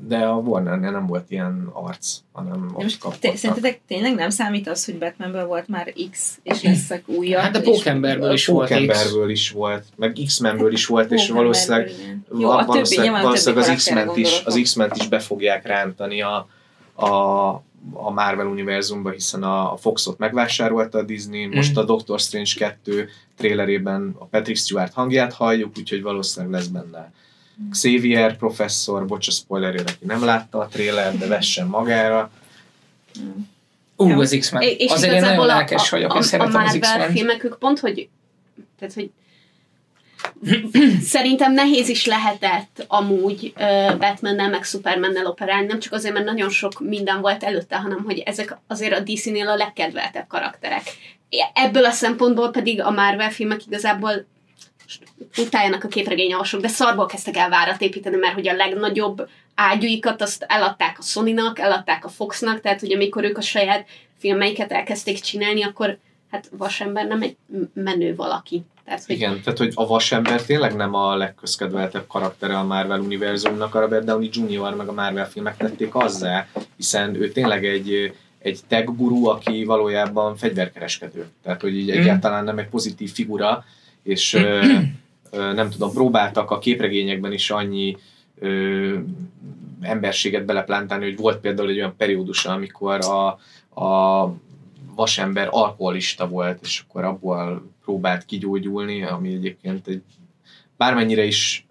de 0.00 0.18
a 0.18 0.34
Warnernél 0.34 0.90
nem 0.90 1.06
volt 1.06 1.30
ilyen 1.30 1.70
arc, 1.72 2.18
hanem 2.32 2.70
ott 2.74 2.82
most 2.82 2.98
kaptak. 2.98 3.20
te, 3.20 3.36
szerintetek 3.36 3.80
tényleg 3.86 4.14
nem 4.14 4.30
számít 4.30 4.68
az, 4.68 4.84
hogy 4.84 4.98
Batmanből 4.98 5.46
volt 5.46 5.68
már 5.68 5.92
X, 6.10 6.38
és 6.42 6.62
leszek 6.62 7.08
újabb? 7.08 7.42
Hát 7.42 7.56
a 7.56 7.60
Pókemberből 7.60 8.32
is 8.32 8.46
volt 8.46 8.68
X. 8.68 8.74
Pókemberből 8.74 9.30
is 9.30 9.50
volt, 9.50 9.84
meg 9.96 10.18
X-Menből 10.26 10.72
is 10.72 10.86
volt, 10.86 11.12
és 11.12 11.28
valószínűleg. 11.28 11.90
Jó, 12.38 12.50
a 12.50 12.64
valószínűleg, 12.64 13.10
többi 13.10 13.22
valószínűleg 13.22 13.68
az 13.68 13.74
X-ment 13.74 14.16
is, 14.16 14.42
az 14.44 14.58
X-ment 14.62 14.96
is 14.96 15.08
be 15.08 15.18
fogják 15.18 15.66
rántani 15.66 16.22
a, 16.22 16.48
a, 16.94 17.08
a 17.92 18.10
Marvel 18.10 18.46
univerzumba, 18.46 19.10
hiszen 19.10 19.42
a, 19.42 19.76
Foxot 19.76 20.18
megvásárolta 20.18 20.98
a 20.98 21.02
Disney, 21.02 21.46
most 21.46 21.70
Mhm. 21.70 21.78
a 21.80 21.84
Doctor 21.84 22.20
Strange 22.20 22.50
2 22.56 23.08
trailerében 23.36 24.14
a 24.18 24.24
Patrick 24.24 24.58
Stewart 24.58 24.92
hangját 24.92 25.32
halljuk, 25.32 25.72
úgyhogy 25.78 26.02
valószínűleg 26.02 26.54
lesz 26.54 26.66
benne 26.66 27.12
Xavier 27.70 28.36
professzor, 28.36 29.06
bocs 29.06 29.28
a 29.28 29.30
spoilerért, 29.30 29.90
aki 29.90 30.04
nem 30.04 30.24
látta 30.24 30.58
a 30.58 30.66
trailer, 30.66 31.18
de 31.18 31.26
vessen 31.26 31.66
magára. 31.66 32.30
Ú, 33.96 34.20
az 34.20 34.36
X-Men. 34.38 34.62
És- 34.62 34.90
Azért 34.92 35.12
én 35.12 35.20
nagyon 35.20 35.46
lelkes 35.46 35.90
vagyok, 35.90 36.10
én 36.10 36.16
a, 36.16 36.20
a 36.20 36.22
szeretem 36.22 36.62
az 36.64 36.78
X-Men. 36.80 37.10
filmek, 37.10 37.44
ők 37.44 37.58
pont, 37.58 37.78
hogy 37.78 38.08
tehát, 38.78 38.94
hogy 38.94 39.10
szerintem 41.02 41.52
nehéz 41.52 41.88
is 41.88 42.06
lehetett 42.06 42.84
amúgy 42.88 43.52
uh, 43.56 43.96
Batmannel 43.96 44.48
meg 44.48 44.64
Supermannel 44.64 45.26
operálni, 45.26 45.66
nem 45.66 45.78
csak 45.78 45.92
azért, 45.92 46.14
mert 46.14 46.26
nagyon 46.26 46.50
sok 46.50 46.80
minden 46.80 47.20
volt 47.20 47.42
előtte, 47.42 47.76
hanem 47.76 48.02
hogy 48.04 48.18
ezek 48.18 48.56
azért 48.66 48.92
a 48.92 49.00
DC-nél 49.00 49.48
a 49.48 49.56
legkedveltebb 49.56 50.26
karakterek. 50.26 50.82
Ebből 51.54 51.84
a 51.84 51.90
szempontból 51.90 52.50
pedig 52.50 52.80
a 52.82 52.90
Marvel 52.90 53.30
filmek 53.30 53.66
igazából 53.66 54.26
utáljanak 55.38 55.84
a 55.84 55.88
képregényolvasók, 55.88 56.60
de 56.60 56.68
szarból 56.68 57.06
kezdtek 57.06 57.36
el 57.36 57.48
várat 57.48 57.80
építeni, 57.80 58.16
mert 58.16 58.34
hogy 58.34 58.48
a 58.48 58.54
legnagyobb 58.54 59.28
ágyúikat 59.54 60.22
azt 60.22 60.44
eladták 60.48 60.98
a 60.98 61.02
Sony-nak, 61.02 61.58
eladták 61.58 62.04
a 62.04 62.08
Foxnak, 62.08 62.60
tehát 62.60 62.80
hogy 62.80 62.92
amikor 62.92 63.24
ők 63.24 63.38
a 63.38 63.40
saját 63.40 63.86
filmeiket 64.18 64.72
elkezdték 64.72 65.20
csinálni, 65.20 65.62
akkor 65.62 65.98
hát 66.30 66.50
Vasember 66.56 67.06
nem 67.06 67.22
egy 67.22 67.36
menő 67.74 68.14
valaki. 68.14 68.62
Tehát, 68.84 69.04
hogy 69.04 69.14
Igen, 69.14 69.40
tehát 69.42 69.58
hogy 69.58 69.72
a 69.74 69.86
Vasember 69.86 70.42
tényleg 70.42 70.76
nem 70.76 70.94
a 70.94 71.16
legközkedveltebb 71.16 72.06
karaktere 72.06 72.58
a 72.58 72.64
Marvel 72.64 73.00
univerzumnak, 73.00 73.74
a 73.74 73.80
Robert 73.80 74.04
Downey 74.04 74.30
Jr. 74.32 74.74
meg 74.74 74.88
a 74.88 74.92
Marvel 74.92 75.28
filmek 75.28 75.56
tették 75.56 75.94
azzá, 75.94 76.48
hiszen 76.76 77.14
ő 77.14 77.32
tényleg 77.32 77.64
egy, 77.64 78.14
egy 78.38 78.60
tech 78.68 78.84
guru, 78.96 79.26
aki 79.26 79.64
valójában 79.64 80.36
fegyverkereskedő. 80.36 81.26
Tehát, 81.42 81.60
hogy 81.60 81.76
így 81.76 81.96
Mm. 81.96 82.00
egyáltalán 82.00 82.44
nem 82.44 82.58
egy 82.58 82.68
pozitív 82.68 83.12
figura, 83.12 83.64
és 84.06 84.34
ö, 84.34 84.60
ö, 85.30 85.52
nem 85.52 85.70
tudom, 85.70 85.92
próbáltak 85.92 86.50
a 86.50 86.58
képregényekben 86.58 87.32
is 87.32 87.50
annyi 87.50 87.96
ö, 88.38 88.98
emberséget 89.80 90.44
beleplántálni, 90.44 91.04
hogy 91.04 91.16
volt 91.16 91.40
például 91.40 91.68
egy 91.68 91.76
olyan 91.76 91.94
periódus, 91.96 92.44
amikor 92.44 92.98
a, 93.04 93.26
a 93.82 94.32
vasember 94.94 95.48
alkoholista 95.50 96.28
volt, 96.28 96.58
és 96.62 96.84
akkor 96.88 97.04
abból 97.04 97.70
próbált 97.84 98.24
kigyógyulni, 98.24 99.02
ami 99.02 99.32
egyébként 99.32 99.86
egy 99.86 100.02
bármennyire 100.76 101.24
is 101.24 101.66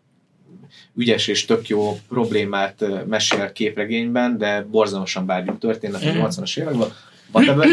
ügyes 0.95 1.27
és 1.27 1.45
tök 1.45 1.67
jó 1.67 1.99
problémát 2.07 3.05
mesél 3.07 3.51
képregényben, 3.51 4.37
de 4.37 4.61
borzalmasan 4.61 5.25
bárgyú 5.25 5.57
történet 5.57 6.03
a 6.03 6.05
Mhm. 6.11 6.17
80-as 6.25 6.59
években, 6.59 6.87
whatever. 7.35 7.67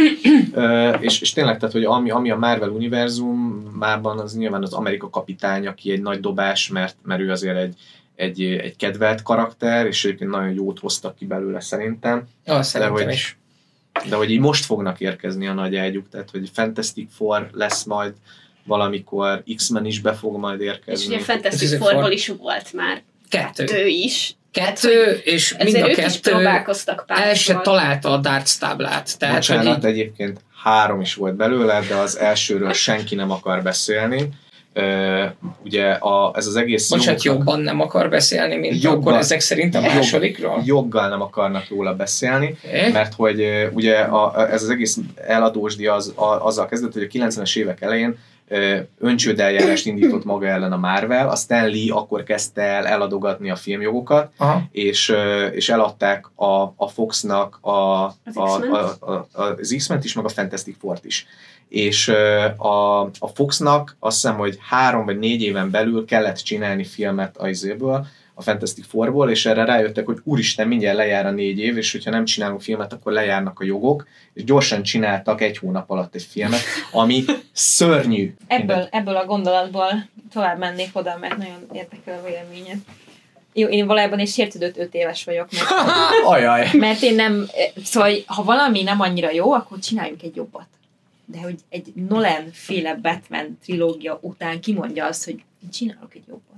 Ö, 0.52 0.88
és, 1.00 1.20
és 1.20 1.32
tényleg, 1.32 1.58
tehát, 1.58 1.74
hogy 1.74 1.84
ami, 1.84 2.10
ami 2.10 2.30
a 2.30 2.36
Marvel 2.36 2.68
univerzumában, 2.68 4.18
az 4.18 4.36
nyilván 4.36 4.62
az 4.62 4.72
Amerika 4.72 5.10
kapitány, 5.10 5.66
aki 5.66 5.90
egy 5.92 6.02
nagy 6.02 6.20
dobás, 6.20 6.68
mert, 6.68 6.96
mert 7.04 7.20
ő 7.20 7.30
azért 7.30 7.56
egy, 7.56 7.74
egy, 8.14 8.42
egy 8.42 8.76
kedvelt 8.76 9.22
karakter, 9.22 9.86
és 9.86 10.04
egyébként 10.04 10.30
nagyon 10.30 10.54
jót 10.54 10.78
hoztak 10.78 11.16
ki 11.16 11.24
belőle 11.24 11.60
szerintem 11.60 12.24
Ah, 12.46 12.62
szerintem 12.62 12.96
hogy- 13.04 13.12
is. 13.12 13.36
de 14.08 14.16
hogy 14.16 14.30
így 14.30 14.40
most 14.40 14.64
fognak 14.64 15.00
érkezni 15.00 15.46
a 15.46 15.52
nagy 15.52 15.76
ágyuk, 15.76 16.08
tehát 16.08 16.30
hogy 16.30 16.50
Fantastic 16.52 17.08
Four 17.16 17.48
lesz 17.52 17.84
majd 17.84 18.12
valamikor, 18.64 19.42
X-Men 19.56 19.84
is 19.84 20.00
be 20.00 20.12
fog 20.12 20.36
majd 20.36 20.60
és 20.60 20.66
érkezni. 20.66 21.14
ugye 21.14 21.24
Fantastic 21.24 21.76
Fourból 21.78 22.10
is 22.10 22.28
volt 22.28 22.72
már 22.72 23.02
Kettő. 23.28 23.64
kettő 23.64 23.86
is. 23.86 24.34
Kettő, 24.52 25.20
és 25.24 25.56
mind 25.64 25.76
a 25.76 25.86
kettő 25.86 26.46
el 27.06 27.34
se 27.34 27.60
találta 27.62 28.10
a 28.12 28.16
darts 28.16 28.58
táblát. 28.58 29.18
Tehát, 29.18 29.34
Bocsánat, 29.34 29.78
így, 29.78 29.84
egyébként 29.84 30.40
három 30.62 31.00
is 31.00 31.14
volt 31.14 31.34
belőle, 31.34 31.80
de 31.88 31.94
az 31.94 32.18
elsőről 32.18 32.72
senki 32.72 33.14
nem 33.14 33.30
akar 33.30 33.62
beszélni. 33.62 34.28
Ö, 34.74 35.24
ugye 35.64 35.90
a, 35.90 36.32
ez 36.36 36.46
az 36.46 36.56
egész 36.56 36.88
bocsánat, 36.90 37.22
jogoknak- 37.22 37.48
jobban 37.54 37.64
nem 37.64 37.80
akar 37.80 38.08
beszélni, 38.08 38.56
mint 38.56 38.82
Jobban. 38.82 39.00
akkor 39.00 39.14
ezek 39.14 39.40
szerint 39.40 39.74
a 39.74 39.80
másodikról. 39.80 40.62
joggal 40.64 41.08
nem 41.08 41.20
akarnak 41.20 41.68
róla 41.68 41.94
beszélni, 41.94 42.56
Eh? 42.72 42.92
mert 42.92 43.14
hogy 43.14 43.68
ugye 43.72 43.98
a, 43.98 44.50
ez 44.52 44.62
az 44.62 44.70
egész 44.70 44.96
eladósdi 45.26 45.86
az, 45.86 46.12
a, 46.16 46.24
azzal 46.46 46.66
kezdett, 46.66 46.92
hogy 46.92 47.02
a 47.02 47.06
90-es 47.26 47.56
évek 47.56 47.80
elején 47.80 48.18
öncsődeljárást 48.98 49.86
indított 49.86 50.24
maga 50.24 50.46
ellen 50.46 50.72
a 50.72 50.76
Marvel, 50.76 51.28
a 51.28 51.36
Stan 51.36 51.68
Lee 51.68 51.94
akkor 51.94 52.22
kezdte 52.22 52.62
el 52.62 52.86
eladogatni 52.86 53.50
a 53.50 53.56
filmjogokat, 53.56 54.32
Aha. 54.36 54.62
és, 54.70 55.14
és 55.52 55.68
eladták 55.68 56.26
a, 56.34 56.62
a 56.62 56.88
Foxnak 56.88 57.58
a, 57.60 57.70
a, 57.70 58.14
X-Men-t? 58.32 58.72
a, 58.72 58.96
a, 59.00 59.12
a, 59.12 59.42
az 59.42 59.74
X-Men-t 59.76 60.04
is, 60.04 60.14
meg 60.14 60.24
a 60.24 60.28
Fantastic 60.28 60.76
Four-t 60.80 61.04
is. 61.04 61.26
És 61.68 62.08
a, 62.56 63.00
a 63.00 63.28
Foxnak 63.34 63.96
azt 63.98 64.20
hiszem, 64.20 64.36
hogy 64.36 64.58
három 64.60 65.04
vagy 65.04 65.18
négy 65.18 65.42
éven 65.42 65.70
belül 65.70 66.04
kellett 66.04 66.36
csinálni 66.36 66.84
filmet 66.84 67.36
a 67.36 67.48
izéből, 67.48 68.06
a 68.34 68.42
Fantastic 68.42 68.86
Fourból, 68.86 69.30
és 69.30 69.46
erre 69.46 69.64
rájöttek, 69.64 70.06
hogy 70.06 70.18
úristen, 70.24 70.68
mindjárt 70.68 70.96
lejár 70.96 71.26
a 71.26 71.30
négy 71.30 71.58
év, 71.58 71.76
és 71.76 71.92
hogyha 71.92 72.10
nem 72.10 72.24
csinálunk 72.24 72.60
filmet, 72.60 72.92
akkor 72.92 73.12
lejárnak 73.12 73.60
a 73.60 73.64
jogok, 73.64 74.06
és 74.32 74.44
gyorsan 74.44 74.82
csináltak 74.82 75.40
egy 75.40 75.58
hónap 75.58 75.90
alatt 75.90 76.14
egy 76.14 76.26
filmet, 76.30 76.60
ami 76.92 77.24
szörnyű. 77.52 78.34
Ebből, 78.46 78.88
ebből 78.90 79.16
a 79.16 79.24
gondolatból 79.24 80.08
tovább 80.32 80.58
mennék 80.58 80.90
oda, 80.92 81.16
mert 81.20 81.36
nagyon 81.36 81.66
érdekel 81.72 82.18
a 82.18 82.26
véleményed. 82.26 82.78
Jó, 83.54 83.68
én 83.68 83.86
valójában 83.86 84.18
egy 84.18 84.28
sértődött 84.28 84.76
öt 84.76 84.94
éves 84.94 85.24
vagyok, 85.24 85.48
mert, 85.52 85.70
Ajaj. 86.34 86.68
mert 86.72 87.02
én 87.02 87.14
nem, 87.14 87.46
szóval 87.84 88.12
ha 88.26 88.42
valami 88.42 88.82
nem 88.82 89.00
annyira 89.00 89.30
jó, 89.30 89.52
akkor 89.52 89.78
csináljunk 89.78 90.22
egy 90.22 90.36
jobbat. 90.36 90.66
De 91.24 91.40
hogy 91.40 91.58
egy 91.68 91.92
Nolan 92.08 92.48
féle 92.52 92.94
Batman 92.94 93.58
trilógia 93.64 94.18
után 94.22 94.60
kimondja 94.60 95.06
azt, 95.06 95.24
hogy 95.24 95.34
én 95.34 95.70
csinálok 95.70 96.14
egy 96.14 96.24
jobbat. 96.28 96.51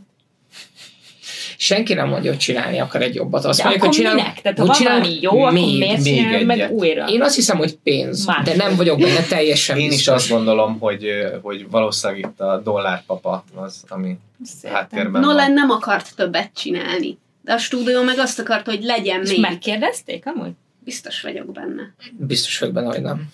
Senki 1.56 1.94
nem 1.94 2.08
mondja, 2.08 2.30
hogy 2.30 2.38
csinálni 2.38 2.78
akar 2.78 3.02
egy 3.02 3.14
jobbat. 3.14 3.44
Azt 3.44 3.58
De 3.58 3.64
mondják, 3.64 3.84
akkor 3.84 3.94
hogy 3.94 3.96
csinálunk, 3.96 4.22
minek? 4.26 4.40
Tehát 4.42 4.58
ha 4.58 4.64
hogy 4.64 4.70
van 4.70 4.78
csinálunk 4.80 5.04
valami 5.04 5.20
jó, 5.22 5.40
akkor 5.40 5.52
még- 5.52 5.78
miért 5.78 6.02
még 6.02 6.16
csináljuk 6.16 6.46
meg 6.46 6.70
újra? 6.70 7.06
Én 7.08 7.22
azt 7.22 7.34
hiszem, 7.34 7.56
hogy 7.56 7.76
pénz, 7.76 8.26
Más. 8.26 8.44
de 8.44 8.56
nem 8.56 8.76
vagyok 8.76 8.98
benne 8.98 9.22
teljesen 9.28 9.76
Én 9.78 9.84
is 9.84 9.88
biztos. 9.90 10.14
azt 10.14 10.28
gondolom, 10.30 10.78
hogy, 10.78 11.06
hogy 11.42 11.66
valószínűleg 11.70 12.20
itt 12.22 12.40
a 12.40 12.60
dollárpapa 12.64 13.44
az, 13.54 13.84
ami 13.88 14.16
Szerintem. 14.44 14.72
háttérben 14.72 15.20
Nolan 15.20 15.36
van. 15.36 15.52
nem 15.52 15.70
akart 15.70 16.16
többet 16.16 16.50
csinálni. 16.54 17.18
De 17.42 17.52
a 17.52 17.58
stúdió 17.58 18.02
meg 18.02 18.18
azt 18.18 18.38
akarta, 18.38 18.70
hogy 18.70 18.82
legyen 18.82 19.22
És 19.22 19.28
még. 19.30 19.40
megkérdezték 19.40 20.26
amúgy? 20.26 20.50
Biztos 20.84 21.20
vagyok 21.20 21.52
benne. 21.52 21.94
Biztos 22.12 22.58
vagyok 22.58 22.74
benne, 22.74 22.86
hogy 22.86 23.02
nem. 23.02 23.28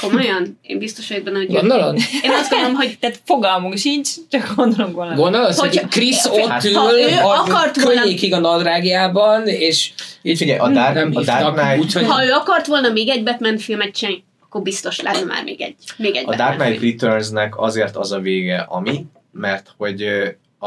Komolyan? 0.00 0.58
Én 0.62 0.78
biztos 0.78 1.08
vagyok 1.08 1.24
benne, 1.24 1.36
hogy... 1.36 1.46
Gondolod? 1.46 1.96
Én 2.22 2.30
azt 2.30 2.50
gondolom, 2.50 2.74
hogy 2.74 2.98
Tehát 3.00 3.20
fogalmunk 3.24 3.76
sincs, 3.76 4.08
csak 4.30 4.52
gondolunk 4.56 4.94
valamit. 4.94 5.18
Gondolod, 5.18 5.54
hogy 5.54 5.68
Hogyha- 5.68 5.88
Krisz 5.88 6.26
Hát, 6.26 6.32
ott 6.64 6.64
ül, 6.64 6.74
ha 6.74 6.98
ő 7.00 7.18
a 7.22 7.40
akart 7.40 7.82
volna- 7.82 8.00
könnyékig 8.00 8.32
a 8.32 8.38
nadrágjában, 8.38 9.46
és 9.46 9.92
így 10.22 10.38
Figyelj, 10.38 10.58
a 10.58 10.68
Dark- 10.68 10.94
nem 10.94 11.10
a 11.14 11.22
Dark 11.22 11.38
hívnak, 11.38 11.56
Knight- 11.58 11.78
úgyhogy 11.84 12.04
ha 12.06 12.24
ő 12.24 12.30
akart 12.30 12.66
volna 12.66 12.90
még 12.92 13.08
egy 13.08 13.22
Batman 13.22 13.58
filmet 13.58 13.94
csinálni, 13.94 14.24
akkor 14.40 14.62
biztos 14.62 15.00
lenne 15.00 15.24
már 15.24 15.44
még 15.44 15.60
egy, 15.60 15.74
még 15.96 16.16
egy 16.16 16.24
A 16.26 16.36
Dark 16.36 16.58
Knight. 16.60 16.82
Returns-nek 16.82 17.58
azért 17.60 17.96
az 17.96 18.12
a 18.12 18.18
vége, 18.18 18.66
ami, 18.68 19.04
mert 19.32 19.74
hogy 19.76 20.02
a, 20.58 20.66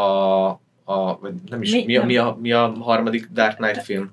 a 0.94 1.20
nem 1.50 1.62
is, 1.62 1.72
Mi- 1.72 1.84
mi, 1.86 1.98
a, 1.98 2.06
mi, 2.06 2.18
a, 2.18 2.38
mi 2.42 2.52
a 2.52 2.74
harmadik 2.80 3.28
Dark 3.34 3.56
Knight 3.58 3.84
film? 3.84 4.12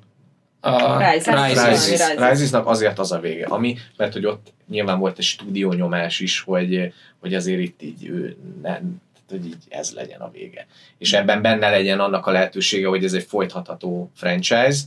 A 0.65 0.99
Rises. 0.99 1.49
Rises. 1.49 1.69
Rises. 1.69 1.91
Rises. 1.91 2.31
Risesnak 2.31 2.67
azért 2.67 2.99
az 2.99 3.13
a 3.13 3.19
vége, 3.19 3.47
ami, 3.47 3.77
mert 3.97 4.13
hogy 4.13 4.27
ott 4.27 4.53
nyilván 4.69 4.99
volt 4.99 5.19
egy 5.19 5.25
stúdiónyomás 5.25 6.21
is, 6.21 6.41
hogy, 6.41 6.93
hogy 7.21 7.35
azért 7.35 7.61
itt 7.61 7.83
így 7.83 8.07
ő 8.09 8.37
nem, 8.63 9.03
hogy 9.29 9.47
így 9.47 9.63
ez 9.69 9.93
legyen 9.93 10.21
a 10.21 10.31
vége. 10.31 10.67
És 10.99 11.13
ebben 11.13 11.43
benne 11.43 11.71
legyen 11.71 12.01
annak 12.01 12.27
a 12.27 12.31
lehetősége, 12.31 12.87
hogy 12.87 13.05
ez 13.05 13.13
egy 13.13 13.25
folytatható 13.29 14.11
franchise, 14.15 14.81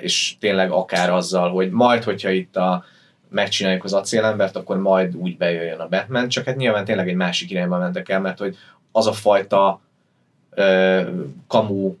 és 0.00 0.34
tényleg 0.40 0.70
akár 0.70 1.10
azzal, 1.10 1.50
hogy 1.50 1.70
majd, 1.70 2.04
hogyha 2.04 2.30
itt 2.30 2.56
a 2.56 2.84
megcsináljuk 3.28 3.84
az 3.84 3.92
acélembert, 3.92 4.56
akkor 4.56 4.78
majd 4.78 5.16
úgy 5.16 5.36
bejöjjön 5.36 5.80
a 5.80 5.88
Batman, 5.88 6.28
csak 6.28 6.44
hát 6.44 6.56
nyilván 6.56 6.84
tényleg 6.84 7.08
egy 7.08 7.14
másik 7.14 7.50
irányba 7.50 7.78
mentek 7.78 8.08
el, 8.08 8.20
mert 8.20 8.38
hogy 8.38 8.56
az 8.92 9.06
a 9.06 9.12
fajta 9.12 9.80
ö, 10.50 11.00
kamu 11.46 11.94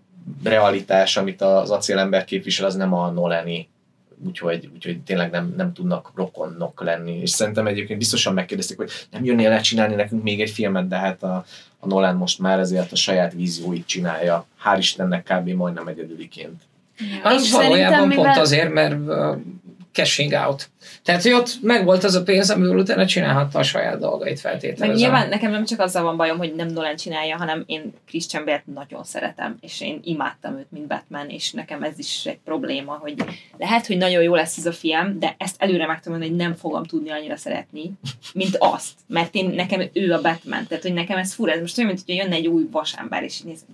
realitás, 0.44 1.16
amit 1.16 1.42
az 1.42 1.70
acélember 1.70 2.24
képvisel, 2.24 2.66
az 2.66 2.74
nem 2.74 2.92
a 2.94 3.10
Nolani, 3.10 3.68
úgyhogy, 4.26 4.70
úgyhogy 4.74 5.00
tényleg 5.00 5.30
nem, 5.30 5.54
nem 5.56 5.72
tudnak 5.72 6.12
rokonok 6.14 6.82
lenni. 6.82 7.20
És 7.20 7.30
szerintem 7.30 7.66
egyébként 7.66 7.98
biztosan 7.98 8.34
megkérdezték, 8.34 8.76
hogy 8.76 8.90
nem 9.10 9.24
jönnél 9.24 9.50
el 9.50 9.60
csinálni 9.60 9.94
nekünk 9.94 10.22
még 10.22 10.40
egy 10.40 10.50
filmet, 10.50 10.88
de 10.88 10.96
hát 10.96 11.22
a, 11.22 11.44
a 11.78 11.86
Nolan 11.86 12.16
most 12.16 12.38
már 12.38 12.58
ezért 12.58 12.92
a 12.92 12.96
saját 12.96 13.32
vízióit 13.32 13.86
csinálja. 13.86 14.46
Hál' 14.64 14.76
Istennek 14.78 15.22
kb. 15.22 15.48
majdnem 15.48 15.88
egyedüliként. 15.88 16.62
Az 17.22 17.42
És 17.42 17.52
valójában 17.52 17.76
szerintem, 17.78 17.98
pont 17.98 18.16
mivel- 18.16 18.38
azért, 18.38 18.72
mert 18.72 18.94
cashing 19.92 20.32
out. 20.32 20.70
Tehát, 21.02 21.22
hogy 21.22 21.32
ott 21.32 21.58
megvolt 21.62 22.04
az 22.04 22.14
a 22.14 22.22
pénz, 22.22 22.50
amiből 22.50 22.78
utána 22.78 23.06
csinálhatta 23.06 23.58
a 23.58 23.62
saját 23.62 23.98
dolgait 23.98 24.42
Meg 24.42 24.52
feltételezem. 24.52 24.96
nyilván 24.96 25.28
nekem 25.28 25.50
nem 25.50 25.64
csak 25.64 25.80
azzal 25.80 26.02
van 26.02 26.16
bajom, 26.16 26.38
hogy 26.38 26.54
nem 26.54 26.68
Nolan 26.68 26.96
csinálja, 26.96 27.36
hanem 27.36 27.62
én 27.66 27.92
Christian 28.06 28.44
Bale-t 28.44 28.66
nagyon 28.66 29.04
szeretem, 29.04 29.56
és 29.60 29.80
én 29.80 30.00
imádtam 30.04 30.58
őt, 30.58 30.70
mint 30.70 30.86
Batman, 30.86 31.28
és 31.28 31.52
nekem 31.52 31.82
ez 31.82 31.98
is 31.98 32.26
egy 32.26 32.38
probléma, 32.44 32.92
hogy 32.92 33.14
lehet, 33.58 33.86
hogy 33.86 33.96
nagyon 33.96 34.22
jó 34.22 34.34
lesz 34.34 34.56
ez 34.56 34.66
a 34.66 34.72
film, 34.72 35.18
de 35.18 35.34
ezt 35.38 35.56
előre 35.58 35.86
meg 35.86 36.00
tudom 36.00 36.20
hogy 36.20 36.36
nem 36.36 36.54
fogom 36.54 36.84
tudni 36.84 37.10
annyira 37.10 37.36
szeretni, 37.36 37.92
mint 38.32 38.56
azt, 38.58 38.92
mert 39.06 39.34
én, 39.34 39.50
nekem 39.50 39.82
ő 39.92 40.12
a 40.12 40.20
Batman, 40.20 40.66
tehát 40.66 40.82
hogy 40.82 40.92
nekem 40.92 41.18
ez 41.18 41.34
fura, 41.34 41.52
ez 41.52 41.60
most 41.60 41.78
olyan, 41.78 41.90
mint 41.90 42.02
hogy 42.06 42.14
jönne 42.14 42.34
egy 42.34 42.46
új 42.46 42.66
vasember, 42.70 43.22
és 43.22 43.40
nézem, 43.40 43.68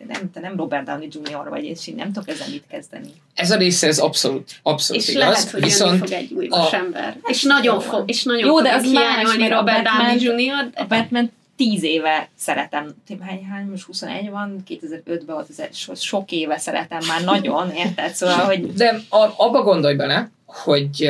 te 0.00 0.04
nem, 0.18 0.30
te 0.30 0.40
nem 0.40 0.56
Robert 0.56 0.84
Downey 0.84 1.08
Jr. 1.12 1.48
vagy, 1.48 1.64
és 1.64 1.86
én 1.88 1.94
nem 1.94 2.12
tudok 2.12 2.28
ezzel 2.28 2.48
mit 2.50 2.64
kezdeni. 2.68 3.08
Ez 3.34 3.50
a 3.50 3.56
része, 3.56 3.86
ez 3.86 3.98
abszolút, 3.98 4.60
abszolút 4.62 5.02
És 5.02 5.08
igaz. 5.08 5.22
lehet, 5.28 5.50
hogy 5.50 5.62
viszont 5.62 5.98
fog 5.98 6.10
egy 6.12 6.32
új 6.32 6.46
a- 6.50 6.56
vasember. 6.56 7.16
És 7.26 7.42
nagyon 7.42 7.80
fog, 7.80 8.08
és 8.10 8.22
nagyon 8.22 8.46
Jó, 8.48 8.54
fog 8.54 8.62
de 8.62 8.74
az 8.74 8.92
más, 8.92 9.36
mert 9.36 9.52
a 9.52 9.56
Robert 9.56 9.84
Downey 9.84 10.20
Jr. 10.20 10.70
A 10.74 10.84
Batman 10.86 11.30
tíz 11.56 11.82
éve 11.82 12.28
szeretem, 12.36 12.94
hány, 13.20 13.44
hány, 13.44 13.66
most 13.66 13.84
21 13.84 14.30
van, 14.30 14.62
2005-ben 14.68 15.34
volt, 15.34 15.48
az 15.48 15.60
egy, 15.60 15.74
so, 15.74 15.94
sok 15.94 16.30
éve 16.32 16.58
szeretem 16.58 16.98
már 17.08 17.24
nagyon, 17.24 17.70
érted? 17.70 18.12
Szóval, 18.14 18.36
hogy 18.44 18.72
De 18.72 19.00
a, 19.08 19.16
abba 19.36 19.62
gondolj 19.62 19.94
bele, 19.94 20.30
hogy 20.46 21.04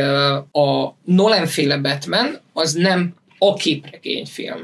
a 0.53 0.95
Nolan 1.05 1.47
féle 1.47 1.79
Batman 1.79 2.39
az 2.53 2.73
nem 2.73 3.15
a 3.39 3.55
képregényfilm, 3.55 4.61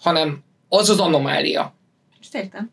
hanem 0.00 0.42
az 0.68 0.88
az 0.90 0.98
anomália. 0.98 1.74
most 2.18 2.34
értem. 2.34 2.70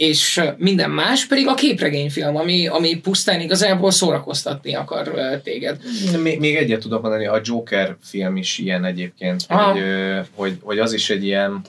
És 0.00 0.40
minden 0.56 0.90
más 0.90 1.26
pedig 1.26 1.46
a 1.46 1.54
képregényfilm, 1.54 2.36
ami, 2.36 2.66
ami 2.66 3.00
pusztán 3.00 3.40
igazából 3.40 3.90
szórakoztatni 3.90 4.74
akar 4.74 5.10
téged. 5.42 5.80
Még, 6.22 6.38
még 6.38 6.56
egyet 6.56 6.80
tudok 6.80 7.02
mondani, 7.02 7.26
a 7.26 7.40
Joker 7.44 7.96
film 8.02 8.36
is 8.36 8.58
ilyen 8.58 8.84
egyébként, 8.84 9.44
Aha. 9.48 9.72
hogy, 9.72 9.82
hogy, 10.34 10.58
hogy 10.62 10.78
az 10.78 10.92
is 10.92 11.10
egy 11.10 11.24
ilyen 11.24 11.60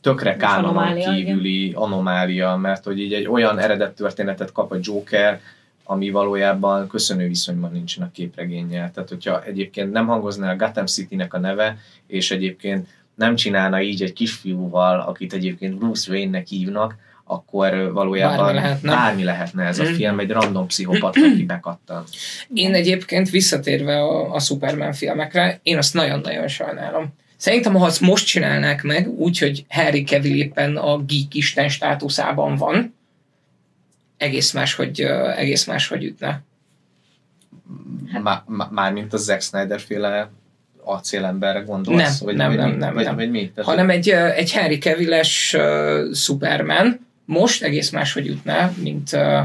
tökre 0.00 0.36
kánonon 0.36 0.76
anomália, 0.76 1.12
kívüli 1.12 1.72
anomália, 1.74 2.56
mert 2.56 2.84
hogy 2.84 3.00
így 3.00 3.12
egy 3.12 3.26
olyan 3.26 3.58
eredet 3.58 3.94
történetet 3.94 4.52
kap 4.52 4.72
a 4.72 4.78
Joker, 4.80 5.40
ami 5.84 6.10
valójában 6.10 6.88
köszönő 6.88 7.26
viszonyban 7.26 7.72
nincsen 7.72 8.04
a 8.04 8.10
képregénnyel. 8.12 8.90
Tehát, 8.90 9.08
hogyha 9.08 9.44
egyébként 9.44 9.92
nem 9.92 10.06
hangozná 10.06 10.52
a 10.52 10.56
Gotham 10.56 10.86
City-nek 10.86 11.34
a 11.34 11.38
neve, 11.38 11.78
és 12.06 12.30
egyébként 12.30 12.88
nem 13.14 13.34
csinálna 13.34 13.80
így 13.80 14.02
egy 14.02 14.12
kisfiúval, 14.12 15.00
akit 15.00 15.32
egyébként 15.32 15.78
Bruce 15.78 16.12
Wayne-nek 16.12 16.46
hívnak, 16.46 17.06
akkor 17.30 17.92
valójában 17.92 18.36
Bármi 18.36 18.54
lehetne. 18.60 18.90
bármi 18.90 19.24
lehetne 19.24 19.64
ez 19.64 19.78
a 19.78 19.82
Mhm. 19.82 19.92
film, 19.92 20.18
egy 20.18 20.30
random 20.30 20.66
pszichopat, 20.66 21.16
aki 21.16 21.44
bekattan. 21.54 22.04
Én 22.54 22.74
egyébként 22.74 23.30
visszatérve 23.30 23.96
a, 24.00 24.34
a 24.34 24.40
Superman 24.40 24.92
filmekre, 24.92 25.60
én 25.62 25.76
azt 25.78 25.94
nagyon-nagyon 25.94 26.48
sajnálom. 26.48 27.06
Szerintem, 27.36 27.74
ha 27.74 27.84
azt 27.84 28.00
most 28.00 28.26
csinálnák 28.26 28.82
meg, 28.82 29.08
úgy, 29.08 29.38
hogy 29.38 29.64
Harry 29.68 30.02
Cavill 30.04 30.36
éppen 30.36 30.76
a 30.76 30.96
geek 30.98 31.34
isten 31.34 31.68
státuszában 31.68 32.56
van, 32.56 32.94
egész 34.16 34.52
más, 34.52 34.74
hogy, 34.74 35.02
uh, 35.04 35.38
egész 35.38 35.64
más, 35.64 35.88
hogy 35.88 36.04
ütne. 36.04 36.42
Má- 38.22 38.42
má- 38.46 38.70
Mármint 38.70 39.12
a 39.12 39.16
Zack 39.16 39.40
Snyder 39.42 39.80
féle 39.80 40.30
acélemberre 40.84 41.60
gondolsz? 41.60 41.98
Nem, 42.02 42.12
vagy, 42.20 42.36
nem, 42.36 42.48
vagy, 42.48 42.56
nem, 42.58 42.76
nem, 42.76 42.94
vagy, 42.94 43.04
nem. 43.04 43.14
vagy 43.14 43.30
mi? 43.30 43.50
Tehát, 43.54 43.70
hanem 43.70 43.90
egy, 43.90 44.08
egy 44.10 44.52
Henry 44.52 44.78
Cavill-es 44.78 45.54
uh, 45.58 46.14
Superman 46.14 47.06
most 47.28 47.62
egész 47.62 47.90
máshogy 47.90 48.26
jutná, 48.26 48.72
mint 48.82 49.12
uh, 49.12 49.40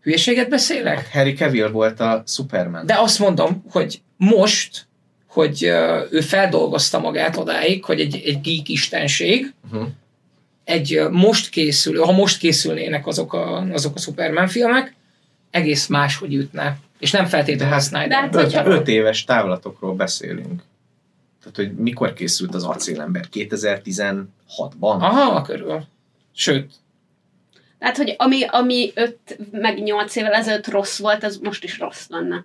hülyeséget 0.00 0.48
beszélek? 0.48 1.08
Harry 1.12 1.32
Cavill 1.32 1.68
volt 1.68 2.00
a 2.00 2.22
Superman. 2.26 2.86
De 2.86 2.94
azt 2.98 3.18
mondom, 3.18 3.64
hogy 3.70 4.00
most, 4.16 4.86
hogy 5.26 5.64
uh, 5.66 6.06
ő 6.10 6.20
feldolgozta 6.20 6.98
magát 6.98 7.36
odáig, 7.36 7.84
hogy 7.84 8.00
egy, 8.00 8.22
egy 8.24 8.40
geek 8.40 8.68
istenség, 8.68 9.52
Uh-huh. 9.72 9.88
egy 10.64 10.94
ö, 10.94 11.08
most 11.10 11.48
készülő, 11.48 11.98
ha 11.98 12.12
most 12.12 12.38
készülnének 12.38 13.06
azok 13.06 13.32
a, 13.32 13.58
azok 13.72 13.94
a 13.94 13.98
Superman 13.98 14.48
filmek, 14.48 14.94
egész 15.50 15.86
máshogy 15.86 16.34
ütne. 16.34 16.76
És 16.98 17.10
nem 17.10 17.26
feltétlenül 17.26 17.72
a 17.72 17.76
hát- 17.76 17.84
Snyder. 17.86 18.08
de 18.08 18.14
hát, 18.16 18.34
Öt, 18.34 18.42
hogyha- 18.42 18.66
öt 18.66 18.88
éves 18.88 19.24
távlatokról 19.24 19.94
beszélünk. 19.94 20.62
Tehát, 21.40 21.56
hogy 21.56 21.72
mikor 21.82 22.12
készült 22.12 22.54
az 22.54 22.64
acélember? 22.64 23.24
2016-ban? 23.32 24.26
Aha, 24.80 25.42
körül. 25.42 25.84
Sőt, 26.40 26.72
Tehát, 27.78 27.96
hogy 27.96 28.14
ami, 28.18 28.44
ami 28.44 28.92
5 28.94 29.38
meg 29.50 29.82
8 29.82 30.16
évvel 30.16 30.32
ezelőtt 30.32 30.66
rossz 30.68 30.98
volt, 30.98 31.24
az 31.24 31.36
most 31.36 31.64
is 31.64 31.78
rossz 31.78 32.08
lenne. 32.08 32.44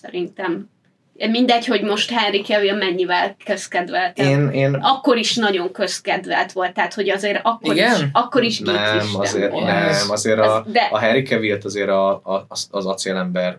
Szerintem. 0.00 0.70
Mindegy, 1.14 1.66
hogy 1.66 1.82
most 1.82 2.10
Henry 2.10 2.42
Cavill 2.42 2.76
mennyivel 2.76 3.36
közkedvelt. 3.44 4.18
Én, 4.18 4.48
én 4.48 4.74
Akkor 4.74 5.16
is 5.16 5.34
nagyon 5.34 5.72
közkedvelt 5.72 6.52
volt, 6.52 6.74
tehát 6.74 6.94
hogy 6.94 7.08
azért 7.08 7.40
akkor 7.42 7.74
Igen? 7.74 7.94
is, 7.94 8.06
akkor 8.12 8.42
is 8.42 8.58
nem, 8.58 9.04
azért, 9.12 9.52
volt. 9.52 9.66
nem, 9.66 10.10
azért 10.10 10.38
a, 10.38 10.64
de- 10.66 10.88
a 10.90 10.98
Harry 10.98 11.22
Cavill-t 11.22 11.64
azért 11.64 11.88
a, 11.88 12.10
a, 12.10 12.44
az, 12.48 12.68
az 12.70 12.86
acélember 12.86 13.58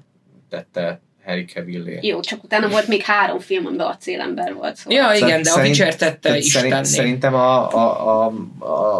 tette 0.49 1.01
Harry 1.29 1.45
Cavill-é. 1.45 1.99
Jó, 2.01 2.19
csak 2.19 2.43
utána 2.43 2.67
volt 2.67 2.87
még 2.87 3.01
három 3.01 3.39
film, 3.39 3.65
amiben 3.65 3.87
a 3.87 3.97
célember 3.97 4.53
volt. 4.53 4.75
Szóval. 4.75 4.97
ja 4.99 5.13
igen, 5.13 5.43
Szerint- 5.43 5.43
de 5.43 5.51
a 5.51 5.63
Witcher 5.63 5.95
tette 5.95 6.19
tehát 6.19 6.41
szerint. 6.41 6.85
Szerintem 6.85 7.33
a, 7.33 7.73
a, 7.73 8.25
a, 8.25 8.33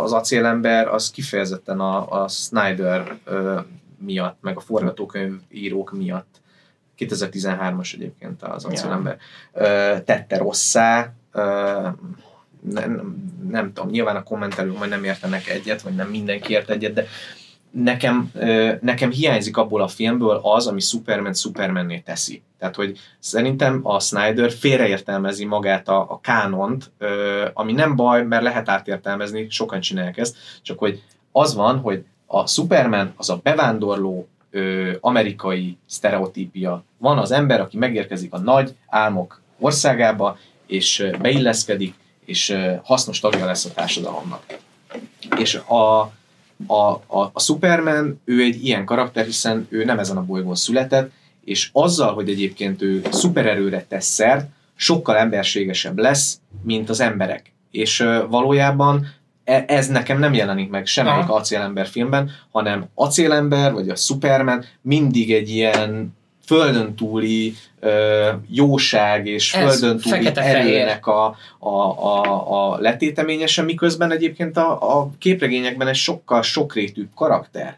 az 0.04 0.14
acélember 0.14 0.88
az 0.88 1.12
kifejezetten 1.12 1.80
a, 1.80 2.24
a 2.24 2.28
Snyder 2.28 3.16
ö, 3.24 3.60
miatt, 4.06 4.38
meg 4.42 4.58
a 4.58 4.60
forgatókönyv 4.60 5.34
írók 5.52 5.92
miatt 5.98 6.42
2013-as 7.00 7.94
egyébként 7.94 8.44
az 8.44 8.64
Ja. 8.64 8.70
acélember 8.70 9.18
ö, 9.54 9.96
tette 10.06 10.38
rosszá, 10.38 11.14
ö, 11.32 11.88
nem, 12.72 13.16
nem 13.50 13.74
tudom, 13.74 13.90
nyilván 13.90 14.16
a 14.16 14.24
kommentelők 14.24 14.78
majd 14.78 14.90
nem 14.90 15.04
értenek 15.04 15.48
egyet, 15.50 15.82
vagy 15.82 15.96
nem 15.96 16.10
mindenki 16.10 16.54
ért 16.54 16.70
egyet, 16.70 16.94
de 16.94 17.06
nekem, 17.72 18.32
nekem 18.82 19.12
hiányzik 19.12 19.58
abból 19.58 19.82
a 19.82 19.88
filmből 19.88 20.40
az, 20.44 20.68
ami 20.68 20.80
Superman 20.80 21.34
Supermanné 21.34 22.00
teszi. 22.00 22.42
Tehát, 22.60 22.76
hogy 22.76 23.00
szerintem 23.20 23.80
a 23.84 24.00
Snyder 24.00 24.52
félreértelmezi 24.52 25.46
magát 25.46 25.88
a, 25.88 26.00
a 26.00 26.20
kánont, 26.22 26.92
ami 27.54 27.74
nem 27.74 27.96
baj, 27.96 28.24
mert 28.24 28.44
lehet 28.44 28.70
átértelmezni, 28.70 29.48
sokan 29.50 29.80
csinálják 29.80 30.18
ezt, 30.18 30.38
csak 30.62 30.80
hogy 30.80 31.04
az 31.32 31.56
van, 31.56 31.80
hogy 31.80 32.04
a 32.26 32.48
Superman 32.48 33.14
az 33.18 33.30
a 33.30 33.40
bevándorló 33.44 34.28
ö, 34.52 34.92
amerikai 35.00 35.78
sztereotípia. 35.86 36.84
Van 36.98 37.18
az 37.18 37.32
ember, 37.32 37.62
aki 37.62 37.78
megérkezik 37.78 38.34
a 38.34 38.40
nagy 38.40 38.76
álmok 38.88 39.42
országába, 39.60 40.38
és 40.66 41.10
beilleszkedik, 41.22 41.94
és 42.26 42.58
hasznos 42.84 43.20
tagja 43.20 43.46
lesz 43.46 43.66
a 43.66 43.74
társadalomnak. 43.74 44.44
És 45.38 45.56
a, 45.56 46.12
a, 46.68 46.92
a, 46.92 47.30
a 47.34 47.40
Superman, 47.40 48.22
ő 48.26 48.42
egy 48.42 48.66
ilyen 48.66 48.86
karakter, 48.86 49.26
hiszen 49.26 49.68
ő 49.70 49.86
nem 49.86 50.00
ezen 50.00 50.18
a 50.18 50.26
bolygón 50.26 50.56
született, 50.56 51.12
és 51.44 51.70
azzal, 51.74 52.14
hogy 52.14 52.30
egyébként 52.30 52.82
ő 52.82 53.02
szupererőre 53.12 53.86
tesz 53.88 54.08
szert, 54.08 54.50
sokkal 54.76 55.18
emberségesebb 55.18 55.98
lesz, 55.98 56.40
mint 56.64 56.90
az 56.90 57.00
emberek. 57.00 57.52
És 57.72 58.00
ö, 58.00 58.26
valójában 58.30 59.08
e- 59.44 59.66
ez 59.68 59.88
nekem 59.88 60.20
nem 60.20 60.34
jelenik 60.34 60.70
meg 60.70 60.86
semmelyik 60.86 61.30
acélember 61.30 61.88
filmben, 61.88 62.32
hanem 62.52 62.86
acélember, 62.94 63.74
vagy 63.74 63.90
a 63.90 63.96
Superman 63.96 64.66
mindig 64.82 65.34
egy 65.34 65.50
ilyen 65.50 66.18
földön 66.50 66.96
túli 66.96 67.56
ö, 67.80 68.30
jóság 68.48 69.28
és 69.28 69.54
Ez 69.54 69.80
földön 69.80 70.00
túli 70.00 70.32
erőnek 70.36 71.08
a, 71.08 71.36
a, 71.60 71.70
a, 71.70 72.72
a 72.72 72.78
letéteményese, 72.80 73.62
miközben 73.62 74.12
egyébként 74.12 74.58
a, 74.58 75.00
a 75.00 75.10
képregényekben 75.20 75.88
egy 75.88 75.96
sokkal 75.96 76.42
sokrétűbb 76.42 77.10
karakter 77.16 77.78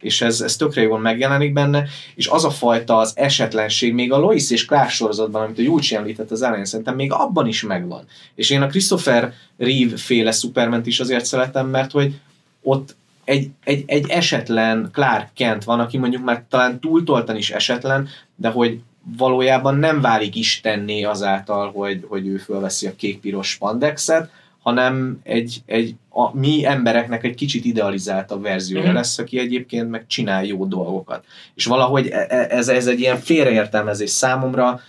és 0.00 0.20
ez, 0.20 0.40
ez 0.40 0.56
tökre 0.56 0.82
jól 0.82 0.98
megjelenik 0.98 1.52
benne, 1.52 1.84
és 2.14 2.26
az 2.26 2.44
a 2.44 2.50
fajta 2.50 2.96
az 2.96 3.12
esetlenség, 3.16 3.94
még 3.94 4.12
a 4.12 4.18
Lois 4.18 4.50
és 4.50 4.64
Clark 4.64 4.90
sorozatban, 4.90 5.42
amit 5.42 5.58
a 5.58 5.62
Júcsi 5.62 5.94
említett 5.94 6.30
az 6.30 6.42
elején, 6.42 6.64
szerintem 6.64 6.94
még 6.94 7.12
abban 7.12 7.46
is 7.46 7.62
megvan. 7.62 8.04
És 8.34 8.50
én 8.50 8.62
a 8.62 8.66
Christopher 8.66 9.32
Reeve 9.56 9.96
féle 9.96 10.30
Superment 10.30 10.86
is 10.86 11.00
azért 11.00 11.24
szeretem, 11.24 11.66
mert 11.66 11.90
hogy 11.90 12.20
ott 12.62 12.96
egy, 13.28 13.50
egy, 13.64 13.84
egy 13.86 14.08
esetlen 14.08 14.88
Clark 14.92 15.28
Kent 15.34 15.64
van, 15.64 15.80
aki 15.80 15.98
mondjuk 15.98 16.24
már 16.24 16.42
talán 16.48 16.80
túltoltan 16.80 17.36
is 17.36 17.50
esetlen, 17.50 18.08
de 18.36 18.48
hogy 18.48 18.80
valójában 19.16 19.76
nem 19.76 20.00
válik 20.00 20.36
istenné 20.36 21.02
azáltal, 21.02 21.70
hogy, 21.72 22.04
hogy 22.08 22.26
ő 22.26 22.36
fölveszi 22.36 22.86
a 22.86 22.96
kék-piros 22.96 23.48
spandexet, 23.50 24.30
hanem 24.62 25.20
egy, 25.22 25.62
egy 25.66 25.94
a 26.10 26.36
mi 26.36 26.64
embereknek 26.66 27.24
egy 27.24 27.34
kicsit 27.34 27.64
idealizáltabb 27.64 28.42
verziója 28.42 28.86
Mhm. 28.86 28.94
lesz, 28.94 29.18
aki 29.18 29.38
egyébként 29.38 29.90
meg 29.90 30.06
csinál 30.06 30.44
jó 30.44 30.64
dolgokat. 30.66 31.24
És 31.54 31.64
valahogy 31.64 32.06
e- 32.06 32.26
e- 32.28 32.46
ez, 32.50 32.68
ez 32.68 32.86
egy 32.86 33.00
ilyen 33.00 33.16
félreértelmezés 33.18 34.10
számomra, 34.10 34.80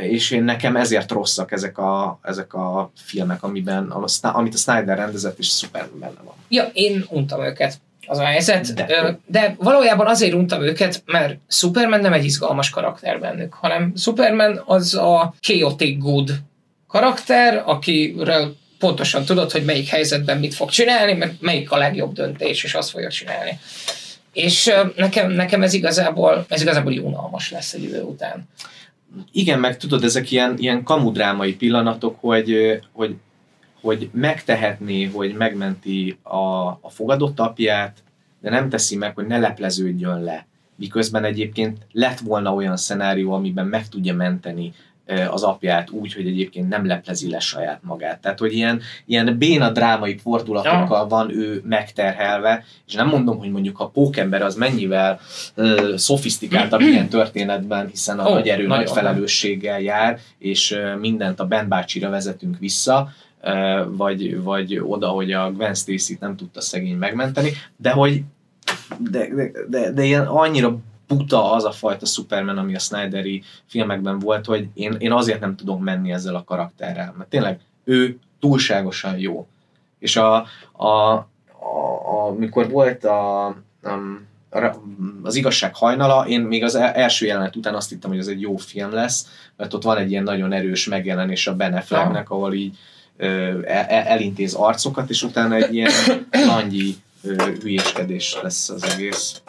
és 0.00 0.30
én 0.30 0.44
nekem 0.44 0.76
ezért 0.76 1.10
rosszak 1.10 1.52
ezek 1.52 1.78
a, 1.78 2.18
ezek 2.22 2.54
a 2.54 2.90
filmek, 3.04 3.42
amiben, 3.42 3.90
a, 3.90 4.04
amit 4.20 4.54
a 4.54 4.56
Snyder 4.56 4.96
rendezett, 4.96 5.38
és 5.38 5.46
szuper 5.46 5.88
benne 6.00 6.20
van. 6.24 6.34
Ja, 6.48 6.70
én 6.72 7.04
untam 7.08 7.42
őket. 7.44 7.80
Az 8.06 8.18
a 8.18 8.24
helyzet. 8.24 8.74
De. 8.74 9.18
De. 9.26 9.54
valójában 9.58 10.06
azért 10.06 10.34
untam 10.34 10.62
őket, 10.62 11.02
mert 11.06 11.38
Superman 11.48 12.00
nem 12.00 12.12
egy 12.12 12.24
izgalmas 12.24 12.70
karakter 12.70 13.20
bennük, 13.20 13.54
hanem 13.54 13.92
Superman 13.96 14.62
az 14.66 14.94
a 14.94 15.34
chaotic 15.40 15.98
good 15.98 16.30
karakter, 16.86 17.62
akiről 17.66 18.56
pontosan 18.78 19.24
tudod, 19.24 19.50
hogy 19.50 19.64
melyik 19.64 19.88
helyzetben 19.88 20.38
mit 20.38 20.54
fog 20.54 20.70
csinálni, 20.70 21.12
mert 21.12 21.40
melyik 21.40 21.70
a 21.70 21.76
legjobb 21.76 22.12
döntés, 22.12 22.64
és 22.64 22.74
azt 22.74 22.90
fogja 22.90 23.10
csinálni. 23.10 23.58
És 24.32 24.72
nekem, 24.96 25.30
nekem 25.30 25.62
ez 25.62 25.72
igazából, 25.72 26.46
ez 26.48 26.62
igazából 26.62 26.92
unalmas 26.92 27.50
lesz 27.50 27.72
egy 27.72 27.82
idő 27.82 28.02
után. 28.02 28.48
Igen, 29.32 29.60
meg 29.60 29.76
tudod, 29.76 30.04
ezek 30.04 30.30
ilyen, 30.30 30.54
ilyen 30.58 30.82
kamudrámai 30.82 31.54
pillanatok, 31.54 32.16
hogy, 32.20 32.80
hogy, 32.92 33.16
hogy 33.80 34.10
megtehetné, 34.12 35.04
hogy 35.04 35.34
megmenti 35.34 36.18
a, 36.22 36.66
a 36.66 36.88
fogadott 36.88 37.40
apját, 37.40 38.02
de 38.40 38.50
nem 38.50 38.68
teszi 38.68 38.96
meg, 38.96 39.14
hogy 39.14 39.26
ne 39.26 39.38
lepleződjön 39.38 40.22
le. 40.22 40.46
Miközben 40.76 41.24
egyébként 41.24 41.86
lett 41.92 42.18
volna 42.18 42.54
olyan 42.54 42.76
szenárió, 42.76 43.32
amiben 43.32 43.66
meg 43.66 43.88
tudja 43.88 44.14
menteni 44.14 44.72
az 45.30 45.42
apját 45.42 45.90
úgy, 45.90 46.14
hogy 46.14 46.26
egyébként 46.26 46.68
nem 46.68 46.86
leplezi 46.86 47.30
le 47.30 47.38
saját 47.38 47.80
magát. 47.82 48.20
Tehát, 48.20 48.38
hogy 48.38 48.52
ilyen, 48.52 48.80
ilyen 49.06 49.38
béna 49.38 49.70
drámai 49.70 50.18
fordulatokkal 50.18 51.08
van 51.08 51.30
ő 51.30 51.62
megterhelve, 51.64 52.64
és 52.86 52.94
nem 52.94 53.08
mondom, 53.08 53.38
hogy 53.38 53.50
mondjuk 53.50 53.80
a 53.80 53.88
pókember 53.88 54.42
az 54.42 54.54
mennyivel 54.54 55.20
ö, 55.54 55.94
szofisztikáltabb 55.96 56.80
ilyen 56.80 57.08
történetben, 57.08 57.88
hiszen 57.88 58.18
a 58.18 58.30
Ó, 58.30 58.32
nagy 58.32 58.48
erő 58.48 58.66
nagy 58.66 58.78
nagyon. 58.78 58.94
felelősséggel 58.94 59.80
jár, 59.80 60.18
és 60.38 60.70
ö, 60.70 60.96
mindent 60.96 61.40
a 61.40 61.46
Ben 61.46 61.68
bácsira 61.68 62.10
vezetünk 62.10 62.58
vissza, 62.58 63.08
ö, 63.42 63.82
vagy, 63.88 64.42
vagy 64.42 64.78
oda, 64.82 65.08
hogy 65.08 65.32
a 65.32 65.52
Gwen 65.52 65.74
Stacy-t 65.74 66.20
nem 66.20 66.36
tudta 66.36 66.60
szegény 66.60 66.96
megmenteni, 66.96 67.50
de 67.76 67.90
hogy 67.90 68.22
de, 68.98 69.28
de, 69.34 69.50
de, 69.68 69.92
de 69.92 70.04
ilyen 70.04 70.26
annyira 70.26 70.78
buta 71.16 71.52
az 71.52 71.64
a 71.64 71.70
fajta 71.70 72.06
Superman, 72.06 72.58
ami 72.58 72.74
a 72.74 72.78
Snyderi 72.78 73.42
filmekben 73.66 74.18
volt, 74.18 74.46
hogy 74.46 74.68
én, 74.74 74.96
én 74.98 75.12
azért 75.12 75.40
nem 75.40 75.56
tudok 75.56 75.80
menni 75.80 76.12
ezzel 76.12 76.34
a 76.34 76.44
karakterrel, 76.44 77.14
mert 77.18 77.30
tényleg 77.30 77.60
ő 77.84 78.18
túlságosan 78.40 79.18
jó. 79.18 79.46
És 79.98 80.16
a, 80.16 80.34
a, 80.72 80.86
a, 80.86 81.26
a 82.04 82.26
amikor 82.26 82.70
volt 82.70 83.04
a, 83.04 83.54
um, 83.82 84.26
a, 84.50 84.74
az 85.22 85.34
igazság 85.34 85.76
hajnala, 85.76 86.26
én 86.26 86.40
még 86.40 86.64
az 86.64 86.74
el- 86.74 86.92
első 86.92 87.26
jelenet 87.26 87.56
után 87.56 87.74
azt 87.74 87.88
hittem, 87.88 88.10
hogy 88.10 88.18
ez 88.18 88.26
egy 88.26 88.40
jó 88.40 88.56
film 88.56 88.92
lesz, 88.92 89.26
mert 89.56 89.74
ott 89.74 89.82
van 89.82 89.96
egy 89.96 90.10
ilyen 90.10 90.22
nagyon 90.22 90.52
erős 90.52 90.86
megjelenés 90.86 91.46
a 91.46 91.56
Ben 91.56 91.74
Afflecknek, 91.74 92.30
ahol 92.30 92.52
így 92.52 92.78
el, 93.16 93.64
el- 93.64 94.06
elintéz 94.06 94.54
arcokat, 94.54 95.10
és 95.10 95.22
utána 95.22 95.54
egy 95.54 95.74
ilyen 95.74 95.90
langyi 96.46 96.94
hülyéskedés 97.60 98.38
lesz 98.42 98.68
az 98.68 98.84
egész. 98.84 99.42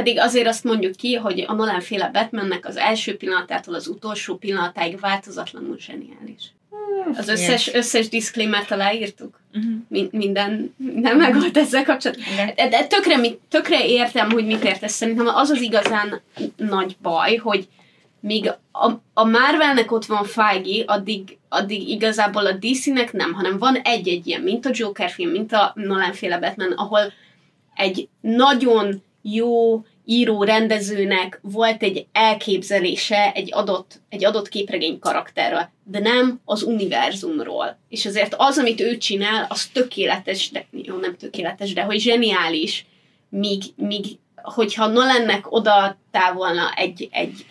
Pedig 0.00 0.18
azért 0.18 0.46
azt 0.46 0.64
mondjuk 0.64 0.96
ki, 0.96 1.14
hogy 1.14 1.44
a 1.46 1.52
Nolan 1.52 1.80
féle 1.80 2.10
Batmannek 2.12 2.66
az 2.66 2.76
első 2.76 3.16
pillanatától 3.16 3.74
az 3.74 3.86
utolsó 3.86 4.36
pillanatáig 4.36 5.00
változatlanul 5.00 5.78
zseniális. 5.78 6.52
Az 7.16 7.28
összes, 7.28 7.74
összes 7.74 8.08
disclaimer-t 8.08 8.70
aláírtuk? 8.70 9.40
Mhm. 9.52 9.72
Min- 9.88 10.12
minden, 10.12 10.74
minden 10.76 11.16
megvolt 11.16 11.56
ezzel 11.56 11.84
kapcsolatban? 11.84 12.26
De, 12.56 12.68
de 12.68 12.86
tökre, 12.86 13.20
tökre 13.48 13.86
értem, 13.86 14.30
hogy 14.30 14.46
mit 14.46 14.64
értesz. 14.64 14.92
Szerintem 14.92 15.26
az 15.26 15.50
az 15.50 15.60
igazán 15.60 16.20
nagy 16.56 16.96
baj, 17.02 17.36
hogy 17.36 17.68
míg 18.20 18.52
a, 18.72 18.90
a 19.14 19.24
Marvelnek 19.24 19.92
ott 19.92 20.04
van 20.04 20.24
Feige, 20.24 20.84
addig, 20.86 21.38
addig 21.48 21.88
igazából 21.88 22.46
a 22.46 22.52
DC-nek 22.52 23.12
nem, 23.12 23.32
hanem 23.32 23.58
van 23.58 23.76
egy-egy 23.76 24.26
ilyen, 24.26 24.40
mint 24.40 24.66
a 24.66 24.70
Joker 24.72 25.10
film, 25.10 25.30
mint 25.30 25.52
a 25.52 25.72
Nolan 25.74 26.12
féle 26.12 26.38
Batman, 26.38 26.72
ahol 26.72 27.12
egy 27.74 28.08
nagyon 28.20 29.02
jó 29.22 29.84
író 30.10 30.42
rendezőnek 30.42 31.38
volt 31.42 31.82
egy 31.82 32.06
elképzelése 32.12 33.32
egy 33.32 33.48
adott, 33.52 34.00
egy 34.08 34.24
adott 34.24 34.48
képregény 34.48 34.98
karakterről, 34.98 35.68
de 35.84 35.98
nem 35.98 36.40
az 36.44 36.62
univerzumról. 36.62 37.78
És 37.88 38.06
azért 38.06 38.34
az, 38.36 38.58
amit 38.58 38.80
ő 38.80 38.96
csinál, 38.96 39.46
az 39.48 39.66
tökéletes, 39.66 40.50
de 40.50 40.66
jó, 40.70 40.96
nem 40.96 41.16
tökéletes, 41.16 41.72
de 41.72 41.82
hogy 41.82 42.00
zseniális, 42.00 42.86
míg, 43.28 43.62
míg 43.76 44.04
hogyha 44.42 44.86
Nolannek 44.86 45.52
odaadtál 45.52 46.32
volna 46.32 46.72
egy, 46.76 47.08
egy 47.10 47.46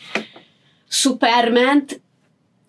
Superment, 0.87 2.01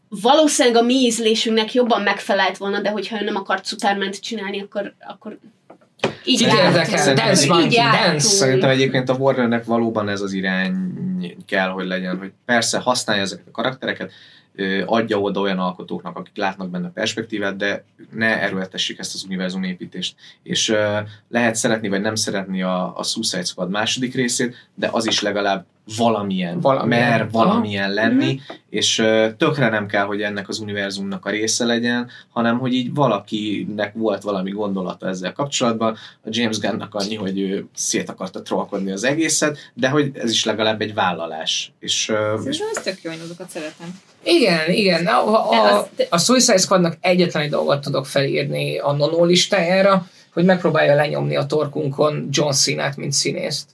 valószínűleg 0.09 0.83
a 0.83 0.87
mi 0.87 0.95
ízlésünknek 0.95 1.73
jobban 1.73 2.03
megfelelt 2.03 2.57
volna, 2.57 2.81
de 2.81 2.91
hogyha 2.91 3.21
ő 3.21 3.25
nem 3.25 3.37
akart 3.37 3.67
Superment 3.67 4.21
csinálni, 4.21 4.61
akkor, 4.61 4.95
akkor 5.09 5.39
így 6.25 6.39
Kit 6.39 6.53
érdekel? 6.53 6.99
Szerintem 6.99 7.27
Dance 7.27 7.47
Monkey, 7.47 7.79
dance! 7.79 8.27
Szerintem 8.29 8.71
egyébként 8.71 9.09
a 9.09 9.15
Warnernek 9.15 9.65
valóban 9.65 10.09
ez 10.09 10.21
az 10.21 10.33
irány 10.33 10.75
kell, 11.47 11.69
hogy 11.69 11.87
legyen, 11.87 12.19
hogy 12.19 12.33
persze 12.45 12.79
használja 12.79 13.23
ezeket 13.23 13.47
a 13.47 13.51
karaktereket, 13.51 14.13
adja 14.87 15.21
oda 15.21 15.41
olyan 15.41 15.59
alkotóknak, 15.59 16.17
akik 16.17 16.37
látnak 16.37 16.71
benne 16.71 16.91
perspektívát, 16.91 17.57
de 17.57 17.85
ne 18.13 18.41
erőltessék 18.41 18.99
ezt 18.99 19.15
az 19.15 19.25
univerzum 19.25 19.63
építést. 19.63 20.15
És 20.43 20.69
ö, 20.69 20.99
lehet 21.29 21.55
szeretni 21.55 21.89
vagy 21.89 22.01
nem 22.01 22.15
szeretni 22.15 22.63
a, 22.63 22.99
a 22.99 23.03
Suicide 23.03 23.45
Squad 23.45 23.71
második 23.71 24.15
részét, 24.15 24.69
de 24.75 24.89
az 24.93 25.07
is 25.07 25.21
legalább 25.21 25.67
valamilyen, 25.97 26.61
Valamilyen. 26.61 27.09
mer 27.09 27.31
valamilyen 27.31 27.93
lenni, 27.93 28.41
és 28.71 28.99
ö, 28.99 29.27
tökre 29.39 29.69
nem 29.69 29.87
kell, 29.87 30.05
hogy 30.05 30.23
ennek 30.23 30.49
az 30.49 30.59
univerzumnak 30.59 31.27
a 31.27 31.31
része 31.31 31.65
legyen, 31.65 32.09
hanem 32.33 32.59
hogy 32.59 32.73
így 32.73 32.95
valakinek 32.95 33.93
volt 33.95 34.23
valami 34.23 34.51
gondolata 34.51 35.09
ezzel 35.09 35.33
kapcsolatban, 35.33 35.97
a 36.25 36.29
James 36.31 36.59
Gunnnak 36.59 36.95
annyi, 36.95 37.15
hogy 37.15 37.41
ő 37.41 37.67
szét 37.75 38.09
akarta 38.09 38.43
trollkodni 38.43 38.93
az 38.93 39.05
egészet, 39.05 39.59
de 39.75 39.89
hogy 39.89 40.11
ez 40.15 40.31
is 40.31 40.45
legalább 40.45 40.81
egy 40.81 40.95
vállalás. 40.95 41.73
És, 41.79 42.09
ö, 42.09 42.41
és 42.45 42.59
ez 42.75 42.83
tök 42.83 43.03
jó, 43.03 43.11
én 43.11 43.21
azokat 43.25 43.49
szeretem. 43.51 44.01
Igen, 44.25 44.71
igen. 44.71 45.07
A, 45.07 45.51
a, 45.51 45.89
a 46.11 46.19
Suicide 46.19 46.59
Squadnak 46.59 46.97
egyetlen 47.01 47.43
egy 47.43 47.51
dolgot 47.51 47.81
tudok 47.81 48.07
felírni 48.07 48.79
a 48.79 48.93
nonó 48.93 49.25
listájára, 49.25 50.07
hogy 50.33 50.45
megpróbálja 50.45 50.95
lenyomni 50.95 51.37
a 51.37 51.47
torkunkon 51.47 52.29
John 52.31 52.51
Cena-t, 52.51 52.97
mint 52.97 53.13
színészt. 53.13 53.69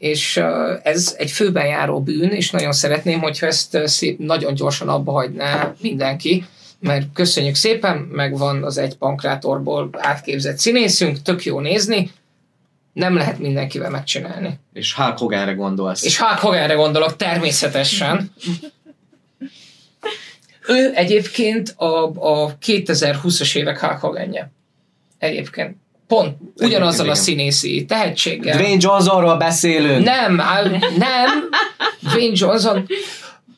És 0.00 0.42
ez 0.82 1.14
egy 1.18 1.30
főben 1.30 1.66
járó 1.66 2.02
bűn, 2.02 2.30
és 2.30 2.50
nagyon 2.50 2.72
szeretném, 2.72 3.20
hogyha 3.20 3.46
ezt 3.46 3.78
szép, 3.84 4.18
nagyon 4.18 4.54
gyorsan 4.54 4.88
abba 4.88 5.12
hagyná 5.12 5.74
mindenki, 5.80 6.44
mert 6.78 7.06
köszönjük 7.12 7.54
szépen, 7.54 7.96
megvan 7.96 8.64
az 8.64 8.78
egy 8.78 8.96
pankrátorból 8.96 9.90
átképzett 9.92 10.58
színészünk, 10.58 11.22
tök 11.22 11.44
jó 11.44 11.60
nézni, 11.60 12.10
nem 12.92 13.14
lehet 13.14 13.38
mindenkivel 13.38 13.90
megcsinálni. 13.90 14.58
és 14.72 14.94
Hulk 14.94 15.18
Hoganre 15.18 15.52
gondolsz. 15.52 16.04
És 16.04 16.18
Hulk 16.18 16.38
Hoganre 16.38 16.74
gondolok 16.74 17.16
természetesen. 17.16 18.32
Ő 20.68 20.92
egyébként 20.94 21.74
a, 21.76 22.04
a 22.04 22.58
2020-as 22.58 23.56
évek 23.56 23.78
Hulk 23.78 24.00
Hoganje. 24.00 24.52
Egyébként. 25.18 25.76
Pont 26.10 26.36
ugyanazzal 26.56 27.06
a 27.06 27.10
igen. 27.10 27.22
színészi 27.22 27.84
tehetséggel. 27.84 28.56
Dwayne 28.56 28.76
Johnsonról 28.80 29.36
beszélünk. 29.36 30.04
Nem, 30.04 30.40
áll, 30.40 30.64
nem. 30.98 31.48
Dwayne 32.00 32.32
Johnson. 32.34 32.86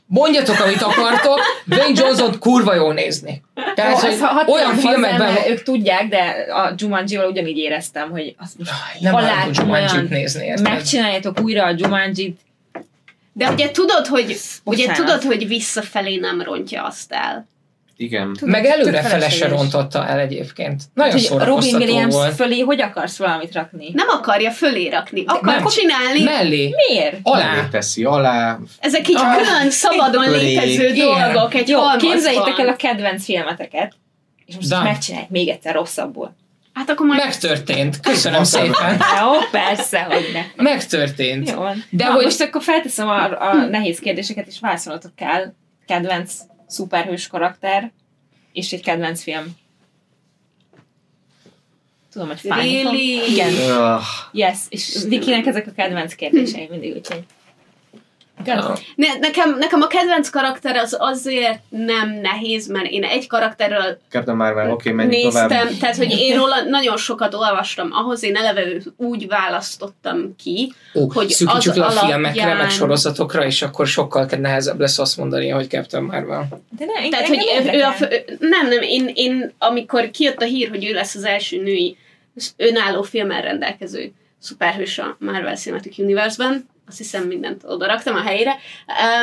Mondjatok, 0.07 0.61
amit 0.61 0.83
akartok. 0.83 1.41
Dwayne 1.65 2.01
Johnson 2.01 2.39
kurva 2.39 2.74
jó 2.74 2.93
nézni. 2.93 3.43
Tehát, 3.74 4.03
Jó, 4.03 4.09
hogy 4.09 4.51
olyan 4.53 4.74
filmekben... 4.77 5.37
ők 5.49 5.62
tudják, 5.62 6.09
de 6.09 6.19
a 6.55 6.74
Jumanji-val 6.77 7.27
ugyanígy 7.31 7.57
éreztem, 7.59 8.11
hogy 8.11 8.35
azt 8.39 8.59
most 8.59 8.70
Nem 9.01 9.12
Jumanji-t 9.12 9.59
komolyan 9.59 10.07
nézni. 10.11 10.45
érted? 10.47 10.62
megcsináljátok 10.62 11.41
újra 11.41 11.65
a 11.65 11.74
Jumanji-t, 11.77 12.41
De 13.33 13.51
ugye 13.51 13.70
tudod, 13.70 14.07
hogy, 14.07 14.24
ugye 14.65 14.87
Bocsánat. 14.87 14.97
tudod, 14.97 15.23
hogy 15.23 15.49
visszafelé 15.49 16.16
nem 16.16 16.43
rontja 16.43 16.83
azt 16.85 17.12
el. 17.12 17.47
Igen. 18.03 18.33
Tudom, 18.33 18.51
Meg 18.51 18.65
előre 18.65 19.03
fele 19.03 19.29
se 19.29 19.49
rontotta 19.49 20.07
el 20.07 20.19
egyébként. 20.19 20.83
Nagyon 20.95 21.20
hogy 21.29 21.47
Robin 21.47 21.74
Williams 21.77 22.15
volt. 22.15 22.35
fölé 22.35 22.61
hogy 22.61 22.81
akarsz 22.81 23.19
valamit 23.19 23.53
rakni? 23.55 23.91
Nem 23.93 24.07
akarja 24.09 24.51
fölé 24.51 24.89
rakni. 24.89 25.24
Akar 25.27 25.55
nem. 25.55 25.66
csinálni. 25.66 26.23
Mellé, 26.23 26.74
Miért? 26.89 27.16
alá. 27.23 27.55
Mellé 27.55 27.69
teszi 27.70 28.05
alá. 28.05 28.59
Ezek 28.81 29.09
így 29.09 29.16
Ah. 29.19 29.37
külön 29.37 29.70
szabadon 29.70 30.24
Köré. 30.24 30.39
létező 30.45 30.87
Igen. 30.89 31.33
dolgok. 31.33 31.55
Egy 31.55 31.69
Jó, 31.69 31.81
képzeljétek 31.99 32.59
el 32.59 32.69
a 32.69 32.77
kedvenc 32.77 33.24
filmeteket, 33.24 33.93
és 34.47 34.55
most 34.55 34.83
megcsinálják 34.83 35.31
még 35.31 35.49
egyszer 35.49 35.74
rosszabbul. 35.74 36.35
Hát 36.73 36.91
akkor 36.91 37.07
majd... 37.07 37.20
Megtörtént. 37.24 38.01
Köszönöm 38.01 38.45
szépen. 38.45 38.91
Jó, 39.20 39.31
persze, 39.51 40.01
hogy 40.01 40.31
ne. 40.33 40.62
Megtörtént. 40.62 41.51
Jó 41.51 41.57
van. 41.57 41.85
De 41.91 42.05
Na, 42.05 42.12
hogy- 42.12 42.24
most 42.24 42.41
akkor 42.41 42.62
felteszem 42.62 43.09
a, 43.09 43.51
a 43.51 43.55
nehéz 43.70 43.99
kérdéseket, 43.99 44.47
és 44.47 44.57
válaszolnotok 44.61 45.16
kell. 45.16 45.53
Kedvenc 45.87 46.33
szuperhős 46.73 47.27
karakter, 47.27 47.93
és 48.53 48.73
egy 48.73 48.82
kedvenc 48.82 49.23
film. 49.23 49.57
Tudom, 52.11 52.28
hogy 52.28 52.40
fájni 52.40 52.82
fog. 52.82 52.93
Really? 52.93 53.31
Igen, 53.31 53.53
yes. 54.32 54.59
És 54.69 55.05
Vikinek 55.09 55.47
ezek 55.47 55.66
a 55.66 55.73
kedvenc 55.73 56.15
kérdései 56.15 56.66
mindig, 56.70 56.94
úgyhogy... 56.97 57.24
Ne, 58.95 59.19
nekem, 59.21 59.59
nekem 59.59 59.81
a 59.81 59.87
kedvenc 59.87 60.29
karakter 60.29 60.77
az 60.77 60.97
azért 60.99 61.59
nem 61.69 62.11
nehéz, 62.11 62.69
mert 62.69 62.87
én 62.87 63.05
egy 63.05 63.27
karakterről 63.27 63.99
Captain 64.11 64.37
Marvel, 64.37 64.71
oké, 64.71 64.73
okay, 64.73 64.93
menjünk 64.93 65.23
néztem, 65.25 65.49
tovább. 65.49 65.79
tehát 65.81 65.97
hogy 65.97 66.15
én 66.19 66.37
róla 66.37 66.63
nagyon 66.63 66.97
sokat 66.97 67.35
olvastam, 67.35 67.89
ahhoz 67.93 68.23
én 68.23 68.37
eleve 68.37 68.63
úgy 68.97 69.27
választottam 69.29 70.37
ki, 70.37 70.73
Ó, 70.95 71.09
hogy 71.09 71.35
az 71.45 71.65
le 71.65 71.85
a 71.85 71.89
alapján- 71.89 72.07
filmekre, 72.07 72.55
meg 72.55 72.71
sorozatokra, 72.71 73.45
és 73.45 73.63
akkor 73.63 73.87
sokkal 73.87 74.29
nehezebb 74.39 74.81
lesz 74.81 74.99
azt 74.99 75.17
mondani, 75.17 75.49
hogy 75.49 75.69
Captain 75.69 76.03
Marvel. 76.03 76.49
De 76.79 76.85
ne, 76.85 77.09
Tehát, 77.09 77.27
hogy 77.27 77.45
ő, 77.65 77.71
ő 77.73 77.83
a, 77.83 77.95
nem, 78.39 78.69
nem, 78.69 78.83
én, 78.83 79.11
én, 79.15 79.53
amikor 79.59 80.11
kijött 80.11 80.43
a 80.43 80.45
hír, 80.45 80.69
hogy 80.69 80.85
ő 80.85 80.93
lesz 80.93 81.15
az 81.15 81.25
első 81.25 81.63
női 81.63 81.97
önálló 82.57 83.03
filmmel 83.03 83.43
rendelkező 83.43 84.13
szuperhős 84.39 84.99
a 84.99 85.17
Marvel 85.19 85.57
Cinematic 85.57 85.99
Universe-ben, 85.99 86.71
azt 86.93 87.01
hiszem 87.01 87.27
mindent 87.27 87.62
oda 87.66 87.86
raktam 87.86 88.14
a 88.14 88.20
helyére, 88.20 88.56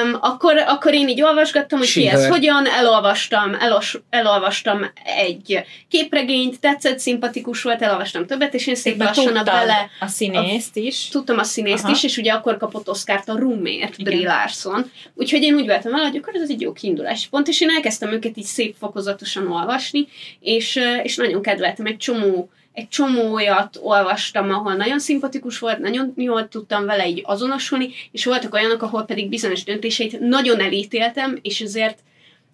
um, 0.04 0.18
akkor, 0.22 0.58
akkor 0.58 0.94
én 0.94 1.08
így 1.10 1.22
olvasgattam, 1.22 1.80
hogy 1.80 1.92
ki 1.92 2.08
ez 2.08 2.28
hogyan, 2.28 2.68
elolvastam, 2.68 3.56
elos, 3.60 4.00
elolvastam 4.10 4.86
egy 5.04 5.64
képregényt, 5.90 6.60
tetszett, 6.60 7.00
szimpatikus 7.00 7.62
volt, 7.62 7.82
elolvastam 7.82 8.26
többet, 8.26 8.54
és 8.54 8.68
én 8.68 8.76
szép 8.76 8.94
Szépen 8.94 9.08
lassan 9.08 9.36
a 9.36 9.44
bele 9.44 9.90
a 10.00 10.08
színészt 10.08 10.76
is. 10.76 11.08
tudtam 11.08 11.38
a 11.38 11.44
színészt 11.44 11.84
Aha. 11.84 11.94
is, 11.94 12.04
és 12.04 12.18
ugye 12.18 12.32
akkor 12.32 12.58
kapott 12.58 12.90
Oscárt 12.90 13.30
a 13.30 13.34
Igen. 13.34 13.94
Brie 14.04 14.28
Larson. 14.28 14.92
Úgyhogy 15.14 15.42
én 15.44 15.54
úgy 15.54 15.66
voltam 15.66 15.92
vele, 15.92 16.08
hogy 16.08 16.18
akkor 16.18 16.36
ez 16.36 16.50
egy 16.50 16.62
jó 16.62 16.74
kiindulási 16.74 17.30
pont, 17.30 17.48
és 17.48 17.62
én 17.62 17.70
elkezdtem 17.70 18.12
őket 18.12 18.38
így 18.38 18.46
szép 18.46 18.76
fokozatosan 18.80 19.52
olvasni, 19.52 20.08
és, 20.40 20.80
és 21.04 21.16
nagyon 21.16 21.42
kedveltem 21.42 21.86
egy 21.86 21.98
csomó 21.98 22.50
egy 22.74 22.90
csomó 22.90 23.34
olyat 23.34 23.80
olvastam, 23.82 24.52
ahol 24.52 24.74
nagyon 24.74 25.00
szimpatikus 25.00 25.60
volt, 25.60 25.80
nagyon 25.80 26.14
jól 26.16 26.48
tudtam 26.48 26.86
vele 26.86 27.08
így 27.08 27.22
azonosulni, 27.26 27.90
és 28.12 28.26
voltak 28.26 28.54
olyanok, 28.54 28.82
ahol 28.82 29.04
pedig 29.04 29.30
bizonyos 29.30 29.64
döntéseit 29.64 30.20
nagyon 30.20 30.60
elítéltem, 30.60 31.40
és 31.42 31.62
ezért 31.62 32.00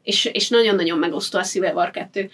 és, 0.04 0.26
és 0.26 0.50
nagyon-nagyon 0.50 1.00
megosztó 1.00 1.40
a 1.40 1.44
Civil 1.44 1.74
War 1.74 1.92
2. 1.92 2.30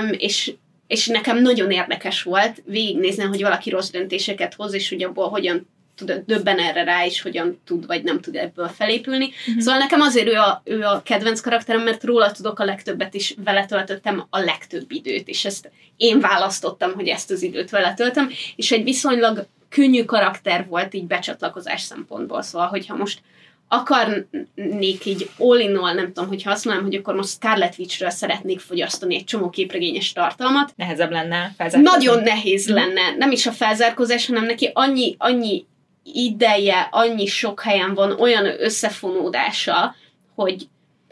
Um, 0.00 0.10
és, 0.18 0.52
és 0.86 1.06
nekem 1.06 1.42
nagyon 1.42 1.70
érdekes 1.70 2.22
volt 2.22 2.62
végignézni, 2.64 3.24
hogy 3.24 3.42
valaki 3.42 3.70
rossz 3.70 3.90
döntéseket 3.90 4.54
hoz, 4.54 4.74
és 4.74 4.88
hogy 4.88 5.02
abból 5.02 5.28
hogyan 5.28 5.68
tud, 5.96 6.22
döbben 6.26 6.58
erre 6.58 6.84
rá, 6.84 7.04
és 7.04 7.22
hogyan 7.22 7.60
tud, 7.64 7.86
vagy 7.86 8.02
nem 8.02 8.20
tud 8.20 8.36
ebből 8.36 8.68
felépülni. 8.68 9.24
Uh-huh. 9.48 9.62
Szóval 9.62 9.78
nekem 9.78 10.00
azért 10.00 10.28
ő 10.28 10.34
a, 10.34 10.62
ő 10.64 10.82
a 10.82 11.02
kedvenc 11.04 11.40
karakterem, 11.40 11.82
mert 11.82 12.04
róla 12.04 12.30
tudok 12.30 12.58
a 12.58 12.64
legtöbbet, 12.64 13.14
és 13.14 13.34
vele 13.44 13.64
töltöttem 13.66 14.26
a 14.30 14.38
legtöbb 14.38 14.90
időt, 14.90 15.28
és 15.28 15.44
ezt 15.44 15.70
én 15.96 16.20
választottam, 16.20 16.92
hogy 16.92 17.08
ezt 17.08 17.30
az 17.30 17.42
időt 17.42 17.70
vele 17.70 17.94
töltöm, 17.94 18.30
és 18.56 18.72
egy 18.72 18.84
viszonylag 18.84 19.46
könnyű 19.68 20.04
karakter 20.04 20.66
volt 20.68 20.94
így 20.94 21.06
becsatlakozás 21.06 21.80
szempontból. 21.80 22.42
Szóval, 22.42 22.66
hogyha 22.66 22.96
most 22.96 23.20
akarnék 23.68 25.04
így 25.04 25.30
all 25.38 25.58
in 25.58 25.76
all, 25.76 25.94
nem 25.94 26.12
tudom, 26.12 26.28
hogyha 26.28 26.50
azt 26.50 26.64
mondanám, 26.64 26.88
hogy 26.88 26.98
akkor 26.98 27.14
most 27.14 27.28
Scarlet 27.28 27.78
Witchről 27.78 28.10
szeretnék 28.10 28.60
fogyasztani 28.60 29.14
egy 29.14 29.24
csomó 29.24 29.50
képregényes 29.50 30.12
tartalmat, 30.12 30.72
Nehezebb 30.76 31.10
lenne 31.10 31.54
felzárkózni. 31.56 32.04
nagyon 32.04 32.22
nehéz 32.22 32.68
lenne, 32.68 33.14
nem 33.18 33.30
is 33.30 33.46
a 33.46 33.52
felzárkózás, 33.52 34.26
hanem 34.26 34.44
neki 34.44 34.70
annyi, 34.72 35.14
annyi 35.18 35.66
ideje, 36.12 36.88
annyi 36.90 37.26
sok 37.26 37.60
helyen 37.60 37.94
van 37.94 38.20
olyan 38.20 38.46
összefonódása, 38.62 39.94
hogy 40.34 40.68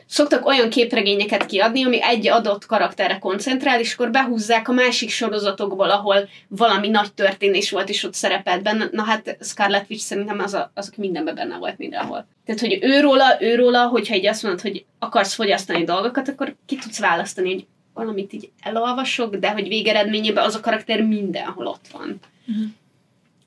szoktak 0.07 0.47
olyan 0.47 0.71
képregényeket 0.71 1.47
kiadni, 1.47 1.85
ami 1.85 2.03
egy 2.03 2.29
adott 2.29 2.67
karakterre 2.67 3.19
koncentrál, 3.19 3.81
és 3.81 3.95
akkor 3.95 4.11
behúzzák 4.11 4.69
a 4.69 4.73
másik 4.73 5.11
sorozatokból, 5.11 5.91
ahol 5.91 6.29
valami 6.49 6.89
nagy 6.89 7.13
történés 7.13 7.71
volt, 7.71 7.89
és 7.89 8.05
ott 8.05 8.15
szerepelt 8.15 8.63
benne. 8.63 8.89
Na 8.91 9.03
hát 9.03 9.37
Scarlet 9.41 9.87
Witch 9.91 10.05
szerintem 10.05 10.39
az 10.39 10.55
a, 10.55 10.71
azok 10.75 10.97
mindenben 10.97 11.35
benne 11.35 11.57
volt 11.57 11.79
mindenhol. 11.79 12.27
Tehát, 12.45 12.61
hogy 12.61 12.79
őróla, 12.83 13.43
őróla, 13.43 13.87
hogyha 13.87 14.15
így 14.15 14.27
azt 14.27 14.43
mondod, 14.43 14.61
hogy 14.61 14.85
akarsz 14.99 15.35
fogyasztani 15.35 15.85
dolgokat, 15.85 16.29
akkor 16.29 16.55
ki 16.67 16.77
tudsz 16.77 17.01
választani, 17.01 17.53
hogy 17.53 17.67
valamit 17.95 18.33
így 18.33 18.51
elolvasok, 18.63 19.37
de 19.37 19.51
hogy 19.51 19.69
végeredményében 19.69 20.45
az 20.45 20.55
a 20.55 20.61
karakter 20.61 21.03
mindenhol 21.03 21.67
ott 21.67 21.87
van. 21.93 22.21
Mhm. 22.45 22.65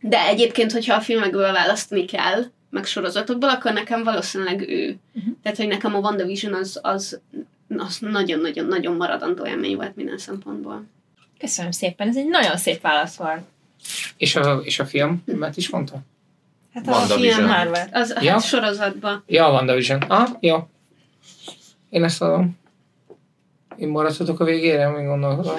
De 0.08 0.26
egyébként, 0.26 0.72
hogyha 0.72 0.96
a 0.96 1.02
filmekből 1.02 1.52
választani 1.52 2.06
kell, 2.06 2.44
meg 2.70 2.86
sorozatokból, 2.86 3.50
akkor 3.50 3.74
nekem 3.74 4.04
valószínűleg 4.04 4.70
ő. 4.70 4.98
Mhm. 5.12 5.30
Tehát, 5.44 5.58
hogy 5.58 5.68
nekem 5.68 5.96
a 5.96 6.00
WandaVision 6.00 6.54
az, 6.54 6.80
az, 6.82 7.20
az 7.78 7.98
nagyon-nagyon-nagyon 8.00 8.96
maradandó 8.96 9.46
élmény 9.46 9.76
volt 9.76 9.96
minden 9.96 10.18
szempontból. 10.18 10.86
Köszönöm 11.40 11.72
szépen, 11.72 12.08
ez 12.08 12.18
egy 12.18 12.28
nagyon 12.28 12.58
szép 12.58 12.82
válasz 12.82 13.16
volt. 13.16 13.42
És 14.18 14.36
a, 14.36 14.60
és 14.64 14.80
a 14.80 14.86
film, 14.86 15.24
mert 15.26 15.58
is 15.58 15.70
mondta? 15.70 16.00
Hát 16.74 16.88
WandaVision. 16.88 17.34
film 17.34 17.48
Marvel. 17.48 17.90
Az 17.92 18.16
Ja. 18.22 18.32
hát 18.32 18.44
sorozatban. 18.44 19.24
Ja, 19.28 19.46
a 19.46 19.52
WandaVision. 19.52 20.02
Ah, 20.02 20.30
jó. 20.40 20.68
Én 21.90 22.04
ezt 22.04 22.22
adom. 22.22 22.58
Én 23.78 23.88
maradhatok 23.88 24.40
a 24.40 24.44
végére, 24.44 24.90
még 24.90 25.06
gondolkodom. 25.06 25.56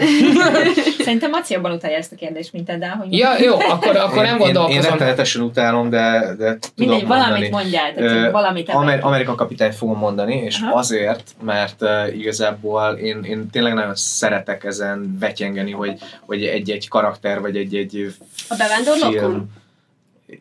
Szerintem 1.05 1.31
Maci 1.31 1.55
jobban 1.55 1.73
utálja 1.73 1.97
ezt 1.97 2.12
a 2.12 2.16
kérdést, 2.16 2.53
mint 2.53 2.66
te, 2.66 2.78
de 2.78 2.89
hogy 2.89 3.12
Ja, 3.19 3.28
jó, 3.40 3.55
akkor, 3.55 3.97
akkor 3.97 4.23
nem 4.23 4.24
én, 4.24 4.40
én, 4.40 4.47
én 4.47 4.53
gondolkozom. 4.53 4.82
rettenetesen 4.82 5.43
utálom, 5.43 5.90
de, 5.90 6.35
de 6.39 6.59
tudom 6.59 6.59
mindegy, 6.74 7.07
valamit 7.07 7.28
mondani. 7.31 7.49
mondjál, 7.49 7.95
tehát 7.95 8.31
valamit 8.32 8.69
Amer-. 8.69 9.05
Amerika 9.05 9.35
kapitányt 9.35 9.74
fogom 9.74 9.99
mondani, 9.99 10.35
és 10.35 10.59
Aha. 10.61 10.78
azért, 10.78 11.23
mert 11.43 11.82
uh, 11.82 12.19
igazából 12.19 12.93
én, 12.93 13.23
én 13.23 13.51
tényleg 13.51 13.74
nagyon 13.74 13.95
szeretek 13.95 14.65
ezen 14.65 15.16
vetyengeni, 15.20 15.70
hogy, 15.70 15.99
hogy 16.27 16.45
egy-egy 16.45 16.89
karakter, 16.89 17.40
vagy 17.40 17.57
egy-egy 17.57 18.15
A 18.49 18.55
bevándorlókon? 18.59 19.51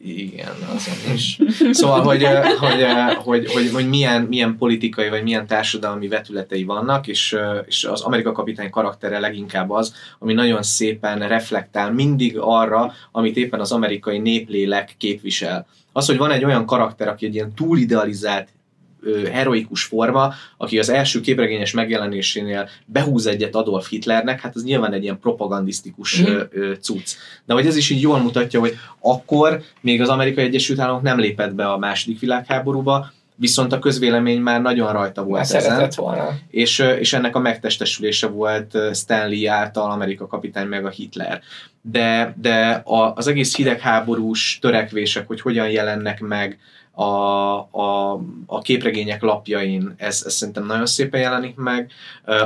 Igen, 0.03 0.55
azon 0.75 1.13
is. 1.13 1.39
Szóval, 1.71 2.01
hogy, 2.01 2.27
hogy, 2.59 2.85
hogy, 3.23 3.51
hogy, 3.51 3.71
hogy 3.71 3.89
milyen, 3.89 4.21
milyen 4.21 4.57
politikai, 4.57 5.09
vagy 5.09 5.23
milyen 5.23 5.47
társadalmi 5.47 6.07
vetületei 6.07 6.63
vannak, 6.63 7.07
és, 7.07 7.37
és 7.65 7.83
az 7.83 8.01
Amerika 8.01 8.31
kapitány 8.31 8.69
karaktere 8.69 9.19
leginkább 9.19 9.69
az, 9.69 9.95
ami 10.19 10.33
nagyon 10.33 10.63
szépen 10.63 11.27
reflektál 11.27 11.91
mindig 11.91 12.37
arra, 12.39 12.93
amit 13.11 13.37
éppen 13.37 13.59
az 13.59 13.71
amerikai 13.71 14.17
néplélek 14.17 14.95
képvisel. 14.97 15.67
Az, 15.91 16.05
hogy 16.05 16.17
van 16.17 16.31
egy 16.31 16.45
olyan 16.45 16.65
karakter, 16.65 17.07
aki 17.07 17.25
egy 17.25 17.33
ilyen 17.33 17.53
túlidealizált 17.53 18.47
heroikus 19.31 19.83
forma, 19.83 20.33
aki 20.57 20.79
az 20.79 20.89
első 20.89 21.21
képregényes 21.21 21.71
megjelenésénél 21.71 22.69
behúz 22.85 23.25
egyet 23.25 23.55
Adolf 23.55 23.89
Hitlernek, 23.89 24.41
hát 24.41 24.55
ez 24.55 24.63
nyilván 24.63 24.93
egy 24.93 25.03
ilyen 25.03 25.19
propagandisztikus 25.19 26.23
ö, 26.51 26.73
cucc. 26.81 27.15
De 27.45 27.53
hogy 27.53 27.65
ez 27.65 27.75
is 27.75 27.89
így 27.89 28.01
jól 28.01 28.19
mutatja, 28.19 28.59
hogy 28.59 28.77
akkor 28.99 29.61
még 29.81 30.01
az 30.01 30.09
Amerikai 30.09 30.43
Egyesült 30.43 30.79
Államok 30.79 31.01
nem 31.01 31.19
lépett 31.19 31.53
be 31.53 31.71
a 31.71 31.77
második 31.77 32.19
világháborúba, 32.19 33.11
viszont 33.39 33.73
a 33.73 33.79
közvélemény 33.79 34.41
már 34.41 34.61
nagyon 34.61 34.91
rajta 34.91 35.21
Már 35.21 35.29
volt 35.29 35.41
ezen 35.41 35.61
szeretett 35.61 35.95
volna. 35.95 36.29
és, 36.49 36.79
és 36.99 37.13
ennek 37.13 37.35
a 37.35 37.39
megtestesülése 37.39 38.27
volt 38.27 38.77
Stanley 38.93 39.49
által, 39.49 39.91
Amerika 39.91 40.27
kapitány 40.27 40.67
meg 40.67 40.85
a 40.85 40.89
Hitler. 40.89 41.41
De, 41.81 42.35
de 42.41 42.81
a, 42.85 43.13
az 43.15 43.27
egész 43.27 43.55
hidegháborús 43.55 44.57
törekvések, 44.61 45.27
hogy 45.27 45.41
hogyan 45.41 45.69
jelennek 45.69 46.19
meg 46.19 46.59
a, 46.99 47.57
a, 47.71 48.19
a 48.45 48.61
képregények 48.61 49.21
lapjain, 49.21 49.93
ez, 49.97 50.23
ez 50.25 50.33
szerintem 50.33 50.65
nagyon 50.65 50.85
szépen 50.85 51.21
jelenik 51.21 51.55
meg. 51.55 51.91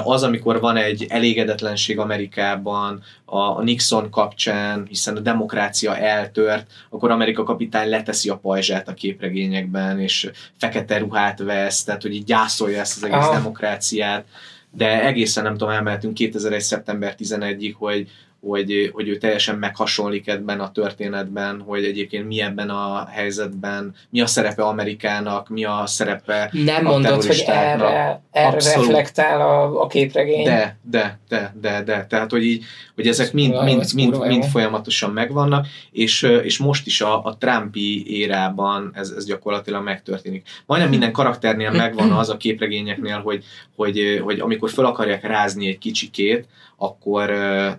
Az, 0.04 0.24
amikor 0.24 0.60
van 0.60 0.76
egy 0.76 1.06
elégedetlenség 1.10 2.00
Amerikában, 2.00 3.02
a, 3.26 3.38
a 3.38 3.62
Nixon 3.62 4.10
kapcsán, 4.10 4.86
hiszen 4.88 5.16
a 5.16 5.20
demokrácia 5.20 5.98
eltört, 5.98 6.72
akkor 6.90 7.12
Amerika 7.12 7.44
kapitány 7.44 7.90
leteszi 7.90 8.30
a 8.30 8.38
pajzsát 8.38 8.88
a 8.88 8.94
képregényekben, 8.94 10.00
és 10.00 10.32
fekete 10.58 10.98
ruhát 10.98 11.40
vesz, 11.40 11.84
tehát 11.84 12.02
hogy 12.02 12.14
így 12.14 12.24
gyászolja 12.24 12.80
ezt 12.80 12.98
az 12.98 13.04
egész 13.04 13.18
Aha. 13.18 13.34
demokráciát, 13.34 14.26
de 14.72 15.06
egészen 15.06 15.44
nem 15.44 15.58
tudom, 15.58 15.70
elmehetünk 15.70 16.14
2001. 16.14 16.62
szeptember 16.62 17.16
11-ig, 17.18 17.74
hogy 17.78 18.08
hogy, 18.42 18.90
hogy 18.94 19.08
ő 19.08 19.18
teljesen 19.18 19.56
meghasonlik 19.56 20.28
ebben 20.28 20.60
a 20.60 20.72
történetben, 20.72 21.62
hogy 21.62 21.84
egyébként 21.84 22.28
mi 22.28 22.42
ebben 22.42 22.70
a 22.70 23.06
helyzetben, 23.06 23.96
mi 24.10 24.22
a 24.22 24.26
szerepe 24.26 24.64
Amerikának, 24.64 25.50
mi 25.50 25.64
a 25.64 25.84
szerepe 25.86 26.50
Nem 26.52 26.88
a 26.88 26.90
mondod, 26.90 27.24
hogy 27.24 27.44
erre, 27.48 28.22
erre 28.32 28.48
Abszolút. 28.48 28.88
reflektál 28.88 29.42
a, 29.42 29.82
a 29.82 29.88
képregény. 29.88 30.44
De, 30.44 30.78
de, 30.82 31.20
de, 31.30 31.54
de, 31.62 31.84
de. 31.84 32.06
Tehát, 32.06 32.32
hogy 32.32 32.44
így, 32.44 32.64
hogy 32.96 33.08
ezek 33.08 33.34
mind, 33.34 33.64
mind, 33.64 33.94
mind, 33.94 34.18
mind 34.28 34.44
jó. 34.44 34.50
folyamatosan 34.50 35.12
megvannak, 35.12 35.68
és, 35.92 36.22
és 36.22 36.58
most 36.58 36.86
is 36.86 37.02
a, 37.02 37.26
a 37.26 37.38
Trumpi 37.38 38.20
érában 38.20 38.92
ez, 38.94 39.14
ez 39.18 39.26
gyakorlatilag 39.26 39.84
megtörténik. 39.84 40.48
Majdnem 40.66 40.90
minden 40.90 41.12
karakternél 41.12 41.72
megvan 41.72 42.12
az 42.12 42.30
a 42.30 42.38
képregényeknél, 42.38 43.20
hogy, 43.20 43.44
hogy, 43.82 44.22
hogy 44.24 44.40
amikor 44.40 44.70
fel 44.70 44.86
akarják 44.86 45.24
rázni 45.24 45.68
egy 45.68 45.78
kicsikét, 45.78 46.48
akkor, 46.78 47.30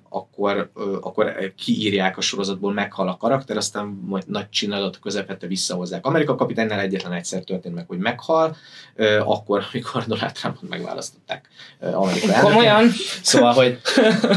akkor, 0.09 0.70
akkor 1.01 1.53
kiírják 1.57 2.16
a 2.16 2.20
sorozatból, 2.20 2.73
meghal 2.73 3.09
a 3.09 3.16
karakter, 3.16 3.57
aztán 3.57 3.87
majd 4.07 4.24
nagy 4.27 4.49
csinálat 4.49 4.99
közepette 4.99 5.47
visszahozzák. 5.47 6.07
Amerika 6.07 6.35
kapitánynál 6.35 6.81
egyetlen 6.81 7.12
egyszer 7.12 7.43
történt 7.43 7.74
meg, 7.74 7.85
hogy 7.89 7.99
meghal, 7.99 8.57
akkor, 9.24 9.65
amikor 9.73 10.05
Donald 10.07 10.33
Trumpot 10.33 10.69
megválasztották 10.69 11.49
Amerika. 11.81 12.41
Komolyan? 12.41 12.89
Szóval, 13.23 13.53
hogy, 13.53 13.79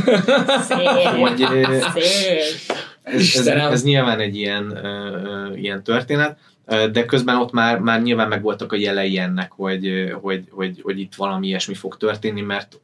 Szép. 0.68 0.88
hogy 1.20 1.48
Szép. 1.94 2.94
Ez, 3.06 3.48
ez, 3.48 3.84
nyilván 3.84 4.19
egy 4.19 4.36
ilyen, 4.36 4.86
ö, 4.86 5.53
ilyen 5.56 5.84
történet, 5.84 6.38
de 6.91 7.06
közben 7.06 7.36
ott 7.36 7.52
már, 7.52 7.80
már 7.80 8.02
nyilván 8.02 8.27
megvoltak 8.27 8.72
a 8.72 8.76
jelei 8.76 9.18
ennek, 9.18 9.52
hogy, 9.52 10.14
hogy, 10.22 10.48
hogy, 10.52 10.80
hogy 10.82 10.99
itt 10.99 11.15
valami 11.15 11.48
ilyesmi 11.48 11.73
fog 11.73 11.98
történni, 11.98 12.41
mert 12.41 12.80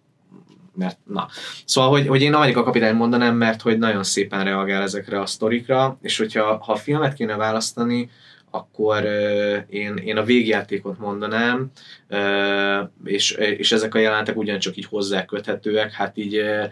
mert 0.76 0.98
na. 1.06 1.27
Szóval, 1.65 1.89
hogy, 1.89 2.07
hogy 2.07 2.22
én 2.22 2.34
Amerika 2.34 2.64
kapitány 2.64 2.95
mondanám, 2.95 3.35
mert 3.35 3.61
hogy 3.61 3.77
nagyon 3.77 4.03
szépen 4.03 4.43
reagál 4.43 4.81
ezekre 4.81 5.19
a 5.19 5.26
sztorikra, 5.26 5.98
és 6.02 6.18
hogyha 6.18 6.57
ha 6.57 6.72
a 6.72 6.76
filmet 6.76 7.14
kéne 7.14 7.35
választani, 7.35 8.10
akkor 8.52 9.03
ö, 9.03 9.57
én, 9.69 9.95
én 9.95 10.18
a 10.18 10.23
végjátékot 10.23 10.99
mondanám, 10.99 11.72
ö, 12.07 12.81
és, 13.03 13.31
és 13.31 13.72
ezek 13.72 13.95
a 13.95 13.99
jelentek 13.99 14.38
ugyancsak 14.38 14.77
így 14.77 14.85
hozzá 14.85 15.26
köthetőek, 15.26 15.91
hát 15.91 16.18
így 16.18 16.35
ö, 16.35 16.64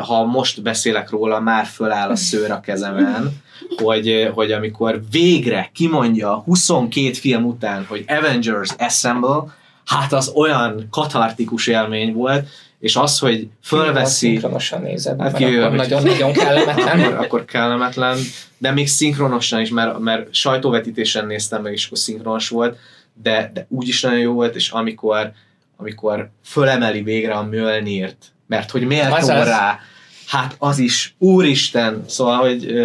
ha 0.00 0.24
most 0.24 0.62
beszélek 0.62 1.10
róla, 1.10 1.40
már 1.40 1.66
föláll 1.66 2.10
a 2.10 2.16
szőr 2.16 2.50
a 2.50 2.60
kezemen, 2.60 3.42
hogy, 3.76 4.30
hogy 4.34 4.52
amikor 4.52 5.00
végre 5.10 5.70
kimondja 5.74 6.34
22 6.34 7.12
film 7.12 7.44
után, 7.44 7.84
hogy 7.88 8.04
Avengers 8.08 8.70
Assemble, 8.78 9.42
hát 9.84 10.12
az 10.12 10.32
olyan 10.34 10.86
katartikus 10.90 11.66
élmény 11.66 12.12
volt, 12.12 12.48
és 12.80 12.96
az, 12.96 13.18
hogy 13.18 13.48
fölveszi, 13.62 14.26
Szinkronosan 14.26 14.82
nézed, 14.82 15.20
Hát 15.20 15.34
akkor 15.34 15.70
nagyon-nagyon 15.72 16.32
kellemetlen. 16.32 17.00
akkor, 17.00 17.24
akkor 17.24 17.44
kellemetlen, 17.44 18.18
de 18.58 18.70
még 18.70 18.88
szinkronosan 18.88 19.60
is, 19.60 19.70
mert, 19.70 19.98
mert 19.98 20.34
sajtóvetítésen 20.34 21.26
néztem 21.26 21.62
meg, 21.62 21.72
és 21.72 21.86
akkor 21.86 21.98
szinkronos 21.98 22.48
volt, 22.48 22.78
de, 23.22 23.50
de 23.54 23.66
úgy 23.68 23.88
is 23.88 24.02
nagyon 24.02 24.18
jó 24.18 24.32
volt, 24.32 24.54
és 24.54 24.70
amikor, 24.70 25.32
amikor 25.76 26.30
fölemeli 26.44 27.02
végre 27.02 27.32
a 27.32 27.42
Mjölnirt, 27.42 28.32
mert 28.50 28.70
hogy 28.70 28.86
méltó 28.86 29.26
rá, 29.26 29.80
hát 30.26 30.54
az 30.58 30.78
is, 30.78 31.14
úristen, 31.18 32.04
szóval, 32.06 32.38
hogy 32.38 32.76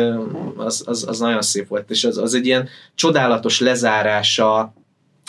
az, 0.57 0.83
az, 0.85 1.05
az 1.07 1.19
nagyon 1.19 1.41
szép 1.41 1.67
volt, 1.67 1.89
és 1.89 2.03
az, 2.03 2.17
az 2.17 2.33
egy 2.33 2.45
ilyen 2.45 2.69
csodálatos 2.95 3.59
lezárása 3.59 4.73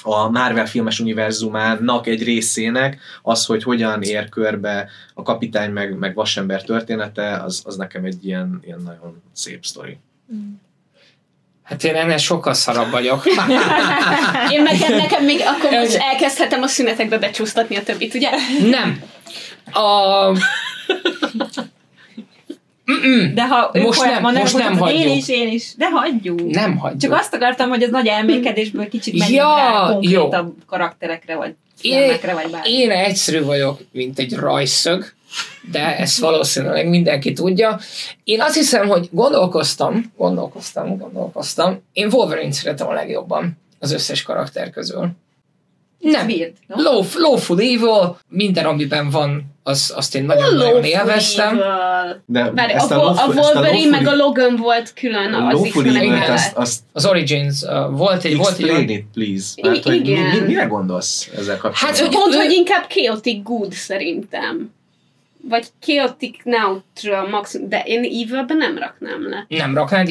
a 0.03 0.31
Marvel 0.31 0.67
filmes 0.67 1.01
univerzumának 1.01 2.07
egy 2.07 2.23
részének, 2.23 3.01
az, 3.23 3.47
hogy 3.47 3.63
hogyan 3.63 4.03
ér 4.03 4.29
körbe 4.29 4.89
a 5.15 5.23
kapitány 5.23 5.71
meg, 5.71 5.99
meg 5.99 6.15
vasember 6.15 6.63
története, 6.63 7.43
az, 7.43 7.63
az 7.65 7.77
nekem 7.77 8.05
egy 8.05 8.27
ilyen, 8.27 8.61
ilyen 8.65 8.83
nagyon 8.85 9.23
szép 9.33 9.65
sztori. 9.65 9.99
Hát 11.63 11.85
én 11.85 11.95
ennél 11.95 12.17
sokkal 12.17 12.55
szarabb 12.55 12.91
vagyok. 12.91 13.27
Én 14.53 14.63
meg 14.63 14.79
nekem 14.89 15.25
még 15.25 15.41
akkor 15.41 15.71
most 15.71 15.97
elkezdhetem 15.97 16.63
a 16.63 16.67
szünetekbe 16.67 17.19
becsúsztatni 17.19 17.77
a 17.77 17.83
többit, 17.83 18.15
ugye? 18.15 18.31
Nem. 18.71 19.03
A... 19.73 20.31
Mm-mm. 22.93 23.35
De 23.35 23.47
ha 23.47 23.71
Most 23.73 24.01
nem, 24.05 24.23
van, 24.23 24.35
most 24.35 24.57
nem 24.59 24.73
Én 24.73 24.79
hagyjuk. 24.79 25.17
is, 25.17 25.29
én 25.29 25.49
is. 25.49 25.75
De 25.77 25.91
hagyjuk. 25.91 26.45
Nem 26.51 26.77
hagyjuk. 26.77 27.01
Csak 27.01 27.13
azt 27.13 27.35
akartam, 27.35 27.69
hogy 27.69 27.83
az 27.83 27.91
nagy 27.91 28.07
elmékedésből 28.07 28.89
kicsit 28.89 29.19
menjünk 29.19 29.41
Ja, 29.41 29.55
rá 29.57 29.87
jó. 29.89 29.93
konkrétabb 29.93 30.55
karakterekre, 30.67 31.37
vagy 31.37 31.55
Én, 31.81 31.99
filmekre, 31.99 32.35
vagy 32.35 32.51
bármi. 32.51 32.71
én 32.73 32.91
egyszerű 32.91 33.43
vagyok, 33.43 33.81
mint 33.93 34.19
egy 34.19 34.35
rajszög, 34.35 35.05
de 35.71 35.97
ezt 35.99 36.19
valószínűleg 36.19 36.89
mindenki 36.89 37.33
tudja. 37.33 37.79
Én 38.25 38.41
azt 38.41 38.55
hiszem, 38.55 38.89
hogy 38.89 39.09
gondolkoztam, 39.11 40.13
gondolkoztam, 40.17 40.99
gondolkoztam, 40.99 41.83
én 41.93 42.09
Wolverine 42.13 42.53
szeretem 42.53 42.89
a 42.89 42.93
legjobban 42.93 43.59
az 43.79 43.93
összes 43.93 44.23
karakter 44.23 44.71
közül. 44.71 45.09
Nem. 45.99 46.27
Weird, 46.27 46.53
no? 46.67 46.83
Lawful 47.15 47.61
Evil, 47.61 48.19
minden, 48.29 48.65
amiben 48.65 49.11
van, 49.11 49.55
az, 49.69 49.93
azt 49.97 50.15
én 50.15 50.25
nagyon-nagyon 50.25 50.85
élveztem. 50.85 51.61
De 52.27 52.41
a, 52.41 52.53
ezt 52.69 52.89
Vol- 52.89 53.01
a 53.01 53.05
Lawful- 53.05 53.35
Wolverine 53.55 53.91
meg 53.91 54.07
a 54.07 54.15
Logan 54.17 54.57
volt 54.57 54.93
külön 54.95 55.33
a 55.33 55.47
az 55.47 55.71
mellett. 55.93 56.29
azt, 56.29 56.57
azt 56.57 56.81
Az 56.93 57.07
Origins 57.07 57.63
uh, 57.63 57.71
volt 57.97 58.25
egy... 58.25 58.37
Volt 58.37 58.59
egy 58.59 58.65
explain 58.65 58.89
it, 58.89 59.05
please. 59.15 59.53
I- 59.55 59.67
Hát, 59.69 59.83
hogy 59.83 60.01
mi, 60.01 60.09
igen. 60.09 60.23
mi, 60.37 60.39
mire 60.47 60.65
gondolsz 60.65 61.31
ezzel 61.37 61.57
kapcsolatban? 61.59 62.05
Hát, 62.05 62.13
Pont, 62.21 62.35
Ő- 62.35 62.37
hogy 62.37 62.51
inkább 62.53 62.87
chaotic 62.87 63.43
good 63.43 63.73
szerintem. 63.73 64.75
Vagy 65.49 65.67
chaotic 65.81 66.37
neutral 66.45 67.29
maximum, 67.29 67.69
de 67.69 67.83
én 67.87 67.99
Evil-ben 67.99 68.57
nem 68.57 68.79
raknám 68.79 69.29
le. 69.29 69.47
nem 69.49 69.75
raknád? 69.75 70.09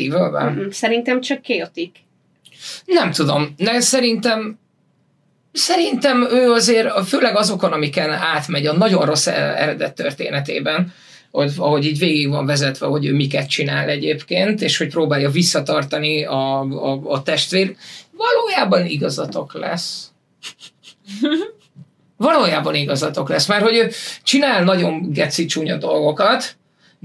Mm, 0.49 0.69
Szerintem 0.69 1.21
csak 1.21 1.41
chaotic. 1.41 1.91
Nem 2.85 3.11
tudom, 3.11 3.53
de 3.57 3.79
szerintem 3.79 4.59
szerintem 5.55 6.27
ő 6.31 6.51
azért, 6.51 7.07
főleg 7.07 7.35
azokon, 7.35 7.71
amiken 7.71 8.11
átmegy 8.11 8.65
a 8.65 8.77
nagyon 8.77 9.05
rossz 9.05 9.27
eredet 9.27 9.95
történetében, 9.95 10.93
hogy, 11.31 11.51
ahogy 11.57 11.85
így 11.85 11.99
végig 11.99 12.29
van 12.29 12.45
vezetve, 12.45 12.85
hogy 12.85 13.05
ő 13.05 13.13
miket 13.13 13.49
csinál 13.49 13.89
egyébként, 13.89 14.61
és 14.61 14.77
hogy 14.77 14.89
próbálja 14.89 15.29
visszatartani 15.29 16.25
a, 16.25 16.59
a, 16.59 17.01
a 17.03 17.23
testvér, 17.23 17.75
valójában 18.11 18.85
igazatok 18.85 19.53
lesz. 19.53 20.11
Valójában 22.17 22.75
igazatok 22.75 23.29
lesz, 23.29 23.47
mert 23.47 23.63
hogy 23.63 23.75
ő 23.75 23.91
csinál 24.23 24.63
nagyon 24.63 25.11
geci 25.11 25.45
csúnya 25.45 25.77
dolgokat, 25.77 26.55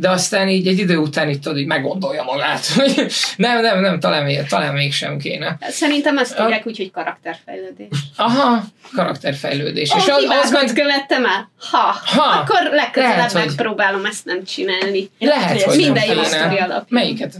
de 0.00 0.10
aztán 0.10 0.48
így 0.48 0.66
egy 0.66 0.78
idő 0.78 0.96
után 0.96 1.28
itt 1.28 1.42
tudod, 1.42 1.58
így 1.58 1.66
meggondolja 1.66 2.22
magát, 2.22 2.66
hogy 2.76 3.06
nem, 3.36 3.60
nem, 3.60 3.80
nem, 3.80 4.00
talán, 4.00 4.24
még, 4.24 4.46
talán 4.48 4.74
mégsem 4.74 5.18
kéne. 5.18 5.56
Szerintem 5.60 6.18
ezt 6.18 6.38
hívják 6.38 6.66
úgy, 6.66 6.76
hogy 6.76 6.90
karakterfejlődés. 6.90 7.88
Aha, 8.16 8.64
karakterfejlődés. 8.94 9.88
És 9.96 10.02
és 10.02 10.08
az, 10.08 10.24
az 10.42 10.50
meg 10.50 10.72
követtem 10.74 11.24
el? 11.24 11.50
Ha, 11.70 11.96
Ha, 12.04 12.22
akkor 12.38 12.70
legközelebb 12.72 13.16
lehet, 13.16 13.32
hogy- 13.32 13.44
megpróbálom 13.46 14.04
ezt 14.04 14.24
nem 14.24 14.44
csinálni. 14.44 15.10
lehet, 15.18 15.62
hogy 15.62 15.76
Minden 15.76 16.04
jó 16.06 16.22
sztori 16.22 16.56
alapján. 16.56 16.84
Melyiket? 16.88 17.34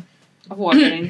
A 0.48 0.54
Wolverine. 0.54 1.08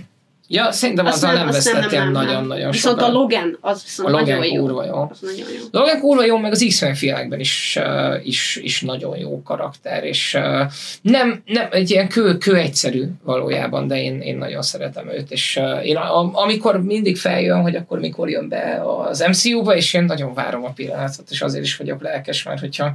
Ja, 0.52 0.72
szerintem 0.72 1.06
Azt 1.06 1.16
azzal 1.16 1.32
nem, 1.34 1.48
azt 1.48 1.72
vesztettél 1.72 2.10
nagyon-nagyon 2.10 2.70
Viszont 2.70 2.98
sokat. 2.98 3.14
a 3.14 3.18
Logan, 3.18 3.58
az 3.60 3.78
A 3.78 3.82
viszont 3.84 4.08
Logan 4.10 4.38
nagyon 4.38 4.54
jó. 4.54 4.60
kurva 4.60 4.84
jó. 4.84 5.08
Az 5.10 5.18
nagyon 5.20 5.46
jó. 5.58 5.64
Logan 5.70 6.00
kurva 6.00 6.24
jó, 6.24 6.38
meg 6.38 6.52
az 6.52 6.64
X-Men 6.68 6.94
filmekben 6.94 7.40
is, 7.40 7.78
uh, 7.80 8.26
is, 8.26 8.56
is 8.62 8.80
nagyon 8.80 9.16
jó 9.16 9.42
karakter, 9.42 10.04
és 10.04 10.34
uh, 10.34 10.72
nem, 11.02 11.42
nem 11.46 11.68
egy 11.70 11.90
ilyen 11.90 12.08
kő, 12.08 12.38
kő 12.38 12.56
egyszerű 12.56 13.04
valójában, 13.22 13.86
de 13.86 14.02
én, 14.02 14.20
én 14.20 14.36
nagyon 14.36 14.62
szeretem 14.62 15.08
őt, 15.10 15.30
és 15.30 15.56
uh, 15.60 15.86
én 15.86 15.96
a, 15.96 16.40
amikor 16.42 16.82
mindig 16.82 17.16
feljön, 17.16 17.60
hogy 17.62 17.74
akkor 17.76 17.98
mikor 17.98 18.28
jön 18.30 18.48
be 18.48 18.82
az 19.08 19.24
MCU-ba, 19.28 19.74
és 19.76 19.94
én 19.94 20.04
nagyon 20.04 20.34
várom 20.34 20.64
a 20.64 20.70
pillanatot, 20.72 21.30
és 21.30 21.42
azért 21.42 21.64
is 21.64 21.76
vagyok 21.76 22.02
lelkes, 22.02 22.42
mert 22.42 22.60
hogyha 22.60 22.92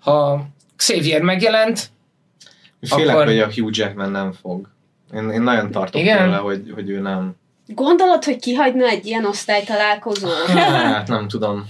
ha 0.00 0.46
Xavier 0.76 1.20
megjelent, 1.22 1.92
Félek, 2.80 3.14
akkor- 3.14 3.26
hogy 3.26 3.38
a 3.38 3.50
Hugh 3.54 3.76
Jackman 3.78 4.10
nem 4.10 4.32
fog. 4.32 4.72
Én, 5.14 5.30
én 5.30 5.42
nagyon 5.42 5.70
tartok 5.70 6.00
Igen? 6.00 6.18
tőle, 6.18 6.36
hogy, 6.36 6.70
hogy 6.74 6.90
ő 6.90 7.00
nem. 7.00 7.34
Gondolod, 7.66 8.24
hogy 8.24 8.36
kihagyna 8.40 8.86
egy 8.86 9.06
ilyen 9.06 9.24
osztálytalálkozó? 9.24 10.28
Hát, 10.46 11.08
nem 11.08 11.28
tudom. 11.28 11.64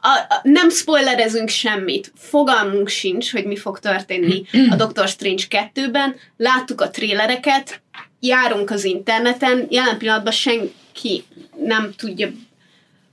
A, 0.00 0.08
a, 0.08 0.40
nem 0.42 0.70
spoilerezünk 0.70 1.48
semmit. 1.48 2.12
Fogalmunk 2.16 2.88
sincs, 2.88 3.32
hogy 3.32 3.44
mi 3.44 3.56
fog 3.56 3.78
történni 3.78 4.42
a 4.70 4.76
Doctor 4.76 5.08
Strange 5.08 5.42
2-ben. 5.48 6.14
Láttuk 6.36 6.80
a 6.80 6.90
trélereket, 6.90 7.82
járunk 8.20 8.70
az 8.70 8.84
interneten, 8.84 9.66
jelen 9.70 9.98
pillanatban 9.98 10.32
senki 10.32 11.24
nem 11.64 11.92
tudja, 11.96 12.28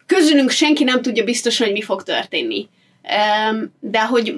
közülünk 0.05 0.49
senki 0.49 0.83
nem 0.83 1.01
tudja 1.01 1.23
biztosan, 1.23 1.65
hogy 1.65 1.75
mi 1.75 1.81
fog 1.81 2.03
történni. 2.03 2.69
De 3.79 4.05
hogy 4.05 4.35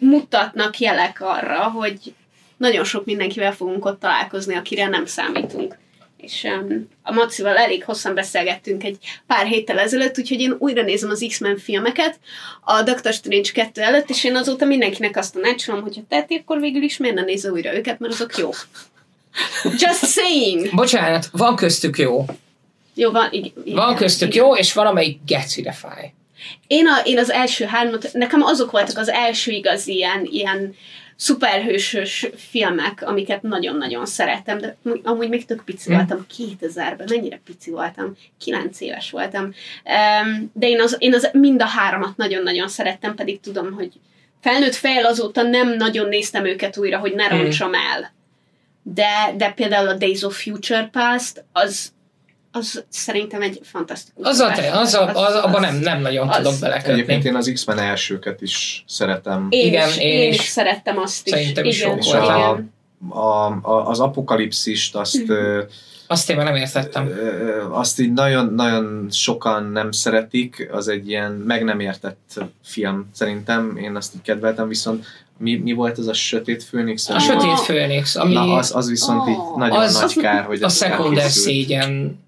mutatnak 0.00 0.78
jelek 0.78 1.20
arra, 1.20 1.62
hogy 1.62 2.14
nagyon 2.56 2.84
sok 2.84 3.04
mindenkivel 3.04 3.52
fogunk 3.54 3.84
ott 3.84 4.00
találkozni, 4.00 4.54
akire 4.54 4.86
nem 4.88 5.06
számítunk. 5.06 5.78
és 6.16 6.42
um, 6.42 6.88
a 7.02 7.12
Macival 7.12 7.56
elég 7.56 7.84
hosszan 7.84 8.14
beszélgettünk 8.14 8.84
egy 8.84 8.98
pár 9.26 9.46
héttel 9.46 9.78
ezelőtt, 9.78 10.18
úgyhogy 10.18 10.40
én 10.40 10.56
újra 10.58 10.82
nézem 10.82 11.10
az 11.10 11.24
X-Men 11.28 11.56
filmeket 11.56 12.18
a 12.64 12.82
Doctor 12.82 13.12
Strange 13.12 13.50
2 13.52 13.80
előtt, 13.80 14.10
és 14.10 14.24
én 14.24 14.36
azóta 14.36 14.64
mindenkinek 14.64 15.16
azt 15.16 15.34
tanácsolom, 15.34 15.82
hogyha 15.82 16.00
teheti, 16.08 16.34
akkor 16.34 16.60
végül 16.60 16.82
is 16.82 16.96
miért 16.96 17.16
ne 17.16 17.22
nézze 17.22 17.50
újra 17.50 17.74
őket, 17.74 17.98
mert 17.98 18.12
azok 18.12 18.36
jók. 18.38 18.66
Just 19.80 20.04
saying! 20.04 20.74
Bocsánat, 20.74 21.28
van 21.32 21.56
köztük 21.56 21.98
jó. 21.98 22.24
Jó, 22.94 23.10
van, 23.10 23.28
igen, 23.30 23.52
Van 23.64 23.94
köztük 23.94 24.34
jó, 24.34 24.56
és 24.56 24.72
van, 24.72 24.86
amelyik 24.86 25.18
gecire 25.26 25.72
fáj. 25.72 26.12
Én, 26.66 26.86
a, 26.86 27.00
én 27.04 27.18
az 27.18 27.30
első 27.30 27.64
hármat, 27.64 28.08
nekem 28.12 28.42
azok 28.42 28.70
voltak 28.70 28.98
az 28.98 29.08
első 29.08 29.52
igaz 29.52 29.86
ilyen, 29.86 30.28
ilyen 30.30 30.74
szuperhősös 31.16 32.26
filmek, 32.36 33.02
amiket 33.02 33.42
nagyon-nagyon 33.42 34.06
szerettem, 34.06 34.58
de 34.58 34.76
amúgy 35.02 35.28
még 35.28 35.44
tök 35.44 35.64
pici 35.64 35.90
Hm. 35.90 35.96
voltam, 35.96 36.26
2000-ben, 36.38 37.06
mennyire 37.10 37.40
pici 37.44 37.70
voltam, 37.70 38.16
9 38.38 38.80
éves 38.80 39.10
voltam, 39.10 39.54
de 40.52 40.68
én 40.68 40.80
az, 40.80 40.96
én 40.98 41.14
az 41.14 41.30
mind 41.32 41.62
a 41.62 41.66
háromat 41.66 42.16
nagyon-nagyon 42.16 42.68
szerettem, 42.68 43.14
pedig 43.14 43.40
tudom, 43.40 43.72
hogy 43.72 43.92
felnőtt 44.40 44.74
fejl 44.74 45.04
azóta 45.04 45.42
nem 45.42 45.76
nagyon 45.76 46.08
néztem 46.08 46.44
őket 46.44 46.78
újra, 46.78 46.98
hogy 46.98 47.14
ne 47.14 47.28
Hm. 47.28 47.36
roncsam 47.36 47.74
el. 47.74 48.14
De, 48.82 49.34
de 49.36 49.50
például 49.50 49.88
a 49.88 49.94
Days 49.94 50.22
of 50.22 50.42
Future 50.42 50.88
Past, 50.92 51.44
az, 51.52 51.92
az 52.58 52.84
szerintem 52.88 53.42
egy 53.42 53.60
fantasztikus. 53.62 54.26
Az, 54.26 54.38
a, 54.38 54.46
vers. 54.46 54.70
az, 54.72 54.94
a, 54.94 55.08
az, 55.26 55.34
abban 55.34 55.60
nem, 55.60 55.76
nem 55.76 56.00
nagyon 56.00 56.28
az- 56.28 56.36
tudok 56.36 56.52
Egyébként 56.52 56.96
belekötni. 57.06 57.28
én 57.28 57.34
az 57.36 57.50
X-Men 57.54 57.78
elsőket 57.78 58.42
is 58.42 58.84
szeretem. 58.88 59.46
Én, 59.50 59.66
Igen, 59.66 59.88
is, 59.88 59.96
én 59.98 60.20
én, 60.20 60.28
is. 60.32 60.38
is 60.38 60.44
szerettem 60.46 60.98
azt 60.98 61.26
is. 61.26 61.32
Szerintem 61.32 61.64
is 61.64 61.80
igen, 61.80 61.98
És 61.98 62.04
voltak. 62.06 62.28
a, 63.08 63.18
a, 63.18 63.46
a, 63.62 63.88
az 63.88 64.00
apokalipszist 64.00 64.94
azt, 64.94 65.22
ö, 65.28 65.62
Azt 66.06 66.30
én 66.30 66.36
már 66.36 66.44
nem 66.44 66.54
értettem. 66.54 67.10
azt 67.70 68.00
így 68.00 68.12
nagyon-nagyon 68.12 69.06
sokan 69.10 69.64
nem 69.64 69.90
szeretik, 69.92 70.68
az 70.72 70.88
egy 70.88 71.08
ilyen 71.08 71.32
meg 71.32 71.64
nem 71.64 71.80
értett 71.80 72.40
film 72.64 73.08
szerintem, 73.14 73.76
én 73.76 73.96
azt 73.96 74.14
így 74.14 74.22
kedveltem, 74.22 74.68
viszont 74.68 75.06
mi, 75.38 75.56
mi 75.56 75.72
volt 75.72 75.98
az 75.98 76.06
a 76.06 76.12
Sötét 76.12 76.62
Főnix? 76.64 77.08
A. 77.08 77.18
Sötét 77.18 77.60
Főnix, 77.60 78.16
ami 78.16 78.32
Na, 78.32 78.54
az, 78.56 78.74
az 78.74 78.88
viszont 78.88 79.28
így 79.28 79.36
Ah. 79.36 79.56
nagyon 79.58 79.78
Az- 79.78 80.00
nagy 80.00 80.16
kár, 80.16 80.44
hogy 80.44 80.62
a 80.62 80.66
ez 80.66 80.82
elkészült. 80.82 81.28
szégyen. 81.30 82.24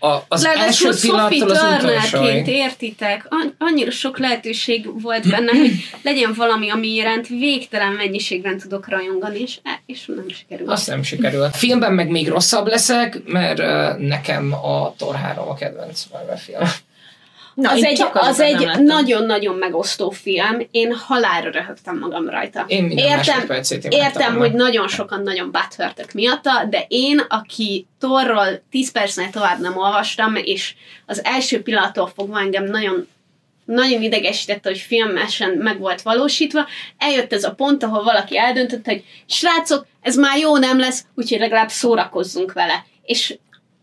A, 0.00 0.18
az 0.28 0.42
Ráadásul 0.44 0.86
első 0.86 1.08
pillanattól 1.28 1.50
az 1.50 1.62
utolsóig. 1.62 2.46
értitek, 2.46 3.26
an- 3.28 3.54
annyira 3.58 3.90
sok 3.90 4.18
lehetőség 4.18 5.02
volt 5.02 5.28
benne, 5.28 5.50
hogy 5.52 5.70
legyen 6.02 6.32
valami, 6.36 6.70
ami 6.70 6.88
iránt 6.94 7.26
végtelen 7.28 7.92
mennyiségben 7.92 8.58
tudok 8.58 8.88
rajongani, 8.88 9.40
és, 9.40 9.58
e- 9.62 9.82
és 9.86 10.04
nem 10.06 10.28
sikerült. 10.28 10.70
Azt 10.70 10.86
nem 10.86 11.02
sikerült. 11.02 11.56
Filmben 11.56 11.92
meg 11.92 12.08
még 12.10 12.28
rosszabb 12.28 12.66
leszek, 12.66 13.22
mert 13.24 13.58
uh, 13.58 14.06
nekem 14.06 14.52
a 14.52 14.94
Thor 14.96 15.14
3 15.14 15.48
a 15.48 15.54
kedvenc 15.54 16.04
Marvel 16.12 16.38
film. 16.38 16.62
Na, 17.60 17.70
az 17.70 17.84
egy, 17.84 18.04
az 18.12 18.40
egy 18.40 18.68
nagyon-nagyon 18.78 19.54
megosztó 19.54 20.10
film. 20.10 20.66
Én 20.70 20.94
halálra 20.94 21.50
röhögtem 21.50 21.98
magam 21.98 22.28
rajta. 22.28 22.64
Én 22.66 22.90
Értem, 22.90 23.46
Értem, 23.88 24.36
hogy 24.36 24.52
nagyon 24.52 24.88
sokan 24.88 25.22
nagyon 25.22 25.50
butthurtek 25.50 26.14
miatta, 26.14 26.64
de 26.70 26.84
én, 26.88 27.24
aki 27.28 27.86
Torról 28.00 28.62
10 28.70 28.92
percnél 28.92 29.30
tovább 29.30 29.60
nem 29.60 29.76
olvastam, 29.76 30.36
és 30.36 30.74
az 31.06 31.24
első 31.24 31.62
pillanattól 31.62 32.12
fogva 32.14 32.40
engem 32.40 32.64
nagyon 32.64 33.08
nagyon 33.64 34.02
idegesítette, 34.02 34.68
hogy 34.68 34.78
filmesen 34.78 35.50
meg 35.50 35.78
volt 35.78 36.02
valósítva. 36.02 36.66
Eljött 36.98 37.32
ez 37.32 37.44
a 37.44 37.54
pont, 37.54 37.82
ahol 37.82 38.02
valaki 38.02 38.38
eldöntött, 38.38 38.84
hogy 38.84 39.04
srácok, 39.26 39.86
ez 40.00 40.16
már 40.16 40.38
jó 40.38 40.56
nem 40.56 40.78
lesz, 40.78 41.04
úgyhogy 41.14 41.38
legalább 41.38 41.68
szórakozzunk 41.68 42.52
vele. 42.52 42.84
És, 43.02 43.38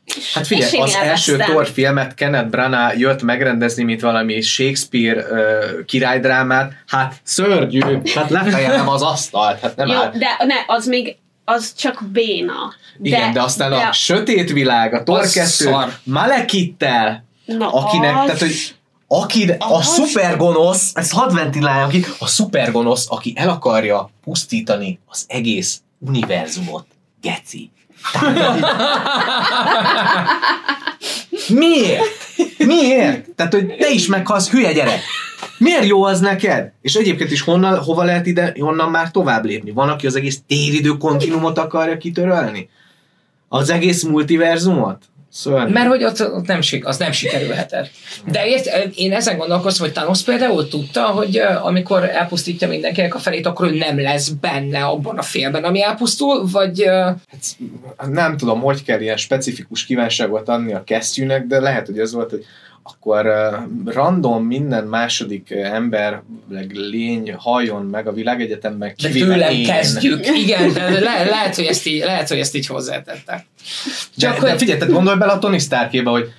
és 0.06 0.34
Hát 0.34 0.48
figyelj, 0.48 0.78
az 0.78 0.96
első. 0.96 1.38
Thor 1.38 1.68
filmet 1.68 2.14
Kenneth 2.14 2.50
Branagh 2.50 3.00
jött 3.00 3.22
megrendezni, 3.22 3.84
mint 3.84 4.02
valami 4.02 4.42
Shakespeare 4.42 5.22
uh, 5.22 5.86
királydrámát, 5.86 6.74
hát 6.88 7.16
szörnyű, 7.24 7.80
hát 8.16 8.30
lefejelem 8.30 8.90
az 8.90 9.02
asztalt, 9.02 9.60
hát 9.60 9.76
nem 9.76 9.88
Jó, 9.88 9.96
áll. 9.96 10.12
de 10.12 10.46
ne, 10.46 10.56
az 10.68 10.86
még 10.86 11.16
az 11.46 11.74
csak 11.74 12.04
béna. 12.12 12.74
Igen, 13.02 13.34
de 13.34 13.42
aztán 13.42 13.70
de, 13.70 13.76
a 13.76 13.92
sötét 13.92 14.52
világ, 14.52 14.94
a 14.94 15.04
Thor 15.04 15.20
Az 15.20 15.34
2 15.34 15.48
szar. 15.48 15.94
Malekittel, 16.04 17.26
na, 17.46 17.70
akinek, 17.70 18.16
az, 18.16 18.26
tehát 18.26 18.40
hogy 18.40 18.76
aki, 19.08 19.52
a 19.58 19.82
szupergonosz, 19.82 20.92
ezt 20.94 21.12
hadd 21.12 21.34
ventiláljam 21.34 21.90
ki, 21.90 22.06
a 22.20 22.28
szupergonosz, 22.28 23.06
aki 23.10 23.34
el 23.36 23.50
akarja 23.50 24.10
pusztítani 24.24 25.00
az 25.06 25.26
egész 25.28 25.82
univerzumot. 26.00 26.86
Geci. 27.22 27.72
Miért? 31.48 32.04
Miért? 32.58 33.30
Tehát, 33.36 33.54
hogy 33.54 33.76
te 33.80 33.90
is 33.90 34.08
meghalsz, 34.08 34.50
hülye 34.50 34.74
gyerek. 34.74 35.00
Miért 35.58 35.86
jó 35.86 36.04
az 36.04 36.20
neked? 36.20 36.72
És 36.82 36.96
egyébként 36.96 37.32
is 37.32 37.42
honnan, 37.42 37.84
hova 37.84 38.04
lehet 38.04 38.26
ide, 38.26 38.56
honnan 38.60 38.90
már 38.90 39.12
tovább 39.12 39.46
lépni? 39.46 39.72
Van, 39.72 39.90
aki 39.90 40.08
az 40.08 40.16
egész 40.16 40.40
téridő 40.48 40.90
kontinumot 40.90 41.58
akarja 41.58 41.98
kitörölni? 41.98 42.70
Az 43.48 43.70
egész 43.70 44.04
multiverzumot? 44.04 45.04
Szörnyű. 45.36 45.72
Mert 45.72 45.88
hogy 45.88 46.04
ott, 46.04 46.22
ott 46.34 46.46
nem, 46.46 46.60
az 46.82 46.98
nem 46.98 47.12
sikerülhetett. 47.12 47.90
De 48.26 48.48
ért, 48.48 48.96
én 48.96 49.14
ezen 49.14 49.38
gondolkoztam, 49.38 49.86
hogy 49.86 49.96
Thanos 49.96 50.22
például 50.22 50.68
tudta, 50.68 51.02
hogy 51.02 51.38
amikor 51.62 52.04
elpusztítja 52.04 52.68
mindenkinek 52.68 53.16
a 53.16 53.20
felét, 53.20 53.46
akkor 53.46 53.68
ő 53.68 53.78
nem 53.78 54.02
lesz 54.02 54.30
benne 54.30 54.84
abban 54.84 55.18
a 55.18 55.22
félben, 55.22 55.64
ami 55.64 55.84
elpusztul, 55.84 56.48
vagy 56.52 56.84
Hát 57.98 58.10
nem 58.10 58.38
tudom, 58.38 58.62
hogy 58.62 58.84
kell 58.84 59.02
ilyen 59.02 59.18
specifikus 59.18 59.86
kívánságot 59.86 60.50
adni 60.50 60.74
a 60.74 60.84
kesztyűnek, 60.84 61.46
de 61.46 61.60
lehet, 61.60 61.86
hogy 61.86 62.00
ez 62.00 62.14
volt, 62.14 62.30
hogy 62.30 62.46
akkor 62.94 63.26
random 63.86 64.44
minden 64.44 64.84
második 64.88 65.52
ember, 65.52 66.22
lény 66.74 67.34
halljon 67.38 67.86
meg 67.86 68.08
a 68.08 68.12
világegyetemben, 68.14 68.88
de 68.88 68.94
kivéve 69.10 69.34
tőlem 69.34 69.52
én. 69.54 69.66
kezdjük. 69.66 70.28
Igen, 70.38 70.74
de 70.74 70.90
le, 71.00 71.24
lehet, 71.24 71.56
hogy 71.56 71.66
ezt 71.66 71.86
így, 71.88 72.04
lehet, 72.04 72.28
hogy 72.28 72.40
ezt 72.40 72.56
így 72.56 72.68
hozzátette. 72.68 73.24
De, 73.26 73.46
Csak 74.18 74.40
de 74.42 74.50
hogy- 74.50 74.60
figyelj, 74.60 74.80
tehát 74.80 74.94
gondolj 74.94 75.18
bele 75.18 75.32
a 75.32 75.40
Tony 75.40 75.60
Starkébe, 75.60 76.10
hogy 76.10 76.30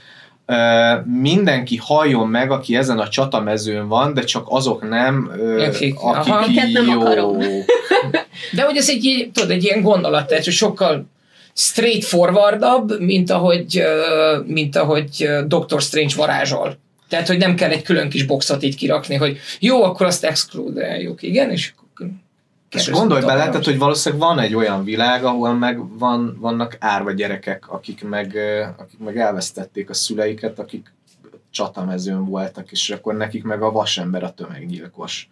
uh, 0.46 1.04
mindenki 1.20 1.76
halljon 1.82 2.28
meg, 2.28 2.50
aki 2.50 2.76
ezen 2.76 2.98
a 2.98 3.08
csatamezőn 3.08 3.88
van, 3.88 4.14
de 4.14 4.22
csak 4.22 4.46
azok 4.48 4.88
nem, 4.88 5.30
uh, 5.36 5.62
Akik- 5.62 5.96
akik, 5.98 6.32
aha. 6.32 6.38
Akiket 6.38 6.72
nem 6.72 6.86
jó. 6.86 7.00
akarom. 7.00 7.38
De 8.56 8.62
hogy 8.62 8.76
ez 8.76 8.88
egy, 8.88 9.30
tudod, 9.32 9.50
egy 9.50 9.64
ilyen 9.64 9.82
gondolat, 9.82 10.26
tehát 10.26 10.44
hogy 10.44 10.52
sokkal 10.52 11.06
straightforwardabb, 11.56 13.00
mint 13.00 13.30
ahogy, 13.30 13.82
mint 14.46 14.76
ahogy 14.76 15.28
Doctor 15.46 15.82
Strange 15.82 16.14
varázsol. 16.16 16.78
Tehát, 17.08 17.26
hogy 17.26 17.38
nem 17.38 17.54
kell 17.54 17.70
egy 17.70 17.82
külön 17.82 18.08
kis 18.08 18.24
boxot 18.24 18.62
így 18.62 18.76
kirakni, 18.76 19.14
hogy 19.14 19.38
jó, 19.60 19.82
akkor 19.82 20.06
azt 20.06 20.24
exclude-eljük, 20.24 21.22
igen, 21.22 21.50
és 21.50 21.72
akkor 21.76 22.08
És 22.70 22.90
gondolj 22.90 23.20
bele, 23.20 23.48
tehát, 23.48 23.64
hogy 23.64 23.78
valószínűleg 23.78 24.28
van 24.28 24.38
egy 24.38 24.54
olyan 24.54 24.84
világ, 24.84 25.24
ahol 25.24 25.54
meg 25.54 25.98
van, 25.98 26.36
vannak 26.40 26.76
árva 26.80 27.12
gyerekek, 27.12 27.68
akik 27.68 28.04
meg, 28.04 28.36
akik 28.76 28.98
meg 28.98 29.18
elvesztették 29.18 29.90
a 29.90 29.94
szüleiket, 29.94 30.58
akik 30.58 30.92
csatamezőn 31.50 32.24
voltak, 32.24 32.70
és 32.70 32.90
akkor 32.90 33.14
nekik 33.14 33.44
meg 33.44 33.62
a 33.62 33.70
vasember 33.70 34.22
a 34.22 34.30
tömeggyilkos. 34.30 35.28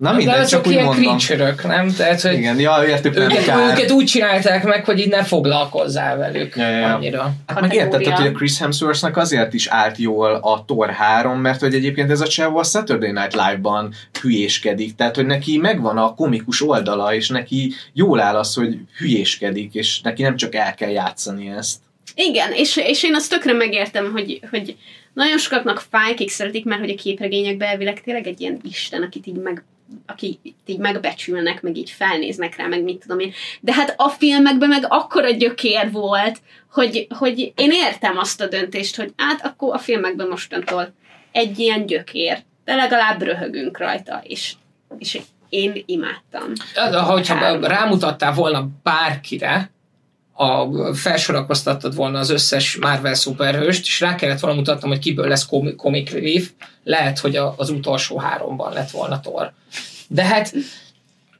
Na 0.00 0.10
de 0.10 0.16
mindegy, 0.16 0.34
azok 0.34 0.48
csak 0.48 0.66
úgy 0.66 0.72
ilyen 0.72 0.84
mondom. 0.84 1.18
creature 1.18 1.54
nem? 1.62 1.94
Tehát, 1.94 2.20
hogy 2.20 2.32
Igen, 2.32 2.60
ja, 2.60 2.84
értük, 2.86 3.14
nem 3.14 3.22
őket, 3.30 3.44
kár. 3.44 3.78
őket 3.78 3.90
úgy 3.90 4.04
csinálták 4.04 4.64
meg, 4.64 4.84
hogy 4.84 4.98
így 4.98 5.08
ne 5.08 5.24
foglalkozzál 5.24 6.16
velük 6.16 6.56
Ja, 6.56 6.68
ja, 6.68 6.94
annyira. 6.94 7.32
Hát 7.46 7.60
meg 7.60 7.74
érted, 7.74 8.02
tehát, 8.02 8.18
hogy 8.18 8.26
a 8.26 8.32
Chris 8.32 8.58
Hemsworthnak 8.58 9.16
azért 9.16 9.54
is 9.54 9.66
állt 9.66 9.96
jól 9.96 10.34
a 10.34 10.64
Thor 10.66 10.90
3, 10.90 11.40
mert 11.40 11.60
hogy 11.60 11.74
egyébként 11.74 12.10
ez 12.10 12.20
a 12.20 12.26
csávó 12.26 12.58
a 12.58 12.62
Saturday 12.62 13.12
Night 13.12 13.32
Live-ban 13.32 13.94
hülyéskedik, 14.20 14.94
tehát 14.94 15.16
hogy 15.16 15.26
neki 15.26 15.58
megvan 15.58 15.98
a 15.98 16.14
komikus 16.14 16.62
oldala, 16.62 17.14
és 17.14 17.28
neki 17.28 17.72
jól 17.92 18.20
áll 18.20 18.36
az, 18.36 18.54
hogy 18.54 18.76
hülyéskedik, 18.98 19.74
és 19.74 20.00
neki 20.00 20.22
nem 20.22 20.36
csak 20.36 20.54
el 20.54 20.74
kell 20.74 20.90
játszani 20.90 21.48
ezt. 21.48 21.76
Igen, 22.14 22.52
és, 22.52 22.76
és 22.76 23.02
én 23.02 23.14
azt 23.14 23.30
tökre 23.30 23.52
megértem, 23.52 24.10
hogy, 24.12 24.40
hogy 24.50 24.76
nagyon 25.14 25.38
sokaknak 25.38 25.82
fáj, 25.90 26.10
akik 26.10 26.30
szeretik, 26.30 26.64
mert 26.64 26.80
hogy 26.80 26.90
a 26.90 27.02
képregényekben 27.02 27.68
elvileg 27.68 28.00
tényleg 28.00 28.26
egy 28.26 28.40
ilyen 28.40 28.60
isten, 28.62 29.02
akit 29.02 29.26
így 29.26 29.40
meg 29.42 29.64
akik 30.06 30.38
így 30.66 30.78
megbecsülnek, 30.78 31.62
meg 31.62 31.76
így 31.76 31.90
felnéznek 31.90 32.56
rá, 32.56 32.66
meg 32.66 32.82
mit 32.82 33.00
tudom 33.00 33.18
én. 33.18 33.32
De 33.60 33.72
hát 33.72 33.94
a 33.96 34.08
filmekben 34.08 34.68
meg 34.68 34.84
akkora 34.88 35.30
gyökér 35.30 35.90
volt, 35.90 36.38
hogy, 36.70 37.06
hogy 37.18 37.52
én 37.56 37.70
értem 37.70 38.18
azt 38.18 38.40
a 38.40 38.46
döntést, 38.46 38.96
hogy 38.96 39.12
hát 39.16 39.46
akkor 39.46 39.74
a 39.74 39.78
filmekben 39.78 40.28
mostantól 40.28 40.92
egy 41.32 41.58
ilyen 41.58 41.86
gyökér, 41.86 42.42
de 42.64 42.74
legalább 42.74 43.22
röhögünk 43.22 43.78
rajta, 43.78 44.20
és, 44.24 44.54
és 44.98 45.20
én 45.48 45.82
imádtam. 45.86 46.52
Az, 46.74 46.94
Hogyha 46.94 47.66
rámutattál 47.66 48.32
volna 48.32 48.68
bárkire, 48.82 49.70
a, 50.40 50.94
felsorakoztattad 50.94 51.94
volna 51.94 52.18
az 52.18 52.30
összes 52.30 52.76
Marvel 52.76 53.14
szuperhőst, 53.14 53.86
és 53.86 54.00
rá 54.00 54.14
kellett 54.14 54.40
volna 54.40 54.56
mutatnom, 54.56 54.90
hogy 54.90 54.98
kiből 54.98 55.28
lesz 55.28 55.46
comic, 55.76 56.10
relief, 56.10 56.50
lehet, 56.84 57.18
hogy 57.18 57.36
a, 57.36 57.54
az 57.56 57.70
utolsó 57.70 58.18
háromban 58.18 58.72
lett 58.72 58.90
volna 58.90 59.20
Thor. 59.20 59.52
De 60.08 60.24
hát 60.24 60.54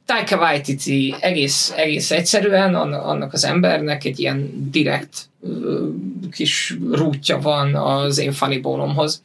Taika 0.05 0.37
Waititi 0.37 1.15
egész, 1.19 1.73
egész 1.75 2.11
egyszerűen 2.11 2.75
annak, 2.75 3.33
az 3.33 3.43
embernek 3.43 4.03
egy 4.03 4.19
ilyen 4.19 4.69
direkt 4.71 5.29
kis 6.31 6.77
rútja 6.91 7.39
van 7.39 7.75
az 7.75 8.17
én 8.17 8.31
funny 8.31 8.61
bónomhoz, 8.61 9.21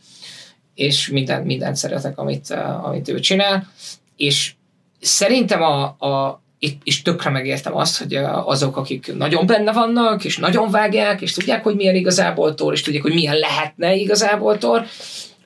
és 0.74 1.08
minden, 1.08 1.42
mindent 1.42 1.76
szeretek, 1.76 2.18
amit, 2.18 2.50
amit 2.82 3.08
ő 3.08 3.20
csinál, 3.20 3.72
és 4.16 4.54
szerintem 5.00 5.62
a, 5.62 5.82
a 5.84 6.42
itt 6.66 6.80
is 6.84 7.02
tökre 7.02 7.30
megértem 7.30 7.76
azt, 7.76 7.98
hogy 7.98 8.16
uh, 8.16 8.48
azok, 8.48 8.76
akik 8.76 9.14
nagyon 9.16 9.46
benne 9.46 9.72
vannak, 9.72 10.24
és 10.24 10.36
nagyon 10.36 10.70
vágják, 10.70 11.20
és 11.20 11.32
tudják, 11.32 11.62
hogy 11.62 11.74
milyen 11.74 11.94
igazából 11.94 12.54
tor, 12.54 12.72
és 12.72 12.82
tudják, 12.82 13.02
hogy 13.02 13.14
milyen 13.14 13.36
lehetne 13.36 13.94
igazából 13.94 14.58
tor, 14.58 14.86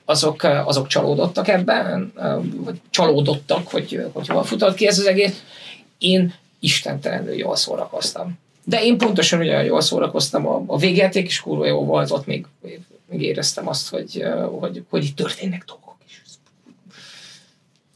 azok, 0.05 0.43
uh, 0.43 0.67
azok 0.67 0.87
csalódottak 0.87 1.47
ebben, 1.47 2.11
uh, 2.15 2.45
vagy 2.55 2.75
csalódottak, 2.89 3.67
hogy, 3.67 4.05
hogy 4.13 4.27
hol 4.27 4.43
futott 4.43 4.75
ki 4.75 4.87
ez 4.87 4.99
az 4.99 5.05
egész. 5.05 5.43
Én 5.97 6.33
istentelenül 6.59 7.33
jól 7.33 7.55
szórakoztam. 7.55 8.39
De 8.63 8.83
én 8.83 8.97
pontosan 8.97 9.39
ugye 9.39 9.63
jól 9.63 9.81
szórakoztam, 9.81 10.47
a, 10.47 10.63
a 10.67 10.77
végjáték 10.77 11.27
is 11.27 11.41
kurva 11.41 11.65
jó 11.65 11.85
volt, 11.85 12.11
ott 12.11 12.25
még, 12.25 12.45
még 13.09 13.21
éreztem 13.21 13.67
azt, 13.67 13.89
hogy, 13.89 14.23
hogy, 14.59 14.83
hogy 14.89 15.03
itt 15.03 15.15
történnek 15.15 15.63
dolgok. 15.67 15.80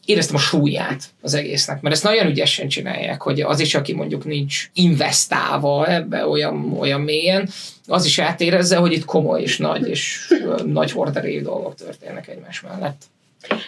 Éreztem 0.05 0.35
a 0.35 0.39
súlyát 0.39 1.03
az 1.21 1.33
egésznek, 1.33 1.81
mert 1.81 1.95
ezt 1.95 2.03
nagyon 2.03 2.27
ügyesen 2.27 2.67
csinálják, 2.67 3.21
hogy 3.21 3.41
az 3.41 3.59
is, 3.59 3.75
aki 3.75 3.93
mondjuk 3.93 4.25
nincs 4.25 4.69
investálva 4.73 5.87
ebbe 5.87 6.27
olyan, 6.27 6.77
olyan 6.79 7.01
mélyen, 7.01 7.49
az 7.87 8.05
is 8.05 8.19
átérezze, 8.19 8.77
hogy 8.77 8.91
itt 8.91 9.05
komoly 9.05 9.41
és 9.41 9.57
nagy 9.57 9.87
és 9.87 10.33
nagy 10.65 10.91
horderejű 10.91 11.41
dolgok 11.41 11.75
történnek 11.75 12.27
egymás 12.27 12.61
mellett. 12.61 13.01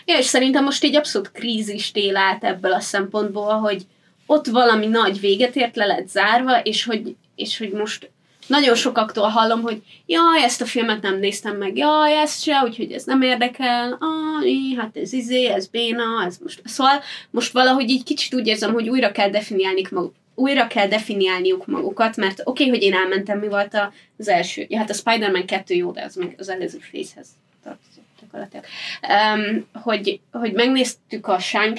Ja, 0.05 0.18
és 0.18 0.26
szerintem 0.26 0.64
most 0.64 0.84
így 0.84 0.95
abszolút 0.95 1.31
krízist 1.31 1.97
él 1.97 2.15
át 2.15 2.43
ebből 2.43 2.73
a 2.73 2.80
szempontból, 2.80 3.53
hogy 3.53 3.85
ott 4.26 4.47
valami 4.47 4.85
nagy 4.85 5.19
véget 5.19 5.55
ért, 5.55 5.76
le 5.76 5.85
lett 5.85 6.07
zárva, 6.07 6.61
és 6.61 6.84
hogy, 6.84 7.15
és 7.35 7.57
hogy 7.57 7.72
most 7.72 8.09
nagyon 8.48 8.76
sokaktól 8.76 9.28
hallom, 9.28 9.61
hogy 9.61 9.82
jaj, 10.06 10.44
ezt 10.44 10.61
a 10.61 10.65
filmet 10.65 11.02
nem 11.02 11.19
néztem 11.19 11.57
meg, 11.57 11.78
jaj, 11.78 12.18
ezt 12.18 12.44
se, 12.44 12.61
úgyhogy 12.64 12.91
ez 12.91 13.03
nem 13.03 13.22
érdekel, 13.22 13.98
ah, 13.99 14.78
hát 14.78 14.98
ez 14.98 15.14
izé, 15.14 15.45
ez 15.45 15.68
béna, 15.68 16.24
ez 16.26 16.38
most... 16.44 16.61
Szóval 16.65 17.02
most 17.30 17.52
valahogy 17.52 17.90
így 17.90 18.03
kicsit 18.03 18.34
úgy 18.34 18.48
érzem, 18.48 18.74
hogy 18.74 18.90
újra 18.90 19.11
kell 19.11 19.30
definiálni 19.30 19.82
maguk, 19.91 20.14
újra 20.36 20.68
kell 20.68 20.88
definiálniuk 20.88 21.65
magukat, 21.65 22.15
mert 22.15 22.41
oké, 22.44 22.64
okay, 22.64 22.69
hogy 22.69 22.84
én 22.84 22.94
elmentem, 22.94 23.40
mi 23.40 23.48
volt 23.48 23.91
az 24.18 24.28
első. 24.28 24.65
Ja, 24.69 24.78
hát 24.78 24.90
a 24.90 24.94
Spider-Man 24.94 25.45
2 25.45 25.74
jó, 25.76 25.91
de 25.91 26.03
az 26.03 26.15
még 26.15 26.36
az 26.38 26.49
előző 26.49 26.78
fészhez 26.78 27.28
tartozik 27.64 28.03
gyakorlatilag. 28.22 28.65
Um, 29.02 29.68
hogy, 29.74 30.19
hogy 30.32 30.53
megnéztük 30.53 31.28
a 31.28 31.40
shang 31.40 31.78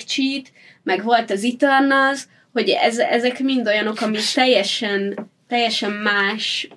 meg 0.82 1.02
volt 1.02 1.30
az 1.30 1.44
Eternals, 1.44 2.26
hogy 2.52 2.68
ez, 2.68 2.98
ezek 2.98 3.40
mind 3.40 3.66
olyanok, 3.66 4.00
ami 4.00 4.18
teljesen, 4.34 5.30
teljesen 5.48 5.90
más 5.90 6.68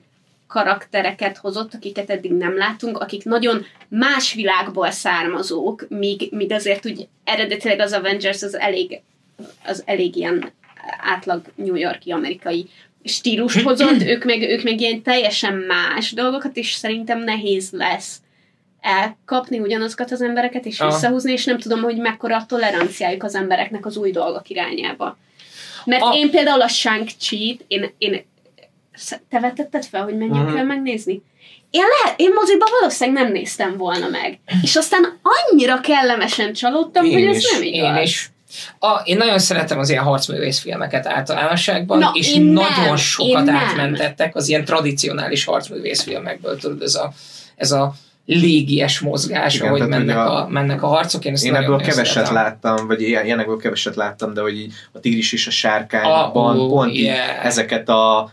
karaktereket 0.47 1.37
hozott, 1.37 1.73
akiket 1.73 2.09
eddig 2.09 2.31
nem 2.31 2.57
látunk, 2.57 2.97
akik 2.97 3.23
nagyon 3.23 3.65
más 3.87 4.33
világból 4.33 4.91
származók, 4.91 5.85
míg, 5.89 6.27
míg 6.31 6.51
azért 6.51 6.85
úgy 6.85 7.07
eredetileg 7.23 7.79
az 7.79 7.93
Avengers 7.93 8.43
az 8.43 8.57
elég, 8.57 9.01
az 9.65 9.83
elég 9.85 10.15
ilyen 10.15 10.51
átlag 11.01 11.41
New 11.55 11.75
Yorki 11.75 12.11
amerikai 12.11 12.69
stílust 13.03 13.61
hozott, 13.67 14.01
ők 14.01 14.23
meg, 14.23 14.41
ők 14.41 14.63
meg 14.63 14.81
ilyen 14.81 15.01
teljesen 15.01 15.53
más 15.53 16.11
dolgokat, 16.11 16.57
és 16.57 16.71
szerintem 16.71 17.19
nehéz 17.19 17.71
lesz 17.71 18.17
elkapni 18.81 19.59
ugyanazokat 19.59 20.11
az 20.11 20.21
embereket, 20.21 20.65
és 20.65 20.79
Aha. 20.79 20.91
visszahúzni, 20.91 21.31
és 21.31 21.45
nem 21.45 21.59
tudom, 21.59 21.81
hogy 21.81 21.97
mekkora 21.97 22.35
a 22.35 22.45
toleranciájuk 22.45 23.23
az 23.23 23.35
embereknek 23.35 23.85
az 23.85 23.97
új 23.97 24.11
dolgok 24.11 24.49
irányába. 24.49 25.17
Mert 25.85 26.01
A- 26.01 26.13
én 26.13 26.29
például 26.29 26.61
a 26.61 26.67
shang 26.67 27.07
chi 27.19 27.59
én, 27.67 27.93
én 27.97 28.23
te 29.29 29.39
vetetted 29.39 29.85
fel, 29.85 30.03
hogy 30.03 30.17
menjek 30.17 30.45
Mhm. 30.47 30.57
el 30.57 30.65
megnézni? 30.65 31.21
Én, 31.69 31.81
lehet, 32.01 32.19
én 32.19 32.31
moziba 32.33 32.65
valószínűleg 32.79 33.23
nem 33.23 33.31
néztem 33.31 33.77
volna 33.77 34.07
meg. 34.09 34.39
És 34.61 34.75
aztán 34.75 35.19
annyira 35.21 35.79
kellemesen 35.79 36.53
csalódtam, 36.53 37.05
Én 37.05 37.13
hogy 37.13 37.23
ez 37.25 37.37
is, 37.37 37.51
nem 37.51 37.61
igaz. 37.63 37.95
Én 37.97 38.03
is. 38.03 38.31
A, 38.79 39.01
én 39.03 39.17
nagyon 39.17 39.39
szeretem 39.39 39.79
az 39.79 39.89
ilyen 39.89 40.03
harcművész 40.03 40.59
filmeket 40.59 41.05
általánosságban, 41.07 41.97
Na, 41.97 42.11
és 42.13 42.33
én 42.33 42.41
nagyon 42.41 42.83
nem, 42.85 42.95
sokat 42.95 43.49
átmentettek 43.49 44.35
az 44.35 44.47
ilyen 44.49 44.65
tradicionális 44.65 45.45
harcművész 45.45 46.01
filmekből, 46.03 46.57
tudod, 46.57 46.81
ez 46.81 46.95
a, 46.95 47.11
ez 47.55 47.71
a 47.71 47.93
légies 48.25 48.99
mozgás, 48.99 49.55
Igen, 49.55 49.67
ahogy 49.67 49.87
mennek 49.87 50.17
a, 50.17 50.41
a- 50.43 50.47
mennek 50.47 50.83
a 50.83 50.87
harcok. 50.87 51.25
Én, 51.25 51.33
ezt 51.33 51.45
Én 51.45 51.55
ebből 51.55 51.77
keveset 51.77 52.05
szeretem. 52.05 52.33
láttam, 52.33 52.87
vagy 52.87 53.01
ilyen- 53.01 53.25
ilyenekből 53.25 53.57
keveset 53.57 53.95
láttam, 53.95 54.33
de 54.33 54.41
hogy 54.41 54.59
így 54.59 54.73
a 54.91 54.99
tigris 54.99 55.33
és 55.33 55.47
a 55.47 55.51
sárkányban 55.51 56.59
ó, 56.59 56.67
pont 56.69 56.91
így 56.93 56.99
yeah. 57.03 57.45
ezeket 57.45 57.89
a 57.89 58.31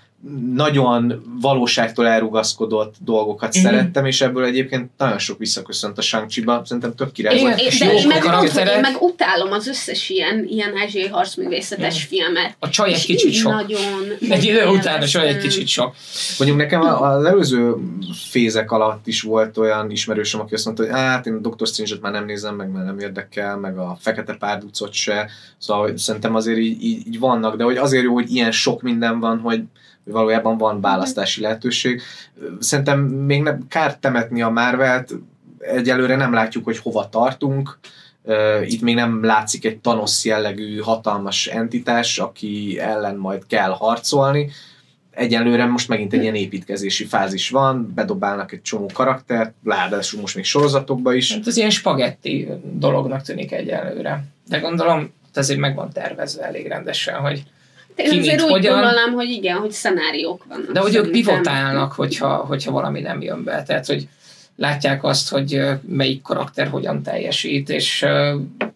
nagyon 0.55 1.23
valóságtól 1.41 2.07
elrugaszkodott 2.07 2.95
dolgokat 3.05 3.55
Mhm. 3.55 3.65
szerettem, 3.65 4.07
és 4.07 4.21
ebből 4.21 4.45
egyébként 4.45 4.91
nagyon 4.97 5.19
sok 5.19 5.39
visszaköszönt 5.39 5.99
a 5.99 6.01
shang 6.03 6.31
Szerintem 6.65 6.95
tök 6.95 7.13
király 7.13 7.35
Igen. 7.37 7.47
volt. 7.47 7.79
De 7.79 7.93
én 7.93 8.07
meg, 8.07 8.25
ott, 8.25 8.57
én 8.57 8.81
meg 8.81 8.97
utálom 9.01 9.53
az 9.53 9.67
összes 9.67 10.09
ilyen, 10.09 10.45
ilyen 10.49 10.77
ázsiai 10.77 11.07
harcművészetes 11.07 12.05
filmet. 12.05 12.57
A 12.59 12.69
csaj 12.69 12.93
egy 12.93 13.05
kicsit 13.05 13.33
sok. 13.33 13.53
Nagyon. 13.53 13.81
Egy 14.29 14.45
idő 14.45 14.67
után 14.67 15.03
a 15.03 15.07
csaj 15.07 15.27
egy 15.29 15.39
kicsit 15.39 15.67
sok. 15.67 15.95
Mondjuk 16.39 16.61
nekem 16.61 16.81
a- 16.81 17.01
az 17.01 17.25
előző 17.25 17.75
fézek 18.31 18.71
alatt 18.71 19.07
is 19.07 19.23
volt 19.23 19.57
olyan 19.59 19.91
ismerősöm, 19.91 20.41
aki 20.41 20.55
azt 20.55 20.65
mondta, 20.65 20.83
hogy 20.85 20.93
hát 20.93 21.27
én 21.27 21.41
a 21.43 21.49
Dr. 21.49 21.67
Strange-et 21.67 22.01
már 22.01 22.13
nem 22.13 22.25
nézem 22.25 22.55
meg, 22.55 22.71
mert 22.71 22.85
nem 22.87 22.99
érdekel, 22.99 23.57
meg 23.57 23.79
a 23.79 23.97
Fekete 24.01 24.35
Párducot 24.35 24.93
se. 24.93 25.31
Szóval 25.59 25.97
szerintem 25.97 26.35
azért 26.35 26.59
így, 26.59 26.83
így, 26.83 27.07
így 27.07 27.19
vannak, 27.19 27.57
de 27.57 27.65
hogy 27.65 27.77
azért 27.77 28.05
jó, 28.05 28.13
hogy 28.15 28.31
ilyen 28.35 28.51
sok 28.53 28.83
minden 28.83 29.21
van, 29.21 29.39
hogy 29.41 29.63
valójában 30.11 30.59
van 30.59 30.81
választási 30.81 31.41
lehetőség. 31.41 32.03
Szerintem 32.59 33.01
még 33.01 33.43
nem 33.43 33.67
kár 33.69 33.97
temetni 33.97 34.43
a 34.43 34.49
Marvelt, 34.49 35.15
egyelőre 35.59 36.17
nem 36.17 36.33
látjuk, 36.33 36.65
hogy 36.65 36.79
hova 36.79 37.09
tartunk. 37.09 37.79
Itt 38.65 38.83
még 38.83 38.95
nem 38.95 39.25
látszik 39.25 39.65
egy 39.65 39.79
Thanos 39.79 40.25
jellegű 40.25 40.79
hatalmas 40.79 41.47
entitás, 41.47 42.19
aki 42.19 42.79
ellen 42.81 43.17
majd 43.17 43.47
kell 43.47 43.71
harcolni. 43.71 44.51
Egyelőre 45.11 45.67
most 45.67 45.89
megint 45.89 46.13
egy 46.13 46.23
ilyen 46.23 46.35
építkezési 46.35 47.05
fázis 47.05 47.51
van, 47.51 47.93
bedobálnak 47.95 48.53
egy 48.53 48.63
csomó 48.63 48.91
karaktert, 48.93 49.53
ráadásul 49.65 50.21
most 50.21 50.35
még 50.35 50.45
sorozatokba 50.45 51.15
is. 51.15 51.33
Hát 51.33 51.47
ez 51.47 51.57
ilyen 51.57 51.71
spagetti 51.71 52.49
dolognak 52.63 53.23
tűnik 53.23 53.53
egyelőre. 53.53 54.25
De 54.49 54.59
gondolom, 54.59 55.13
azért 55.35 55.61
meg 55.61 55.75
van 55.75 55.93
tervezve 55.93 56.45
elég 56.45 56.67
rendesen, 56.67 57.15
hogy 57.15 57.43
Én 57.99 58.19
azért 58.19 58.43
úgy 58.43 58.51
hogyan. 58.51 58.73
gondolnám, 58.73 59.13
hogy 59.13 59.31
igen, 59.31 59.57
hogy 59.57 59.71
szenáriók 59.71 60.45
vannak. 60.49 60.73
De 60.73 60.81
hogy 60.81 60.95
ők 60.95 61.11
pivotálnak, 61.11 61.93
hogyha, 61.93 62.37
hogyha 62.37 62.73
valami 62.73 63.01
nem 63.01 63.23
jön 63.23 63.45
be. 63.45 63.63
Tehát, 63.63 63.87
hogy 63.87 64.09
látják 64.57 65.05
azt, 65.05 65.29
hogy 65.29 65.61
melyik 65.89 66.23
karakter 66.23 66.69
hogyan 66.69 67.03
teljesít, 67.03 67.71
és 67.71 68.07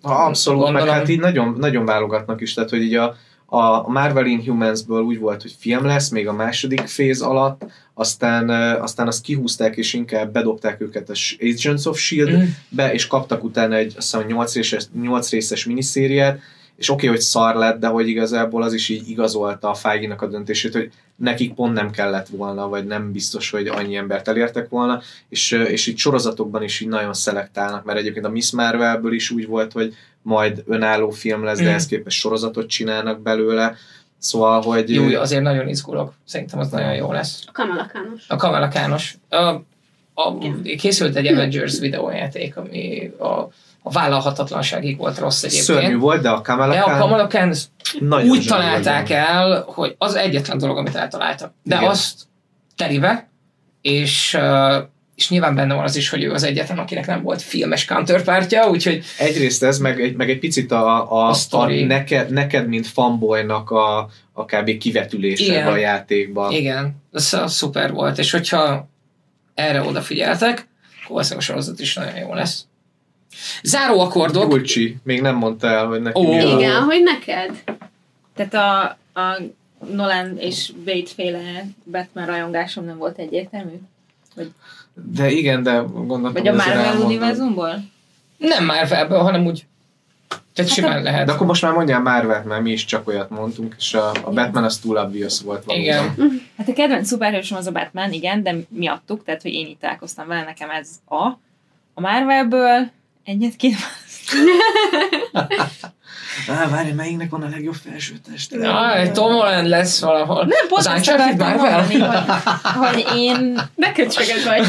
Ha, 0.02 0.14
abszolút, 0.14 0.62
Gondolom. 0.62 0.86
meg 0.86 0.94
hát 0.94 1.08
így 1.08 1.20
nagyon, 1.20 1.56
nagyon 1.58 1.84
válogatnak 1.84 2.40
is, 2.40 2.54
tehát 2.54 2.70
hogy 2.70 2.82
így 2.82 2.94
a, 2.94 3.16
a 3.46 3.88
Marvel 3.88 4.26
Inhumans-ből 4.26 5.02
úgy 5.02 5.18
volt, 5.18 5.42
hogy 5.42 5.54
film 5.58 5.84
lesz, 5.84 6.08
még 6.08 6.28
a 6.28 6.32
második 6.32 6.86
féz 6.86 7.20
alatt, 7.20 7.64
aztán, 7.94 8.50
aztán 8.80 9.06
azt 9.06 9.22
kihúzták, 9.22 9.76
és 9.76 9.92
inkább 9.92 10.32
bedobták 10.32 10.80
őket 10.80 11.10
a 11.10 11.14
Agents 11.40 11.86
of 11.86 11.98
S.H.I.E.L.D. 11.98 12.36
Mm. 12.36 12.42
be, 12.68 12.92
és 12.92 13.06
kaptak 13.06 13.44
utána 13.44 13.74
egy, 13.74 13.94
azt 13.96 14.12
hiszem, 14.12 14.26
8 14.26 14.54
részes, 14.54 14.84
8 15.02 15.30
részes 15.30 15.64
miniszériát, 15.64 16.38
és 16.82 16.88
oké, 16.88 17.06
okay, 17.06 17.16
hogy 17.16 17.24
szar 17.24 17.54
lett, 17.54 17.78
de 17.78 17.86
hogy 17.86 18.08
igazából 18.08 18.62
az 18.62 18.72
is 18.72 18.88
így 18.88 19.08
igazolta 19.08 19.70
a 19.70 19.74
feige 19.74 20.14
a 20.18 20.26
döntését, 20.26 20.72
hogy 20.72 20.90
nekik 21.16 21.54
pont 21.54 21.74
nem 21.74 21.90
kellett 21.90 22.28
volna, 22.28 22.68
vagy 22.68 22.86
nem 22.86 23.12
biztos, 23.12 23.50
hogy 23.50 23.66
annyi 23.66 23.96
embert 23.96 24.28
elértek 24.28 24.68
volna, 24.68 25.00
és, 25.28 25.52
ö, 25.52 25.62
és 25.62 25.86
így 25.86 25.96
sorozatokban 25.96 26.62
is 26.62 26.80
így 26.80 26.88
nagyon 26.88 27.12
szelektálnak, 27.14 27.84
mert 27.84 27.98
egyébként 27.98 28.26
a 28.26 28.30
Miss 28.30 28.50
Marvelből 28.50 29.12
is 29.12 29.30
úgy 29.30 29.46
volt, 29.46 29.72
hogy 29.72 29.94
majd 30.22 30.62
önálló 30.66 31.10
film 31.10 31.44
lesz, 31.44 31.58
de 31.58 31.64
Mm. 31.64 31.68
ehhez 31.68 31.86
képest 31.86 32.18
sorozatot 32.18 32.68
csinálnak 32.68 33.20
belőle, 33.20 33.76
szóval, 34.18 34.62
hogy... 34.62 34.94
jó, 34.94 35.20
azért 35.20 35.42
nagyon 35.42 35.68
izgulok. 35.68 36.12
Szerintem 36.24 36.58
az 36.58 36.68
nagyon 36.68 36.94
jó 36.94 37.12
lesz. 37.12 37.42
A 37.46 37.52
Kamala 37.52 37.86
Khanos. 37.86 38.24
A 38.28 38.36
Kamala 38.36 38.68
Kános. 38.68 39.16
A, 39.28 39.36
a, 40.14 40.38
készült 40.76 41.16
egy 41.16 41.26
Avengers 41.26 41.78
videójáték, 41.78 42.56
ami 42.56 43.10
a, 43.18 43.48
a 43.82 43.90
vállalhatatlanságig 43.90 44.96
volt 44.96 45.18
rossz 45.18 45.42
egyébként. 45.42 45.64
Szörnyű 45.64 45.96
volt, 45.96 46.22
de 46.22 46.28
a 46.30 46.40
Kamala 46.40 46.72
De 46.72 46.80
a 46.80 46.84
Khan 46.84 46.98
Kamala 46.98 47.26
Khan 47.26 47.48
ezt 47.48 47.68
nagyon 48.00 48.28
úgy 48.28 48.46
találták 48.46 49.08
volt. 49.08 49.20
el, 49.20 49.64
hogy 49.66 49.94
az 49.98 50.14
egyetlen 50.14 50.58
dolog, 50.58 50.76
amit 50.76 50.94
eltaláltak. 50.94 51.52
De 51.62 51.76
Igen. 51.76 51.88
azt 51.88 52.20
terive, 52.76 53.30
és, 53.80 54.34
uh, 54.40 54.82
és 55.14 55.28
nyilván 55.30 55.54
benne 55.54 55.74
van 55.74 55.84
az 55.84 55.96
is, 55.96 56.08
hogy 56.08 56.22
ő 56.22 56.32
az 56.32 56.42
egyetlen, 56.42 56.78
akinek 56.78 57.06
nem 57.06 57.22
volt 57.22 57.42
filmes 57.42 57.84
counterpártja, 57.84 58.68
úgyhogy 58.68 59.04
Egyrészt 59.18 59.62
ez, 59.62 59.78
meg 59.78 60.00
egy, 60.00 60.16
meg 60.16 60.30
egy 60.30 60.38
picit 60.38 60.72
a, 60.72 61.12
a, 61.12 61.30
A 61.30 61.56
a, 61.56 61.66
neked, 61.66 62.30
neked, 62.30 62.68
mint 62.68 62.86
fanboynak 62.86 63.70
a, 63.70 64.08
a 64.32 64.44
kb. 64.44 64.78
kivetülése 64.78 65.44
Igen. 65.44 65.66
a 65.66 65.76
játékban. 65.76 66.52
igen, 66.52 67.02
ez 67.12 67.36
szuper 67.46 67.92
volt, 67.92 68.18
és 68.18 68.30
hogyha 68.30 68.88
erre 69.54 69.82
odafigyeltek, 69.82 70.68
akkor 71.02 71.08
valószínűleg 71.08 71.42
a 71.42 71.50
sorozat 71.50 71.80
is 71.80 71.94
nagyon 71.94 72.16
jó 72.16 72.34
lesz. 72.34 72.64
Záró 73.62 74.00
akkordok, 74.00 74.52
Ulcsi, 74.52 74.96
még 75.02 75.20
nem 75.20 75.36
mondta 75.36 75.66
el, 75.66 75.86
hogy 75.86 76.02
neki 76.02 76.20
a... 76.20 76.56
Igen, 76.56 76.82
hogy 76.82 77.02
neked. 77.02 77.62
Tehát 78.34 78.54
a, 78.54 79.20
a 79.20 79.40
Nolan 79.90 80.36
és 80.38 80.72
Wade 80.86 81.10
féle 81.14 81.64
Batman 81.84 82.26
rajongásom 82.26 82.84
nem 82.84 82.98
volt 82.98 83.18
egyértelmű? 83.18 83.80
De 84.94 85.30
igen, 85.30 85.62
de 85.62 85.84
gondoltam, 85.92 86.32
Vagy 86.32 86.48
a 86.48 86.54
Marvel 86.54 87.00
univerzumból? 87.00 87.84
Nem 88.36 88.64
már 88.64 88.86
felből, 88.86 89.18
hanem 89.18 89.46
úgy. 89.46 89.66
Tehát 90.54 90.70
Hát 90.70 90.78
simán 90.78 91.02
lehet. 91.02 91.26
De 91.26 91.32
akkor 91.32 91.46
most 91.46 91.62
már 91.62 91.72
mondjál 91.72 92.00
Marvel, 92.00 92.42
mert 92.44 92.62
mi 92.62 92.70
is 92.70 92.84
csak 92.84 93.08
olyat 93.08 93.30
mondtunk, 93.30 93.74
és 93.78 93.94
a, 93.94 94.10
a 94.22 94.30
Batman 94.30 94.64
az 94.64 94.78
túl 94.78 94.96
obvious 94.96 95.40
volt 95.40 95.64
valóban. 95.64 95.84
Igen. 95.84 96.14
Hát 96.56 96.68
a 96.68 96.72
kedvenc 96.72 97.06
szuperhősöm 97.06 97.58
az 97.58 97.66
a 97.66 97.72
Batman, 97.72 98.12
igen, 98.12 98.42
de 98.42 98.56
miattuk, 98.68 99.24
tehát 99.24 99.42
hogy 99.42 99.52
én 99.52 99.66
itt 99.66 99.80
találkoztam 99.80 100.26
vele, 100.26 100.44
nekem 100.44 100.70
ez 100.70 100.88
a. 101.08 101.26
A 101.94 102.00
Marvelből 102.00 102.90
egyet 103.24 103.56
két 103.56 103.76
Á, 106.48 106.68
várj, 106.68 106.90
melyiknek 106.90 107.30
van 107.30 107.42
a 107.42 107.48
legjobb 107.48 107.74
felsőtest? 107.74 108.52
Ja, 108.52 108.96
egy 108.96 109.12
Tom 109.12 109.32
Holland 109.32 109.68
lesz 109.68 110.00
valahol. 110.00 110.38
Nem, 110.38 110.68
pont 110.68 110.80
Az 110.80 110.86
ezt 110.86 110.96
Uncharted 110.96 111.40
akartam 111.40 111.70
mondani, 111.70 111.98
hogy, 111.98 113.04
hogy 113.04 113.16
én 113.16 113.60
De 113.74 113.92
köcsögök 113.92 114.44
vagy. 114.44 114.66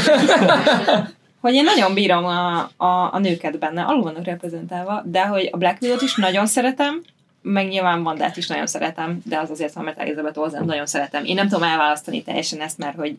hogy 1.44 1.54
én 1.54 1.64
nagyon 1.64 1.94
bírom 1.94 2.26
a, 2.26 2.58
a, 2.78 3.14
a 3.14 3.20
nőket 3.20 3.60
benne, 3.60 3.82
alul 3.82 4.04
vannak 4.04 4.26
reprezentálva, 4.26 5.04
de 5.06 5.26
hogy 5.26 5.50
a 5.52 5.58
Black 5.58 5.82
Widow-t 5.82 6.02
is 6.02 6.16
nagyon 6.16 6.46
szeretem, 6.46 7.02
meg 7.42 7.68
nyilván 7.68 8.04
Vandát 8.04 8.38
is 8.38 8.48
nagyon 8.48 8.68
szeretem, 8.68 9.22
de 9.26 9.38
az 9.38 9.50
azért 9.50 9.74
van, 9.74 9.84
mert 9.84 10.00
Elizabeth 10.00 10.40
Olsen 10.40 10.66
nagyon 10.66 10.86
szeretem. 10.86 11.26
Én 11.26 11.36
nem 11.36 11.48
tudom 11.48 11.64
elválasztani 11.64 12.24
teljesen 12.24 12.62
ezt, 12.62 12.78
mert 12.78 12.96
hogy 12.96 13.18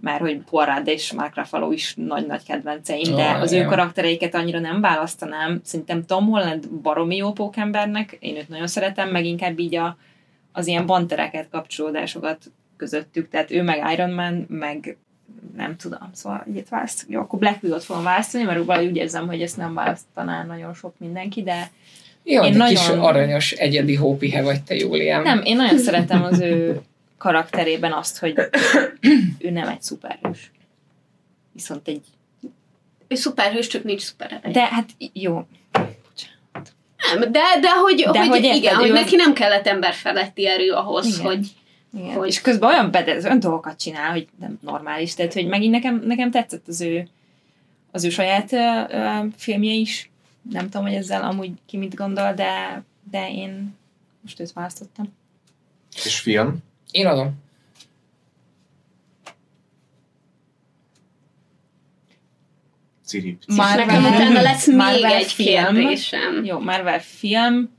mert 0.00 0.20
hogy 0.20 0.40
Poirot 0.50 0.86
és 0.88 1.12
Mark 1.12 1.36
Ruffalo 1.36 1.72
is 1.72 1.94
nagy-nagy 1.96 2.42
kedvenceim, 2.44 3.14
de 3.16 3.36
Ó, 3.36 3.40
az 3.40 3.52
ő 3.52 3.56
igen. 3.56 3.68
karaktereiket 3.68 4.34
annyira 4.34 4.58
nem 4.58 4.80
választanám. 4.80 5.60
Szerintem 5.64 6.04
Tom 6.04 6.26
Holland 6.26 6.68
baromi 6.68 7.16
jó 7.16 7.32
pókembernek, 7.32 8.16
én 8.20 8.36
őt 8.36 8.48
nagyon 8.48 8.66
szeretem, 8.66 9.08
meg 9.08 9.24
inkább 9.24 9.58
így 9.58 9.74
a, 9.74 9.96
az 10.52 10.66
ilyen 10.66 10.86
bantereket, 10.86 11.48
kapcsolódásokat 11.50 12.38
közöttük, 12.76 13.28
tehát 13.28 13.50
ő 13.50 13.62
meg 13.62 13.92
Iron 13.92 14.10
Man, 14.10 14.46
meg 14.48 14.96
nem 15.56 15.76
tudom, 15.76 16.10
szóval 16.12 16.44
egyet 16.50 16.68
választ, 16.68 17.04
jó, 17.08 17.20
akkor 17.20 17.38
Black 17.38 17.62
Widow-t 17.62 17.84
fogom 17.84 18.02
választani, 18.02 18.44
mert 18.44 18.64
valahogy 18.64 18.88
úgy 18.88 18.96
érzem, 18.96 19.26
hogy 19.26 19.42
ezt 19.42 19.56
nem 19.56 19.74
választaná 19.74 20.44
nagyon 20.44 20.74
sok 20.74 20.94
mindenki, 20.98 21.42
de 21.42 21.70
Jó, 22.24 22.42
Én 22.44 22.58
de 22.58 22.64
kis 22.64 22.86
nagyon- 22.86 23.04
aranyos 23.04 23.52
egyedi 23.52 23.94
hópihe 23.94 24.42
vagy 24.42 24.62
te, 24.62 24.74
Júliám. 24.74 25.22
nem, 25.22 25.40
én 25.44 25.56
nagyon 25.56 25.78
szeretem 25.78 26.22
az 26.22 26.40
ő 26.40 26.80
karakterében 27.20 27.92
azt, 27.92 28.18
hogy 28.18 28.34
ő 29.46 29.50
nem 29.50 29.68
egy 29.68 29.82
szuperhős. 29.82 30.50
Viszont 31.52 31.88
egy, 31.88 32.04
Ő 33.08 33.14
szuperhős, 33.14 33.66
csak 33.66 33.84
nincs 33.84 34.00
szupererej. 34.00 34.52
de 34.52 34.66
hát 34.66 34.90
jó, 35.12 35.46
Nem, 37.14 37.20
de, 37.32 37.40
de 37.60 37.70
hogy, 37.80 38.08
De 38.12 38.18
hogy, 38.18 38.28
hogy 38.28 38.42
érted, 38.44 38.56
igen, 38.62 38.74
hogy 38.74 38.92
neki 38.92 39.16
nem 39.16 39.32
kellett 39.32 39.66
ember 39.66 39.94
feletti 39.94 40.46
erő 40.46 40.70
ahhoz, 40.72 41.06
Igen. 41.06 41.20
hogy 41.20 41.46
Igen. 41.98 42.12
Hogy- 42.16 42.28
És 42.28 42.40
közben 42.40 42.68
olyan 42.68 42.90
bedez, 42.90 43.24
olyan 43.24 43.40
dolgokat 43.40 43.78
csinál, 43.80 44.10
hogy 44.10 44.28
nem 44.38 44.58
normális. 44.62 45.14
Tehát, 45.14 45.32
hogy 45.32 45.46
megint 45.46 45.72
nekem, 45.72 46.02
nekem 46.04 46.30
tetszett 46.30 46.68
az 46.68 46.80
ő, 46.80 47.08
az 47.90 48.04
ő 48.04 48.08
saját 48.10 48.52
ö, 48.52 49.26
filmje 49.36 49.72
is. 49.72 50.10
Nem 50.50 50.64
tudom, 50.68 50.86
hogy 50.86 50.94
ezzel 50.96 51.22
amúgy 51.22 51.50
ki 51.66 51.76
mit 51.76 51.94
gondol, 51.94 52.32
de, 52.34 52.82
de 53.10 53.30
én 53.30 53.74
most 54.22 54.40
őt 54.40 54.52
választottam. 54.52 55.12
És 56.04 56.18
film. 56.20 56.56
Én 56.90 57.06
adom. 57.06 57.38
Marvel- 63.46 63.86
nekem 63.86 64.04
utána 64.04 64.42
lesz 64.42 64.66
még 64.66 65.02
egy 65.04 65.32
film. 65.32 65.74
kérdésem. 65.74 66.44
Jó, 66.44 66.58
Marvel 66.58 67.00
film. 67.00 67.70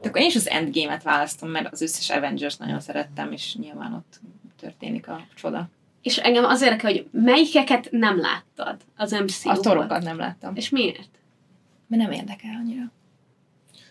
De 0.00 0.08
akkor 0.08 0.20
én 0.20 0.26
is 0.26 0.36
az 0.36 0.48
Endgame-et 0.48 1.02
választom, 1.02 1.50
mert 1.50 1.72
az 1.72 1.80
összes 1.80 2.10
Avengers 2.10 2.56
nagyon 2.56 2.80
szerettem, 2.80 3.32
és 3.32 3.54
nyilván 3.54 3.92
ott 3.92 4.20
történik 4.60 5.08
a 5.08 5.26
csoda. 5.34 5.68
És 6.02 6.16
engem 6.18 6.44
az 6.44 6.62
érdekel, 6.62 6.90
hogy 6.90 7.08
melyikeket 7.10 7.88
nem 7.90 8.20
láttad 8.20 8.76
az 8.96 9.10
mcu 9.12 9.48
A 9.48 9.56
torokat 9.60 10.02
nem 10.02 10.18
láttam. 10.18 10.56
És 10.56 10.68
miért? 10.68 11.08
Mert 11.86 12.02
nem 12.02 12.12
érdekel 12.12 12.50
annyira. 12.64 12.92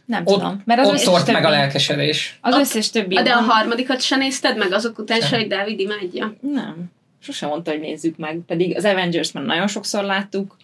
Nem 0.08 0.22
Ott- 0.26 0.34
tudom. 0.40 0.62
Mert 0.66 0.80
az 0.80 0.88
Ott 0.88 0.94
összes 0.94 1.06
tort 1.06 1.26
meg 1.28 1.36
a 1.36 1.40
többi- 1.40 1.52
lelkesedés. 1.52 2.38
Az 2.42 2.56
összes 2.56 2.90
többi... 2.90 3.16
De 3.16 3.30
a 3.30 3.38
abban- 3.38 3.50
harmadikat 3.50 4.02
se 4.02 4.16
nézted 4.16 4.58
meg 4.58 4.72
azok 4.72 5.00
után 5.00 5.22
se, 5.22 5.38
hogy 5.38 5.48
Dávid 5.48 5.80
imádja? 5.80 6.34
Nem. 6.40 6.92
Sosem 7.20 7.50
mondta, 7.50 7.72
hogy 7.72 7.80
nézzük 7.80 8.18
meg. 8.18 8.40
Pedig 8.48 8.76
az 8.78 8.86
Avengers 8.86 9.32
már 9.32 9.44
nagyon 9.44 9.68
sokszor 9.68 10.04
láttuk, 10.04 10.58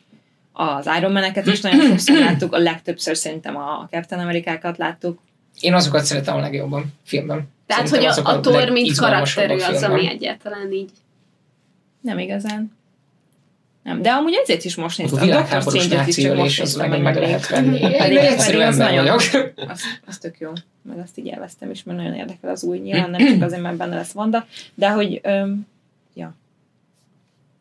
az 0.51 0.89
Iron 0.97 1.11
Man-eket 1.11 1.45
is 1.47 1.61
nagyon 1.61 1.81
sokszor 1.87 2.17
láttuk, 2.27 2.53
a 2.53 2.57
legtöbbször 2.57 3.17
szerintem 3.17 3.55
a 3.57 3.87
Captain 3.91 4.21
Amerikákat 4.21 4.77
láttuk. 4.77 5.19
Én 5.59 5.73
azokat 5.73 6.03
szeretem 6.03 6.35
a 6.35 6.39
legjobban 6.39 6.93
filmben. 7.03 7.47
Tehát, 7.67 7.87
Szerintem 7.87 8.13
hogy 8.13 8.23
a, 8.25 8.31
azok 8.31 8.37
a 8.37 8.51
Thor, 8.51 8.69
mint 8.69 8.95
karakterű 8.97 9.53
az, 9.53 9.83
ami 9.83 10.07
egyáltalán 10.07 10.71
így. 10.71 10.89
Nem 12.01 12.19
igazán. 12.19 12.71
Nem, 13.83 14.01
de 14.01 14.09
amúgy 14.11 14.33
ezért 14.43 14.63
is 14.63 14.75
most 14.75 14.97
néztem. 14.97 15.19
A 15.19 15.21
világháborús 15.25 15.83
Strange-et 15.83 16.07
is 16.07 16.15
náci 16.15 16.21
csak 16.21 16.31
most 16.31 16.39
ölés, 16.41 16.59
az 16.59 16.73
néztem 16.73 16.89
meg 16.89 17.01
meg 17.01 17.15
lehet 17.15 17.47
venni. 17.47 17.79
Én 17.79 17.97
Pedig- 17.97 18.17
egy 18.17 18.25
egyszerű 18.25 18.57
pedig 18.57 18.67
az 18.67 18.77
nagyon-. 18.77 19.07
Az, 19.07 19.81
az 20.07 20.17
tök 20.17 20.39
jó. 20.39 20.51
Meg 20.81 20.99
azt 20.99 21.17
így 21.17 21.25
élveztem 21.25 21.69
is, 21.69 21.83
mert 21.83 21.97
nagyon 21.97 22.13
érdekel 22.13 22.49
az 22.49 22.63
új. 22.63 22.77
Nyilván 22.77 23.09
nem 23.09 23.27
csak 23.27 23.41
azért, 23.41 23.61
mert 23.61 23.75
benne 23.75 23.95
lesz 23.95 24.11
Vanda, 24.11 24.45
de 24.73 24.89
hogy, 24.89 25.19
öm, 25.23 25.67
ja. 26.13 26.33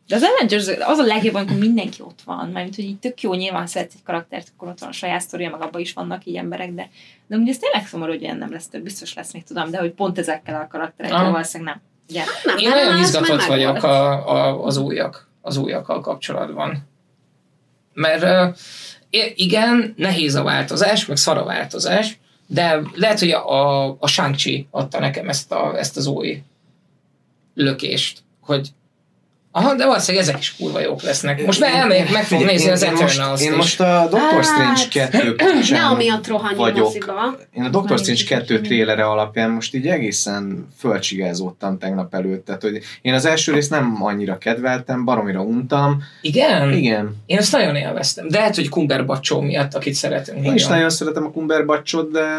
De 0.08 0.14
az 0.14 0.22
Avengers 0.22 0.68
az 0.80 0.98
a 0.98 1.04
legjobb, 1.04 1.34
amikor 1.34 1.56
mindenki 1.56 2.02
ott 2.02 2.20
van, 2.24 2.48
mert 2.48 2.74
hogy 2.74 2.84
így 2.84 2.98
tök 2.98 3.20
jó, 3.20 3.34
nyilván 3.34 3.66
szeretsz 3.66 3.94
egy 3.94 4.02
karaktert, 4.04 4.48
akkor 4.56 4.68
ott 4.68 4.78
van 4.78 4.88
a 4.88 4.92
saját 4.92 5.20
sztoria, 5.20 5.50
meg 5.50 5.62
abban 5.62 5.80
is 5.80 5.92
vannak 5.92 6.24
így 6.24 6.36
emberek, 6.36 6.72
de, 6.72 6.88
de 7.26 7.36
ugye 7.36 7.50
ez 7.50 7.58
tényleg 7.58 7.86
szomorú, 7.86 8.10
hogy 8.10 8.22
ilyen 8.22 8.36
nem 8.36 8.52
lesz 8.52 8.68
több, 8.68 8.82
biztos 8.82 9.14
lesz 9.14 9.32
még 9.32 9.44
tudom, 9.44 9.70
de 9.70 9.78
hogy 9.78 9.90
pont 9.90 10.18
ezekkel 10.18 10.60
a 10.60 10.66
karakterekkel 10.70 11.18
Aha. 11.20 11.30
valószínűleg 11.30 11.74
nem. 11.74 11.82
Ugye? 12.08 12.22
Nem, 12.44 12.56
Én 12.58 12.68
nagyon 12.68 12.92
már 12.92 13.02
izgatott 13.02 13.44
vagyok 13.44 13.82
a, 13.82 14.28
a, 14.28 14.64
az 14.64 14.76
újak, 14.76 15.30
az 15.42 15.56
újakkal 15.56 16.00
kapcsolatban. 16.00 16.88
Mert 17.92 18.56
igen, 19.34 19.94
nehéz 19.96 20.34
a 20.34 20.42
változás, 20.42 21.06
meg 21.06 21.16
szar 21.16 21.36
a 21.36 21.44
változás, 21.44 22.18
de 22.46 22.80
lehet, 22.94 23.18
hogy 23.18 23.30
a, 23.30 23.50
a, 23.50 23.96
a 23.98 24.06
Shang-Chi 24.06 24.66
adta 24.70 24.98
nekem 24.98 25.28
ezt, 25.28 25.52
a, 25.52 25.78
ezt 25.78 25.96
az 25.96 26.06
új 26.06 26.42
lökést, 27.54 28.22
hogy 28.40 28.68
Aha, 29.54 29.74
de 29.74 29.86
valószínűleg 29.86 30.26
ezek 30.26 30.38
is 30.38 30.56
kurva 30.56 30.80
jók 30.80 31.02
lesznek. 31.02 31.46
Most 31.46 31.60
már 31.60 31.74
elmegyek, 31.74 32.10
meg 32.12 32.24
fogom 32.24 32.46
nézni 32.46 32.70
az 32.70 32.82
én, 32.82 32.90
most, 32.90 33.02
Eternals-t 33.02 33.44
én 33.44 33.52
most 33.52 33.80
a 33.80 34.06
Doctor 34.10 34.44
Strange 34.44 34.80
Hát, 34.80 34.88
2 35.10 35.34
Ne 35.38 35.44
kapcsán 35.44 35.90
amiatt 35.90 36.26
rohanj 36.26 36.54
a 36.54 36.58
vagyok. 36.58 36.92
Én 37.52 37.62
a 37.62 37.68
Doctor 37.68 37.98
Strange 37.98 38.06
nincs 38.06 38.20
is 38.20 38.24
2 38.24 38.44
semmi. 38.46 38.66
trélere 38.66 39.04
alapján 39.04 39.50
most 39.50 39.74
így 39.74 39.86
egészen 39.86 40.68
fölcsigázódtam 40.78 41.78
tegnap 41.78 42.14
előtt. 42.14 42.44
Tehát, 42.44 42.62
hogy 42.62 42.78
én 43.02 43.14
az 43.14 43.24
első 43.24 43.52
részt 43.52 43.70
nem 43.70 43.96
annyira 44.00 44.38
kedveltem, 44.38 45.04
baromira 45.04 45.40
untam. 45.40 46.02
Igen? 46.20 46.72
Igen, 46.72 47.16
Én 47.26 47.38
ezt 47.38 47.52
nagyon 47.52 47.76
élveztem. 47.76 48.28
De 48.28 48.38
lehet, 48.38 48.54
hogy 48.54 48.68
Cumberbatch 48.68 49.40
miatt, 49.40 49.74
akit 49.74 49.94
szeretünk. 49.94 50.46
én 50.46 50.54
is 50.54 50.66
nagyon 50.66 50.90
szeretem 50.90 51.24
a 51.24 51.30
Cumberbatchot, 51.30 52.10
de 52.10 52.38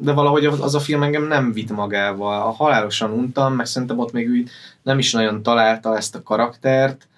de 0.00 0.12
valahogy 0.12 0.44
az 0.44 0.60
az 0.60 0.74
a 0.74 0.80
film 0.80 1.02
engem 1.02 1.26
nem 1.26 1.52
vitt 1.52 1.70
magával. 1.70 2.42
A 2.42 2.50
halálosan 2.50 3.10
untam, 3.10 3.54
meg 3.54 3.66
szerintem 3.66 3.98
ott 3.98 4.12
még 4.12 4.28
úgy 4.28 4.50
nem 4.82 4.98
is 4.98 5.12
nagyon 5.12 5.42
találta 5.42 5.96
ezt 5.96 6.14
a 6.14 6.22
karaktert, 6.22 7.08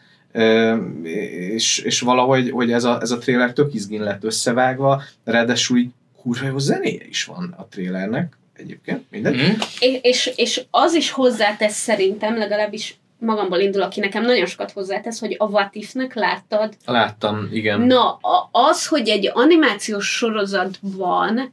és, 1.02 1.78
és 1.78 2.00
valahogy 2.00 2.50
hogy 2.50 2.72
ez, 2.72 2.84
a, 2.84 2.98
ez 3.00 3.10
a 3.10 3.18
tréler 3.18 3.52
tök 3.52 3.74
izgin 3.74 4.02
lett 4.02 4.24
összevágva, 4.24 5.02
ráadásul 5.24 5.78
így 5.78 5.90
kurva 6.22 6.46
jó 6.46 6.58
zenéje 6.58 7.06
is 7.08 7.24
van 7.24 7.54
a 7.58 7.66
trélernek 7.70 8.36
egyébként, 8.52 9.04
mindegy. 9.10 9.34
Mm. 9.36 9.52
És, 9.80 9.98
és, 10.02 10.32
és 10.36 10.62
az 10.70 10.94
is 10.94 11.10
hozzátesz 11.10 11.76
szerintem, 11.76 12.38
legalábbis 12.38 12.98
magamból 13.18 13.58
indul, 13.58 13.82
aki 13.82 14.00
nekem 14.00 14.24
nagyon 14.24 14.46
sokat 14.46 14.70
hozzátesz, 14.70 15.20
hogy 15.20 15.34
a 15.38 15.44
What 15.44 15.74
If-nek 15.74 16.14
láttad. 16.14 16.76
Láttam, 16.86 17.48
igen. 17.52 17.80
Na, 17.80 18.18
az, 18.50 18.86
hogy 18.86 19.08
egy 19.08 19.30
animációs 19.32 20.06
sorozatban 20.06 21.52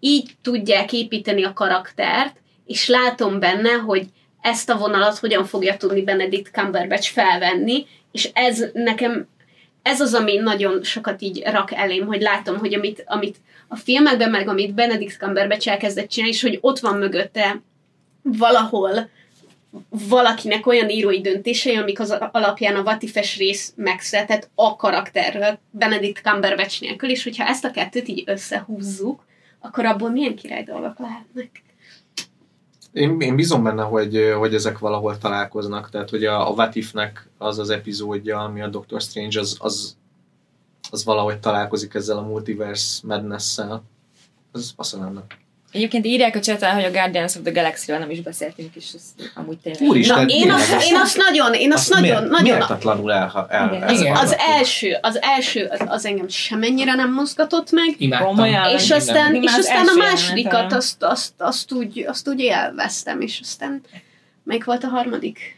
így 0.00 0.30
tudják 0.42 0.92
építeni 0.92 1.44
a 1.44 1.52
karaktert, 1.52 2.36
és 2.66 2.88
látom 2.88 3.38
benne, 3.38 3.70
hogy 3.70 4.06
ezt 4.40 4.70
a 4.70 4.78
vonalat 4.78 5.18
hogyan 5.18 5.44
fogja 5.44 5.76
tudni 5.76 6.02
Benedict 6.02 6.50
Cumberbatch 6.52 7.12
felvenni, 7.12 7.86
és 8.12 8.30
ez 8.32 8.64
nekem, 8.72 9.28
ez 9.82 10.00
az, 10.00 10.14
ami 10.14 10.36
nagyon 10.36 10.82
sokat 10.82 11.22
így 11.22 11.42
rak 11.44 11.72
elém, 11.72 12.06
hogy 12.06 12.20
látom, 12.20 12.58
hogy 12.58 12.74
amit, 12.74 13.04
amit 13.06 13.36
a 13.68 13.76
filmekben, 13.76 14.30
meg 14.30 14.48
amit 14.48 14.74
Benedict 14.74 15.18
Cumberbatch 15.18 15.68
elkezdett 15.68 16.08
csinálni, 16.08 16.34
és 16.34 16.42
hogy 16.42 16.58
ott 16.60 16.78
van 16.78 16.98
mögötte 16.98 17.62
valahol 18.22 19.08
valakinek 20.08 20.66
olyan 20.66 20.88
írói 20.88 21.20
döntései, 21.20 21.76
amik 21.76 22.00
az 22.00 22.10
alapján 22.32 22.76
a 22.76 22.82
Vatifes 22.82 23.36
rész 23.36 23.72
megszületett 23.76 24.50
a 24.54 24.76
karakterről, 24.76 25.58
Benedict 25.70 26.22
Cumberbatch 26.22 26.80
nélkül, 26.80 27.10
és 27.10 27.22
hogyha 27.22 27.46
ezt 27.46 27.64
a 27.64 27.70
kettőt 27.70 28.08
így 28.08 28.22
összehúzzuk, 28.26 29.26
akkor 29.60 29.84
abból 29.84 30.10
milyen 30.10 30.36
király 30.36 30.62
dolgok 30.62 30.98
lehetnek. 30.98 31.62
Én, 32.92 33.20
én 33.20 33.36
bízom 33.36 33.62
benne, 33.62 33.82
hogy, 33.82 34.32
hogy 34.38 34.54
ezek 34.54 34.78
valahol 34.78 35.18
találkoznak, 35.18 35.90
tehát 35.90 36.10
hogy 36.10 36.24
a, 36.24 36.48
a 36.48 36.52
What 36.52 36.74
If-nek 36.74 37.28
az 37.38 37.58
az 37.58 37.70
epizódja, 37.70 38.38
ami 38.38 38.62
a 38.62 38.68
Doctor 38.68 39.00
Strange, 39.00 39.40
az, 39.40 39.56
az, 39.60 39.96
az 40.90 41.04
valahogy 41.04 41.40
találkozik 41.40 41.94
ezzel 41.94 42.18
a 42.18 42.22
multiverse 42.22 43.06
madness-szel. 43.06 43.82
Az 44.52 44.72
azt 44.76 44.92
lenne. 44.92 45.24
Egyébként 45.72 46.06
írják 46.06 46.36
a 46.36 46.40
csatán, 46.40 46.74
hogy 46.74 46.84
a 46.84 46.90
Guardians 46.90 47.34
of 47.34 47.42
the 47.42 47.52
Galaxy-ről 47.52 47.98
nem 47.98 48.10
is 48.10 48.20
beszéltünk, 48.20 48.74
és 48.74 48.84
ez 48.94 49.02
amúgy 49.34 49.58
tényleg... 49.58 49.82
Úristen, 49.82 50.24
Na, 50.24 50.32
én 50.32 50.50
azt, 50.50 50.90
én 50.90 50.96
azt 50.96 51.16
nagyon, 51.16 51.54
én 51.54 51.72
azt, 51.72 51.90
Azt 51.90 52.00
nagyon, 52.00 52.22
mér- 52.22 52.30
nagyon, 52.30 52.56
méltatlanul 52.56 53.12
el, 53.12 53.46
el, 53.50 53.68
Igen. 53.74 53.82
el, 53.82 53.94
Igen. 53.94 54.16
az 54.16 54.36
első, 54.38 54.98
az 55.00 55.18
első, 55.22 55.68
az, 55.70 55.80
az 55.86 56.04
engem 56.06 56.28
semennyire 56.28 56.94
nem 56.94 57.12
mozgatott 57.12 57.70
meg, 57.70 57.94
Imádtam. 57.98 58.44
És 58.74 58.90
aztán, 58.90 59.34
és 59.34 59.52
az 59.52 59.58
aztán 59.58 59.86
a 59.86 59.94
másodikat 59.98 60.72
azt, 60.72 61.02
azt, 61.02 61.32
azt, 61.38 61.72
úgy, 61.72 62.04
azt 62.08 62.28
úgy 62.28 62.40
élveztem, 62.40 63.20
és 63.20 63.38
aztán 63.42 63.80
meg 64.44 64.62
volt 64.64 64.84
a 64.84 64.88
harmadik? 64.88 65.56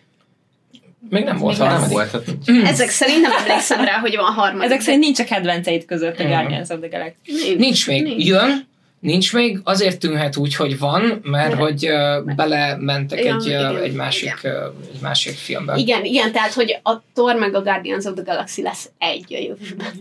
Még 1.08 1.24
nem 1.24 1.38
volt 1.38 1.58
nem 1.58 1.88
volt. 1.88 2.10
Hát, 2.10 2.22
Ezek 2.64 2.88
szerint 2.88 3.20
nem 3.20 3.32
emlékszem 3.32 3.84
rá, 3.84 3.98
hogy 3.98 4.16
van 4.16 4.32
harmadik. 4.32 4.66
Ezek 4.66 4.80
szerint 4.80 5.02
nincs 5.02 5.18
a 5.18 5.24
kedvenceid 5.24 5.84
között 5.84 6.18
a. 6.18 6.24
Guardians 6.24 6.68
of 6.68 6.78
the 6.80 6.88
Galaxy. 6.88 7.54
Nincs 7.54 7.86
még. 7.86 8.26
Jön, 8.26 8.68
nincs 9.00 9.32
még, 9.32 9.60
azért 9.64 9.98
tűnhet 9.98 10.36
úgy, 10.36 10.54
hogy 10.54 10.78
van, 10.78 11.20
mert 11.22 11.54
hogy 11.54 11.88
uh, 11.88 12.34
belementek 12.34 13.24
Ja, 13.24 13.34
egy, 13.34 13.46
igen, 13.46 13.76
egy, 13.76 13.94
másik, 13.94 14.40
uh, 14.42 14.52
egy 14.94 15.00
másik 15.00 15.36
filmbe. 15.36 15.76
Igen, 15.76 16.04
igen, 16.04 16.32
tehát, 16.32 16.52
hogy 16.52 16.80
a 16.82 17.02
Thor 17.14 17.34
meg 17.34 17.54
a 17.54 17.62
Guardians 17.62 18.04
of 18.04 18.14
the 18.14 18.22
Galaxy 18.22 18.62
lesz 18.62 18.90
egy 18.98 19.34
a 19.34 19.38
jövőben. 19.38 19.92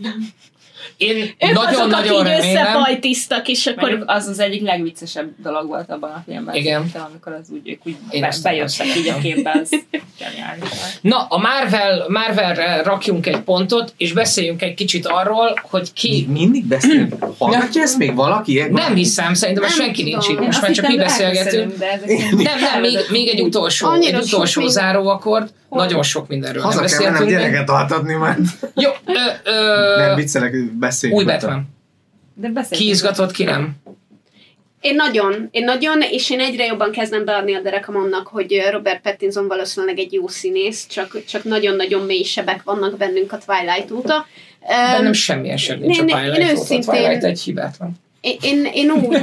Én 0.96 1.16
Ők 1.16 1.58
azok, 1.58 1.64
nagyon-nagyon 1.64 2.26
akik 2.26 2.32
remélem. 2.32 2.66
összepajtisztak, 2.66 3.48
és 3.48 3.66
akkor 3.66 4.02
az 4.06 4.26
az 4.26 4.38
egyik 4.38 4.62
legviccesebb 4.62 5.28
dolog 5.42 5.66
volt 5.68 5.90
abban 5.90 6.10
a 6.10 6.22
filmben. 6.26 6.54
Igen. 6.54 6.76
szerintem, 6.76 7.06
amikor 7.10 7.32
az 7.32 7.48
úgy, 7.50 7.68
ők 7.68 7.86
úgy 7.86 7.96
Én 8.10 8.20
be, 8.20 8.34
bejöttek 8.42 8.96
így 8.96 9.08
a 9.08 9.18
képbe, 9.18 9.60
az. 9.62 9.70
Na, 11.00 11.26
a 11.28 11.38
Marvel, 11.38 12.04
Marvelre 12.08 12.82
rakjunk 12.82 13.26
egy 13.26 13.40
pontot, 13.40 13.94
és 13.96 14.12
beszéljünk 14.12 14.62
egy 14.62 14.74
kicsit 14.74 15.06
arról, 15.06 15.60
hogy 15.70 15.92
ki... 15.92 16.08
Még 16.08 16.28
mindig 16.28 16.64
beszélünk. 16.64 17.14
Hallgatja 17.38 17.82
ezt 17.82 17.98
még 17.98 18.14
valaki? 18.14 18.64
Nem 18.70 18.94
hiszem, 18.94 19.34
szerintem 19.34 19.64
most 19.64 19.76
Nem 19.76 19.86
senki 19.86 20.02
tudom. 20.02 20.18
nincs 20.18 20.28
itt, 20.28 20.46
most 20.46 20.62
már 20.62 20.70
csak 20.70 20.86
mi 20.86 20.96
beszélgetünk. 20.96 21.76
De 21.78 22.00
Nem, 22.30 22.58
nem, 22.60 22.80
még, 22.80 22.98
még 23.10 23.28
egy 23.28 23.40
utolsó, 23.40 23.92
egy 23.92 24.14
utolsó 24.14 24.66
záróakord. 24.66 25.50
Nagyon 25.78 26.02
sok 26.02 26.28
mindenről 26.28 26.62
nem 26.62 26.72
Haza 26.72 26.96
kell 26.98 27.10
mennem 27.10 27.28
gyereket 27.28 27.68
altatni 27.70 28.14
már. 28.14 28.36
Jó, 28.74 28.90
ö, 29.06 29.12
Nem, 29.96 30.10
ö, 30.10 30.14
viccelek, 30.14 30.72
beszéljünk. 30.72 31.20
új. 31.20 31.26
Batman. 31.26 31.62
De 32.34 32.48
beszéltünk. 32.48 32.80
Ki 32.80 32.88
izgatott, 32.88 33.30
ki 33.30 33.44
nem? 33.44 33.72
Én 34.80 34.94
nagyon, 34.94 35.48
én 35.50 35.64
nagyon, 35.64 36.02
és 36.02 36.30
én 36.30 36.40
egyre 36.40 36.64
jobban 36.64 36.90
kezdem 36.90 37.24
beadni 37.24 37.54
a 37.54 37.60
derekam 37.60 37.96
annak, 37.96 38.26
hogy 38.26 38.60
Robert 38.70 39.00
Pattinson 39.00 39.46
valószínűleg 39.48 39.98
egy 39.98 40.12
jó 40.12 40.28
színész, 40.28 40.86
csak, 40.86 41.24
csak 41.24 41.44
nagyon-nagyon 41.44 42.06
mély 42.06 42.22
sebek 42.22 42.62
vannak 42.62 42.96
bennünk 42.96 43.32
a 43.32 43.38
Twilight 43.46 43.90
óta. 43.90 44.26
Bennem 44.68 45.06
Um, 45.06 45.12
semmi 45.12 45.56
sem 45.56 45.78
nincs 45.78 45.98
a 45.98 46.02
én- 46.02 46.08
én 46.08 46.14
Twilight 46.16 46.40
óta. 46.52 46.60
őszintén- 46.60 46.94
Twilight 46.94 47.24
egy 47.24 47.40
hibátlan. 47.40 47.92
Én, 48.20 48.36
én, 48.40 48.64
én 48.72 48.90
úgy... 48.90 49.18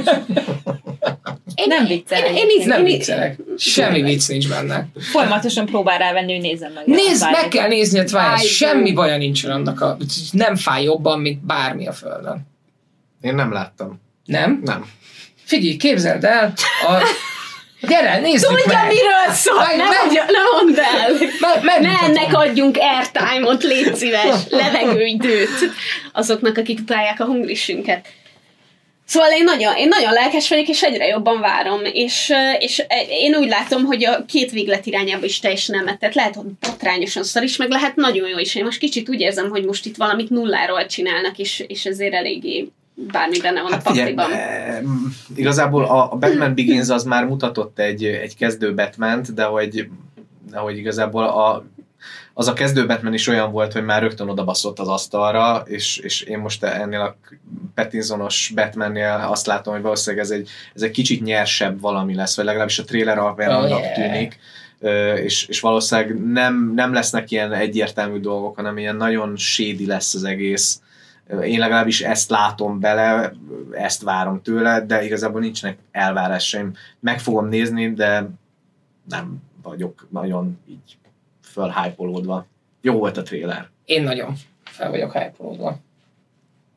Én, 1.54 1.66
Nem 1.66 1.86
viccelek. 1.86 2.28
Én, 2.28 2.34
én, 2.36 2.60
én, 2.60 2.66
Nem 2.66 2.84
viccelek. 2.84 3.36
Semmi 3.58 4.02
vicc 4.02 4.26
nincs 4.28 4.48
benne. 4.48 4.86
Folyamatosan 5.12 5.66
próbál 5.66 5.98
rávenni, 5.98 6.32
hogy 6.32 6.40
nézzem 6.42 6.72
meg. 6.72 6.86
Nézd, 6.86 7.30
meg 7.30 7.48
kell 7.48 7.68
nézni 7.68 7.98
a 7.98 8.04
Twilight. 8.04 8.46
Semmi 8.46 8.92
baja 8.92 9.16
nincsen 9.16 9.50
annak 9.50 9.80
a... 9.80 9.96
Nem 10.30 10.56
fáj 10.56 10.82
jobban, 10.82 11.20
mint 11.20 11.44
bármi 11.46 11.86
a 11.86 11.92
földön. 11.92 12.40
Én 13.20 13.34
nem 13.34 13.52
láttam. 13.52 14.00
Nem? 14.24 14.60
Nem. 14.64 14.84
Figyelj, 15.44 15.76
képzeld 15.76 16.24
el, 16.24 16.52
a... 16.86 17.02
Gyere, 17.80 18.18
nézzük 18.20 18.48
Tudja, 18.48 18.78
meg! 18.78 18.86
miről 18.86 19.32
szól! 19.32 19.56
Meg- 19.56 19.76
Ne, 19.76 19.84
meg- 19.84 19.98
mondja, 20.04 20.24
ne 20.24 20.38
mondd 20.52 20.78
el! 20.78 21.12
Meg, 21.40 21.62
Ne 21.62 21.72
megmutatom. 21.80 22.16
ennek 22.16 22.34
adjunk 22.34 22.76
airtime-ot, 22.80 23.62
légy 23.62 23.94
szíves, 23.94 24.34
levegőidőt 24.48 25.48
azoknak, 26.12 26.58
akik 26.58 26.78
utálják 26.78 27.20
a 27.20 27.24
hunglisünket. 27.24 28.06
Szóval 29.08 29.28
én 29.32 29.44
nagyon, 29.44 29.76
én 29.76 29.88
nagyon 29.88 30.12
lelkes 30.12 30.48
vagyok, 30.48 30.68
és 30.68 30.82
egyre 30.82 31.06
jobban 31.06 31.40
várom, 31.40 31.80
és, 31.84 32.32
és 32.58 32.82
én 33.08 33.34
úgy 33.34 33.48
látom, 33.48 33.84
hogy 33.84 34.04
a 34.04 34.24
két 34.24 34.50
véglet 34.50 34.86
irányába 34.86 35.24
is 35.24 35.38
teljesen 35.38 35.76
elment. 35.76 35.98
Tehát 35.98 36.14
lehet, 36.14 36.34
hogy 36.34 36.44
botrányosan 36.60 37.22
szar 37.22 37.42
is, 37.42 37.56
meg 37.56 37.70
lehet 37.70 37.96
nagyon 37.96 38.28
jó 38.28 38.38
is. 38.38 38.54
Én 38.54 38.64
most 38.64 38.78
kicsit 38.78 39.08
úgy 39.08 39.20
érzem, 39.20 39.48
hogy 39.50 39.64
most 39.64 39.86
itt 39.86 39.96
valamit 39.96 40.30
nulláról 40.30 40.86
csinálnak, 40.86 41.38
és, 41.38 41.64
és 41.68 41.84
ezért 41.84 42.14
eléggé 42.14 42.68
bármi 42.94 43.40
benne 43.40 43.62
van 43.62 43.72
Hát 43.72 43.86
a 43.86 43.90
pakliban. 43.90 44.32
eh, 44.32 44.78
igazából 45.36 45.84
a 45.84 46.16
Batman 46.16 46.54
Begins 46.54 46.88
az 46.88 47.04
már 47.04 47.24
mutatott 47.24 47.78
egy, 47.78 48.04
egy 48.04 48.36
kezdő 48.36 48.74
batman 48.74 49.22
de 49.34 49.44
hogy, 49.44 49.88
de 50.50 50.58
hogy 50.58 50.76
igazából 50.76 51.24
a, 51.24 51.64
az 52.38 52.48
a 52.48 52.52
kezdő 52.52 52.86
Batman 52.86 53.14
is 53.14 53.26
olyan 53.26 53.52
volt, 53.52 53.72
hogy 53.72 53.84
már 53.84 54.02
rögtön 54.02 54.28
odabaszott 54.28 54.78
az 54.78 54.88
asztalra, 54.88 55.62
és, 55.64 55.96
és 55.96 56.22
én 56.22 56.38
most 56.38 56.64
ennél 56.64 57.00
a 57.00 57.16
Pattinsonos 57.74 58.52
Batmannél 58.54 59.26
azt 59.28 59.46
látom, 59.46 59.72
hogy 59.72 59.82
valószínűleg 59.82 60.24
ez 60.24 60.30
egy, 60.30 60.48
ez 60.74 60.82
egy 60.82 60.90
kicsit 60.90 61.22
nyersebb 61.22 61.80
valami 61.80 62.14
lesz, 62.14 62.36
vagy 62.36 62.44
legalábbis 62.44 62.78
a 62.78 62.84
trailer 62.84 63.18
alapján 63.18 63.50
Oh, 63.50 63.56
annak 63.56 63.80
yeah. 63.80 63.94
tűnik. 63.94 64.38
És, 65.24 65.46
és 65.46 65.60
valószínűleg 65.60 66.22
nem, 66.22 66.72
nem 66.74 66.92
lesznek 66.92 67.30
ilyen 67.30 67.52
egyértelmű 67.52 68.20
dolgok, 68.20 68.56
hanem 68.56 68.78
ilyen 68.78 68.96
nagyon 68.96 69.36
sédi 69.36 69.86
lesz 69.86 70.14
az 70.14 70.24
egész. 70.24 70.80
Én 71.42 71.58
legalábbis 71.58 72.00
ezt 72.00 72.30
látom 72.30 72.80
bele, 72.80 73.32
ezt 73.70 74.02
várom 74.02 74.42
tőle, 74.42 74.84
de 74.86 75.04
igazából 75.04 75.40
nincsenek 75.40 75.78
elvárásaim. 75.90 76.72
Meg 77.00 77.20
fogom 77.20 77.48
nézni, 77.48 77.92
de 77.92 78.30
nem 79.08 79.42
vagyok 79.62 80.06
nagyon 80.10 80.58
így 80.68 80.98
fölhájpolódva. 81.58 82.46
Jó 82.80 82.98
volt 82.98 83.16
a 83.16 83.22
trailer. 83.22 83.68
Én 83.84 84.02
nagyon 84.02 84.34
fel 84.64 84.90
vagyok 84.90 85.12
hype 85.12 85.32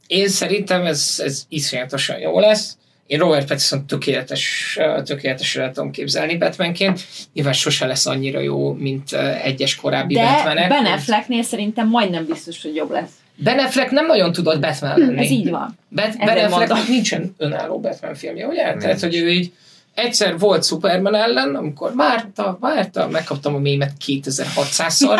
Én 0.08 0.28
szerintem 0.28 0.86
ez, 0.86 1.22
ez 1.24 1.46
iszonyatosan 1.50 2.20
jó 2.20 2.40
lesz. 2.40 2.78
Én 3.08 3.20
Robert 3.20 3.48
Pattinson 3.48 3.86
tökéletes, 3.88 4.78
tökéletesen 5.04 5.64
el 5.64 5.72
tudom 5.72 5.92
képzelni 5.92 6.38
Batmanként. 6.38 7.02
Nyilván 7.34 7.54
sose 7.54 7.86
lesz 7.86 8.06
annyira 8.06 8.40
jó, 8.40 8.74
mint 8.74 9.14
egyes 9.44 9.76
korábbi 9.76 10.14
De 10.14 10.22
Batmanek. 10.22 10.70
Ben 10.70 10.86
Afflecknél 10.86 11.44
szerintem 11.44 11.88
majdnem 11.88 12.26
biztos, 12.26 12.62
hogy 12.62 12.76
jobb 12.76 12.92
lesz. 12.92 13.12
Ben 13.36 13.60
Affleck 13.60 13.92
nem 13.92 14.06
nagyon 14.06 14.32
tudott 14.32 14.60
Batman 14.60 15.00
lenni. 15.00 15.20
Ez 15.20 15.30
így 15.30 15.50
van. 15.50 15.78
Ezért 15.96 16.18
ben 16.18 16.38
Afflecknek 16.38 16.68
mondom. 16.68 16.86
nincsen 16.90 17.36
önálló 17.38 17.80
Batman 17.80 18.16
filmje, 18.16 18.48
ugye? 18.48 18.70
Nincs. 18.70 18.82
Tehát, 18.82 19.00
hogy 19.00 19.16
ő 19.16 19.30
így 19.30 19.52
egyszer 19.94 20.40
volt 20.40 20.66
Superman 20.66 21.16
ellen, 21.16 21.56
amikor 21.56 21.96
várta, 21.96 22.58
várta, 22.60 23.08
megkaptam 23.08 23.56
a 23.56 23.60
mémet 23.60 23.94
2600-szor, 24.06 25.20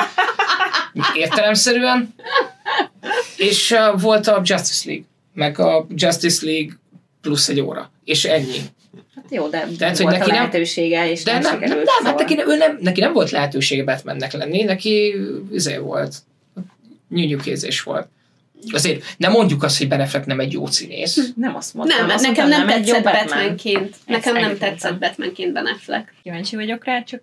értelemszerűen, 1.16 2.14
és 3.38 3.72
uh, 3.72 4.02
volt 4.02 4.28
a 4.28 4.42
Justice 4.44 4.84
League, 4.90 5.06
meg 5.34 5.60
a 5.60 5.86
Justice 5.96 6.46
League 6.46 6.74
plusz 7.22 7.50
egy 7.50 7.60
óra, 7.60 7.92
és 8.04 8.26
ennyi. 8.26 8.60
Hát 9.16 9.26
jó, 9.30 9.48
de 9.48 9.68
Tehát, 9.78 9.98
hogy 9.98 10.06
volt 10.06 10.18
neki 10.18 10.30
a 10.30 10.34
nem- 10.34 10.42
lehetősége, 10.42 11.12
és 11.12 11.24
De 11.24 11.32
nem, 11.32 11.42
nem, 11.42 11.60
nem, 11.60 11.70
nem, 11.70 11.78
hát 11.78 11.88
szóval. 11.98 12.14
neki, 12.14 12.38
ő 12.48 12.58
nem, 12.58 12.78
neki 12.82 13.00
nem 13.00 13.14
volt 13.14 13.30
lehetősége 13.30 13.84
Batmannek 13.84 14.32
lenni, 14.32 14.64
neki 14.64 15.16
izé 15.52 15.78
volt, 15.78 16.16
nyűnyűkézés 17.10 17.82
volt. 17.84 18.08
Azért 18.72 19.04
nem 19.18 19.32
mondjuk 19.32 19.64
azt, 19.64 19.78
hogy 19.78 19.88
Ben 19.88 20.02
Affleck 20.02 20.26
nem 20.26 20.40
egy 20.40 20.52
jó 20.52 20.66
színész. 20.66 21.32
Nem 21.36 21.56
azt 21.56 21.74
mondtam. 21.74 22.00
Nem, 22.00 22.16
azt 22.16 22.26
nekem 22.28 22.48
mondtam, 22.48 22.68
nem 22.68 22.78
jó 22.78 22.84
tetszett 22.84 23.04
Batman. 23.04 23.24
Batmanként. 23.26 23.90
Ezt 23.90 24.00
Nekem 24.06 24.34
nem 24.34 24.58
tetszett. 24.58 25.00
Batmanként 25.00 25.54
Ben 25.54 25.66
Affleck. 25.66 26.14
Kíváncsi 26.24 26.56
vagyok 26.56 26.86
rá, 26.86 27.04
csak... 27.04 27.22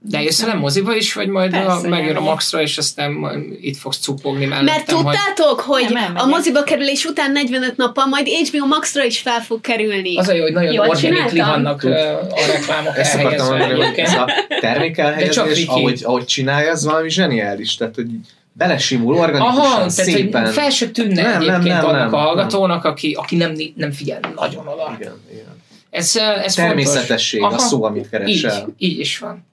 De 0.00 0.22
jössz 0.22 0.40
velem 0.40 0.58
moziba 0.58 0.94
is, 0.96 1.12
vagy 1.12 1.28
majd 1.28 1.50
Persze, 1.50 1.66
a, 1.66 1.78
hogy 1.78 1.88
megjön 1.88 2.16
a. 2.16 2.20
Maxra, 2.20 2.62
és 2.62 2.78
aztán 2.78 3.12
itt 3.60 3.76
fogsz 3.76 3.98
cupogni 3.98 4.44
Mert 4.44 4.62
mellettem, 4.62 4.96
hogy 4.96 5.04
tudtátok, 5.04 5.60
hogy 5.60 5.84
Nem, 5.88 5.96
elmegyek. 5.96 6.22
a 6.22 6.26
moziba 6.26 6.62
kerülés 6.62 7.04
után 7.04 7.32
45 7.32 7.76
nappal 7.76 8.06
majd 8.06 8.26
HBO 8.50 8.66
Maxra 8.66 9.04
is 9.04 9.18
fel 9.18 9.40
fog 9.40 9.60
kerülni. 9.60 10.16
az 10.18 10.28
a 10.28 10.32
jó, 10.32 10.42
hogy 10.42 10.52
nagyon 10.52 10.88
organikli 10.88 11.40
vannak 11.40 11.82
a 11.84 12.46
reklámok 12.46 12.98
Ezt 12.98 13.14
akartam 13.14 13.60
hogy 13.76 13.98
ez 13.98 14.14
a 14.14 14.30
termék 14.60 14.98
elhelyezés, 14.98 15.66
ahogy, 15.66 16.00
ahogy 16.04 16.24
csinálja, 16.24 16.70
ez 16.70 16.84
valami 16.84 17.10
zseniális. 17.10 17.74
Tehát, 17.74 17.94
hogy 17.94 18.12
így 18.12 18.26
belesimul 18.58 19.14
organikusan, 19.14 19.64
Aha, 19.64 19.76
tehát 19.76 19.90
szépen. 19.90 20.44
hogy 20.44 20.52
fel 20.52 20.70
se 20.70 20.90
tűnne 20.90 21.22
Nem, 21.22 21.30
nem, 21.30 21.40
egyébként 21.40 21.64
nem, 21.74 21.84
annak 21.84 22.10
nem, 22.10 22.14
a 22.14 22.22
hallgatónak, 22.22 22.84
aki, 22.84 23.12
aki 23.12 23.36
nem, 23.36 23.54
nem 23.74 23.92
figyel 23.92 24.20
nagyon 24.34 24.66
oda. 24.66 24.96
Igen, 25.00 25.20
igen. 25.32 25.62
Ez, 25.90 26.16
ez 26.16 26.54
Természetesség, 26.54 27.40
fontos. 27.40 27.62
a 27.62 27.66
szó, 27.66 27.84
amit 27.84 28.02
Így, 28.04 28.10
keresel. 28.10 28.68
így 28.78 28.98
is 28.98 29.18
van. 29.18 29.46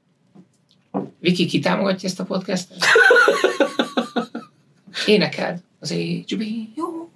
Viki, 1.20 1.46
ki 1.46 1.60
támogatja 1.60 2.10
ezt 2.10 2.20
a 2.20 2.24
podcastet? 2.24 2.78
Énekeld 5.06 5.58
az 5.80 5.92
HBO. 5.92 7.08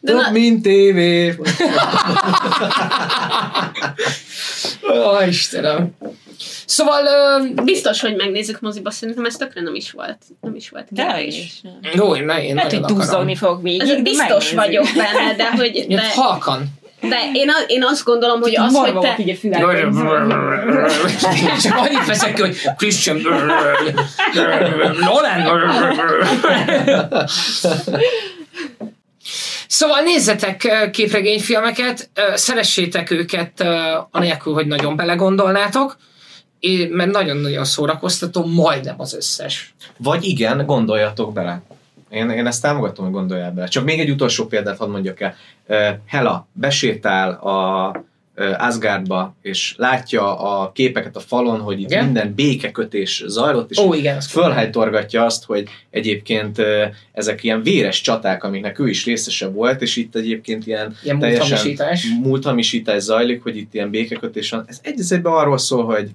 De 0.00 0.12
na, 0.12 0.22
Több, 0.22 0.32
mint 0.32 0.62
tévé. 0.62 1.36
Ó, 4.92 5.26
Istenem. 5.28 5.94
Szóval, 6.66 7.04
ö, 7.06 7.62
biztos, 7.62 8.00
hogy 8.00 8.16
megnézzük 8.16 8.60
moziba, 8.60 8.90
szerintem 8.90 9.24
ez 9.24 9.36
tökre 9.36 9.60
nem 9.60 9.74
is 9.74 9.90
volt. 9.90 10.18
Nem 10.40 10.54
is 10.54 10.68
volt 10.70 10.86
De 10.90 11.22
is. 11.22 11.60
jó, 11.94 12.14
én, 12.16 12.28
én 12.28 12.54
Lehet, 12.54 12.72
hogy 12.72 12.80
duzzogni 12.80 13.34
fog 13.36 13.68
Ez 13.68 13.88
de 13.88 14.00
biztos 14.02 14.52
megnézzük. 14.52 14.54
vagyok 14.54 14.86
benne, 14.96 15.34
de 15.36 15.50
hogy 15.50 15.86
de, 15.88 16.02
halkan. 16.14 16.64
de 17.00 17.16
én, 17.32 17.48
a, 17.48 17.54
én 17.66 17.84
azt 17.84 18.04
gondolom, 18.04 18.40
hogy 18.40 18.56
az, 18.56 18.76
hogy 18.76 18.98
te, 18.98 19.16
így 19.18 19.30
a 19.30 19.34
fülemben. 19.36 19.90
Csak 21.62 21.76
annyit 21.76 22.06
veszek 22.06 22.34
ki, 22.34 22.40
hogy 22.40 22.56
Christian 22.76 23.20
Nolan 25.00 25.42
Szóval 29.66 30.00
nézzetek 30.00 30.88
képregényfilmeket, 30.92 32.10
szeressétek 32.34 33.10
őket 33.10 33.64
anélkül, 34.10 34.52
hogy 34.52 34.66
nagyon 34.66 34.96
belegondolnátok, 34.96 35.96
é- 36.64 36.90
mert 36.90 37.10
nagyon-nagyon 37.10 37.64
szórakoztató, 37.64 38.46
majdnem 38.46 38.94
az 38.98 39.14
összes. 39.14 39.74
Vagy 39.96 40.24
igen, 40.24 40.66
gondoljatok 40.66 41.32
bele. 41.32 41.62
Én, 42.10 42.30
én 42.30 42.46
ezt 42.46 42.62
támogatom, 42.62 43.04
hogy 43.04 43.14
gondoljál 43.14 43.52
bele. 43.52 43.66
Csak 43.66 43.84
még 43.84 44.00
egy 44.00 44.10
utolsó 44.10 44.46
példát 44.46 44.78
hadd 44.78 44.90
mondjak 44.90 45.20
el. 45.20 45.34
Uh, 45.68 45.76
Hela 46.06 46.48
besétál 46.52 47.30
a 47.30 47.88
uh, 48.36 48.66
Asgardba, 48.66 49.34
és 49.42 49.74
látja 49.76 50.38
a 50.38 50.72
képeket 50.72 51.16
a 51.16 51.20
falon, 51.20 51.60
hogy 51.60 51.80
itt 51.80 51.90
Igen? 51.90 52.04
minden 52.04 52.34
békekötés 52.34 53.24
zajlott, 53.26 53.70
és 53.70 53.78
Ó, 53.78 53.94
igen, 53.94 54.20
azt, 55.22 55.44
hogy 55.44 55.68
egyébként 55.90 56.58
uh, 56.58 56.66
ezek 57.12 57.42
ilyen 57.42 57.62
véres 57.62 58.00
csaták, 58.00 58.44
amiknek 58.44 58.78
ő 58.78 58.88
is 58.88 59.04
részese 59.04 59.48
volt, 59.48 59.82
és 59.82 59.96
itt 59.96 60.14
egyébként 60.14 60.66
ilyen 60.66 60.96
ilyen 61.02 61.18
teljesen 61.18 61.48
múlthamisítás. 61.48 62.06
múlthamisítás 62.22 63.02
zajlik, 63.02 63.42
hogy 63.42 63.56
itt 63.56 63.74
ilyen 63.74 63.90
békekötés 63.90 64.50
van. 64.50 64.64
Ez 64.66 64.80
egy 64.82 65.20
arról 65.22 65.58
szól, 65.58 65.84
hogy 65.84 66.10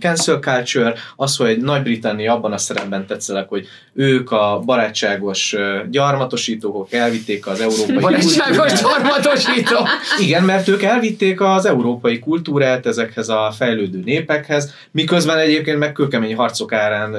cancel 0.00 0.38
culture, 0.38 0.94
az, 1.16 1.36
hogy 1.36 1.60
Nagy-Britannia 1.60 2.32
abban 2.32 2.52
a 2.52 2.58
szerepben 2.58 3.06
tetszelek, 3.06 3.48
hogy 3.48 3.66
ők 3.94 4.30
a 4.30 4.62
barátságos 4.64 5.56
gyarmatosítók 5.90 6.92
elvitték 6.92 7.46
az 7.46 7.60
európai 7.60 7.96
Barátságos 7.96 8.72
gyarmatosító. 8.80 9.76
Igen, 10.20 10.42
mert 10.42 10.68
ők 10.68 10.82
elvitték 10.82 11.40
az 11.40 11.66
európai 11.66 12.18
kultúrát 12.18 12.86
ezekhez 12.86 13.28
a 13.28 13.52
fejlődő 13.56 14.02
népekhez, 14.04 14.74
miközben 14.90 15.38
egyébként 15.38 15.78
meg 15.78 15.92
kőkemény 15.92 16.36
harcok 16.36 16.72
árán 16.72 17.16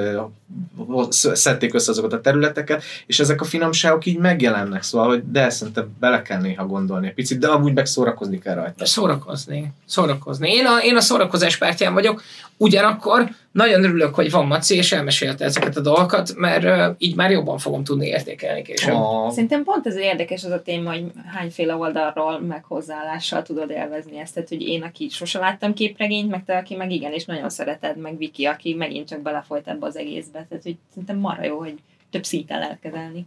szedték 1.10 1.74
össze 1.74 1.90
azokat 1.90 2.12
a 2.12 2.20
területeket, 2.20 2.82
és 3.06 3.20
ezek 3.20 3.40
a 3.40 3.44
finomságok 3.44 4.06
így 4.06 4.18
megjelennek, 4.18 4.82
szóval, 4.82 5.08
hogy 5.08 5.22
de 5.30 5.50
szerintem 5.50 5.96
bele 6.00 6.22
kell 6.22 6.40
néha 6.40 6.66
gondolni 6.66 7.06
egy 7.06 7.14
picit, 7.14 7.38
de 7.38 7.48
amúgy 7.48 7.72
meg 7.72 7.86
szórakozni 7.86 8.38
kell 8.38 8.54
rajta. 8.54 8.86
Szórakozni. 8.86 9.72
Szórakozni. 9.86 10.50
Én 10.50 10.66
a, 10.66 10.78
én 10.82 10.96
a 10.96 11.00
szórakozás 11.00 11.56
pártján 11.56 11.94
vagyok, 11.94 12.22
ugyanakkor 12.56 13.28
nagyon 13.52 13.84
örülök, 13.84 14.14
hogy 14.14 14.30
van 14.30 14.46
Maci, 14.46 14.76
és 14.76 14.92
elmesélte 14.92 15.44
ezeket 15.44 15.76
a 15.76 15.80
dolgokat, 15.80 16.34
mert 16.36 16.64
uh, 16.64 16.94
így 16.98 17.14
már 17.14 17.30
jobban 17.30 17.58
fogom 17.58 17.84
tudni 17.84 18.06
értékelni 18.06 18.62
később. 18.62 18.94
A, 18.94 19.30
Szerintem 19.30 19.64
pont 19.64 19.86
ez 19.86 19.96
érdekes 19.96 20.44
az 20.44 20.50
a 20.50 20.62
téma, 20.62 20.90
hogy 20.90 21.04
hányféle 21.26 21.76
oldalról, 21.76 22.40
meg 22.40 22.64
hozzáállással 22.64 23.42
tudod 23.42 23.70
élvezni 23.70 24.18
ezt. 24.18 24.34
Tehát, 24.34 24.48
hogy 24.48 24.62
én, 24.62 24.82
aki 24.82 25.08
sose 25.08 25.38
láttam 25.38 25.74
képregényt, 25.74 26.30
meg 26.30 26.44
te, 26.44 26.56
aki 26.56 26.74
meg 26.74 26.90
igen, 26.90 27.12
és 27.12 27.24
nagyon 27.24 27.50
szereted, 27.50 27.96
meg 27.96 28.18
Viki, 28.18 28.44
aki 28.44 28.74
megint 28.74 29.08
csak 29.08 29.22
belefolyt 29.22 29.68
ebbe 29.68 29.86
az 29.86 29.96
egészbe. 29.96 30.46
Tehát, 30.48 30.64
hogy 30.64 30.76
szerintem 30.88 31.18
marha 31.18 31.44
jó, 31.44 31.58
hogy 31.58 31.74
több 32.10 32.24
szinten 32.24 32.58
lehet 32.58 32.78
kezelni. 32.80 33.26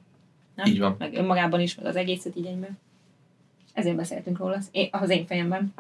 Nem? 0.56 0.65
Így 0.65 0.80
van. 0.80 0.95
Meg 0.99 1.18
önmagában 1.18 1.60
is, 1.60 1.76
meg 1.76 1.85
az 1.85 1.95
egészet 1.95 2.35
így 2.35 2.45
egyben. 2.45 2.80
Ezért 3.73 3.95
beszéltünk 3.95 4.38
róla, 4.38 4.56
az 4.56 4.68
én, 4.72 4.89
az 4.91 5.10
én 5.10 5.26
fejemben. 5.26 5.73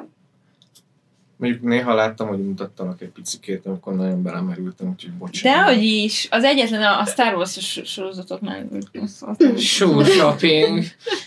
Mondjuk 1.41 1.63
néha 1.63 1.93
láttam, 1.93 2.27
hogy 2.27 2.37
mutattanak 2.37 3.01
egy 3.01 3.07
picikét, 3.09 3.65
amikor 3.65 3.95
nagyon 3.95 4.23
belemerültem, 4.23 4.87
úgyhogy 4.89 5.11
De 5.11 5.17
bocsánat. 5.19 5.73
hogy 5.73 5.83
is, 5.83 6.27
az 6.31 6.43
egyetlen 6.43 6.81
a 6.83 7.05
Star 7.05 7.33
Wars 7.35 7.81
sorozatoknál 7.85 8.67
az- 9.01 9.23
az- 9.37 9.59
Sure 9.61 10.05
shopping. 10.05 10.83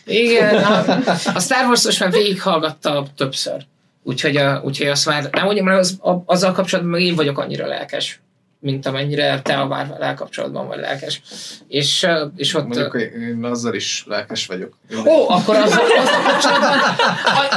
Igen, 0.06 0.64
a, 0.64 0.78
a 1.34 1.40
Star 1.40 1.66
Wars-os 1.66 1.98
már 1.98 2.10
végighallgatta 2.10 3.06
többször. 3.16 3.64
Úgyhogy, 4.02 4.36
a, 4.36 4.60
úgyhogy 4.64 4.86
azt 4.86 5.06
már, 5.06 5.28
nem 5.32 5.44
mondjam, 5.44 5.66
mert 5.66 5.78
az, 5.78 5.98
a, 6.02 6.22
azzal 6.26 6.52
kapcsolatban 6.52 7.00
én 7.00 7.14
vagyok 7.14 7.38
annyira 7.38 7.66
lelkes, 7.66 8.20
mint 8.64 8.86
amennyire 8.86 9.40
te 9.42 9.54
a 9.54 9.66
várvel 9.68 10.14
kapcsolatban 10.14 10.66
vagy 10.66 10.78
lelkes. 10.78 11.20
És, 11.68 12.06
és 12.36 12.54
ott... 12.54 12.66
Mondjuk, 12.66 12.90
hogy 12.90 13.00
én 13.00 13.44
azzal 13.44 13.74
is 13.74 14.04
lelkes 14.06 14.46
vagyok. 14.46 14.76
Ó, 15.06 15.28
akkor 15.30 15.56
az, 15.56 15.70
az 15.72 16.08
a 16.18 16.30
kapcsolatban, 16.30 16.78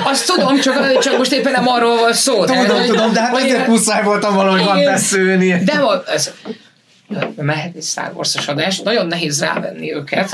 azt 0.03 0.33
tudom, 0.33 0.59
csak, 0.59 0.99
csak 0.99 1.17
most 1.17 1.31
éppen 1.31 1.51
nem 1.51 1.67
arról 1.67 1.97
van 1.97 2.13
szó. 2.13 2.45
Tudom, 2.45 2.65
hogy- 2.65 2.85
tudom, 2.85 3.13
de 3.13 3.21
hát 3.21 3.35
azért 3.35 3.67
muszáj 3.67 4.03
voltam 4.03 4.35
valahogy 4.35 4.63
van 4.63 4.83
beszélni. 4.83 5.63
De 5.63 5.79
van, 5.79 6.01
ez, 6.07 6.33
mehet 7.35 7.75
egy 7.75 7.83
Star 7.83 8.11
Wars-os 8.13 8.47
adás, 8.47 8.79
nagyon 8.79 9.07
nehéz 9.07 9.41
rávenni 9.41 9.93
őket, 9.93 10.29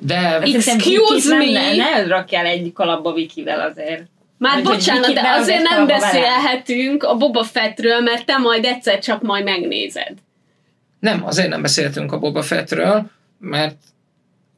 de 0.00 0.20
Szerintem 0.20 0.74
Excuse 0.74 1.36
me? 1.36 1.44
Ne, 1.44 1.74
ne 1.74 2.06
rakjál 2.06 2.46
egy 2.46 2.72
kalapba 2.72 3.12
Vikivel 3.12 3.60
azért. 3.60 4.02
Már 4.42 4.54
hogy 4.54 4.62
bocsánat, 4.62 5.12
de 5.12 5.30
azért 5.38 5.62
nem 5.62 5.86
beszélhetünk 5.86 7.02
a 7.02 7.14
Boba 7.16 7.44
Fettről, 7.44 8.00
mert 8.00 8.26
te 8.26 8.36
majd 8.36 8.64
egyszer 8.64 8.98
csak 8.98 9.22
majd 9.22 9.44
megnézed. 9.44 10.12
nem, 11.00 11.26
azért 11.26 11.48
nem 11.48 11.62
beszéltünk 11.62 12.12
a 12.12 12.18
Boba 12.18 12.42
Fettről, 12.42 13.10
mert 13.38 13.76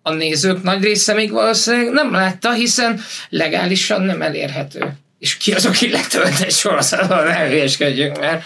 a 0.02 0.12
nézők 0.12 0.62
nagy 0.62 0.82
része 0.82 1.14
még 1.14 1.30
valószínűleg 1.30 1.92
nem 1.92 2.12
látta, 2.12 2.52
hiszen 2.52 3.00
legálisan 3.28 4.02
nem 4.02 4.22
elérhető. 4.22 4.92
És 5.18 5.36
ki 5.36 5.52
az, 5.52 5.66
aki 5.66 5.90
letölt 5.90 6.40
egy 6.40 6.50
sorozatot, 6.50 7.24
ne 7.24 7.48
hülyeskedjünk, 7.48 8.18
mert 8.20 8.42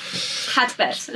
Hát 0.54 0.74
persze. 0.76 1.12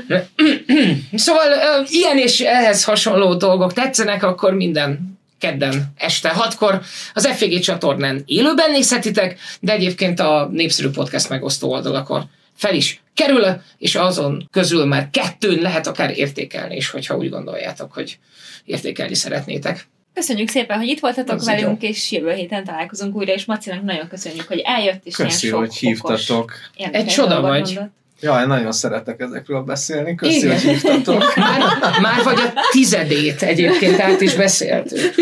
Szóval 1.14 1.46
ilyen 1.88 2.18
és 2.18 2.40
ehhez 2.40 2.84
hasonló 2.84 3.34
dolgok 3.34 3.72
tetszenek, 3.72 4.22
akkor 4.22 4.54
minden 4.54 5.11
kedden 5.42 5.92
este 5.96 6.28
hatkor 6.28 6.80
az 7.14 7.26
FG 7.26 7.60
csatornán 7.60 8.22
élőben 8.26 8.70
nézhetitek, 8.70 9.38
de 9.60 9.72
egyébként 9.72 10.20
a 10.20 10.48
népszerű 10.52 10.88
podcast 10.88 11.28
megosztó 11.28 11.70
oldalakon 11.70 12.30
fel 12.54 12.74
is 12.74 13.02
kerül, 13.14 13.60
és 13.78 13.94
azon 13.94 14.48
közül 14.50 14.84
már 14.84 15.08
kettőn 15.10 15.60
lehet 15.60 15.86
akár 15.86 16.18
értékelni 16.18 16.76
is, 16.76 16.90
hogyha 16.90 17.16
úgy 17.16 17.30
gondoljátok, 17.30 17.92
hogy 17.92 18.18
értékelni 18.64 19.14
szeretnétek. 19.14 19.88
Köszönjük 20.14 20.48
szépen, 20.48 20.78
hogy 20.78 20.88
itt 20.88 21.00
voltatok 21.00 21.34
Az 21.34 21.46
velünk, 21.46 21.82
és 21.82 22.12
jövő 22.12 22.32
héten 22.32 22.64
találkozunk 22.64 23.14
újra, 23.14 23.32
és 23.32 23.44
Macinak 23.44 23.82
nagyon 23.82 24.08
köszönjük, 24.08 24.46
hogy 24.48 24.58
eljött, 24.64 25.04
és 25.04 25.14
Köszi, 25.14 25.46
ilyen 25.46 25.58
sok 25.58 25.66
hogy 25.66 25.76
hívtatok. 25.76 26.52
Egy 26.76 27.06
csoda 27.06 27.40
vagy. 27.40 27.62
mondott. 27.62 28.00
Jaj, 28.22 28.46
nagyon 28.46 28.72
szeretek 28.72 29.20
ezekről 29.20 29.62
beszélni. 29.62 30.14
Köszi, 30.14 30.36
Igen. 30.36 30.50
hogy 30.50 30.60
hívtatok. 30.60 31.34
Már, 31.36 31.60
már 32.00 32.22
vagy 32.22 32.38
a 32.38 32.60
tizedét 32.70 33.42
egyébként 33.42 34.00
át 34.00 34.20
is 34.20 34.34
beszéltük. 34.34 35.14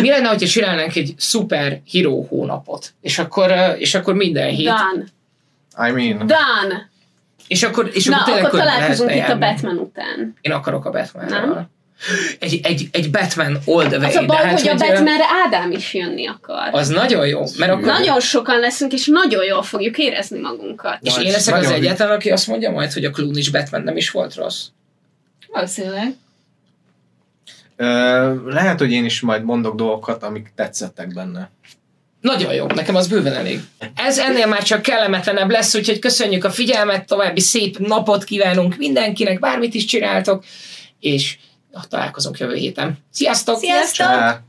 Mi 0.00 0.08
lenne, 0.08 0.28
hogyha 0.28 0.46
csinálnánk 0.46 0.96
egy 0.96 1.14
szuper 1.16 1.80
híró 1.84 2.26
hónapot, 2.28 2.94
és 3.00 3.18
akkor, 3.18 3.52
és 3.78 3.94
akkor 3.94 4.14
minden 4.14 4.48
hét 4.48 4.66
Done. 4.66 5.04
I 5.88 5.92
mean, 5.92 6.18
Done. 6.18 6.90
És 7.48 7.62
akkor, 7.62 7.90
és 7.92 8.04
Na, 8.04 8.16
akkor 8.16 8.38
akkor 8.38 8.58
találkozunk 8.58 9.14
itt 9.14 9.28
a. 9.28 9.38
Batman 9.38 9.76
után. 9.76 10.34
Én 10.40 10.52
akarok 10.52 10.84
a 10.84 10.90
batman 10.90 11.24
Nem? 11.24 11.68
Egy, 12.38 12.60
egy, 12.62 12.88
egy 12.92 13.10
Batman 13.10 13.58
all 13.66 13.86
the 13.86 13.98
way. 13.98 14.06
Az 14.06 14.16
a 14.16 14.20
de 14.20 14.26
baj, 14.26 14.44
hát, 14.44 14.60
hogy 14.60 14.68
a 14.68 14.72
ö, 14.72 14.76
Batmanre 14.76 15.24
Ádám 15.44 15.70
is 15.70 15.94
jönni 15.94 16.26
akar. 16.26 16.68
Az 16.72 16.88
nagyon 16.88 17.26
jó, 17.26 17.42
mert 17.58 17.72
akkor... 17.72 17.84
Nagyon 17.84 18.20
sokan 18.20 18.58
leszünk, 18.58 18.92
és 18.92 19.06
nagyon 19.06 19.44
jól 19.44 19.62
fogjuk 19.62 19.98
érezni 19.98 20.38
magunkat. 20.38 20.98
És 21.00 21.18
én 21.18 21.30
leszek 21.30 21.54
az 21.54 21.70
egyetlen, 21.70 22.10
aki 22.10 22.30
azt 22.30 22.46
mondja 22.46 22.70
majd, 22.70 22.92
hogy 22.92 23.04
a 23.04 23.10
Clooney 23.10 23.38
is 23.38 23.50
Batman 23.50 23.82
nem 23.82 23.96
is 23.96 24.10
volt 24.10 24.34
rossz. 24.34 24.66
Valószínűleg. 25.52 26.14
Ö, 27.76 28.34
lehet, 28.46 28.78
hogy 28.78 28.92
én 28.92 29.04
is 29.04 29.20
majd 29.20 29.44
mondok 29.44 29.74
dolgokat, 29.74 30.22
amik 30.22 30.52
tetszettek 30.54 31.14
benne. 31.14 31.50
Nagyon 32.20 32.54
jó, 32.54 32.66
nekem 32.66 32.94
az 32.94 33.06
bőven 33.06 33.34
elég. 33.34 33.60
Ez 33.94 34.18
ennél 34.18 34.46
már 34.46 34.62
csak 34.62 34.82
kellemetlenebb 34.82 35.50
lesz, 35.50 35.74
úgyhogy 35.74 35.98
köszönjük 35.98 36.44
a 36.44 36.50
figyelmet, 36.50 37.06
további 37.06 37.40
szép 37.40 37.78
napot 37.78 38.24
kívánunk 38.24 38.76
mindenkinek, 38.76 39.38
bármit 39.38 39.74
is 39.74 39.84
csináltok, 39.84 40.44
és 41.00 41.38
találkozunk 41.88 42.38
jövő 42.38 42.54
héten. 42.54 42.98
Sziasztok! 43.10 43.58
Sziasztok! 43.58 44.06
Csá. 44.06 44.42